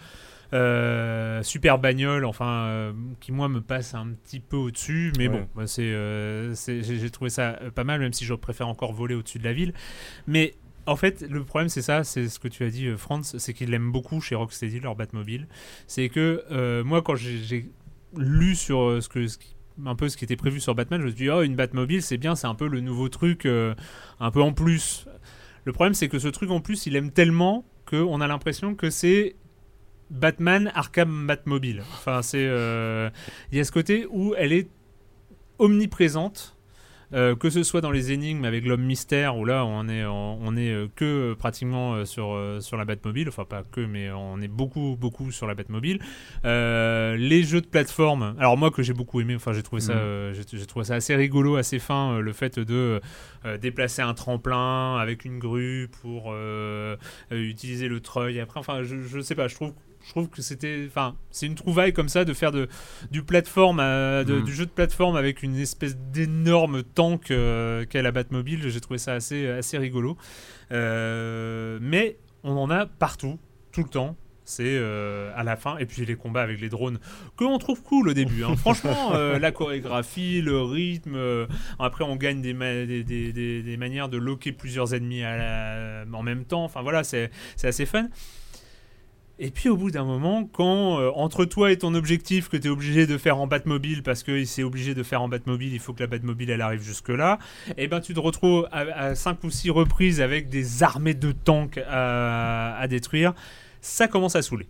euh, 0.53 1.43
super 1.43 1.79
bagnole, 1.79 2.25
enfin, 2.25 2.67
euh, 2.67 2.93
qui 3.21 3.33
moi 3.33 3.49
me 3.49 3.61
passe 3.61 3.95
un 3.95 4.09
petit 4.09 4.41
peu 4.41 4.57
au-dessus, 4.57 5.13
mais 5.19 5.29
Ouais. 5.29 5.41
bon, 5.41 5.49
bah, 5.57 5.67
c'est, 5.67 5.83
euh, 5.83 6.55
j'ai 6.55 7.11
trouvé 7.11 7.31
ça 7.31 7.59
pas 7.75 7.85
mal, 7.85 8.01
même 8.01 8.13
si 8.13 8.25
je 8.25 8.35
préfère 8.35 8.69
encore 8.69 8.93
voler 8.93 9.15
au-dessus 9.15 9.39
de 9.39 9.45
la 9.45 9.53
ville. 9.53 9.73
Mais 10.27 10.55
en 10.87 10.97
fait, 10.97 11.23
le 11.29 11.43
problème, 11.45 11.69
c'est 11.69 11.83
ça, 11.83 12.05
c'est 12.05 12.29
ce 12.29 12.39
que 12.39 12.49
tu 12.49 12.63
as 12.65 12.71
dit, 12.71 12.89
Franz, 12.97 13.39
c'est 13.39 13.53
qu'ils 13.55 13.71
l'aiment 13.71 13.91
beaucoup 13.93 14.21
chez 14.21 14.35
Rocksteady, 14.35 14.81
leur 14.81 14.95
Batmobile. 14.97 15.49
C'est 15.87 16.09
que 16.09 16.83
moi, 16.83 17.03
quand 17.03 17.17
j'ai- 17.17 17.71
lu 18.17 18.55
sur 18.55 19.03
ce 19.03 19.09
que 19.09 19.27
ce 19.27 19.39
qui- 19.39 19.57
un 19.85 19.97
peu 19.97 20.09
ce 20.09 20.17
qui 20.17 20.25
était 20.25 20.37
prévu 20.37 20.61
sur 20.61 20.73
Batman, 20.77 21.01
je 21.01 21.07
me 21.07 21.11
suis 21.11 21.17
dit, 21.25 21.31
oh, 21.31 21.43
une 21.43 21.57
Batmobile, 21.57 22.01
c'est 22.01 22.17
bien, 22.17 22.37
c'est 22.37 22.47
un 22.47 22.55
peu 22.55 22.69
le 22.69 22.81
nouveau 22.81 23.09
truc, 23.09 23.45
euh, 23.45 23.75
un 24.21 24.31
peu 24.31 24.41
en 24.41 24.53
plus. 24.53 25.07
Le 25.65 25.73
problème, 25.73 25.95
c'est 25.95 26.09
que 26.09 26.21
ce 26.21 26.29
truc 26.29 26.51
en 26.53 26.61
plus, 26.61 26.87
il 26.87 26.95
aime 26.95 27.11
tellement 27.11 27.65
qu'on 27.91 28.21
a 28.21 28.29
l'impression 28.29 28.77
que 28.77 28.89
c'est 28.89 29.35
Batman 30.11 30.71
Arkham 30.75 31.27
Batmobile. 31.27 31.83
Enfin, 31.95 32.23
c'est. 32.23 32.47
euh, 32.47 33.11
Il 33.53 33.59
y 33.59 33.61
a 33.61 33.65
ce 33.65 33.73
côté 33.73 34.07
où 34.11 34.35
elle 34.37 34.53
est 34.53 34.69
omniprésente. 35.59 36.51
euh, 37.13 37.37
que 37.37 37.49
ce 37.51 37.63
soit 37.63 37.81
dans 37.83 37.93
les 37.93 38.11
énigmes 38.13 38.45
avec 38.45 38.65
l'homme 38.65 38.83
mystère 38.83 39.37
où 39.37 39.45
là 39.45 39.65
on 39.67 39.87
est 39.89 40.05
on, 40.05 40.39
on 40.43 40.57
est 40.57 40.71
euh, 40.73 40.89
que 40.97 41.05
euh, 41.05 41.35
pratiquement 41.37 42.05
sur 42.07 42.37
sur 42.61 42.77
la 42.77 42.85
Batmobile 42.85 43.29
enfin 43.29 43.45
pas 43.45 43.63
que 43.63 43.83
mais 43.83 44.11
on 44.11 44.41
est 44.41 44.49
beaucoup 44.49 44.97
beaucoup 44.99 45.31
sur 45.31 45.47
la 45.47 45.55
Batmobile 45.55 46.01
les 46.43 47.43
jeux 47.45 47.61
de 47.61 47.67
plateforme 47.67 48.35
alors 48.41 48.57
moi 48.57 48.71
que 48.73 48.83
j'ai 48.83 48.95
beaucoup 48.95 49.21
aimé 49.21 49.37
enfin 49.37 49.53
j'ai 49.53 49.63
trouvé 49.63 49.81
ça 49.83 49.95
Mhm. 49.95 50.33
j'ai 50.33 50.59
j'ai 50.59 50.67
trouvé 50.67 50.85
ça 50.87 50.95
assez 50.95 51.15
rigolo 51.15 51.55
assez 51.57 51.79
fin 51.79 52.19
le 52.19 52.33
fait 52.33 52.59
de 52.59 53.01
déplacer 53.61 54.03
un 54.03 54.15
tremplin 54.15 54.97
avec 54.97 55.25
une 55.25 55.39
grue 55.39 55.89
pour 56.01 56.35
utiliser 57.31 57.87
le 57.87 58.01
treuil 58.01 58.41
après 58.41 58.59
enfin 58.59 58.83
je, 58.83 59.03
je 59.03 59.21
sais 59.21 59.35
pas 59.37 59.47
je 59.47 59.55
trouve 59.55 59.73
je 60.05 60.11
trouve 60.11 60.29
que 60.29 60.43
c'était 60.43 60.85
enfin 60.87 61.17
c'est 61.31 61.47
une 61.47 61.55
trouvaille 61.55 61.93
comme 61.93 62.09
ça 62.11 62.25
de 62.25 62.33
faire 62.35 62.53
de 62.53 62.69
du 63.11 63.23
plateforme 63.23 63.81
à- 63.81 64.23
de- 64.25 64.35
Mhm. 64.35 64.45
du 64.45 64.53
jeu 64.53 64.67
de 64.67 64.71
plateforme 64.71 65.17
avec 65.17 65.43
une 65.43 65.57
espèce 65.57 65.97
d'énorme 65.97 66.83
tank 66.83 67.31
euh, 67.31 67.85
qu'est 67.87 68.03
la 68.03 68.13
Batmobile. 68.13 68.69
J'ai 68.69 68.81
trouvé 68.81 68.99
ça 68.99 69.15
assez 69.15 69.49
assez 69.49 69.79
rigolo. 69.79 70.17
Euh, 70.73 71.79
mais 71.81 72.19
on 72.43 72.57
en 72.57 72.71
a 72.71 72.87
partout 72.87 73.39
tout 73.73 73.83
le 73.83 73.89
temps. 73.89 74.17
C'est 74.47 74.65
euh, 74.77 75.33
à 75.35 75.43
la 75.43 75.57
fin. 75.57 75.79
Et 75.79 75.87
puis 75.87 76.05
les 76.05 76.17
combats 76.17 76.43
avec 76.43 76.61
les 76.61 76.69
drones 76.69 76.99
que 77.39 77.45
on 77.45 77.57
trouve 77.57 77.83
cool 77.83 78.11
au 78.11 78.13
début 78.13 78.45
hein. 78.45 78.55
franchement 78.59 79.15
euh, 79.15 79.39
la 79.39 79.53
chorégraphie 79.53 80.43
le 80.43 80.61
rythme 80.61 81.15
euh, 81.17 81.47
après 81.79 82.05
on 82.05 82.17
gagne 82.17 82.43
des, 82.43 82.53
ma- 82.53 82.85
des, 82.85 83.03
des- 83.05 83.33
des- 83.33 83.63
des 83.63 83.77
manières 83.79 84.11
de 84.11 84.19
loquer 84.19 84.53
plusieurs 84.53 84.93
ennemis 84.93 85.23
à 85.25 85.37
la- 85.39 86.05
en 86.13 86.23
même 86.23 86.45
temps. 86.45 86.63
Enfin 86.65 86.83
voilà 86.83 87.05
c'est 87.05 87.31
assez 87.63 87.87
fun 87.87 88.09
Et 89.39 89.51
puis 89.51 89.69
au 89.69 89.77
bout 89.77 89.91
d'un 89.91 90.05
moment, 90.05 90.45
quand 90.45 91.01
euh, 91.01 91.11
entre 91.15 91.45
toi 91.45 91.73
et 91.73 91.79
ton 91.79 91.95
objectif 91.95 92.49
que 92.49 92.57
tu 92.57 92.69
es 92.69 92.71
obligé 92.71 93.07
de 93.07 93.19
faire 93.19 93.39
en 93.39 93.47
Batmobile 93.49 94.03
parce 94.03 94.23
que 94.23 94.45
c'est 94.45 94.63
obligé 94.63 94.95
de 94.95 95.03
faire 95.03 95.23
en 95.23 95.29
Batmobile, 95.29 95.73
il 95.73 95.81
faut 95.81 95.93
que 95.93 96.01
la 96.01 96.07
Batmobile 96.07 96.51
elle 96.51 96.61
arrive 96.61 96.83
jusque 96.83 97.09
là, 97.09 97.39
et 97.77 97.89
ben 97.89 98.01
tu 98.01 98.15
te 98.15 98.21
retrouves 98.21 98.69
à 98.71 99.15
5 99.15 99.43
ou 99.43 99.51
6 99.51 99.71
reprises 99.71 100.21
avec 100.21 100.49
des 100.49 100.85
armées 100.85 101.15
de 101.15 101.33
tanks 101.33 101.79
à, 101.79 102.77
à 102.77 102.87
détruire, 102.87 103.35
ça 103.81 104.07
commence 104.07 104.37
à 104.37 104.43
saouler. 104.43 104.69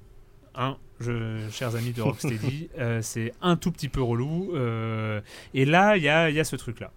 Hein, 0.56 0.76
je, 1.00 1.48
chers 1.50 1.74
amis 1.74 1.92
de 1.92 2.00
Rocksteady, 2.02 2.70
euh, 2.78 3.00
c'est 3.02 3.32
un 3.42 3.56
tout 3.56 3.72
petit 3.72 3.88
peu 3.88 4.02
relou. 4.02 4.52
euh, 4.54 5.20
et 5.52 5.64
là, 5.64 5.96
il 5.96 6.02
y 6.02 6.08
a, 6.08 6.30
il 6.30 6.36
y 6.36 6.40
a 6.40 6.44
ce 6.44 6.56
truc-là. 6.56 6.92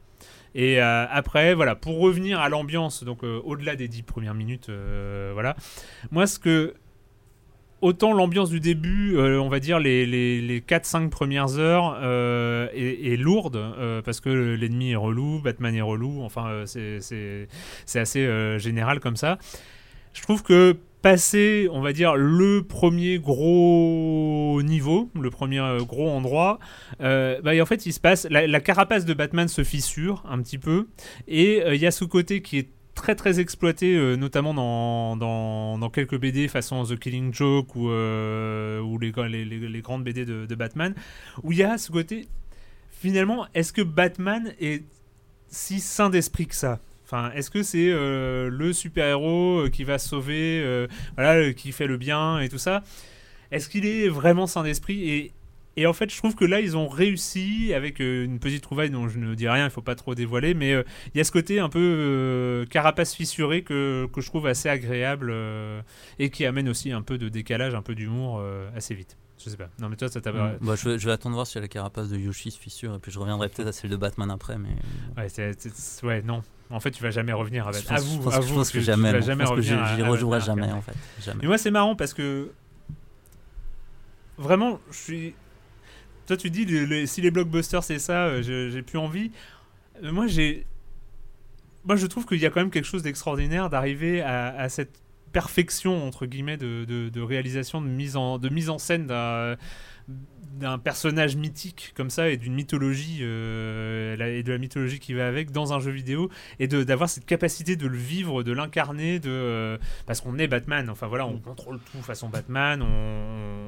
Et 0.56 0.82
euh, 0.82 1.06
après, 1.10 1.54
voilà, 1.54 1.76
pour 1.76 2.00
revenir 2.00 2.40
à 2.40 2.50
l'ambiance, 2.50 3.04
donc 3.04 3.24
au-delà 3.24 3.76
des 3.76 3.88
10 3.88 4.04
premières 4.04 4.34
minutes, 4.34 4.70
voilà. 5.34 5.56
Moi, 6.12 6.28
ce 6.28 6.40
que. 6.40 6.74
Autant 7.82 8.12
l'ambiance 8.12 8.50
du 8.50 8.60
début, 8.60 9.18
euh, 9.18 9.40
on 9.40 9.50
va 9.50 9.60
dire 9.60 9.80
les, 9.80 10.08
les, 10.08 10.42
les 10.42 10.62
4-5 10.62 11.10
premières 11.10 11.60
heures, 11.60 12.00
euh, 12.02 12.68
est, 12.74 13.18
lourde, 13.18 13.58
euh, 13.58 14.02
parce 14.02 14.20
que 14.20 14.30
l'ennemi 14.30 14.92
est 14.92 14.96
relou, 14.96 15.42
Batman 15.44 15.76
est 15.76 15.82
relou, 15.82 16.24
enfin, 16.24 16.64
c'est- 16.66 17.48
assez 17.96 18.60
général 18.60 19.00
comme 19.00 19.16
ça. 19.16 19.38
Je 20.14 20.24
trouve 20.24 20.42
que 20.42 20.76
passer, 21.04 21.68
on 21.72 21.82
va 21.82 21.94
dire, 21.94 22.16
le 22.16 22.64
premier 22.64 23.20
gros 23.20 24.60
niveau, 24.64 25.12
le 25.20 25.30
premier 25.30 25.78
gros 25.82 26.10
endroit, 26.10 26.58
bah, 27.00 27.52
en 27.62 27.66
fait, 27.68 27.86
il 27.86 27.94
se 27.94 28.00
passe. 28.00 28.26
La, 28.32 28.60
carapace 28.60 29.06
de 29.06 29.14
Batman 29.14 29.48
se 29.48 29.64
fissure 29.64 30.24
un 30.28 30.42
petit 30.42 30.58
peu, 30.58 30.88
et 31.28 31.62
il 31.68 31.80
y 31.80 31.86
a 31.86 31.92
ce 31.92 32.06
côté 32.06 32.42
qui 32.42 32.58
est 32.58 32.70
très 32.98 33.16
très 33.16 33.40
exploité, 33.40 33.96
euh, 33.96 34.16
notamment 34.16 34.54
dans, 34.54 35.16
dans, 35.16 35.78
dans 35.78 35.90
quelques 35.90 36.20
BD 36.20 36.48
façon 36.48 36.84
The 36.84 36.98
Killing 37.00 37.34
Joke 37.34 37.76
ou, 37.76 37.90
euh, 37.90 38.82
ou 38.82 38.98
les, 38.98 39.12
grandes 39.82 40.04
BD 40.04 40.26
de, 40.26 40.56
Batman, 40.56 40.94
où 41.44 41.52
il 41.52 41.60
y 41.60 41.64
a 41.64 41.78
ce 41.78 41.92
côté. 41.92 42.28
Finalement, 42.90 43.46
est-ce 43.54 43.72
que 43.72 43.84
Batman 43.84 44.52
est 44.60 44.84
si 45.48 45.80
sain 45.80 46.10
d'esprit 46.10 46.48
que 46.48 46.56
ça? 46.56 46.80
Enfin, 47.06 47.32
est-ce 47.36 47.52
que 47.52 47.64
c'est 47.64 47.90
euh, 47.90 48.50
le 48.50 48.74
super-héros 48.74 49.60
euh, 49.60 49.70
qui 49.70 49.84
va 49.84 50.00
sauver, 50.00 50.88
voilà, 51.16 51.54
qui 51.54 51.72
fait 51.72 51.88
le 51.88 51.98
bien 51.98 52.40
et 52.40 52.50
tout 52.50 52.58
ça? 52.58 52.84
Est-ce 53.52 53.70
qu'il 53.70 53.86
est 53.86 54.10
vraiment 54.10 54.48
sain 54.48 54.64
d'esprit? 54.64 55.32
Et 55.78 55.86
en 55.88 55.94
fait, 55.94 56.12
je 56.12 56.18
trouve 56.18 56.36
que 56.36 56.44
là, 56.44 56.60
ils 56.60 56.76
ont 56.76 56.88
réussi 56.88 57.72
avec 57.74 58.02
euh, 58.02 58.26
une 58.26 58.40
petite 58.40 58.62
trouvaille 58.64 58.90
dont 58.90 59.08
je 59.08 59.18
ne 59.20 59.34
dis 59.36 59.48
rien, 59.48 59.66
il 59.66 59.70
faut 59.72 59.82
pas 59.82 59.96
trop 59.96 60.16
dévoiler, 60.16 60.54
mais 60.54 60.74
euh, 60.74 60.84
il 61.14 61.18
y 61.18 61.22
a 61.22 61.24
ce 61.24 61.32
côté 61.32 61.60
un 61.60 61.70
peu 61.70 61.80
euh, 61.80 62.66
carapace 62.66 63.14
fissuré 63.16 63.62
que, 63.62 64.08
que 64.12 64.20
je 64.22 64.28
trouve 64.28 64.48
assez 64.48 64.68
agréable 64.70 65.30
euh, 65.32 65.82
et 66.20 66.30
qui 66.30 66.46
amène 66.46 66.68
aussi 66.68 66.92
un 66.92 67.02
peu 67.02 67.18
de 67.18 67.30
décalage, 67.30 67.76
un 67.76 67.82
peu 67.82 67.96
d'humour 67.96 68.44
assez 68.76 68.94
vite. 68.96 69.16
Je 69.44 69.52
sais 69.52 69.58
pas. 69.58 69.70
Non, 69.80 69.88
mais 69.88 69.96
toi, 69.96 70.10
ça 70.10 70.20
t'a. 70.20 70.32
Mm. 70.32 70.58
Bah, 70.62 70.74
je, 70.76 70.90
vais, 70.90 70.98
je 70.98 71.06
vais 71.06 71.12
attendre 71.12 71.36
voir 71.36 71.46
si 71.46 71.60
la 71.60 71.68
carapace 71.68 72.10
de 72.10 72.18
Yoshi 72.18 72.50
se 72.50 72.60
fissure 72.60 72.96
et 72.96 73.00
puis 73.00 73.12
je 73.12 73.20
reviendrai 73.20 73.50
peut-être 73.50 73.68
à 73.68 73.72
celle 73.72 73.92
de 73.92 73.96
Batman 73.96 74.32
après. 74.32 74.58
Mais 74.58 74.70
Ouais, 75.16 75.30
c'est- 75.30 76.04
ouais, 76.04 76.24
non. 76.24 76.42
En 76.72 76.80
fait, 76.80 76.90
tu 76.90 77.04
vas 77.04 77.12
jamais 77.12 77.34
revenir 77.34 77.68
à 77.68 77.72
Batman. 77.72 77.98
pense, 77.98 78.04
je 78.04 78.12
Avoue, 78.16 78.24
pense- 78.24 78.48
je 78.48 78.54
pense 78.56 78.72
que, 78.72 78.80
jamais. 78.80 79.12
vas 79.12 79.22
jamais 79.22 79.44
je 79.46 79.50
pense 79.50 79.60
que 79.60 79.62
revenir 79.62 79.86
j'y- 79.96 80.02
à- 80.02 80.06
à 80.06 80.10
rejouerai 80.10 80.42
jamais 80.42 80.72
en 80.72 80.82
fait. 80.82 80.96
Jamais. 81.24 81.40
Mais 81.44 81.48
moi, 81.50 81.60
c'est 81.60 81.70
marrant 81.70 81.96
parce 81.96 82.16
que 82.16 82.50
vraiment, 84.38 84.80
je 84.92 84.98
suis. 84.98 85.36
Toi, 86.28 86.38
tu 86.38 86.50
dis 86.50 86.66
si 87.08 87.22
les 87.22 87.32
blockbusters 87.32 87.84
c'est 87.84 88.00
ça, 88.00 88.26
euh, 88.28 88.44
je- 88.44 88.70
j'ai 88.70 88.82
plus 88.84 88.98
envie. 89.00 89.32
Euh, 90.04 90.12
moi, 90.12 90.28
j'ai. 90.28 90.66
Moi, 91.86 91.96
je 91.96 92.06
trouve 92.06 92.26
qu'il 92.26 92.40
y 92.40 92.46
a 92.46 92.50
quand 92.50 92.60
même 92.60 92.70
quelque 92.72 92.86
chose 92.86 93.02
d'extraordinaire 93.04 93.70
d'arriver 93.70 94.22
à, 94.22 94.48
à 94.50 94.70
cette 94.70 95.02
perfection 95.32 96.06
entre 96.08 96.26
guillemets 96.26 96.58
de, 96.58 96.86
de- 96.86 97.10
de 97.10 97.22
réalisation, 97.22 97.82
de 97.82 97.88
mise 97.88 98.16
en, 98.18 98.40
de 98.40 98.50
mise 98.50 98.70
en 98.70 98.78
scène 98.78 99.08
d'un 99.08 99.56
d'un 100.54 100.80
personnage 100.80 101.36
mythique 101.36 101.94
comme 101.96 102.10
ça 102.10 102.30
et 102.30 102.38
d'une 102.38 102.56
mythologie 102.56 103.20
euh, 103.22 104.16
la- 104.16 104.30
et 104.30 104.42
de 104.42 104.52
la 104.52 104.58
mythologie 104.58 104.98
qui 105.00 105.14
va 105.14 105.28
avec 105.28 105.52
dans 105.52 105.72
un 105.74 105.80
jeu 105.80 105.92
vidéo 105.92 106.32
et 106.60 106.68
de- 106.68 106.84
d'avoir 106.84 107.10
cette 107.10 107.26
capacité 107.28 107.76
de 107.76 107.86
le 107.86 107.98
vivre, 107.98 108.42
de 108.42 108.52
l'incarner, 108.54 109.20
de 109.20 109.30
euh, 109.30 109.78
parce 110.08 110.20
qu'on 110.22 110.40
est 110.40 110.48
Batman. 110.48 110.90
Enfin 110.90 111.06
voilà, 111.08 111.28
on 111.28 111.38
contrôle 111.38 111.80
tout 111.92 112.02
façon 112.02 112.30
Batman, 112.30 112.82
on, 112.82 113.67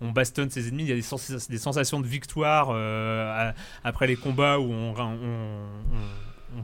on, 0.00 0.08
on 0.08 0.10
bastonne 0.12 0.50
ses 0.50 0.68
ennemis. 0.68 0.84
Il 0.84 0.88
y 0.88 0.92
a 0.92 0.96
des, 0.96 1.02
sens- 1.02 1.48
des 1.48 1.58
sensations 1.58 2.00
de 2.00 2.06
victoire 2.06 2.68
euh, 2.70 3.52
après 3.82 4.06
les 4.06 4.16
combats 4.16 4.58
où 4.58 4.70
on, 4.72 4.94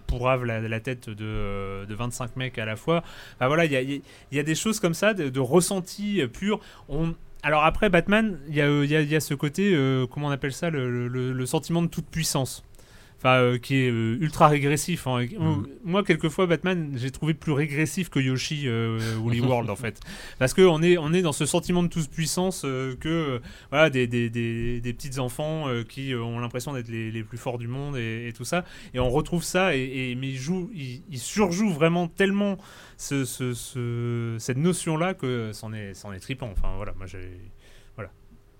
pourrave 0.07 0.45
la, 0.45 0.81
tête 0.81 1.11
de, 1.11 1.25
euh, 1.25 1.87
de 1.87 1.95
25 1.95 2.37
mecs 2.37 2.59
à 2.59 2.65
la 2.65 2.77
fois. 2.77 3.03
Enfin 3.35 3.49
voilà, 3.49 3.65
il 3.65 4.03
y 4.33 4.39
a, 4.39 4.43
des 4.43 4.55
choses 4.55 4.81
comme 4.81 4.95
ça, 4.95 5.15
de, 5.15 5.41
ressenti 5.41 6.23
pur. 6.33 6.61
Alors 7.43 7.65
après 7.65 7.89
Batman, 7.89 8.39
il 8.49 8.55
y 8.55 8.61
a, 8.61 8.67
euh, 8.67 9.21
ce 9.21 9.35
côté, 9.35 9.73
euh, 9.75 10.07
comment 10.07 10.29
on 10.29 10.31
appelle 10.31 10.53
ça, 10.53 10.71
le 10.71 11.47
sentiment 11.47 11.83
de 11.83 11.89
toute 11.89 12.07
puissance. 12.07 12.65
Enfin, 13.23 13.35
euh, 13.35 13.59
qui 13.59 13.77
est 13.77 13.91
euh, 13.91 14.17
ultra 14.19 14.49
régressif. 14.49 15.07
hein. 15.07 15.27
Mhm. 15.39 15.67
Moi, 15.85 16.03
quelquefois, 16.05 16.47
Batman, 16.47 16.93
j'ai 16.97 17.11
trouvé 17.11 17.35
plus 17.35 17.53
régressif 17.53 18.09
que 18.09 18.19
Yoshi 18.19 18.63
euh, 18.67 18.99
Woolly 19.21 19.41
World, 19.43 19.69
en 19.69 19.77
fait. 19.77 20.01
Parce 20.39 20.55
qu'on 20.55 20.81
est, 20.83 20.97
on 20.97 21.13
est 21.13 21.21
dans 21.21 21.33
ce 21.33 21.45
sentiment 21.45 21.83
de 21.83 21.89
toute 21.89 22.09
puissance 22.09 22.63
euh, 22.65 22.97
que 22.97 23.09
euh, 23.11 23.39
voilà, 23.71 23.91
des, 23.91 24.07
des, 24.07 24.31
des, 24.31 24.81
des 24.81 24.93
petits 24.95 25.19
enfants 25.19 25.69
euh, 25.69 25.83
qui 25.85 26.15
euh, 26.15 26.23
ont 26.23 26.39
l'impression 26.39 26.73
d'être 26.73 26.89
les, 26.89 27.11
les 27.11 27.23
plus 27.23 27.37
forts 27.37 27.59
du 27.59 27.69
monde 27.69 27.99
et, 27.99 28.29
et 28.29 28.33
tout 28.33 28.45
ça. 28.47 28.65
Et 28.95 28.99
on 29.01 29.11
retrouve 29.11 29.45
ça, 29.45 29.77
et, 29.77 29.83
et- 29.83 30.15
mais 30.15 30.29
ils, 30.31 30.39
jouent, 30.39 30.71
ils, 30.75 31.03
ils 31.11 31.19
surjouent 31.19 31.75
vraiment 31.75 32.09
tellement 32.09 32.57
ce, 32.97 33.27
ce- 33.27 33.53
ce- 33.53 34.37
cette 34.39 34.57
notion-là 34.57 35.13
que 35.13 35.51
c'en 35.53 35.75
est, 35.75 35.93
c'en 35.93 36.15
est 36.15 36.21
trippant. 36.21 36.49
Enfin, 36.51 36.73
voilà, 36.77 36.95
moi, 36.97 37.05
j'ai. 37.07 37.29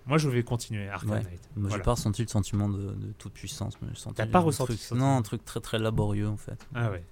Moi, 0.07 0.19
je 0.19 0.29
vais 0.29 0.43
continuer 0.43 0.89
Arkham 0.89 1.11
Ouais. 1.11 1.17
Knight. 1.23 1.41
Moi, 1.57 1.69
Voilà. 1.69 1.77
j'ai 1.77 1.83
pas 1.83 1.91
ressenti 1.93 2.23
le 2.23 2.29
sentiment 2.29 2.69
de, 2.69 2.79
de 2.79 3.13
toute 3.19 3.33
puissance, 3.33 3.75
T'as 4.17 4.27
pas 4.27 4.39
ressenti 4.41 4.77
truc- 4.77 4.99
Non, 4.99 5.17
un 5.19 5.23
truc 5.23 5.45
très 5.45 5.61
très 5.61 5.79
laborieux 5.79 6.29
en 6.29 6.37
fait. 6.37 6.67
Ah 6.75 6.91
ouais. 6.91 7.05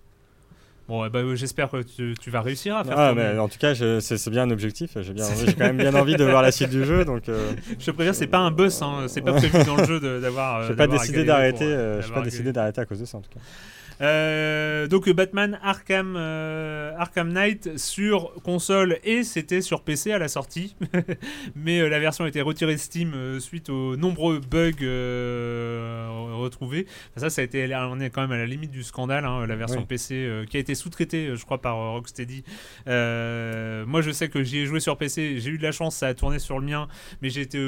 Bon, 0.88 1.04
eh 1.04 1.10
ben, 1.10 1.34
j'espère 1.34 1.68
que 1.70 1.82
tu, 1.82 2.14
tu 2.18 2.30
vas 2.30 2.40
réussir 2.40 2.74
à 2.78 2.82
faire 2.82 2.98
Ah, 2.98 3.12
mais 3.14 3.38
en 3.38 3.48
tout 3.48 3.58
cas, 3.58 3.74
c'est 4.00 4.30
bien 4.30 4.44
un 4.44 4.50
objectif. 4.50 4.96
J'ai 5.02 5.12
quand 5.52 5.58
même 5.66 5.76
bien 5.76 5.94
envie 6.00 6.16
de 6.16 6.24
voir 6.24 6.40
la 6.40 6.50
suite 6.50 6.70
du 6.70 6.82
jeu. 6.82 7.04
Donc, 7.04 7.28
euh, 7.28 7.52
Je 7.78 7.84
te 7.84 7.90
préviens, 7.90 8.14
c'est 8.14 8.26
pas 8.26 8.38
un 8.38 8.50
boss, 8.50 8.80
hein, 8.80 9.04
c'est 9.06 9.20
pas 9.20 9.34
prévu 9.34 9.62
dans 9.64 9.76
le 9.76 9.84
jeu 9.84 10.00
d'avoir. 10.20 10.60
euh, 10.62 10.66
j'ai 10.68 10.74
pas 10.76 10.86
décidé 10.86 11.24
d'arrêter. 11.24 11.66
euh, 11.66 12.00
euh, 12.02 12.08
pas 12.14 12.22
décidé 12.22 12.52
d'arrêter 12.54 12.80
à 12.80 12.86
cause 12.86 13.00
de 13.00 13.04
ça 13.04 13.18
en 13.18 13.20
tout 13.20 13.28
cas. 13.30 13.40
Euh, 14.00 14.86
donc 14.86 15.08
Batman 15.10 15.58
Arkham, 15.62 16.14
euh, 16.16 16.92
Arkham 16.96 17.32
Knight 17.32 17.78
sur 17.78 18.32
console 18.42 18.98
et 19.02 19.24
c'était 19.24 19.60
sur 19.60 19.82
PC 19.82 20.12
à 20.12 20.18
la 20.18 20.28
sortie, 20.28 20.76
mais 21.56 21.80
euh, 21.80 21.88
la 21.88 21.98
version 21.98 22.24
a 22.24 22.28
été 22.28 22.40
retirée 22.40 22.74
de 22.74 22.80
Steam 22.80 23.40
suite 23.40 23.70
aux 23.70 23.96
nombreux 23.96 24.38
bugs 24.40 24.70
retrouvés. 26.38 26.86
Enfin, 27.10 27.28
ça, 27.28 27.30
ça 27.30 27.42
a 27.42 27.44
été, 27.44 27.68
on 27.74 28.00
est 28.00 28.10
quand 28.10 28.20
même 28.20 28.32
à 28.32 28.36
la 28.36 28.46
limite 28.46 28.70
du 28.70 28.82
scandale. 28.82 29.24
hein, 29.24 29.46
la 29.46 29.56
version. 29.56 29.84
PC 29.88 30.44
qui 30.50 30.56
a 30.56 30.60
été 30.60 30.74
sous-traitée, 30.74 31.34
je 31.34 31.44
crois, 31.44 31.60
par 31.62 31.76
Rocksteady. 31.92 32.44
Moi, 32.86 34.02
je 34.02 34.10
sais 34.12 34.28
que 34.28 34.42
j'y 34.42 34.58
ai 34.58 34.66
joué 34.66 34.80
sur 34.80 34.96
PC. 34.96 35.38
J'ai 35.38 35.50
eu 35.50 35.58
de 35.58 35.62
la 35.62 35.72
chance, 35.72 35.96
ça 35.96 36.08
a 36.08 36.14
tourné 36.14 36.38
sur 36.38 36.58
le 36.58 36.66
mien, 36.66 36.88
mais 37.22 37.30
j'ai 37.30 37.40
été 37.40 37.58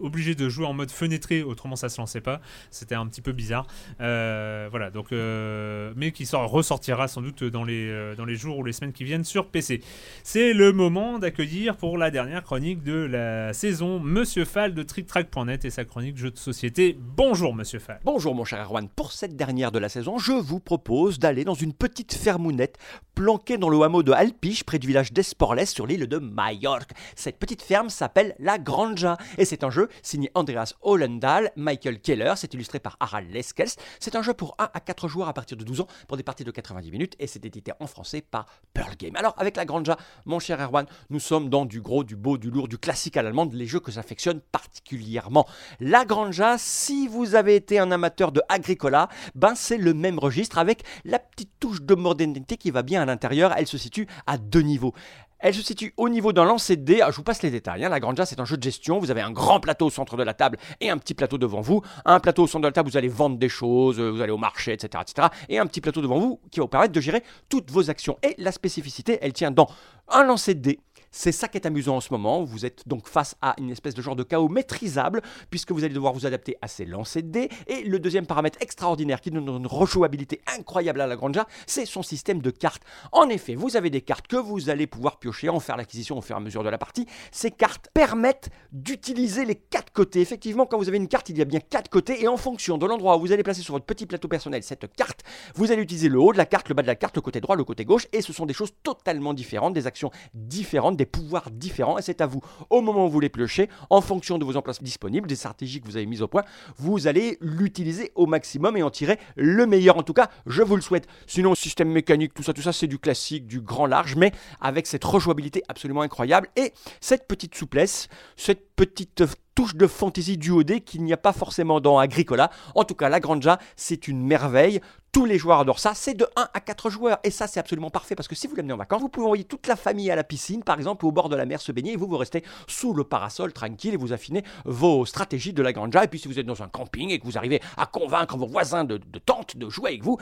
obligé 0.00 0.34
de 0.34 0.48
jouer 0.48 0.66
en 0.66 0.72
mode 0.72 0.90
fenêtré, 0.90 1.42
autrement 1.42 1.76
ça 1.76 1.88
se 1.88 2.00
lançait 2.00 2.20
pas. 2.20 2.40
C'était 2.70 2.94
un 2.94 3.06
petit 3.06 3.20
peu 3.20 3.32
bizarre. 3.32 3.66
Voilà, 3.98 4.90
donc, 4.90 5.12
euh, 5.12 5.75
mais 5.96 6.12
qui 6.12 6.26
sort, 6.26 6.50
ressortira 6.50 7.08
sans 7.08 7.22
doute 7.22 7.44
dans 7.44 7.64
les, 7.64 7.88
euh, 7.88 8.14
dans 8.14 8.24
les 8.24 8.36
jours 8.36 8.58
ou 8.58 8.64
les 8.64 8.72
semaines 8.72 8.92
qui 8.92 9.04
viennent 9.04 9.24
sur 9.24 9.46
PC. 9.46 9.80
C'est 10.22 10.52
le 10.52 10.72
moment 10.72 11.18
d'accueillir 11.18 11.76
pour 11.76 11.98
la 11.98 12.10
dernière 12.10 12.42
chronique 12.42 12.82
de 12.82 12.94
la 12.94 13.52
saison 13.52 14.00
Monsieur 14.00 14.44
Fall 14.44 14.74
de 14.74 14.82
TrickTrack.net 14.82 15.64
et 15.64 15.70
sa 15.70 15.84
chronique 15.84 16.16
jeux 16.16 16.30
de 16.30 16.38
société. 16.38 16.96
Bonjour 16.98 17.54
Monsieur 17.54 17.78
Fall. 17.78 18.00
Bonjour 18.04 18.34
mon 18.34 18.44
cher 18.44 18.62
Erwan, 18.62 18.88
pour 18.88 19.12
cette 19.12 19.36
dernière 19.36 19.72
de 19.72 19.78
la 19.78 19.88
saison, 19.88 20.18
je 20.18 20.32
vous 20.32 20.60
propose 20.60 21.18
d'aller 21.18 21.44
dans 21.44 21.54
une 21.54 21.72
petite 21.72 22.14
fermounette 22.14 22.78
planquée 23.16 23.56
dans 23.56 23.70
le 23.70 23.80
hameau 23.80 24.02
de 24.02 24.12
Alpiche, 24.12 24.62
près 24.62 24.78
du 24.78 24.86
village 24.86 25.10
d'Esporles, 25.10 25.66
sur 25.66 25.86
l'île 25.86 26.06
de 26.06 26.18
Majorque. 26.18 26.90
Cette 27.16 27.38
petite 27.38 27.62
ferme 27.62 27.88
s'appelle 27.88 28.36
La 28.38 28.58
Granja, 28.58 29.16
et 29.38 29.46
c'est 29.46 29.64
un 29.64 29.70
jeu 29.70 29.88
signé 30.02 30.30
Andreas 30.34 30.74
Hollendal, 30.82 31.50
Michael 31.56 31.98
Keller, 32.00 32.34
c'est 32.36 32.52
illustré 32.52 32.78
par 32.78 32.98
Harald 33.00 33.30
Leskels. 33.32 33.70
C'est 34.00 34.16
un 34.16 34.22
jeu 34.22 34.34
pour 34.34 34.54
1 34.58 34.68
à 34.74 34.80
4 34.80 35.08
joueurs 35.08 35.28
à 35.28 35.32
partir 35.32 35.56
de 35.56 35.64
12 35.64 35.80
ans, 35.80 35.86
pour 36.06 36.18
des 36.18 36.22
parties 36.22 36.44
de 36.44 36.50
90 36.50 36.90
minutes, 36.90 37.16
et 37.18 37.26
c'est 37.26 37.42
édité 37.46 37.72
en 37.80 37.86
français 37.86 38.20
par 38.20 38.44
Pearl 38.74 38.94
Game. 38.98 39.16
Alors 39.16 39.34
avec 39.38 39.56
La 39.56 39.64
Granja, 39.64 39.96
mon 40.26 40.38
cher 40.38 40.60
Erwan, 40.60 40.84
nous 41.08 41.20
sommes 41.20 41.48
dans 41.48 41.64
du 41.64 41.80
gros, 41.80 42.04
du 42.04 42.16
beau, 42.16 42.36
du 42.36 42.50
lourd, 42.50 42.68
du 42.68 42.76
classique 42.76 43.16
à 43.16 43.22
l'allemande, 43.22 43.54
les 43.54 43.66
jeux 43.66 43.80
que 43.80 43.90
j'affectionne 43.90 44.40
particulièrement. 44.52 45.46
La 45.80 46.04
Granja, 46.04 46.58
si 46.58 47.08
vous 47.08 47.34
avez 47.34 47.56
été 47.56 47.78
un 47.78 47.90
amateur 47.92 48.30
de 48.30 48.42
Agricola, 48.50 49.08
ben 49.34 49.54
c'est 49.54 49.78
le 49.78 49.94
même 49.94 50.18
registre 50.18 50.58
avec 50.58 50.82
la 51.06 51.18
petite 51.18 51.52
touche 51.60 51.80
de 51.80 51.94
modernité 51.94 52.58
qui 52.58 52.70
va 52.70 52.82
bien 52.82 53.05
l'intérieur. 53.06 53.54
Elle 53.56 53.66
se 53.66 53.78
situe 53.78 54.06
à 54.26 54.38
deux 54.38 54.60
niveaux. 54.62 54.92
Elle 55.38 55.54
se 55.54 55.62
situe 55.62 55.92
au 55.98 56.08
niveau 56.08 56.32
d'un 56.32 56.44
lancer 56.44 56.76
de 56.76 56.82
dés. 56.82 57.00
Ah, 57.02 57.10
je 57.10 57.16
vous 57.16 57.22
passe 57.22 57.42
les 57.42 57.50
détails. 57.50 57.84
hein. 57.84 57.90
La 57.90 58.00
Granja, 58.00 58.24
c'est 58.24 58.40
un 58.40 58.46
jeu 58.46 58.56
de 58.56 58.62
gestion. 58.62 58.98
Vous 58.98 59.10
avez 59.10 59.20
un 59.20 59.30
grand 59.30 59.60
plateau 59.60 59.86
au 59.86 59.90
centre 59.90 60.16
de 60.16 60.22
la 60.22 60.32
table 60.32 60.56
et 60.80 60.88
un 60.88 60.96
petit 60.96 61.12
plateau 61.12 61.36
devant 61.36 61.60
vous. 61.60 61.82
Un 62.06 62.20
plateau 62.20 62.44
au 62.44 62.46
centre 62.46 62.62
de 62.62 62.68
la 62.68 62.72
table, 62.72 62.88
vous 62.90 62.96
allez 62.96 63.08
vendre 63.08 63.36
des 63.36 63.50
choses, 63.50 64.00
euh, 64.00 64.10
vous 64.10 64.22
allez 64.22 64.32
au 64.32 64.38
marché, 64.38 64.72
etc., 64.72 65.02
etc. 65.06 65.28
Et 65.50 65.58
un 65.58 65.66
petit 65.66 65.82
plateau 65.82 66.00
devant 66.00 66.18
vous 66.18 66.40
qui 66.50 66.58
va 66.58 66.64
vous 66.64 66.68
permettre 66.68 66.92
de 66.94 67.00
gérer 67.00 67.22
toutes 67.50 67.70
vos 67.70 67.90
actions. 67.90 68.16
Et 68.22 68.34
la 68.38 68.50
spécificité, 68.50 69.18
elle 69.20 69.34
tient 69.34 69.50
dans 69.50 69.68
un 70.08 70.24
lancer 70.24 70.54
de 70.54 70.60
dés. 70.60 70.80
C'est 71.18 71.32
ça 71.32 71.48
qui 71.48 71.56
est 71.56 71.66
amusant 71.66 71.96
en 71.96 72.00
ce 72.02 72.12
moment. 72.12 72.44
Vous 72.44 72.66
êtes 72.66 72.86
donc 72.86 73.08
face 73.08 73.36
à 73.40 73.54
une 73.58 73.70
espèce 73.70 73.94
de 73.94 74.02
genre 74.02 74.16
de 74.16 74.22
chaos 74.22 74.50
maîtrisable, 74.50 75.22
puisque 75.48 75.72
vous 75.72 75.82
allez 75.82 75.94
devoir 75.94 76.12
vous 76.12 76.26
adapter 76.26 76.58
à 76.60 76.68
ces 76.68 76.84
lancers 76.84 77.22
de 77.22 77.28
dés. 77.30 77.48
Et 77.68 77.84
le 77.84 77.98
deuxième 77.98 78.26
paramètre 78.26 78.58
extraordinaire 78.60 79.22
qui 79.22 79.30
donne 79.30 79.48
une 79.48 79.66
rejouabilité 79.66 80.42
incroyable 80.46 81.00
à 81.00 81.06
la 81.06 81.16
Granja, 81.16 81.46
c'est 81.66 81.86
son 81.86 82.02
système 82.02 82.42
de 82.42 82.50
cartes. 82.50 82.82
En 83.12 83.30
effet, 83.30 83.54
vous 83.54 83.78
avez 83.78 83.88
des 83.88 84.02
cartes 84.02 84.26
que 84.26 84.36
vous 84.36 84.68
allez 84.68 84.86
pouvoir 84.86 85.18
piocher, 85.18 85.48
en 85.48 85.58
faire 85.58 85.78
l'acquisition 85.78 86.18
au 86.18 86.20
fur 86.20 86.36
et 86.36 86.38
à 86.38 86.42
mesure 86.42 86.62
de 86.62 86.68
la 86.68 86.76
partie. 86.76 87.06
Ces 87.32 87.50
cartes 87.50 87.88
permettent 87.94 88.50
d'utiliser 88.70 89.46
les 89.46 89.54
quatre 89.54 89.94
côtés. 89.94 90.20
Effectivement, 90.20 90.66
quand 90.66 90.76
vous 90.76 90.88
avez 90.88 90.98
une 90.98 91.08
carte, 91.08 91.30
il 91.30 91.38
y 91.38 91.42
a 91.42 91.46
bien 91.46 91.60
quatre 91.60 91.88
côtés, 91.88 92.22
et 92.22 92.28
en 92.28 92.36
fonction 92.36 92.76
de 92.76 92.84
l'endroit 92.84 93.16
où 93.16 93.20
vous 93.20 93.32
allez 93.32 93.42
placer 93.42 93.62
sur 93.62 93.72
votre 93.72 93.86
petit 93.86 94.04
plateau 94.04 94.28
personnel 94.28 94.62
cette 94.62 94.94
carte, 94.94 95.22
vous 95.54 95.72
allez 95.72 95.80
utiliser 95.80 96.10
le 96.10 96.20
haut 96.20 96.34
de 96.34 96.38
la 96.38 96.44
carte, 96.44 96.68
le 96.68 96.74
bas 96.74 96.82
de 96.82 96.88
la 96.88 96.94
carte, 96.94 97.16
le 97.16 97.22
côté 97.22 97.40
droit, 97.40 97.56
le 97.56 97.64
côté 97.64 97.86
gauche, 97.86 98.06
et 98.12 98.20
ce 98.20 98.34
sont 98.34 98.44
des 98.44 98.52
choses 98.52 98.74
totalement 98.82 99.32
différentes, 99.32 99.72
des 99.72 99.86
actions 99.86 100.10
différentes, 100.34 101.05
pouvoirs 101.06 101.50
différents, 101.50 101.98
et 101.98 102.02
c'est 102.02 102.20
à 102.20 102.26
vous, 102.26 102.40
au 102.70 102.80
moment 102.80 103.06
où 103.06 103.10
vous 103.10 103.20
les 103.20 103.28
piochez, 103.28 103.68
en 103.90 104.00
fonction 104.00 104.38
de 104.38 104.44
vos 104.44 104.56
emplacements 104.56 104.84
disponibles, 104.84 105.28
des 105.28 105.36
stratégies 105.36 105.80
que 105.80 105.86
vous 105.86 105.96
avez 105.96 106.06
mises 106.06 106.22
au 106.22 106.28
point, 106.28 106.44
vous 106.76 107.06
allez 107.06 107.38
l'utiliser 107.40 108.12
au 108.14 108.26
maximum 108.26 108.76
et 108.76 108.82
en 108.82 108.90
tirer 108.90 109.18
le 109.36 109.66
meilleur. 109.66 109.96
En 109.96 110.02
tout 110.02 110.12
cas, 110.12 110.28
je 110.46 110.62
vous 110.62 110.76
le 110.76 110.82
souhaite. 110.82 111.06
Sinon, 111.26 111.54
système 111.54 111.90
mécanique, 111.90 112.34
tout 112.34 112.42
ça, 112.42 112.52
tout 112.52 112.62
ça, 112.62 112.72
c'est 112.72 112.86
du 112.86 112.98
classique, 112.98 113.46
du 113.46 113.60
grand 113.60 113.86
large, 113.86 114.16
mais 114.16 114.32
avec 114.60 114.86
cette 114.86 115.04
rejouabilité 115.04 115.62
absolument 115.68 116.02
incroyable 116.02 116.48
et 116.56 116.72
cette 117.00 117.26
petite 117.26 117.54
souplesse, 117.54 118.08
cette 118.36 118.74
petite 118.74 119.24
touche 119.56 119.74
de 119.74 119.86
fantaisie 119.88 120.36
du 120.36 120.50
OD 120.52 120.84
qu'il 120.84 121.02
n'y 121.02 121.12
a 121.12 121.16
pas 121.16 121.32
forcément 121.32 121.80
dans 121.80 121.98
Agricola. 121.98 122.50
En 122.76 122.84
tout 122.84 122.94
cas, 122.94 123.08
la 123.08 123.18
Granja, 123.20 123.58
c'est 123.74 124.06
une 124.06 124.24
merveille. 124.24 124.80
Tous 125.12 125.24
les 125.24 125.38
joueurs 125.38 125.60
adorent 125.60 125.78
ça. 125.78 125.94
C'est 125.94 126.12
de 126.12 126.26
1 126.36 126.48
à 126.52 126.60
4 126.60 126.90
joueurs. 126.90 127.18
Et 127.24 127.30
ça, 127.30 127.46
c'est 127.46 127.58
absolument 127.58 127.88
parfait 127.88 128.14
parce 128.14 128.28
que 128.28 128.34
si 128.34 128.46
vous 128.46 128.54
l'amenez 128.54 128.74
en 128.74 128.76
vacances, 128.76 129.00
vous 129.00 129.08
pouvez 129.08 129.24
envoyer 129.24 129.44
toute 129.44 129.66
la 129.66 129.74
famille 129.74 130.10
à 130.10 130.14
la 130.14 130.24
piscine, 130.24 130.62
par 130.62 130.76
exemple, 130.76 131.06
au 131.06 131.10
bord 131.10 131.30
de 131.30 131.36
la 131.36 131.46
mer 131.46 131.62
se 131.62 131.72
baigner 131.72 131.92
et 131.94 131.96
vous, 131.96 132.06
vous 132.06 132.18
restez 132.18 132.44
sous 132.66 132.92
le 132.92 133.02
parasol 133.02 133.54
tranquille 133.54 133.94
et 133.94 133.96
vous 133.96 134.12
affinez 134.12 134.44
vos 134.66 135.06
stratégies 135.06 135.54
de 135.54 135.62
la 135.62 135.72
Granja. 135.72 136.04
Et 136.04 136.08
puis, 136.08 136.18
si 136.18 136.28
vous 136.28 136.38
êtes 136.38 136.44
dans 136.44 136.62
un 136.62 136.68
camping 136.68 137.08
et 137.08 137.18
que 137.18 137.24
vous 137.24 137.38
arrivez 137.38 137.62
à 137.78 137.86
convaincre 137.86 138.36
vos 138.36 138.46
voisins 138.46 138.84
de, 138.84 138.98
tente 139.24 139.56
de 139.56 139.70
jouer 139.70 139.92
avec 139.92 140.02
vous, 140.02 140.18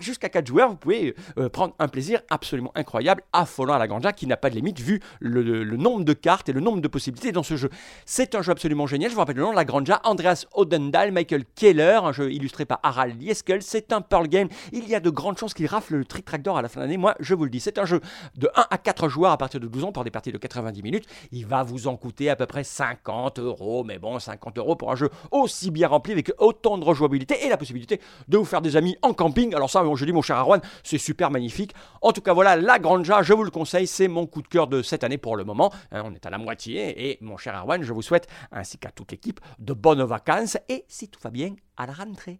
jusqu'à 0.00 0.28
4 0.28 0.46
joueurs, 0.46 0.68
vous 0.68 0.76
pouvez 0.76 1.16
euh, 1.38 1.48
prendre 1.48 1.74
un 1.80 1.88
plaisir 1.88 2.20
absolument 2.30 2.70
incroyable, 2.76 3.24
affolant 3.32 3.74
à 3.74 3.78
la 3.78 3.88
Granja 3.88 4.12
qui 4.12 4.28
n'a 4.28 4.36
pas 4.36 4.50
de 4.50 4.54
limite 4.54 4.78
vu 4.78 5.00
le 5.18 5.76
nombre 5.76 6.04
de 6.04 6.12
cartes 6.12 6.48
et 6.48 6.52
le 6.52 6.60
nombre 6.60 6.80
de 6.80 6.88
possibilités 6.88 7.32
dans 7.32 7.42
ce 7.42 7.56
jeu. 7.56 7.70
C'est 8.04 8.36
un 8.36 8.42
jeu 8.42 8.52
absolument 8.52 8.75
génial. 8.84 9.08
Je 9.08 9.14
vous 9.14 9.20
rappelle 9.20 9.36
le 9.36 9.42
nom 9.42 9.52
la 9.52 9.64
Granja, 9.64 10.02
Andreas 10.04 10.44
Odendal, 10.52 11.12
Michael 11.12 11.44
Keller, 11.54 12.00
un 12.02 12.12
jeu 12.12 12.30
illustré 12.30 12.66
par 12.66 12.80
Harald 12.82 13.18
Lieskel. 13.18 13.62
C'est 13.62 13.92
un 13.94 14.02
Pearl 14.02 14.28
Game. 14.28 14.48
Il 14.72 14.86
y 14.86 14.94
a 14.94 15.00
de 15.00 15.08
grandes 15.08 15.38
chances 15.38 15.54
qu'il 15.54 15.66
rafle 15.66 15.94
le 15.94 16.04
Trick 16.04 16.26
Track 16.26 16.42
d'or 16.42 16.58
à 16.58 16.62
la 16.62 16.68
fin 16.68 16.80
de 16.80 16.84
l'année. 16.84 16.98
Moi, 16.98 17.14
je 17.18 17.34
vous 17.34 17.44
le 17.44 17.50
dis, 17.50 17.60
c'est 17.60 17.78
un 17.78 17.86
jeu 17.86 18.02
de 18.36 18.50
1 18.54 18.66
à 18.68 18.76
4 18.76 19.08
joueurs 19.08 19.32
à 19.32 19.38
partir 19.38 19.60
de 19.60 19.66
12 19.66 19.84
ans 19.84 19.92
pour 19.92 20.04
des 20.04 20.10
parties 20.10 20.32
de 20.32 20.36
90 20.36 20.82
minutes. 20.82 21.06
Il 21.32 21.46
va 21.46 21.62
vous 21.62 21.86
en 21.86 21.96
coûter 21.96 22.28
à 22.28 22.36
peu 22.36 22.44
près 22.44 22.64
50 22.64 23.38
euros. 23.38 23.84
Mais 23.84 23.98
bon, 23.98 24.18
50 24.18 24.58
euros 24.58 24.76
pour 24.76 24.92
un 24.92 24.96
jeu 24.96 25.08
aussi 25.30 25.70
bien 25.70 25.88
rempli 25.88 26.12
avec 26.12 26.30
autant 26.38 26.76
de 26.76 26.84
rejouabilité 26.84 27.46
et 27.46 27.48
la 27.48 27.56
possibilité 27.56 28.00
de 28.28 28.36
vous 28.36 28.44
faire 28.44 28.60
des 28.60 28.76
amis 28.76 28.96
en 29.00 29.14
camping. 29.14 29.54
Alors 29.54 29.70
ça, 29.70 29.82
je 29.94 30.04
dis 30.04 30.12
mon 30.12 30.22
cher 30.22 30.36
Arwan, 30.36 30.60
c'est 30.82 30.98
super 30.98 31.30
magnifique. 31.30 31.72
En 32.02 32.12
tout 32.12 32.20
cas, 32.20 32.34
voilà, 32.34 32.56
la 32.56 32.78
Granja, 32.78 33.22
je 33.22 33.32
vous 33.32 33.44
le 33.44 33.50
conseille, 33.50 33.86
c'est 33.86 34.08
mon 34.08 34.26
coup 34.26 34.42
de 34.42 34.48
cœur 34.48 34.66
de 34.66 34.82
cette 34.82 35.04
année 35.04 35.18
pour 35.18 35.36
le 35.36 35.44
moment. 35.44 35.72
Hein, 35.92 36.02
on 36.04 36.14
est 36.14 36.26
à 36.26 36.30
la 36.30 36.38
moitié 36.38 37.10
et 37.10 37.18
mon 37.20 37.36
cher 37.36 37.54
Arwan, 37.54 37.82
je 37.82 37.92
vous 37.92 38.02
souhaite, 38.02 38.26
ainsi 38.66 38.78
qu'à 38.78 38.90
toute 38.90 39.12
l'équipe, 39.12 39.40
de 39.60 39.72
bonnes 39.72 40.02
vacances 40.02 40.58
et 40.68 40.84
si 40.88 41.08
tout 41.08 41.20
va 41.22 41.30
bien, 41.30 41.54
à 41.76 41.86
la 41.86 41.92
rentrée. 41.92 42.38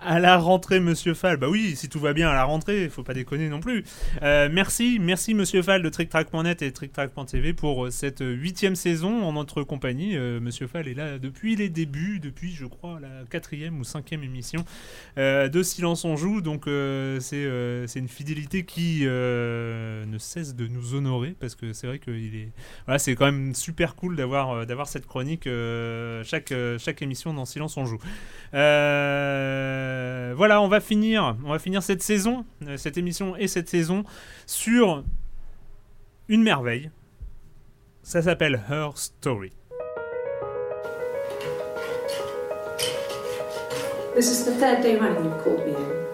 À 0.00 0.20
la 0.20 0.38
rentrée, 0.38 0.78
monsieur 0.78 1.12
Fall. 1.12 1.38
Bah 1.38 1.48
oui, 1.48 1.74
si 1.74 1.88
tout 1.88 1.98
va 1.98 2.12
bien 2.12 2.28
à 2.28 2.32
la 2.32 2.44
rentrée, 2.44 2.84
il 2.84 2.90
faut 2.90 3.02
pas 3.02 3.14
déconner 3.14 3.48
non 3.48 3.58
plus. 3.58 3.84
Euh, 4.22 4.48
merci, 4.50 4.98
merci 5.00 5.34
monsieur 5.34 5.60
Fall 5.60 5.82
de 5.82 5.88
TrickTrack.net 5.88 6.62
et 6.62 6.70
TrickTrack.tv 6.70 7.52
pour 7.52 7.86
euh, 7.86 7.90
cette 7.90 8.22
huitième 8.24 8.76
saison 8.76 9.24
en 9.24 9.32
notre 9.32 9.64
compagnie. 9.64 10.16
Euh, 10.16 10.38
monsieur 10.38 10.68
Fall 10.68 10.86
est 10.86 10.94
là 10.94 11.18
depuis 11.18 11.56
les 11.56 11.68
débuts, 11.68 12.20
depuis 12.20 12.52
je 12.52 12.64
crois 12.64 13.00
la 13.00 13.24
quatrième 13.28 13.80
ou 13.80 13.84
cinquième 13.84 14.22
émission 14.22 14.64
de 15.16 15.62
Silence 15.62 16.04
on 16.04 16.16
joue. 16.16 16.40
Donc 16.40 16.64
c'est 17.20 17.98
une 17.98 18.08
fidélité 18.08 18.64
qui 18.64 19.00
ne 19.02 20.16
cesse 20.18 20.54
de 20.54 20.68
nous 20.68 20.94
honorer 20.94 21.34
parce 21.38 21.56
que 21.56 21.72
c'est 21.72 21.88
vrai 21.88 21.98
que 21.98 22.12
il 22.12 22.36
est 22.36 22.48
voilà, 22.86 23.00
c'est 23.00 23.16
quand 23.16 23.26
même 23.26 23.54
super 23.54 23.96
cool 23.96 24.16
d'avoir 24.16 24.86
cette 24.86 25.06
chronique 25.06 25.48
chaque 26.24 26.54
chaque 26.78 27.02
émission 27.02 27.34
dans 27.34 27.44
Silence 27.44 27.76
on 27.76 27.84
joue. 27.84 27.98
Euh, 28.54 28.77
voilà, 30.38 30.62
on 30.62 30.68
va 30.68 30.80
finir, 30.80 31.36
on 31.44 31.50
va 31.50 31.58
finir 31.58 31.82
cette 31.82 32.02
saison, 32.02 32.44
euh, 32.66 32.76
cette 32.76 32.96
émission 32.96 33.34
et 33.36 33.48
cette 33.48 33.68
saison 33.68 34.04
sur 34.46 35.02
une 36.28 36.42
merveille. 36.42 36.90
Ça 38.02 38.22
s'appelle 38.22 38.62
Her 38.70 38.90
Story. 38.94 39.52
This 44.14 44.30
is 44.30 44.44
the 44.44 44.52
third 44.52 44.80
day 44.80 44.96
running 44.96 45.24
you've 45.24 45.42
called 45.42 45.66
me 45.66 45.74
in. 45.74 46.08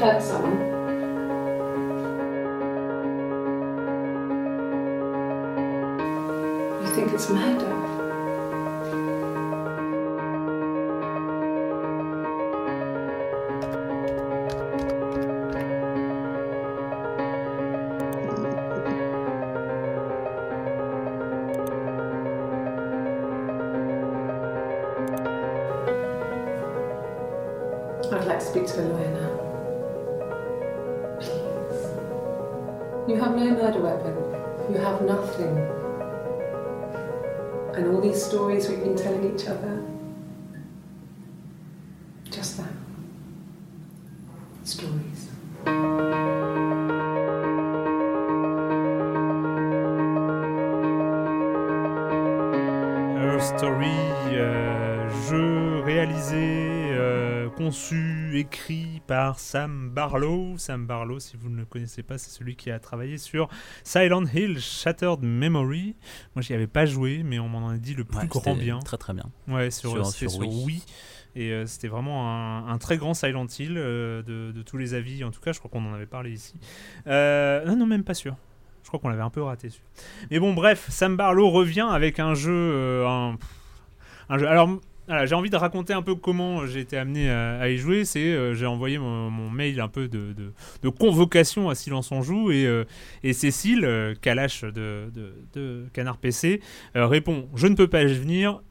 Hurt 0.00 0.22
someone. 0.22 0.69
I'd 7.20 7.36
like 28.26 28.38
to 28.38 28.44
speak 28.46 28.66
to 28.66 28.80
a 28.80 28.84
lawyer 28.84 29.10
now. 29.10 29.30
Please. 31.20 31.84
You 33.08 33.16
have 33.20 33.36
no 33.36 33.44
murder 33.50 33.80
weapon. 33.80 34.16
You 34.72 34.78
have 34.78 35.02
nothing 35.02 35.79
and 37.76 37.88
all 37.88 38.00
these 38.00 38.24
stories 38.24 38.68
we've 38.68 38.80
been 38.80 38.96
telling 38.96 39.34
each 39.34 39.46
other. 39.46 39.82
Par 59.30 59.38
Sam 59.38 59.90
Barlow. 59.90 60.58
Sam 60.58 60.86
Barlow, 60.86 61.20
si 61.20 61.36
vous 61.36 61.50
ne 61.50 61.58
le 61.58 61.64
connaissez 61.64 62.02
pas, 62.02 62.18
c'est 62.18 62.30
celui 62.30 62.56
qui 62.56 62.68
a 62.68 62.80
travaillé 62.80 63.16
sur 63.16 63.48
Silent 63.84 64.24
Hill 64.24 64.58
Shattered 64.58 65.22
Memory. 65.22 65.94
Moi, 66.34 66.42
j'y 66.42 66.52
avais 66.52 66.66
pas 66.66 66.84
joué, 66.84 67.22
mais 67.22 67.38
on 67.38 67.48
m'en 67.48 67.68
a 67.68 67.76
dit 67.76 67.94
le 67.94 68.02
plus 68.02 68.26
grand 68.26 68.56
bien. 68.56 68.80
Très 68.80 68.96
très 68.96 69.12
bien. 69.12 69.30
Ouais, 69.46 69.70
sur, 69.70 70.04
sur, 70.04 70.36
Wii. 70.36 70.82
Et 71.36 71.52
euh, 71.52 71.64
c'était 71.66 71.86
vraiment 71.86 72.66
un, 72.68 72.78
très 72.78 72.96
grand 72.96 73.14
Silent 73.14 73.46
Hill 73.56 73.76
euh, 73.76 74.22
de, 74.24 74.62
tous 74.62 74.78
les 74.78 74.94
avis. 74.94 75.22
En 75.22 75.30
tout 75.30 75.40
cas, 75.40 75.52
je 75.52 75.60
crois 75.60 75.70
qu'on 75.70 75.88
en 75.88 75.94
avait 75.94 76.06
parlé 76.06 76.32
ici. 76.32 76.54
Euh, 77.06 77.64
non, 77.66 77.76
non, 77.76 77.86
même 77.86 78.02
pas 78.02 78.14
sûr. 78.14 78.34
Je 78.82 78.88
crois 78.88 78.98
qu'on 78.98 79.10
l'avait 79.10 79.22
un 79.22 79.30
peu 79.30 79.42
raté. 79.42 79.68
Mais 80.32 80.40
bon, 80.40 80.54
bref, 80.54 80.86
Sam 80.88 81.16
Barlow 81.16 81.50
revient 81.50 81.86
avec 81.88 82.18
un 82.18 82.34
jeu. 82.34 83.06
un, 83.06 83.38
un 84.28 84.38
jeu. 84.38 84.48
Alors, 84.48 84.80
j'ai 85.26 85.34
envie 85.34 85.50
de 85.50 85.56
raconter 85.56 85.92
un 85.92 86.02
peu 86.02 86.14
comment 86.14 86.66
j'ai 86.66 86.80
été 86.80 86.96
amené 86.96 87.30
à, 87.30 87.68
y 87.68 87.76
jouer. 87.76 88.04
C'est 88.04 88.20
euh, 88.20 88.54
j'ai 88.54 88.66
envoyé 88.66 88.98
mon, 88.98 89.50
mail 89.50 89.80
un 89.80 89.88
peu 89.88 90.08
de, 90.08 90.34
convocation 90.98 91.68
à 91.68 91.74
Silence 91.74 92.12
on 92.12 92.22
joue 92.22 92.50
et, 92.50 92.66
euh, 92.66 92.84
et 93.22 93.32
Cécile, 93.32 93.84
euh, 93.84 94.14
de, 94.14 95.86
Canard 95.92 96.18
PC, 96.18 96.60
répond 96.94 97.48
Je 97.54 97.66
ne 97.66 97.74
peux 97.74 97.88
pas 97.88 98.04
venir, 98.04 98.62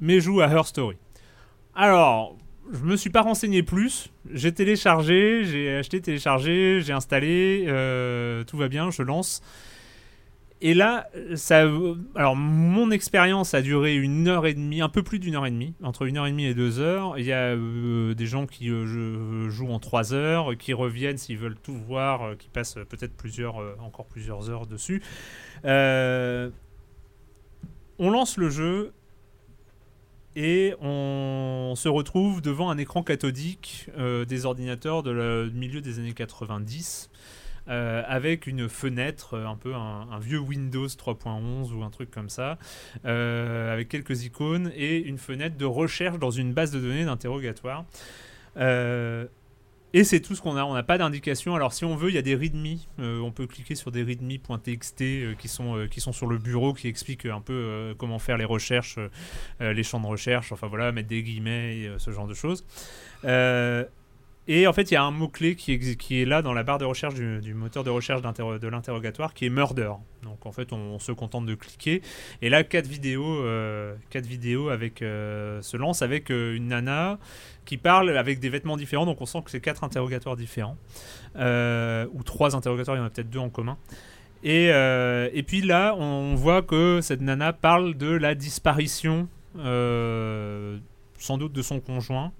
mais 0.00 0.20
joue 0.20 0.40
à 0.40 0.48
Her 0.48 0.66
Story. 0.66 0.96
Alors, 1.74 2.36
je 2.72 2.84
me 2.84 2.96
suis 2.96 3.10
pas 3.10 3.22
renseigné 3.22 3.62
plus. 3.62 4.10
J'ai 4.32 4.52
téléchargé, 4.52 5.44
j'ai 5.44 5.76
acheté, 5.76 6.00
téléchargé, 6.00 6.80
j'ai 6.80 6.92
installé, 6.92 7.64
tout 8.46 8.56
va 8.56 8.68
bien, 8.68 8.90
je 8.90 9.02
lance. 9.02 9.42
Et 10.66 10.74
là, 10.74 11.08
alors 12.16 12.34
mon 12.34 12.90
expérience 12.90 13.54
a 13.54 13.62
duré 13.62 13.94
une 13.94 14.26
heure 14.26 14.46
et 14.46 14.54
demie, 14.54 14.80
un 14.80 14.88
peu 14.88 15.04
plus 15.04 15.20
d'une 15.20 15.36
heure 15.36 15.46
et 15.46 15.52
demie, 15.52 15.74
entre 15.80 16.02
une 16.06 16.16
heure 16.16 16.26
et 16.26 16.32
demie 16.32 16.46
et 16.46 16.54
deux 16.54 16.80
heures. 16.80 17.20
Il 17.20 17.24
y 17.24 17.32
a 17.32 17.54
euh, 17.54 18.14
des 18.14 18.26
gens 18.26 18.48
qui 18.48 18.68
euh, 18.68 19.48
jouent 19.48 19.70
en 19.70 19.78
trois 19.78 20.12
heures, 20.12 20.58
qui 20.58 20.72
reviennent 20.72 21.18
s'ils 21.18 21.38
veulent 21.38 21.54
tout 21.62 21.76
voir, 21.76 22.22
euh, 22.22 22.34
qui 22.34 22.48
passent 22.48 22.78
peut-être 22.88 23.16
plusieurs, 23.16 23.58
encore 23.80 24.06
plusieurs 24.06 24.50
heures 24.50 24.66
dessus. 24.66 25.04
on 25.62 26.50
lance 28.00 28.36
le 28.36 28.50
jeu 28.50 28.92
et 30.36 30.74
on 30.82 31.72
se 31.76 31.88
retrouve 31.88 32.42
devant 32.42 32.68
un 32.70 32.76
écran 32.76 33.02
cathodique 33.02 33.88
euh, 33.96 34.26
des 34.26 34.44
ordinateurs 34.44 35.02
de 35.02 35.50
milieu 35.54 35.80
des 35.80 35.98
années 35.98 36.12
90 36.12 37.08
euh, 37.68 38.02
avec 38.06 38.46
une 38.46 38.68
fenêtre, 38.68 39.34
euh, 39.34 39.46
un 39.46 39.56
peu 39.56 39.74
un, 39.74 40.18
vieux 40.20 40.38
Windows 40.38 40.86
3.11 40.86 41.72
ou 41.72 41.82
un 41.82 41.90
truc 41.90 42.10
comme 42.10 42.28
ça, 42.28 42.58
euh, 43.04 43.72
avec 43.72 43.88
quelques 43.88 44.24
icônes 44.24 44.70
et 44.76 44.98
une 44.98 45.18
fenêtre 45.18 45.56
de 45.56 45.64
recherche 45.64 46.18
dans 46.18 46.30
une 46.30 46.52
base 46.52 46.70
de 46.70 46.78
données 46.78 47.04
d'interrogatoire. 47.04 47.84
Et 49.92 50.04
c'est 50.04 50.20
tout 50.20 50.34
ce 50.34 50.42
qu'on 50.42 50.56
a. 50.56 50.64
On 50.64 50.74
n'a 50.74 50.82
pas 50.82 50.98
d'indication. 50.98 51.54
Alors, 51.54 51.72
si 51.72 51.84
on 51.86 51.96
veut, 51.96 52.10
il 52.10 52.14
y 52.14 52.18
a 52.18 52.22
des 52.22 52.34
readme. 52.34 52.76
On 52.98 53.32
peut 53.32 53.46
cliquer 53.46 53.74
sur 53.74 53.90
des 53.90 54.02
readme.txt 54.02 55.36
qui, 55.38 55.48
sont, 55.48 55.86
qui 55.90 56.00
sont 56.00 56.12
sur 56.12 56.26
le 56.26 56.36
bureau, 56.36 56.74
qui 56.74 56.86
expliquent 56.86 57.24
un 57.24 57.40
peu 57.40 57.94
comment 57.96 58.18
faire 58.18 58.36
les 58.36 58.44
recherches, 58.44 58.98
les 59.60 59.82
champs 59.82 60.00
de 60.00 60.06
recherche. 60.06 60.52
Enfin 60.52 60.66
voilà, 60.66 60.92
mettre 60.92 61.08
des 61.08 61.22
guillemets, 61.22 61.78
et, 61.78 61.90
ce 61.98 62.10
genre 62.10 62.26
de 62.26 62.34
choses. 62.34 62.64
Et 64.48 64.66
en 64.66 64.72
fait, 64.72 64.90
il 64.90 64.94
y 64.94 64.96
a 64.96 65.02
un 65.02 65.10
mot-clé 65.10 65.56
qui, 65.56 65.72
est 65.72 66.24
là 66.24 66.40
dans 66.40 66.52
la 66.52 66.62
barre 66.62 66.78
de 66.78 66.84
recherche 66.84 67.14
du, 67.14 67.54
moteur 67.54 67.82
de 67.82 67.90
recherche 67.90 68.22
de 68.22 68.68
l'interrogatoire 68.68 69.34
qui 69.34 69.46
est 69.46 69.50
murder. 69.50 69.90
Donc 70.22 70.46
en 70.46 70.52
fait, 70.52 70.72
on, 70.72 70.98
se 71.00 71.10
contente 71.10 71.46
de 71.46 71.54
cliquer. 71.54 72.00
Et 72.42 72.48
là, 72.48 72.62
quatre 72.62 72.86
vidéos, 72.86 73.42
euh, 73.42 73.94
quatre 74.10 74.26
vidéos 74.26 74.68
avec, 74.68 75.02
euh, 75.02 75.60
se 75.62 75.76
lancent 75.76 76.02
avec 76.02 76.30
euh, 76.30 76.54
une 76.54 76.68
nana 76.68 77.18
qui 77.64 77.76
parle 77.76 78.16
avec 78.16 78.38
des 78.38 78.48
vêtements 78.48 78.76
différents. 78.76 79.04
Donc 79.04 79.20
on 79.20 79.26
sent 79.26 79.42
que 79.44 79.50
c'est 79.50 79.60
quatre 79.60 79.82
interrogatoires 79.82 80.36
différents. 80.36 80.76
Ou 81.34 82.22
trois 82.24 82.54
interrogatoires, 82.54 82.96
il 82.96 83.00
y 83.00 83.02
en 83.02 83.06
a 83.06 83.10
peut-être 83.10 83.30
deux 83.30 83.40
en 83.40 83.50
commun. 83.50 83.78
Et, 84.44 84.66
et 84.68 85.42
puis 85.42 85.60
là, 85.60 85.96
on 85.96 86.36
voit 86.36 86.62
que 86.62 87.00
cette 87.02 87.20
nana 87.20 87.52
parle 87.52 87.96
de 87.96 88.10
la 88.10 88.36
disparition, 88.36 89.28
sans 89.56 91.38
doute 91.38 91.52
de 91.52 91.62
son 91.62 91.80
conjoint. 91.80 92.32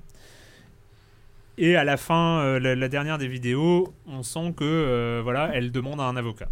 Et 1.59 1.77
à 1.77 1.85
la 1.85 1.97
fin, 1.97 2.41
euh, 2.41 2.59
la, 2.59 2.89
dernière 2.89 3.19
des 3.19 3.29
vidéos, 3.29 3.95
on 4.07 4.23
sent 4.23 4.55
que 4.57 4.65
euh, 4.65 5.21
voilà, 5.23 5.51
elle 5.55 5.73
demande 5.73 6.01
à 6.01 6.05
un 6.05 6.17
avocat. 6.17 6.49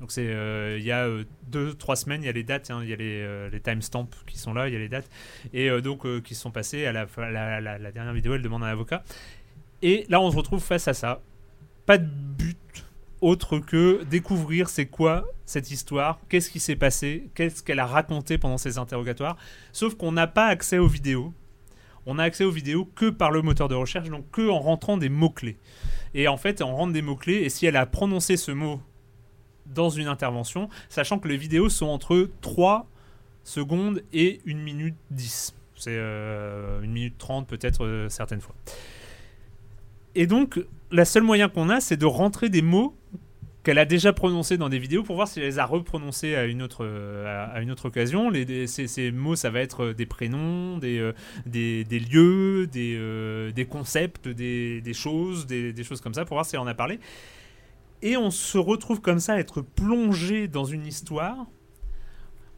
Donc 0.00 0.10
c'est 0.12 0.26
euh, 0.26 0.76
il 0.78 0.84
y 0.84 0.92
a 0.92 1.08
deux 1.46 1.72
trois 1.72 1.96
semaines, 1.96 2.22
il 2.22 2.26
y 2.26 2.28
a 2.28 2.32
les 2.32 2.42
dates, 2.42 2.70
hein, 2.70 2.80
il 2.82 2.90
y 2.90 2.92
a 2.92 2.96
les, 2.96 3.60
timestamps 3.60 4.08
qui 4.26 4.38
sont 4.38 4.52
là, 4.52 4.68
il 4.68 4.74
y 4.74 4.76
a 4.76 4.80
les 4.80 4.88
dates 4.88 5.08
et 5.52 5.70
donc 5.80 6.04
qui 6.22 6.34
sont 6.34 6.50
passées 6.50 6.84
à 6.84 6.92
la, 6.92 7.06
la, 7.16 7.60
la- 7.60 7.92
dernière 7.92 8.12
vidéo, 8.12 8.34
elle 8.34 8.42
demande 8.42 8.64
un 8.64 8.68
avocat. 8.68 9.04
Et 9.82 10.04
là, 10.08 10.20
on 10.20 10.30
se 10.30 10.36
retrouve 10.36 10.62
face 10.62 10.88
à 10.88 10.94
ça. 10.94 11.22
Pas 11.86 11.98
de 11.98 12.06
but 12.06 12.84
autre 13.20 13.58
que 13.58 14.04
découvrir 14.04 14.68
c'est 14.68 14.86
quoi 14.86 15.24
cette 15.46 15.70
histoire, 15.70 16.18
qu'est-ce 16.28 16.50
qui 16.50 16.60
s'est 16.60 16.76
passé, 16.76 17.30
qu'est-ce 17.34 17.62
qu'elle 17.62 17.78
a 17.78 17.86
raconté 17.86 18.36
pendant 18.36 18.58
ces 18.58 18.76
interrogatoires. 18.78 19.36
Sauf 19.72 19.94
qu'on 19.94 20.12
n'a 20.12 20.26
pas 20.26 20.46
accès 20.46 20.78
aux 20.78 20.88
vidéos. 20.88 21.32
On 22.06 22.18
a 22.18 22.24
accès 22.24 22.44
aux 22.44 22.50
vidéos 22.50 22.84
que 22.84 23.10
par 23.10 23.30
le 23.30 23.42
moteur 23.42 23.68
de 23.68 23.74
recherche, 23.74 24.08
donc 24.08 24.30
que 24.30 24.48
en 24.48 24.58
rentrant 24.58 24.96
des 24.96 25.08
mots-clés. 25.08 25.58
Et 26.14 26.28
en 26.28 26.36
fait, 26.36 26.62
on 26.62 26.74
rentre 26.74 26.92
des 26.92 27.02
mots-clés, 27.02 27.42
et 27.42 27.48
si 27.48 27.66
elle 27.66 27.76
a 27.76 27.86
prononcé 27.86 28.36
ce 28.36 28.52
mot 28.52 28.80
dans 29.66 29.90
une 29.90 30.08
intervention, 30.08 30.68
sachant 30.88 31.18
que 31.18 31.28
les 31.28 31.36
vidéos 31.36 31.68
sont 31.68 31.86
entre 31.86 32.30
3 32.42 32.88
secondes 33.42 34.02
et 34.12 34.40
1 34.46 34.54
minute 34.54 34.96
10. 35.10 35.54
C'est 35.76 35.96
euh, 35.96 36.82
1 36.82 36.86
minute 36.86 37.18
30 37.18 37.46
peut-être 37.46 37.84
euh, 37.84 38.08
certaines 38.08 38.40
fois. 38.40 38.54
Et 40.14 40.26
donc, 40.26 40.60
la 40.90 41.04
seule 41.04 41.24
moyen 41.24 41.48
qu'on 41.48 41.68
a, 41.70 41.80
c'est 41.80 41.96
de 41.96 42.06
rentrer 42.06 42.48
des 42.48 42.62
mots 42.62 42.96
qu'elle 43.64 43.78
a 43.78 43.86
déjà 43.86 44.12
prononcés 44.12 44.58
dans 44.58 44.68
des 44.68 44.78
vidéos 44.78 45.02
pour 45.02 45.16
voir 45.16 45.26
si 45.26 45.40
elle 45.40 45.46
les 45.46 45.58
a 45.58 45.64
reprononcés 45.64 46.36
à 46.36 46.44
une 46.44 46.62
autre, 46.62 46.84
euh, 46.84 47.46
à, 47.52 47.62
une 47.62 47.70
autre 47.70 47.86
occasion. 47.86 48.28
Les, 48.28 48.66
ces, 48.66 48.86
ces 48.86 49.10
mots, 49.10 49.36
ça 49.36 49.50
va 49.50 49.60
être 49.60 49.92
des 49.92 50.06
prénoms, 50.06 50.76
des, 50.78 50.98
euh, 50.98 51.12
des, 51.46 51.82
des 51.84 51.98
lieux, 51.98 52.66
des, 52.66 52.94
euh, 52.96 53.50
des 53.52 53.64
concepts, 53.64 54.28
des, 54.28 54.82
choses, 54.92 55.46
des, 55.46 55.72
des 55.72 55.82
choses 55.82 56.02
comme 56.02 56.14
ça, 56.14 56.24
pour 56.26 56.36
voir 56.36 56.44
si 56.44 56.56
elle 56.56 56.60
en 56.60 56.66
a 56.66 56.74
parlé. 56.74 57.00
Et 58.02 58.18
on 58.18 58.30
se 58.30 58.58
retrouve 58.58 59.00
comme 59.00 59.18
ça 59.18 59.32
à 59.32 59.38
être 59.38 59.62
plongé 59.62 60.46
dans 60.46 60.66
une 60.66 60.86
histoire, 60.86 61.46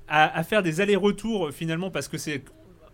à, 0.09 0.37
à 0.37 0.43
faire 0.43 0.65
des 0.65 0.81
allers-retours 0.81 1.53
finalement, 1.53 1.91
parce 1.91 2.09
que 2.09 2.19
c'est 2.19 2.43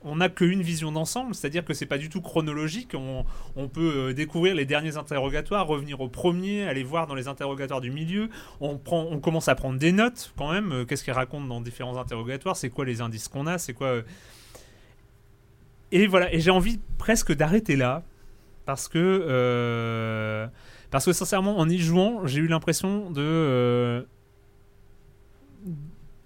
on 0.04 0.16
n'a 0.16 0.28
qu'une 0.28 0.62
vision 0.62 0.92
d'ensemble, 0.92 1.34
c'est-à-dire 1.34 1.64
que 1.64 1.74
c'est 1.74 1.86
pas 1.86 1.98
du 1.98 2.08
tout 2.08 2.20
chronologique. 2.20 2.94
On, 2.94 3.68
peut 3.68 4.08
euh, 4.10 4.12
découvrir 4.12 4.54
les 4.54 4.64
derniers 4.64 4.96
interrogatoires, 4.96 5.66
revenir 5.66 6.00
au 6.00 6.08
premier, 6.08 6.64
aller 6.64 6.82
voir 6.82 7.06
dans 7.06 7.14
les 7.14 7.28
interrogatoires 7.28 7.80
du 7.80 7.90
milieu. 7.90 8.28
On, 8.60 8.78
commence 8.78 9.48
à 9.48 9.54
prendre 9.54 9.78
des 9.78 9.92
notes 9.92 10.32
quand 10.36 10.52
même. 10.52 10.72
euh, 10.72 10.84
Qu'est-ce 10.84 11.04
qu'ils 11.04 11.12
racontent 11.12 11.46
dans 11.46 11.60
différents 11.60 11.98
interrogatoires? 11.98 12.56
C'est 12.56 12.70
quoi 12.70 12.84
les 12.84 13.00
indices 13.00 13.28
qu'on 13.28 13.46
a? 13.46 13.58
C'est 13.58 13.74
quoi 13.74 13.88
euh, 13.88 14.02
Et 15.92 16.06
voilà. 16.06 16.32
Et 16.34 16.40
j'ai 16.40 16.50
envie 16.50 16.80
presque 16.98 17.32
d'arrêter 17.32 17.76
là 17.76 18.02
parce 18.64 18.88
que 18.88 20.48
sincèrement, 20.92 21.58
en 21.58 21.68
y 21.68 21.78
jouant, 21.78 22.26
j'ai 22.26 22.40
eu 22.40 22.46
l'impression 22.46 23.10
de 23.10 24.06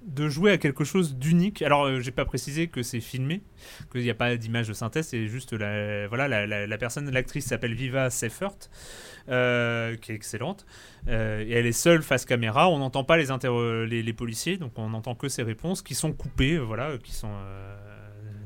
de 0.06 0.28
jouer 0.28 0.52
à 0.52 0.58
quelque 0.58 0.84
chose 0.84 1.16
d'unique. 1.16 1.62
Alors, 1.62 1.84
euh, 1.86 2.00
j'ai 2.00 2.12
pas 2.12 2.24
précisé 2.24 2.68
que 2.68 2.82
c'est 2.82 3.00
filmé, 3.00 3.42
qu'il 3.92 4.02
n'y 4.02 4.10
a 4.10 4.14
pas 4.14 4.36
d'image 4.36 4.68
de 4.68 4.72
synthèse, 4.72 5.08
c'est 5.08 5.26
juste 5.26 5.52
la, 5.52 6.06
voilà, 6.08 6.28
la, 6.28 6.46
la- 6.46 6.66
la 6.66 6.78
personne, 6.78 7.10
l'actrice 7.10 7.46
s'appelle 7.46 7.74
Viva 7.74 8.08
Seifert, 8.10 8.56
euh, 9.28 9.96
qui 9.96 10.12
est 10.12 10.14
excellente, 10.14 10.64
euh, 11.08 11.44
et 11.46 11.50
elle 11.52 11.66
est 11.66 11.72
seule 11.72 12.02
face 12.02 12.24
caméra. 12.24 12.68
On 12.70 12.78
n'entend 12.78 13.04
pas 13.04 13.16
les, 13.16 13.26
les, 13.88 14.02
les 14.02 14.12
policiers, 14.12 14.56
donc 14.56 14.72
on 14.78 14.88
n'entend 14.90 15.14
que 15.14 15.28
ses 15.28 15.42
réponses 15.42 15.82
qui 15.82 15.94
sont 15.94 16.12
coupées, 16.12 16.54
euh, 16.54 16.60
voilà, 16.60 16.96
qui 17.02 17.12
sont. 17.12 17.32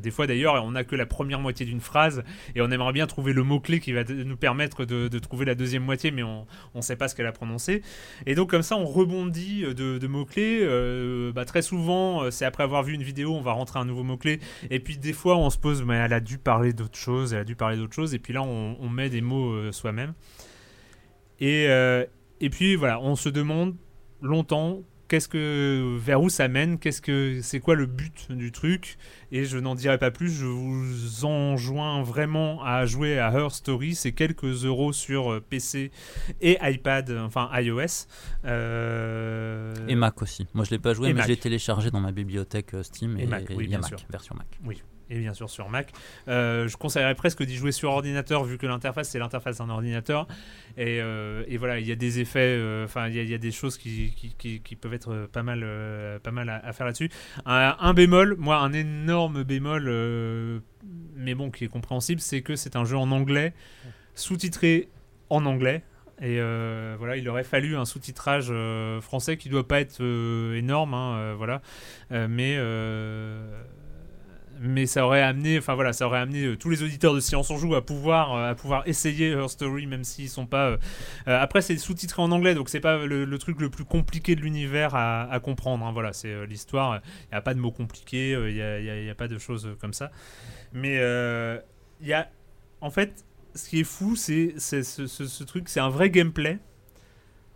Des 0.01 0.11
fois 0.11 0.26
d'ailleurs, 0.26 0.62
on 0.64 0.72
n'a 0.72 0.84
que 0.84 0.96
la 0.96 1.07
première 1.07 1.40
moitié 1.40 1.66
d'une 1.66 1.80
phrase 1.80 2.22
et 2.55 2.61
on 2.61 2.70
aimerait 2.70 2.92
bien 2.92 3.07
trouver 3.07 3.32
le 3.32 3.42
mot-clé 3.42 3.80
qui 3.80 3.92
va 3.92 4.05
nous 4.05 4.36
permettre 4.36 4.84
de, 4.84 5.18
trouver 5.18 5.44
la 5.44 5.55
deuxième 5.55 5.84
moitié, 5.84 6.11
mais 6.11 6.22
on 6.22 6.46
ne 6.74 6.80
sait 6.80 6.96
pas 6.96 7.09
ce 7.09 7.14
qu'elle 7.14 7.26
a 7.26 7.32
prononcé. 7.32 7.82
Et 8.26 8.34
donc 8.34 8.51
comme 8.51 8.62
ça, 8.62 8.76
on 8.76 8.84
rebondit 8.84 9.64
euh, 9.64 9.98
de, 9.98 10.07
mots-clés. 10.07 10.61
Euh, 10.62 11.32
bah, 11.32 11.44
très 11.44 11.62
souvent, 11.62 12.22
euh, 12.22 12.30
c'est 12.30 12.44
après 12.44 12.64
avoir 12.64 12.82
vu 12.82 12.94
une 12.94 13.03
vidéo, 13.03 13.34
on 13.34 13.40
va 13.40 13.53
rentrer 13.53 13.78
un 13.78 13.84
nouveau 13.84 14.03
mot-clé. 14.03 14.40
Et 14.70 14.80
puis 14.80 14.96
des 14.96 15.12
fois, 15.12 15.36
on 15.36 15.51
se 15.51 15.59
pose, 15.59 15.82
mais 15.82 15.96
elle 15.96 16.12
a 16.12 16.20
dû 16.20 16.38
parler 16.38 16.72
d'autre 16.72 16.98
chose, 16.98 17.32
elle 17.32 17.40
a 17.40 17.44
dû 17.44 17.57
parler 17.57 17.76
d'autre 17.76 17.94
chose. 17.94 18.14
Et 18.14 18.18
puis 18.18 18.32
là, 18.32 18.42
on, 18.42 18.88
met 18.88 19.09
des 19.09 19.20
mots 19.20 19.70
soi-même. 19.72 20.14
Et 21.40 21.68
puis 22.51 22.74
voilà, 22.74 23.01
on 23.01 23.14
se 23.14 23.28
demande 23.28 23.76
longtemps 24.20 24.82
qu'est-ce 25.11 25.26
que 25.28 25.96
vers 25.98 26.22
où 26.22 26.30
ça 26.30 26.46
mène, 26.46 26.78
qu'est-ce 26.78 27.02
que 27.02 27.40
c'est 27.42 27.58
quoi 27.58 27.74
le 27.74 27.86
but 27.86 28.30
du 28.30 28.52
truc 28.52 28.96
et 29.32 29.44
je 29.44 29.58
n'en 29.58 29.74
dirai 29.74 29.98
pas 29.98 30.11
plus, 30.11 30.30
je 30.32 30.46
vous 30.46 31.24
enjoins 31.24 32.02
vraiment 32.02 32.62
à 32.64 32.86
jouer 32.86 33.18
à 33.18 33.30
Her 33.32 33.50
Story, 33.52 33.94
c'est 33.96 34.12
quelques 34.12 34.64
euros 34.64 34.92
sur 34.92 35.32
euh, 35.32 35.40
PC 35.40 35.90
et 36.40 36.58
iPad, 36.62 37.11
enfin 37.24 37.48
iOS. 37.61 38.06
Euh, 38.44 39.74
Et 39.88 39.94
Mac 39.94 40.20
aussi. 40.22 40.46
Moi, 40.54 40.64
je 40.64 40.70
l'ai 40.70 40.78
pas 40.78 40.94
joué, 40.94 41.08
Et 41.08 41.12
mais 41.12 41.18
Mac. 41.18 41.26
je 41.26 41.32
l'ai 41.32 41.36
téléchargé 41.36 41.90
dans 41.90 42.00
ma 42.00 42.12
bibliothèque 42.12 42.74
euh, 42.74 42.82
Steam 42.82 43.18
Et 43.18 43.22
et, 43.24 43.26
Mac, 43.26 43.50
et 43.50 43.54
oui, 43.54 43.64
il 43.66 43.70
y 43.70 43.74
a 43.74 43.78
bien 43.78 43.88
Mac, 43.88 43.88
sûr. 43.88 44.08
version 44.11 44.34
Mac. 44.36 44.46
Oui, 44.64 44.82
et 45.11 45.18
bien 45.18 45.34
sûr 45.34 45.50
sur 45.50 45.68
Mac. 45.68 45.92
Euh, 46.28 46.68
je 46.68 46.76
conseillerais 46.76 47.14
presque 47.14 47.42
d'y 47.42 47.56
jouer 47.56 47.72
sur 47.72 47.90
ordinateur 47.90 48.44
vu 48.44 48.56
que 48.58 48.66
l'interface 48.66 49.11
c'est 49.11 49.18
l'interface 49.18 49.58
d'un 49.58 49.68
ordinateur. 49.68 50.26
Et, 50.76 51.00
euh, 51.00 51.44
voilà, 51.58 51.78
il 51.78 51.86
y 51.86 51.92
a 51.92 51.96
des 51.96 52.20
effets, 52.20 52.56
euh, 52.56 52.84
enfin 52.84 53.08
il 53.08 53.28
y, 53.28 53.34
a- 53.34 53.38
des 53.38 53.50
choses 53.50 53.76
qui, 53.76 54.14
peuvent 54.80 54.94
être 54.94 55.28
pas 55.32 55.42
mal, 55.42 55.66
pas 56.22 56.30
mal 56.30 56.48
à, 56.48 56.72
faire 56.72 56.86
là-dessus. 56.86 57.11
Un, 57.44 57.92
bémol, 57.92 58.36
moi 58.38 58.58
un 58.58 58.72
énorme 58.72 59.42
bémol, 59.42 60.62
mais 61.16 61.34
bon 61.34 61.50
qui 61.50 61.64
est 61.64 61.68
compréhensible, 61.68 62.20
c'est 62.20 62.42
que 62.42 62.56
c'est 62.56 62.76
un 62.76 62.84
jeu 62.84 62.96
en 62.96 63.11
anglais, 63.11 63.52
sous-titré 64.14 64.88
en 65.28 65.44
anglais. 65.44 65.82
Et 66.22 66.36
voilà, 66.98 67.16
il 67.16 67.28
aurait 67.28 67.44
fallu 67.44 67.76
un 67.76 67.84
sous-titrage 67.84 68.52
français 69.00 69.36
qui 69.36 69.48
doit 69.48 69.66
pas 69.66 69.80
être 69.80 70.02
énorme, 70.54 70.94
hein, 70.94 71.34
voilà. 71.34 71.61
Mais 72.11 72.56
mais 74.62 74.84
ça 74.84 75.06
aurait 75.06 75.22
amené, 75.22 75.56
enfin 75.56 75.74
voilà, 75.74 75.94
ça 75.94 76.06
aurait 76.06 76.18
amené 76.18 76.44
euh, 76.44 76.56
tous 76.56 76.68
les 76.68 76.82
auditeurs 76.82 77.14
de 77.14 77.20
Silence 77.20 77.48
on 77.50 77.56
joue 77.56 77.74
à 77.74 77.84
pouvoir 77.84 78.34
euh, 78.34 78.50
à 78.50 78.54
pouvoir 78.54 78.86
essayer 78.86 79.30
Her 79.30 79.48
Story, 79.48 79.86
même 79.86 80.04
s'ils 80.04 80.28
sont 80.28 80.46
pas. 80.46 80.72
euh, 80.72 80.76
après, 81.26 81.62
c'est 81.62 81.78
sous-titré 81.78 82.20
en 82.20 82.30
anglais, 82.30 82.54
donc 82.54 82.68
c'est 82.68 82.80
pas 82.80 82.98
le, 82.98 83.38
truc 83.38 83.58
le 83.61 83.70
plus 83.70 83.86
compliqué 83.86 84.36
de 84.36 84.42
l'univers 84.42 84.94
à, 84.94 85.40
comprendre. 85.42 85.86
hein, 85.86 85.92
voilà, 85.92 86.12
c'est 86.12 86.46
l'histoire. 86.46 87.00
Il 87.30 87.34
y 87.34 87.38
a 87.38 87.40
pas 87.40 87.54
de 87.54 87.58
mots 87.58 87.70
compliqués, 87.70 88.32
il 88.32 88.54
y, 88.56 89.11
a, 89.11 89.14
pas 89.14 89.28
de 89.28 89.38
choses 89.38 89.76
comme 89.80 89.94
ça. 89.94 90.11
Mais 90.74 90.96
il 92.00 92.06
y 92.06 92.12
a, 92.12 92.28
en 92.82 92.90
fait, 92.90 93.24
ce 93.54 93.68
qui 93.68 93.80
est 93.80 93.84
fou, 93.84 94.14
c'est 94.14 94.54
c'est 94.58 94.82
ce, 94.82 95.06
ce- 95.06 95.26
ce 95.26 95.44
truc, 95.44 95.68
c'est 95.70 95.80
un 95.80 95.88
vrai 95.88 96.11
gameplay. 96.11 96.58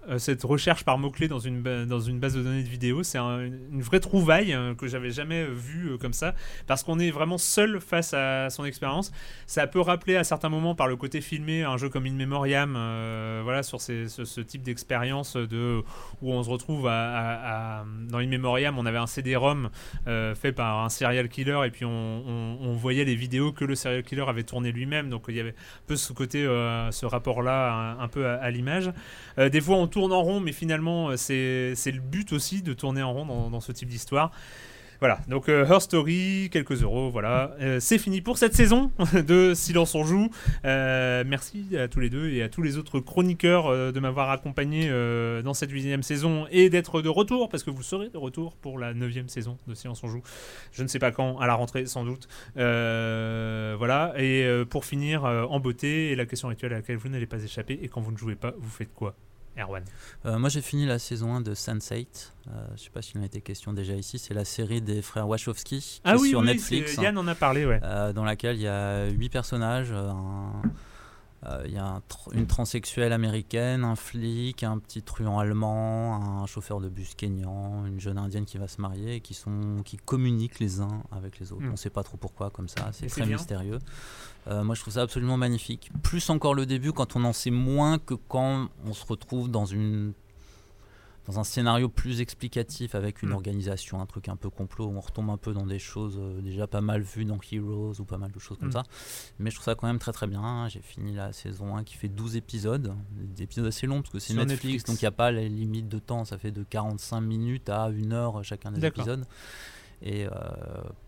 Euh, 0.09 0.19
cette 0.19 0.43
recherche 0.43 0.85
par 0.85 0.99
mots-clés 0.99 1.29
dans 1.29 1.39
une, 1.39 1.63
dans 1.63 2.01
une 2.01 2.19
base 2.19 2.35
de 2.35 2.43
données 2.43 2.63
de 2.63 2.69
vidéo. 2.69 3.03
C'est 3.03 3.19
un- 3.19 3.41
une 3.41 3.83
vraie 3.83 4.01
trouvaille 4.01 4.53
euh, 4.53 4.75
que 4.75 4.87
j'avais 4.87 5.11
jamais 5.11 5.45
vue 5.45 5.93
euh, 5.93 5.99
comme 5.99 6.13
ça, 6.13 6.35
parce 6.67 6.83
qu'on 6.83 6.99
est 6.99 7.11
vraiment 7.11 7.39
seul 7.39 7.81
face 7.81 8.15
à 8.15 8.51
son 8.51 8.65
expérience. 8.65 9.13
Ça 9.47 9.67
peut 9.67 9.81
rappeler 9.81 10.17
à 10.17 10.25
certains 10.25 10.49
moments, 10.49 10.75
par 10.75 10.89
le 10.89 10.97
côté 10.97 11.21
filmé, 11.21 11.63
un 11.63 11.77
jeu 11.77 11.89
comme 11.89 12.07
In 12.07 12.13
Memoriam, 12.13 12.75
euh, 12.77 13.41
voilà, 13.45 13.63
sur 13.63 13.81
ce, 13.81 14.41
type 14.41 14.63
d'expérience 14.63 15.37
de, 15.37 15.83
où 16.23 16.33
on 16.33 16.43
se 16.43 16.51
retrouve 16.51 16.85
dans 16.85 18.19
In 18.19 18.27
Memoriam, 18.27 18.79
on 18.79 18.87
avait 18.87 18.99
un 18.99 19.07
CD-ROM 19.07 19.71
euh, 20.07 20.35
fait 20.35 20.53
par 20.53 20.85
un 20.85 20.89
serial 20.89 21.29
killer, 21.29 21.61
et 21.65 21.71
puis 21.71 21.85
on, 21.85 22.75
voyait 22.75 23.05
les 23.05 23.15
vidéos 23.15 23.53
que 23.53 23.65
le 23.65 23.75
serial 23.75 24.03
killer 24.03 24.25
avait 24.29 24.43
tourné 24.43 24.73
lui-même, 24.73 25.09
donc 25.09 25.25
il 25.29 25.37
y 25.37 25.41
avait 25.41 25.51
un 25.51 25.87
peu 25.87 25.97
ce 25.97 26.13
côté, 26.13 26.45
euh, 26.45 26.91
ce 26.91 27.07
rapport-là, 27.07 27.97
un, 27.99 28.09
peu 28.09 28.27
à, 28.27 28.51
l'image. 28.51 28.91
Euh, 29.39 29.49
des 29.49 29.61
fois, 29.61 29.77
on 29.77 29.87
tourne 29.95 30.13
en 30.13 30.23
rond, 30.23 30.41
mais 30.41 30.51
finalement, 30.51 31.11
euh, 31.11 31.17
c'est 31.17 31.93
le 31.93 32.01
but 32.01 32.33
aussi 32.33 32.63
de 32.63 32.73
tourner 32.73 33.01
en 33.05 33.13
rond 33.13 33.49
dans, 33.49 33.61
ce 33.61 33.71
type 33.71 33.89
d'histoire. 33.89 34.33
Voilà, 34.99 35.21
donc 35.29 35.49
euh, 35.49 35.65
Her 35.67 35.81
Story, 35.81 36.49
quelques 36.51 36.83
euros, 36.83 37.11
voilà. 37.11 37.55
Euh, 37.61 37.79
c'est 37.79 37.99
fini 37.99 38.21
pour 38.21 38.37
cette 38.37 38.55
saison 38.55 38.91
de 39.15 39.53
Silence 39.55 39.95
on 39.95 40.03
joue. 40.03 40.31
Merci 40.65 41.77
à 41.79 41.87
tous 41.87 42.01
les 42.01 42.11
deux 42.11 42.29
et 42.31 42.43
à 42.43 42.49
tous 42.49 42.63
les 42.63 42.77
autres 42.77 42.99
chroniqueurs 42.99 43.93
de 43.93 44.01
m'avoir 44.01 44.31
accompagné 44.31 44.91
dans 45.45 45.55
cette 45.55 45.71
huitième 45.71 46.03
saison 46.03 46.49
et 46.51 46.71
d'être 46.71 47.01
de 47.01 47.09
retour, 47.09 47.49
parce 47.49 47.63
que 47.63 47.71
vous 47.71 47.85
serez 47.85 48.09
de 48.09 48.19
retour 48.19 48.57
pour 48.57 48.81
la 48.81 48.95
neuvième 48.95 49.29
saison 49.29 49.59
de 49.69 49.75
Silence 49.75 50.03
on 50.03 50.09
joue. 50.09 50.23
Je 50.73 50.83
ne 50.83 50.89
sais 50.89 50.99
pas 50.99 51.13
quand, 51.13 51.39
à 51.39 51.47
la 51.47 51.55
rentrée 51.55 51.87
sans 51.87 52.05
doute. 52.05 52.27
Voilà, 52.57 54.13
et 54.17 54.65
pour 54.69 54.87
finir, 54.87 55.23
en 55.23 55.61
beauté, 55.61 56.11
et 56.11 56.17
la 56.17 56.27
question 56.27 56.49
rituelle 56.49 56.73
à 56.73 56.77
laquelle 56.79 56.97
vous 56.97 57.11
n'allez 57.11 57.27
pas 57.27 57.41
échapper, 57.45 57.79
et 57.81 57.87
quand 57.87 58.01
vous 58.01 58.11
ne 58.11 58.19
jouez 58.19 58.35
pas, 58.35 58.55
vous 58.59 58.71
faites 58.71 58.93
quoi? 58.93 59.15
Erwan 59.59 59.85
Euh, 60.27 60.39
moi 60.39 60.49
j'ai 60.49 60.61
fini 60.63 60.87
la 60.87 60.99
saison 60.99 61.35
1 61.35 61.41
de 61.41 61.55
Sense8. 61.55 62.07
Euh, 62.49 62.67
je 62.77 62.83
sais 62.83 62.91
pas 62.91 63.03
s'il 63.03 63.19
en 63.21 63.23
a 63.23 63.27
été 63.27 63.41
question 63.41 63.73
déjà 63.73 63.95
ici. 63.95 64.19
C'est 64.19 64.35
la 64.35 64.45
série 64.45 64.81
des 64.83 65.01
frères 65.03 65.29
Wachowski 65.29 65.79
qui 65.81 66.01
Ah 66.05 66.15
est 66.15 66.19
oui, 66.19 66.31
sur 66.31 66.41
oui, 66.41 66.47
Netflix. 66.47 66.95
c'est- 66.97 67.03
Yann 67.03 67.17
en 67.19 67.27
a 67.29 67.35
parlé, 67.35 67.65
ouais. 67.67 67.81
euh, 67.83 68.13
dans 68.13 68.25
laquelle 68.25 68.57
il 68.57 68.63
y 68.63 68.69
a 68.69 69.07
8 69.09 69.29
personnages. 69.31 69.95
Il 71.67 71.73
y 71.73 71.77
a 71.77 71.85
un 71.85 72.03
une 72.33 72.47
transsexuelle 72.47 73.13
américaine, 73.13 73.85
un 73.85 73.97
flic, 73.97 74.63
un 74.63 74.79
petit 74.79 75.03
truand 75.03 75.39
allemand, 75.39 76.41
un 76.43 76.47
chauffeur 76.47 76.81
de 76.81 76.89
bus 76.89 77.15
kényan, 77.15 77.85
une 77.85 78.01
jeune 78.01 78.17
indienne 78.17 78.47
qui 78.47 78.57
va 78.57 78.67
se 78.67 78.81
marier 78.81 79.17
et 79.17 79.21
qui, 79.21 79.35
sont, 79.35 79.83
qui 79.85 79.99
communiquent 79.99 80.59
les 80.59 80.81
uns 80.81 81.03
avec 81.13 81.39
les 81.39 81.53
autres. 81.53 81.61
Mm. 81.65 81.69
On 81.69 81.73
ne 81.73 81.77
sait 81.77 81.91
pas 81.91 82.03
trop 82.03 82.17
pourquoi 82.17 82.49
comme 82.49 82.69
ça, 82.69 82.89
c'est 82.93 83.09
très 83.09 83.27
mystérieux. 83.27 83.79
Euh, 84.47 84.63
moi 84.63 84.75
je 84.75 84.81
trouve 84.83 84.95
ça 84.95 85.03
absolument 85.03 85.37
magnifique. 85.37 85.91
Plus 86.03 86.29
encore 86.31 86.55
le 86.55 86.67
début 86.67 86.93
quand 86.93 87.17
on 87.17 87.25
en 87.25 87.33
sait 87.33 87.51
moins 87.51 87.99
que 87.99 88.15
quand 88.15 88.69
on 88.87 88.93
se 88.93 89.05
retrouve 89.07 89.51
dans 89.51 89.65
une 89.67 90.13
dans 91.27 91.41
un 91.41 91.45
scénario 91.45 91.89
plus 91.89 92.21
explicatif 92.21 92.95
avec 92.95 93.23
une 93.23 93.31
Mm. 93.31 93.37
organisation, 93.37 94.03
un 94.03 94.05
truc 94.05 94.29
un 94.29 94.37
peu 94.37 94.51
complot, 94.51 94.89
où 94.89 94.95
on 94.95 95.01
retombe 95.01 95.31
un 95.31 95.39
peu 95.39 95.55
dans 95.55 95.65
des 95.65 95.79
choses 95.79 96.19
euh, 96.21 96.43
déjà 96.43 96.67
pas 96.67 96.83
mal 96.83 97.01
vues 97.01 97.25
dans 97.25 97.39
Heroes 97.51 97.95
ou 97.99 98.05
pas 98.05 98.19
mal 98.19 98.31
de 98.31 98.39
choses 98.39 98.59
comme 98.59 98.69
Mm. 98.69 98.73
ça. 98.73 98.83
Mais 99.39 99.49
je 99.49 99.55
trouve 99.57 99.65
ça 99.65 99.75
quand 99.75 99.87
même 99.87 99.99
très 99.99 100.13
très 100.13 100.27
bien. 100.27 100.69
J'ai 100.69 100.83
fini 100.83 101.15
la 101.15 101.33
saison 101.33 101.77
1 101.79 101.85
qui 101.85 101.95
fait 101.95 102.09
12 102.09 102.37
épisodes, 102.37 102.93
des 103.13 103.45
épisodes 103.45 103.65
assez 103.65 103.87
longs 103.87 104.03
parce 104.03 104.13
que 104.13 104.19
c'est 104.19 104.35
Netflix, 104.35 104.53
Netflix. 104.65 104.85
donc 104.85 105.01
il 105.01 105.05
n'y 105.05 105.09
a 105.09 105.13
pas 105.13 105.31
les 105.31 105.49
limites 105.49 105.89
de 105.89 105.99
temps, 105.99 106.27
ça 106.27 106.37
fait 106.37 106.51
de 106.53 106.63
45 106.63 107.23
minutes 107.23 107.71
à 107.71 107.85
1 107.87 108.13
heure 108.13 108.45
chacun 108.45 108.71
des 108.71 108.85
épisodes. 108.85 109.25
Et 110.03 110.27
euh, 110.27 110.31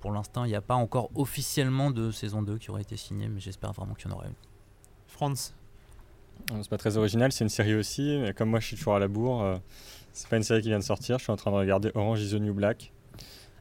pour 0.00 0.12
l'instant, 0.12 0.44
il 0.44 0.48
n'y 0.48 0.54
a 0.54 0.60
pas 0.60 0.74
encore 0.74 1.10
officiellement 1.14 1.90
de 1.90 2.10
saison 2.10 2.42
2 2.42 2.58
qui 2.58 2.70
aurait 2.70 2.82
été 2.82 2.96
signée, 2.96 3.28
mais 3.28 3.40
j'espère 3.40 3.72
vraiment 3.72 3.94
qu'il 3.94 4.10
y 4.10 4.12
en 4.12 4.16
aura 4.16 4.26
une. 4.26 4.34
France 5.06 5.54
C'est 6.48 6.68
pas 6.68 6.78
très 6.78 6.96
original, 6.96 7.32
c'est 7.32 7.44
une 7.44 7.50
série 7.50 7.74
aussi, 7.74 8.18
mais 8.20 8.32
comme 8.32 8.50
moi 8.50 8.60
je 8.60 8.66
suis 8.66 8.76
toujours 8.76 8.94
à 8.94 8.98
la 8.98 9.08
bourre, 9.08 9.42
euh, 9.42 9.56
c'est 10.12 10.28
pas 10.28 10.36
une 10.36 10.42
série 10.42 10.62
qui 10.62 10.68
vient 10.68 10.78
de 10.78 10.84
sortir, 10.84 11.18
je 11.18 11.24
suis 11.24 11.32
en 11.32 11.36
train 11.36 11.50
de 11.50 11.56
regarder 11.56 11.90
Orange 11.94 12.22
is 12.22 12.30
the 12.30 12.40
New 12.40 12.54
Black. 12.54 12.92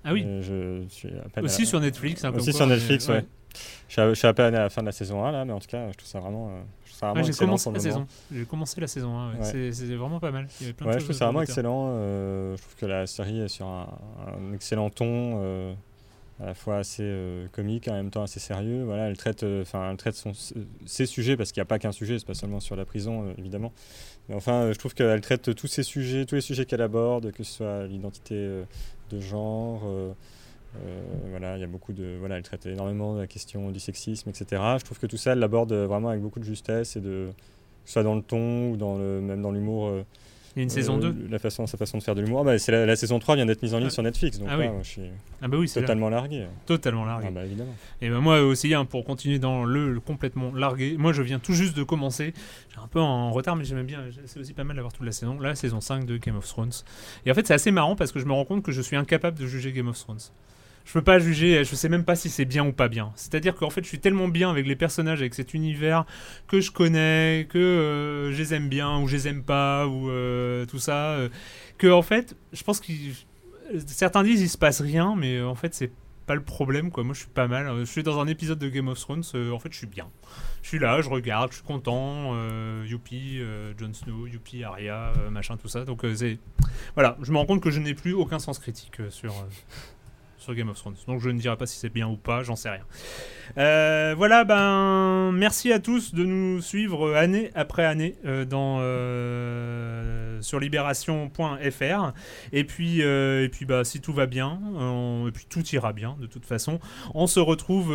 Ah 0.06 0.14
oui, 0.14 0.24
Euh, 0.26 0.42
je 0.88 0.88
suis 0.94 1.10
à 1.10 1.28
peine 1.30 1.44
aussi 1.46 1.64
à- 1.64 1.66
sur 1.66 1.80
Netflix. 1.80 2.24
hein, 2.24 2.32
Aussi 2.36 2.52
quoi, 2.52 2.60
sur 2.60 2.68
Netflix, 2.68 3.08
ouais. 3.10 3.26
Je 3.88 3.94
suis, 3.94 4.02
à, 4.02 4.10
je 4.10 4.14
suis 4.16 4.28
à 4.28 4.34
peine 4.34 4.54
à 4.56 4.60
la 4.60 4.70
fin 4.70 4.82
de 4.82 4.86
la 4.88 4.92
saison 4.92 5.24
1 5.26 5.32
là, 5.32 5.46
mais 5.46 5.54
en 5.54 5.60
tout 5.60 5.68
cas, 5.68 5.90
je 5.92 5.98
trouve 5.98 6.10
ça 6.10 6.20
vraiment, 6.20 6.50
euh, 6.50 6.62
vraiment 7.02 7.16
Ouais, 7.16 7.24
j'ai 7.24 7.34
commencé 7.34 7.72
la 7.72 7.80
saison. 7.80 8.08
J'ai 8.34 8.46
commencé 8.46 8.82
la 8.82 8.88
saison 8.88 9.18
1. 9.18 9.32
ouais. 9.34 9.40
Ouais. 9.40 9.72
C'est- 9.72 9.96
vraiment 9.96 10.20
pas 10.20 10.32
mal. 10.32 10.48
Il 10.60 10.64
y 10.64 10.66
avait 10.68 10.74
plein 10.74 10.88
de 10.88 10.92
Ouais, 10.92 11.00
je 11.00 11.04
trouve 11.06 11.16
ça 11.16 11.26
vraiment 11.26 11.40
prometteurs. 11.40 11.54
excellent. 11.56 11.86
euh, 11.90 12.56
je 12.58 12.62
trouve 12.62 12.76
que 12.76 12.86
la 12.86 13.08
série 13.08 13.40
est 13.42 13.48
sur 13.48 13.66
un, 13.66 13.88
un 14.28 14.54
excellent 14.54 14.90
ton, 14.90 15.40
euh, 15.42 15.74
à 16.42 16.48
la 16.48 16.54
fois 16.54 16.78
assez 16.80 17.04
euh, 17.04 17.48
comique, 17.54 17.88
en 17.88 17.94
même 17.94 18.10
temps 18.12 18.24
assez 18.24 18.42
sérieux. 18.42 18.84
Voilà, 18.84 19.08
elle 19.08 19.16
traite, 19.16 19.46
enfin, 19.62 19.90
elle 19.92 19.98
traite 19.98 20.16
son, 20.16 20.34
ses 20.86 21.06
sujets 21.06 21.38
parce 21.38 21.54
qu'il 21.54 21.62
n'y 21.62 21.66
a 21.66 21.68
pas 21.68 21.80
qu'un 21.80 21.94
sujet, 21.94 22.20
c'est 22.20 22.28
pas 22.28 22.34
seulement 22.34 22.60
sur 22.60 22.76
la 22.76 22.84
prison, 22.84 23.34
évidemment. 23.38 23.72
Mais 24.28 24.36
enfin, 24.36 24.70
je 24.74 24.78
trouve 24.78 24.94
qu'elle 24.94 25.22
traite 25.22 25.56
tous 25.56 25.68
ces 25.68 25.84
sujets, 25.84 26.26
tous 26.26 26.36
les 26.36 26.42
sujets 26.42 26.66
qu'elle 26.66 26.82
aborde, 26.82 27.32
que 27.32 27.44
ce 27.44 27.54
soit 27.54 27.86
l'identité 27.88 28.64
de 29.10 29.20
genre. 29.20 29.84
euh, 29.86 30.12
euh, 30.86 31.02
voilà, 31.30 31.56
il 31.58 31.62
y 31.62 31.64
a 31.64 31.68
beaucoup 31.68 31.94
de, 31.94 32.18
voilà, 32.20 32.38
elle 32.38 32.44
traite 32.44 32.66
énormément 32.66 33.16
de 33.16 33.22
la 33.22 33.28
question 33.28 33.72
du 33.72 33.80
sexisme, 33.80 34.30
etc. 34.30 34.62
Je 34.78 34.84
trouve 34.84 35.00
que 35.00 35.08
tout 35.08 35.16
ça, 35.18 35.32
elle 35.32 35.40
l'aborde 35.40 35.72
vraiment 35.74 36.10
avec 36.10 36.22
beaucoup 36.22 36.40
de 36.40 36.44
justesse 36.46 36.98
et 36.98 37.02
de, 37.02 37.30
soit 37.86 38.04
dans 38.04 38.16
le 38.16 38.22
ton 38.22 38.72
ou 38.72 38.78
dans 38.78 38.98
le, 38.98 39.22
même 39.22 39.42
dans 39.42 39.52
l'humour. 39.52 39.92
Euh, 40.56 40.58
Il 40.58 40.60
y 40.60 40.62
a 40.62 40.64
une 40.64 40.70
saison 40.70 40.98
euh, 40.98 41.12
2. 41.12 41.28
la 41.30 41.40
façon, 41.40 41.68
Sa 41.68 41.78
façon 41.78 41.98
de 41.98 42.04
faire 42.04 42.16
de 42.16 42.22
l'humour. 42.22 42.40
Ah 42.42 42.44
bah, 42.44 42.58
c'est 42.60 42.72
la, 42.72 42.86
la 42.86 42.96
saison 42.96 43.20
3 43.20 43.36
vient 43.36 43.46
d'être 43.46 43.62
mise 43.62 43.74
en 43.74 43.78
ligne 43.80 43.88
Ah. 43.88 43.92
sur 43.94 44.04
Netflix, 44.04 44.40
donc 44.40 44.48
Ah 44.52 44.58
oui. 44.58 44.68
moi, 44.68 44.80
je 44.84 44.88
suis 44.90 45.02
Ah 45.42 45.48
bah 45.48 45.58
oui, 45.58 45.68
c'est 45.68 45.80
là. 45.82 45.86
totalement 45.88 46.10
largué. 46.10 46.46
totalement 46.66 47.06
largué. 47.06 47.28
Ah 47.30 47.32
bah, 47.32 47.46
évidemment. 47.46 47.74
Et 48.02 48.10
moi 48.10 48.42
aussi, 48.42 48.74
hein, 48.74 48.86
pour 48.86 49.04
continuer 49.06 49.40
dans 49.40 49.64
le, 49.66 49.94
le 49.94 50.00
complètement 50.00 50.52
largué, 50.54 50.96
moi 50.98 51.14
je 51.14 51.22
viens 51.22 51.40
tout 51.40 51.54
juste 51.54 51.76
de 51.78 51.84
commencer. 51.84 52.34
J'ai 52.74 52.80
un 52.82 52.88
peu 52.88 53.00
en 53.00 53.32
retard, 53.32 53.56
mais 53.56 53.64
j'aime 53.66 53.84
bien. 53.84 54.00
C'est 54.26 54.40
aussi 54.40 54.54
pas 54.54 54.64
mal 54.64 54.76
d'avoir 54.76 54.94
toute 54.94 55.06
la 55.06 55.12
saison. 55.12 55.40
La 55.40 55.56
saison 55.56 55.82
5 55.82 56.06
de 56.06 56.18
Game 56.18 56.36
of 56.38 56.48
Thrones. 56.48 56.72
Et 57.26 57.32
en 57.32 57.34
fait, 57.34 57.46
c'est 57.48 57.54
assez 57.54 57.72
marrant 57.72 57.96
parce 57.96 58.12
que 58.12 58.20
je 58.20 58.26
me 58.26 58.34
rends 58.34 58.46
compte 58.46 58.64
que 58.64 58.72
je 58.72 58.82
suis 58.82 58.96
incapable 58.96 59.38
de 59.38 59.46
juger 59.48 59.72
Game 59.72 59.88
of 59.88 59.98
Thrones. 60.00 60.20
Je 60.86 60.94
peux 60.94 61.02
pas 61.02 61.18
juger, 61.18 61.64
je 61.64 61.76
sais 61.76 61.90
même 61.90 62.06
pas 62.06 62.16
si 62.16 62.30
c'est 62.30 62.46
bien 62.46 62.66
ou 62.66 62.72
pas 62.72 62.88
bien. 62.88 63.12
C'est-à-dire 63.16 63.56
qu'en 63.56 63.72
fait, 63.72 63.82
je 63.82 63.88
suis 63.88 64.00
tellement 64.00 64.28
bien 64.28 64.52
avec 64.52 64.68
les 64.68 64.76
personnages, 64.76 65.20
avec 65.20 65.34
cet 65.34 65.56
univers 65.56 66.06
que 66.48 66.62
je 66.62 66.72
connais, 66.72 67.48
que 67.50 67.58
euh, 67.58 68.32
je 68.32 68.38
les 68.38 68.54
aime 68.54 68.70
bien 68.70 69.00
ou 69.00 69.08
je 69.08 69.16
les 69.16 69.28
aime 69.28 69.44
pas, 69.44 69.88
ou 69.88 70.10
euh, 70.12 70.66
tout 70.68 70.78
ça, 70.80 71.14
euh, 71.14 71.30
que 71.80 71.88
en 71.88 72.04
fait, 72.04 72.38
je 72.54 72.64
pense 72.64 72.80
que 72.80 72.94
certains 73.88 74.24
disent 74.24 74.42
il 74.42 74.48
se 74.50 74.60
passe 74.60 74.80
rien, 74.80 75.16
mais 75.18 75.38
euh, 75.38 75.48
en 75.48 75.56
fait, 75.56 75.74
c'est 75.74 75.92
pas 76.28 76.36
le 76.36 76.44
problème 76.44 76.92
quoi. 76.92 77.04
Moi 77.04 77.14
je 77.14 77.20
suis 77.20 77.30
pas 77.30 77.48
mal. 77.48 77.68
Euh, 77.68 77.80
Je 77.80 77.86
suis 77.92 78.04
dans 78.04 78.20
un 78.20 78.28
épisode 78.28 78.60
de 78.60 78.70
Game 78.70 78.88
of 78.88 79.00
Thrones, 79.00 79.24
euh, 79.34 79.52
en 79.52 79.60
fait 79.60 79.72
je 79.72 79.78
suis 79.78 79.88
bien. 79.88 80.08
Je 80.62 80.68
suis 80.70 80.80
là, 80.80 81.02
je 81.02 81.10
regarde, 81.10 81.52
je 81.52 81.58
suis 81.58 81.66
content. 81.66 82.36
Youpi, 82.84 83.40
Jon 83.80 83.94
Snow, 83.94 84.28
youpi, 84.28 84.64
Arya, 84.64 85.14
machin, 85.32 85.58
tout 85.58 85.68
ça. 85.68 85.84
Donc. 85.84 86.04
Voilà, 86.96 87.18
je 87.22 87.32
me 87.32 87.38
rends 87.38 87.46
compte 87.46 87.62
que 87.62 87.70
je 87.72 87.80
n'ai 87.80 87.94
plus 87.94 88.14
aucun 88.14 88.40
sens 88.40 88.60
critique 88.60 88.98
sur. 89.10 89.34
Sur 90.46 90.56
Game 90.56 90.70
of 90.70 90.78
Thrones. 90.78 90.96
Donc 91.08 91.20
je 91.22 91.30
ne 91.30 91.38
dirai 91.40 91.58
pas 91.58 91.66
si 91.66 91.78
c'est 91.78 91.90
bien 91.90 92.08
ou 92.08 92.16
pas, 92.16 92.44
j'en 92.44 92.56
sais 92.56 92.70
rien. 92.70 92.84
Euh, 93.58 94.14
voilà, 94.18 94.44
ben 94.44 95.32
merci 95.34 95.72
à 95.74 95.80
tous 95.80 96.14
de 96.14 96.24
nous 96.24 96.62
suivre 96.62 97.08
euh, 97.10 97.16
année 97.16 97.52
après 97.56 97.86
année 97.86 98.16
euh, 98.26 98.46
dans 98.46 98.80
sur 100.42 100.60
libération.fr. 100.60 102.12
Et 102.54 102.64
puis 102.64 103.02
et 103.02 103.50
puis 103.52 103.66
bah 103.66 103.84
si 103.84 104.02
tout 104.02 104.14
va 104.14 104.26
bien, 104.26 104.60
on- 104.76 105.26
et 105.28 105.32
puis 105.32 105.46
tout 105.50 105.64
ira 105.74 105.94
bien 105.94 106.16
de 106.20 106.28
toute 106.28 106.46
façon, 106.46 106.80
on 107.14 107.28
se 107.28 107.40
retrouve 107.40 107.92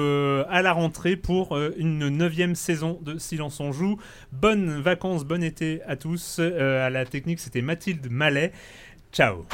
à 0.48 0.62
la 0.62 0.72
rentrée 0.72 1.16
pour 1.16 1.56
une 1.76 2.08
neuvième 2.08 2.54
saison 2.54 2.98
de 3.02 3.18
Silence 3.18 3.60
on 3.60 3.72
joue. 3.72 3.98
Bonnes 4.32 4.80
vacances, 4.80 5.24
bon 5.24 5.42
été 5.42 5.80
à 5.86 5.96
tous. 5.96 6.38
À 6.40 6.90
la 6.90 7.04
technique, 7.04 7.40
c'était 7.40 7.62
Mathilde 7.62 8.08
Mallet. 8.10 8.52
Ciao. 9.12 9.44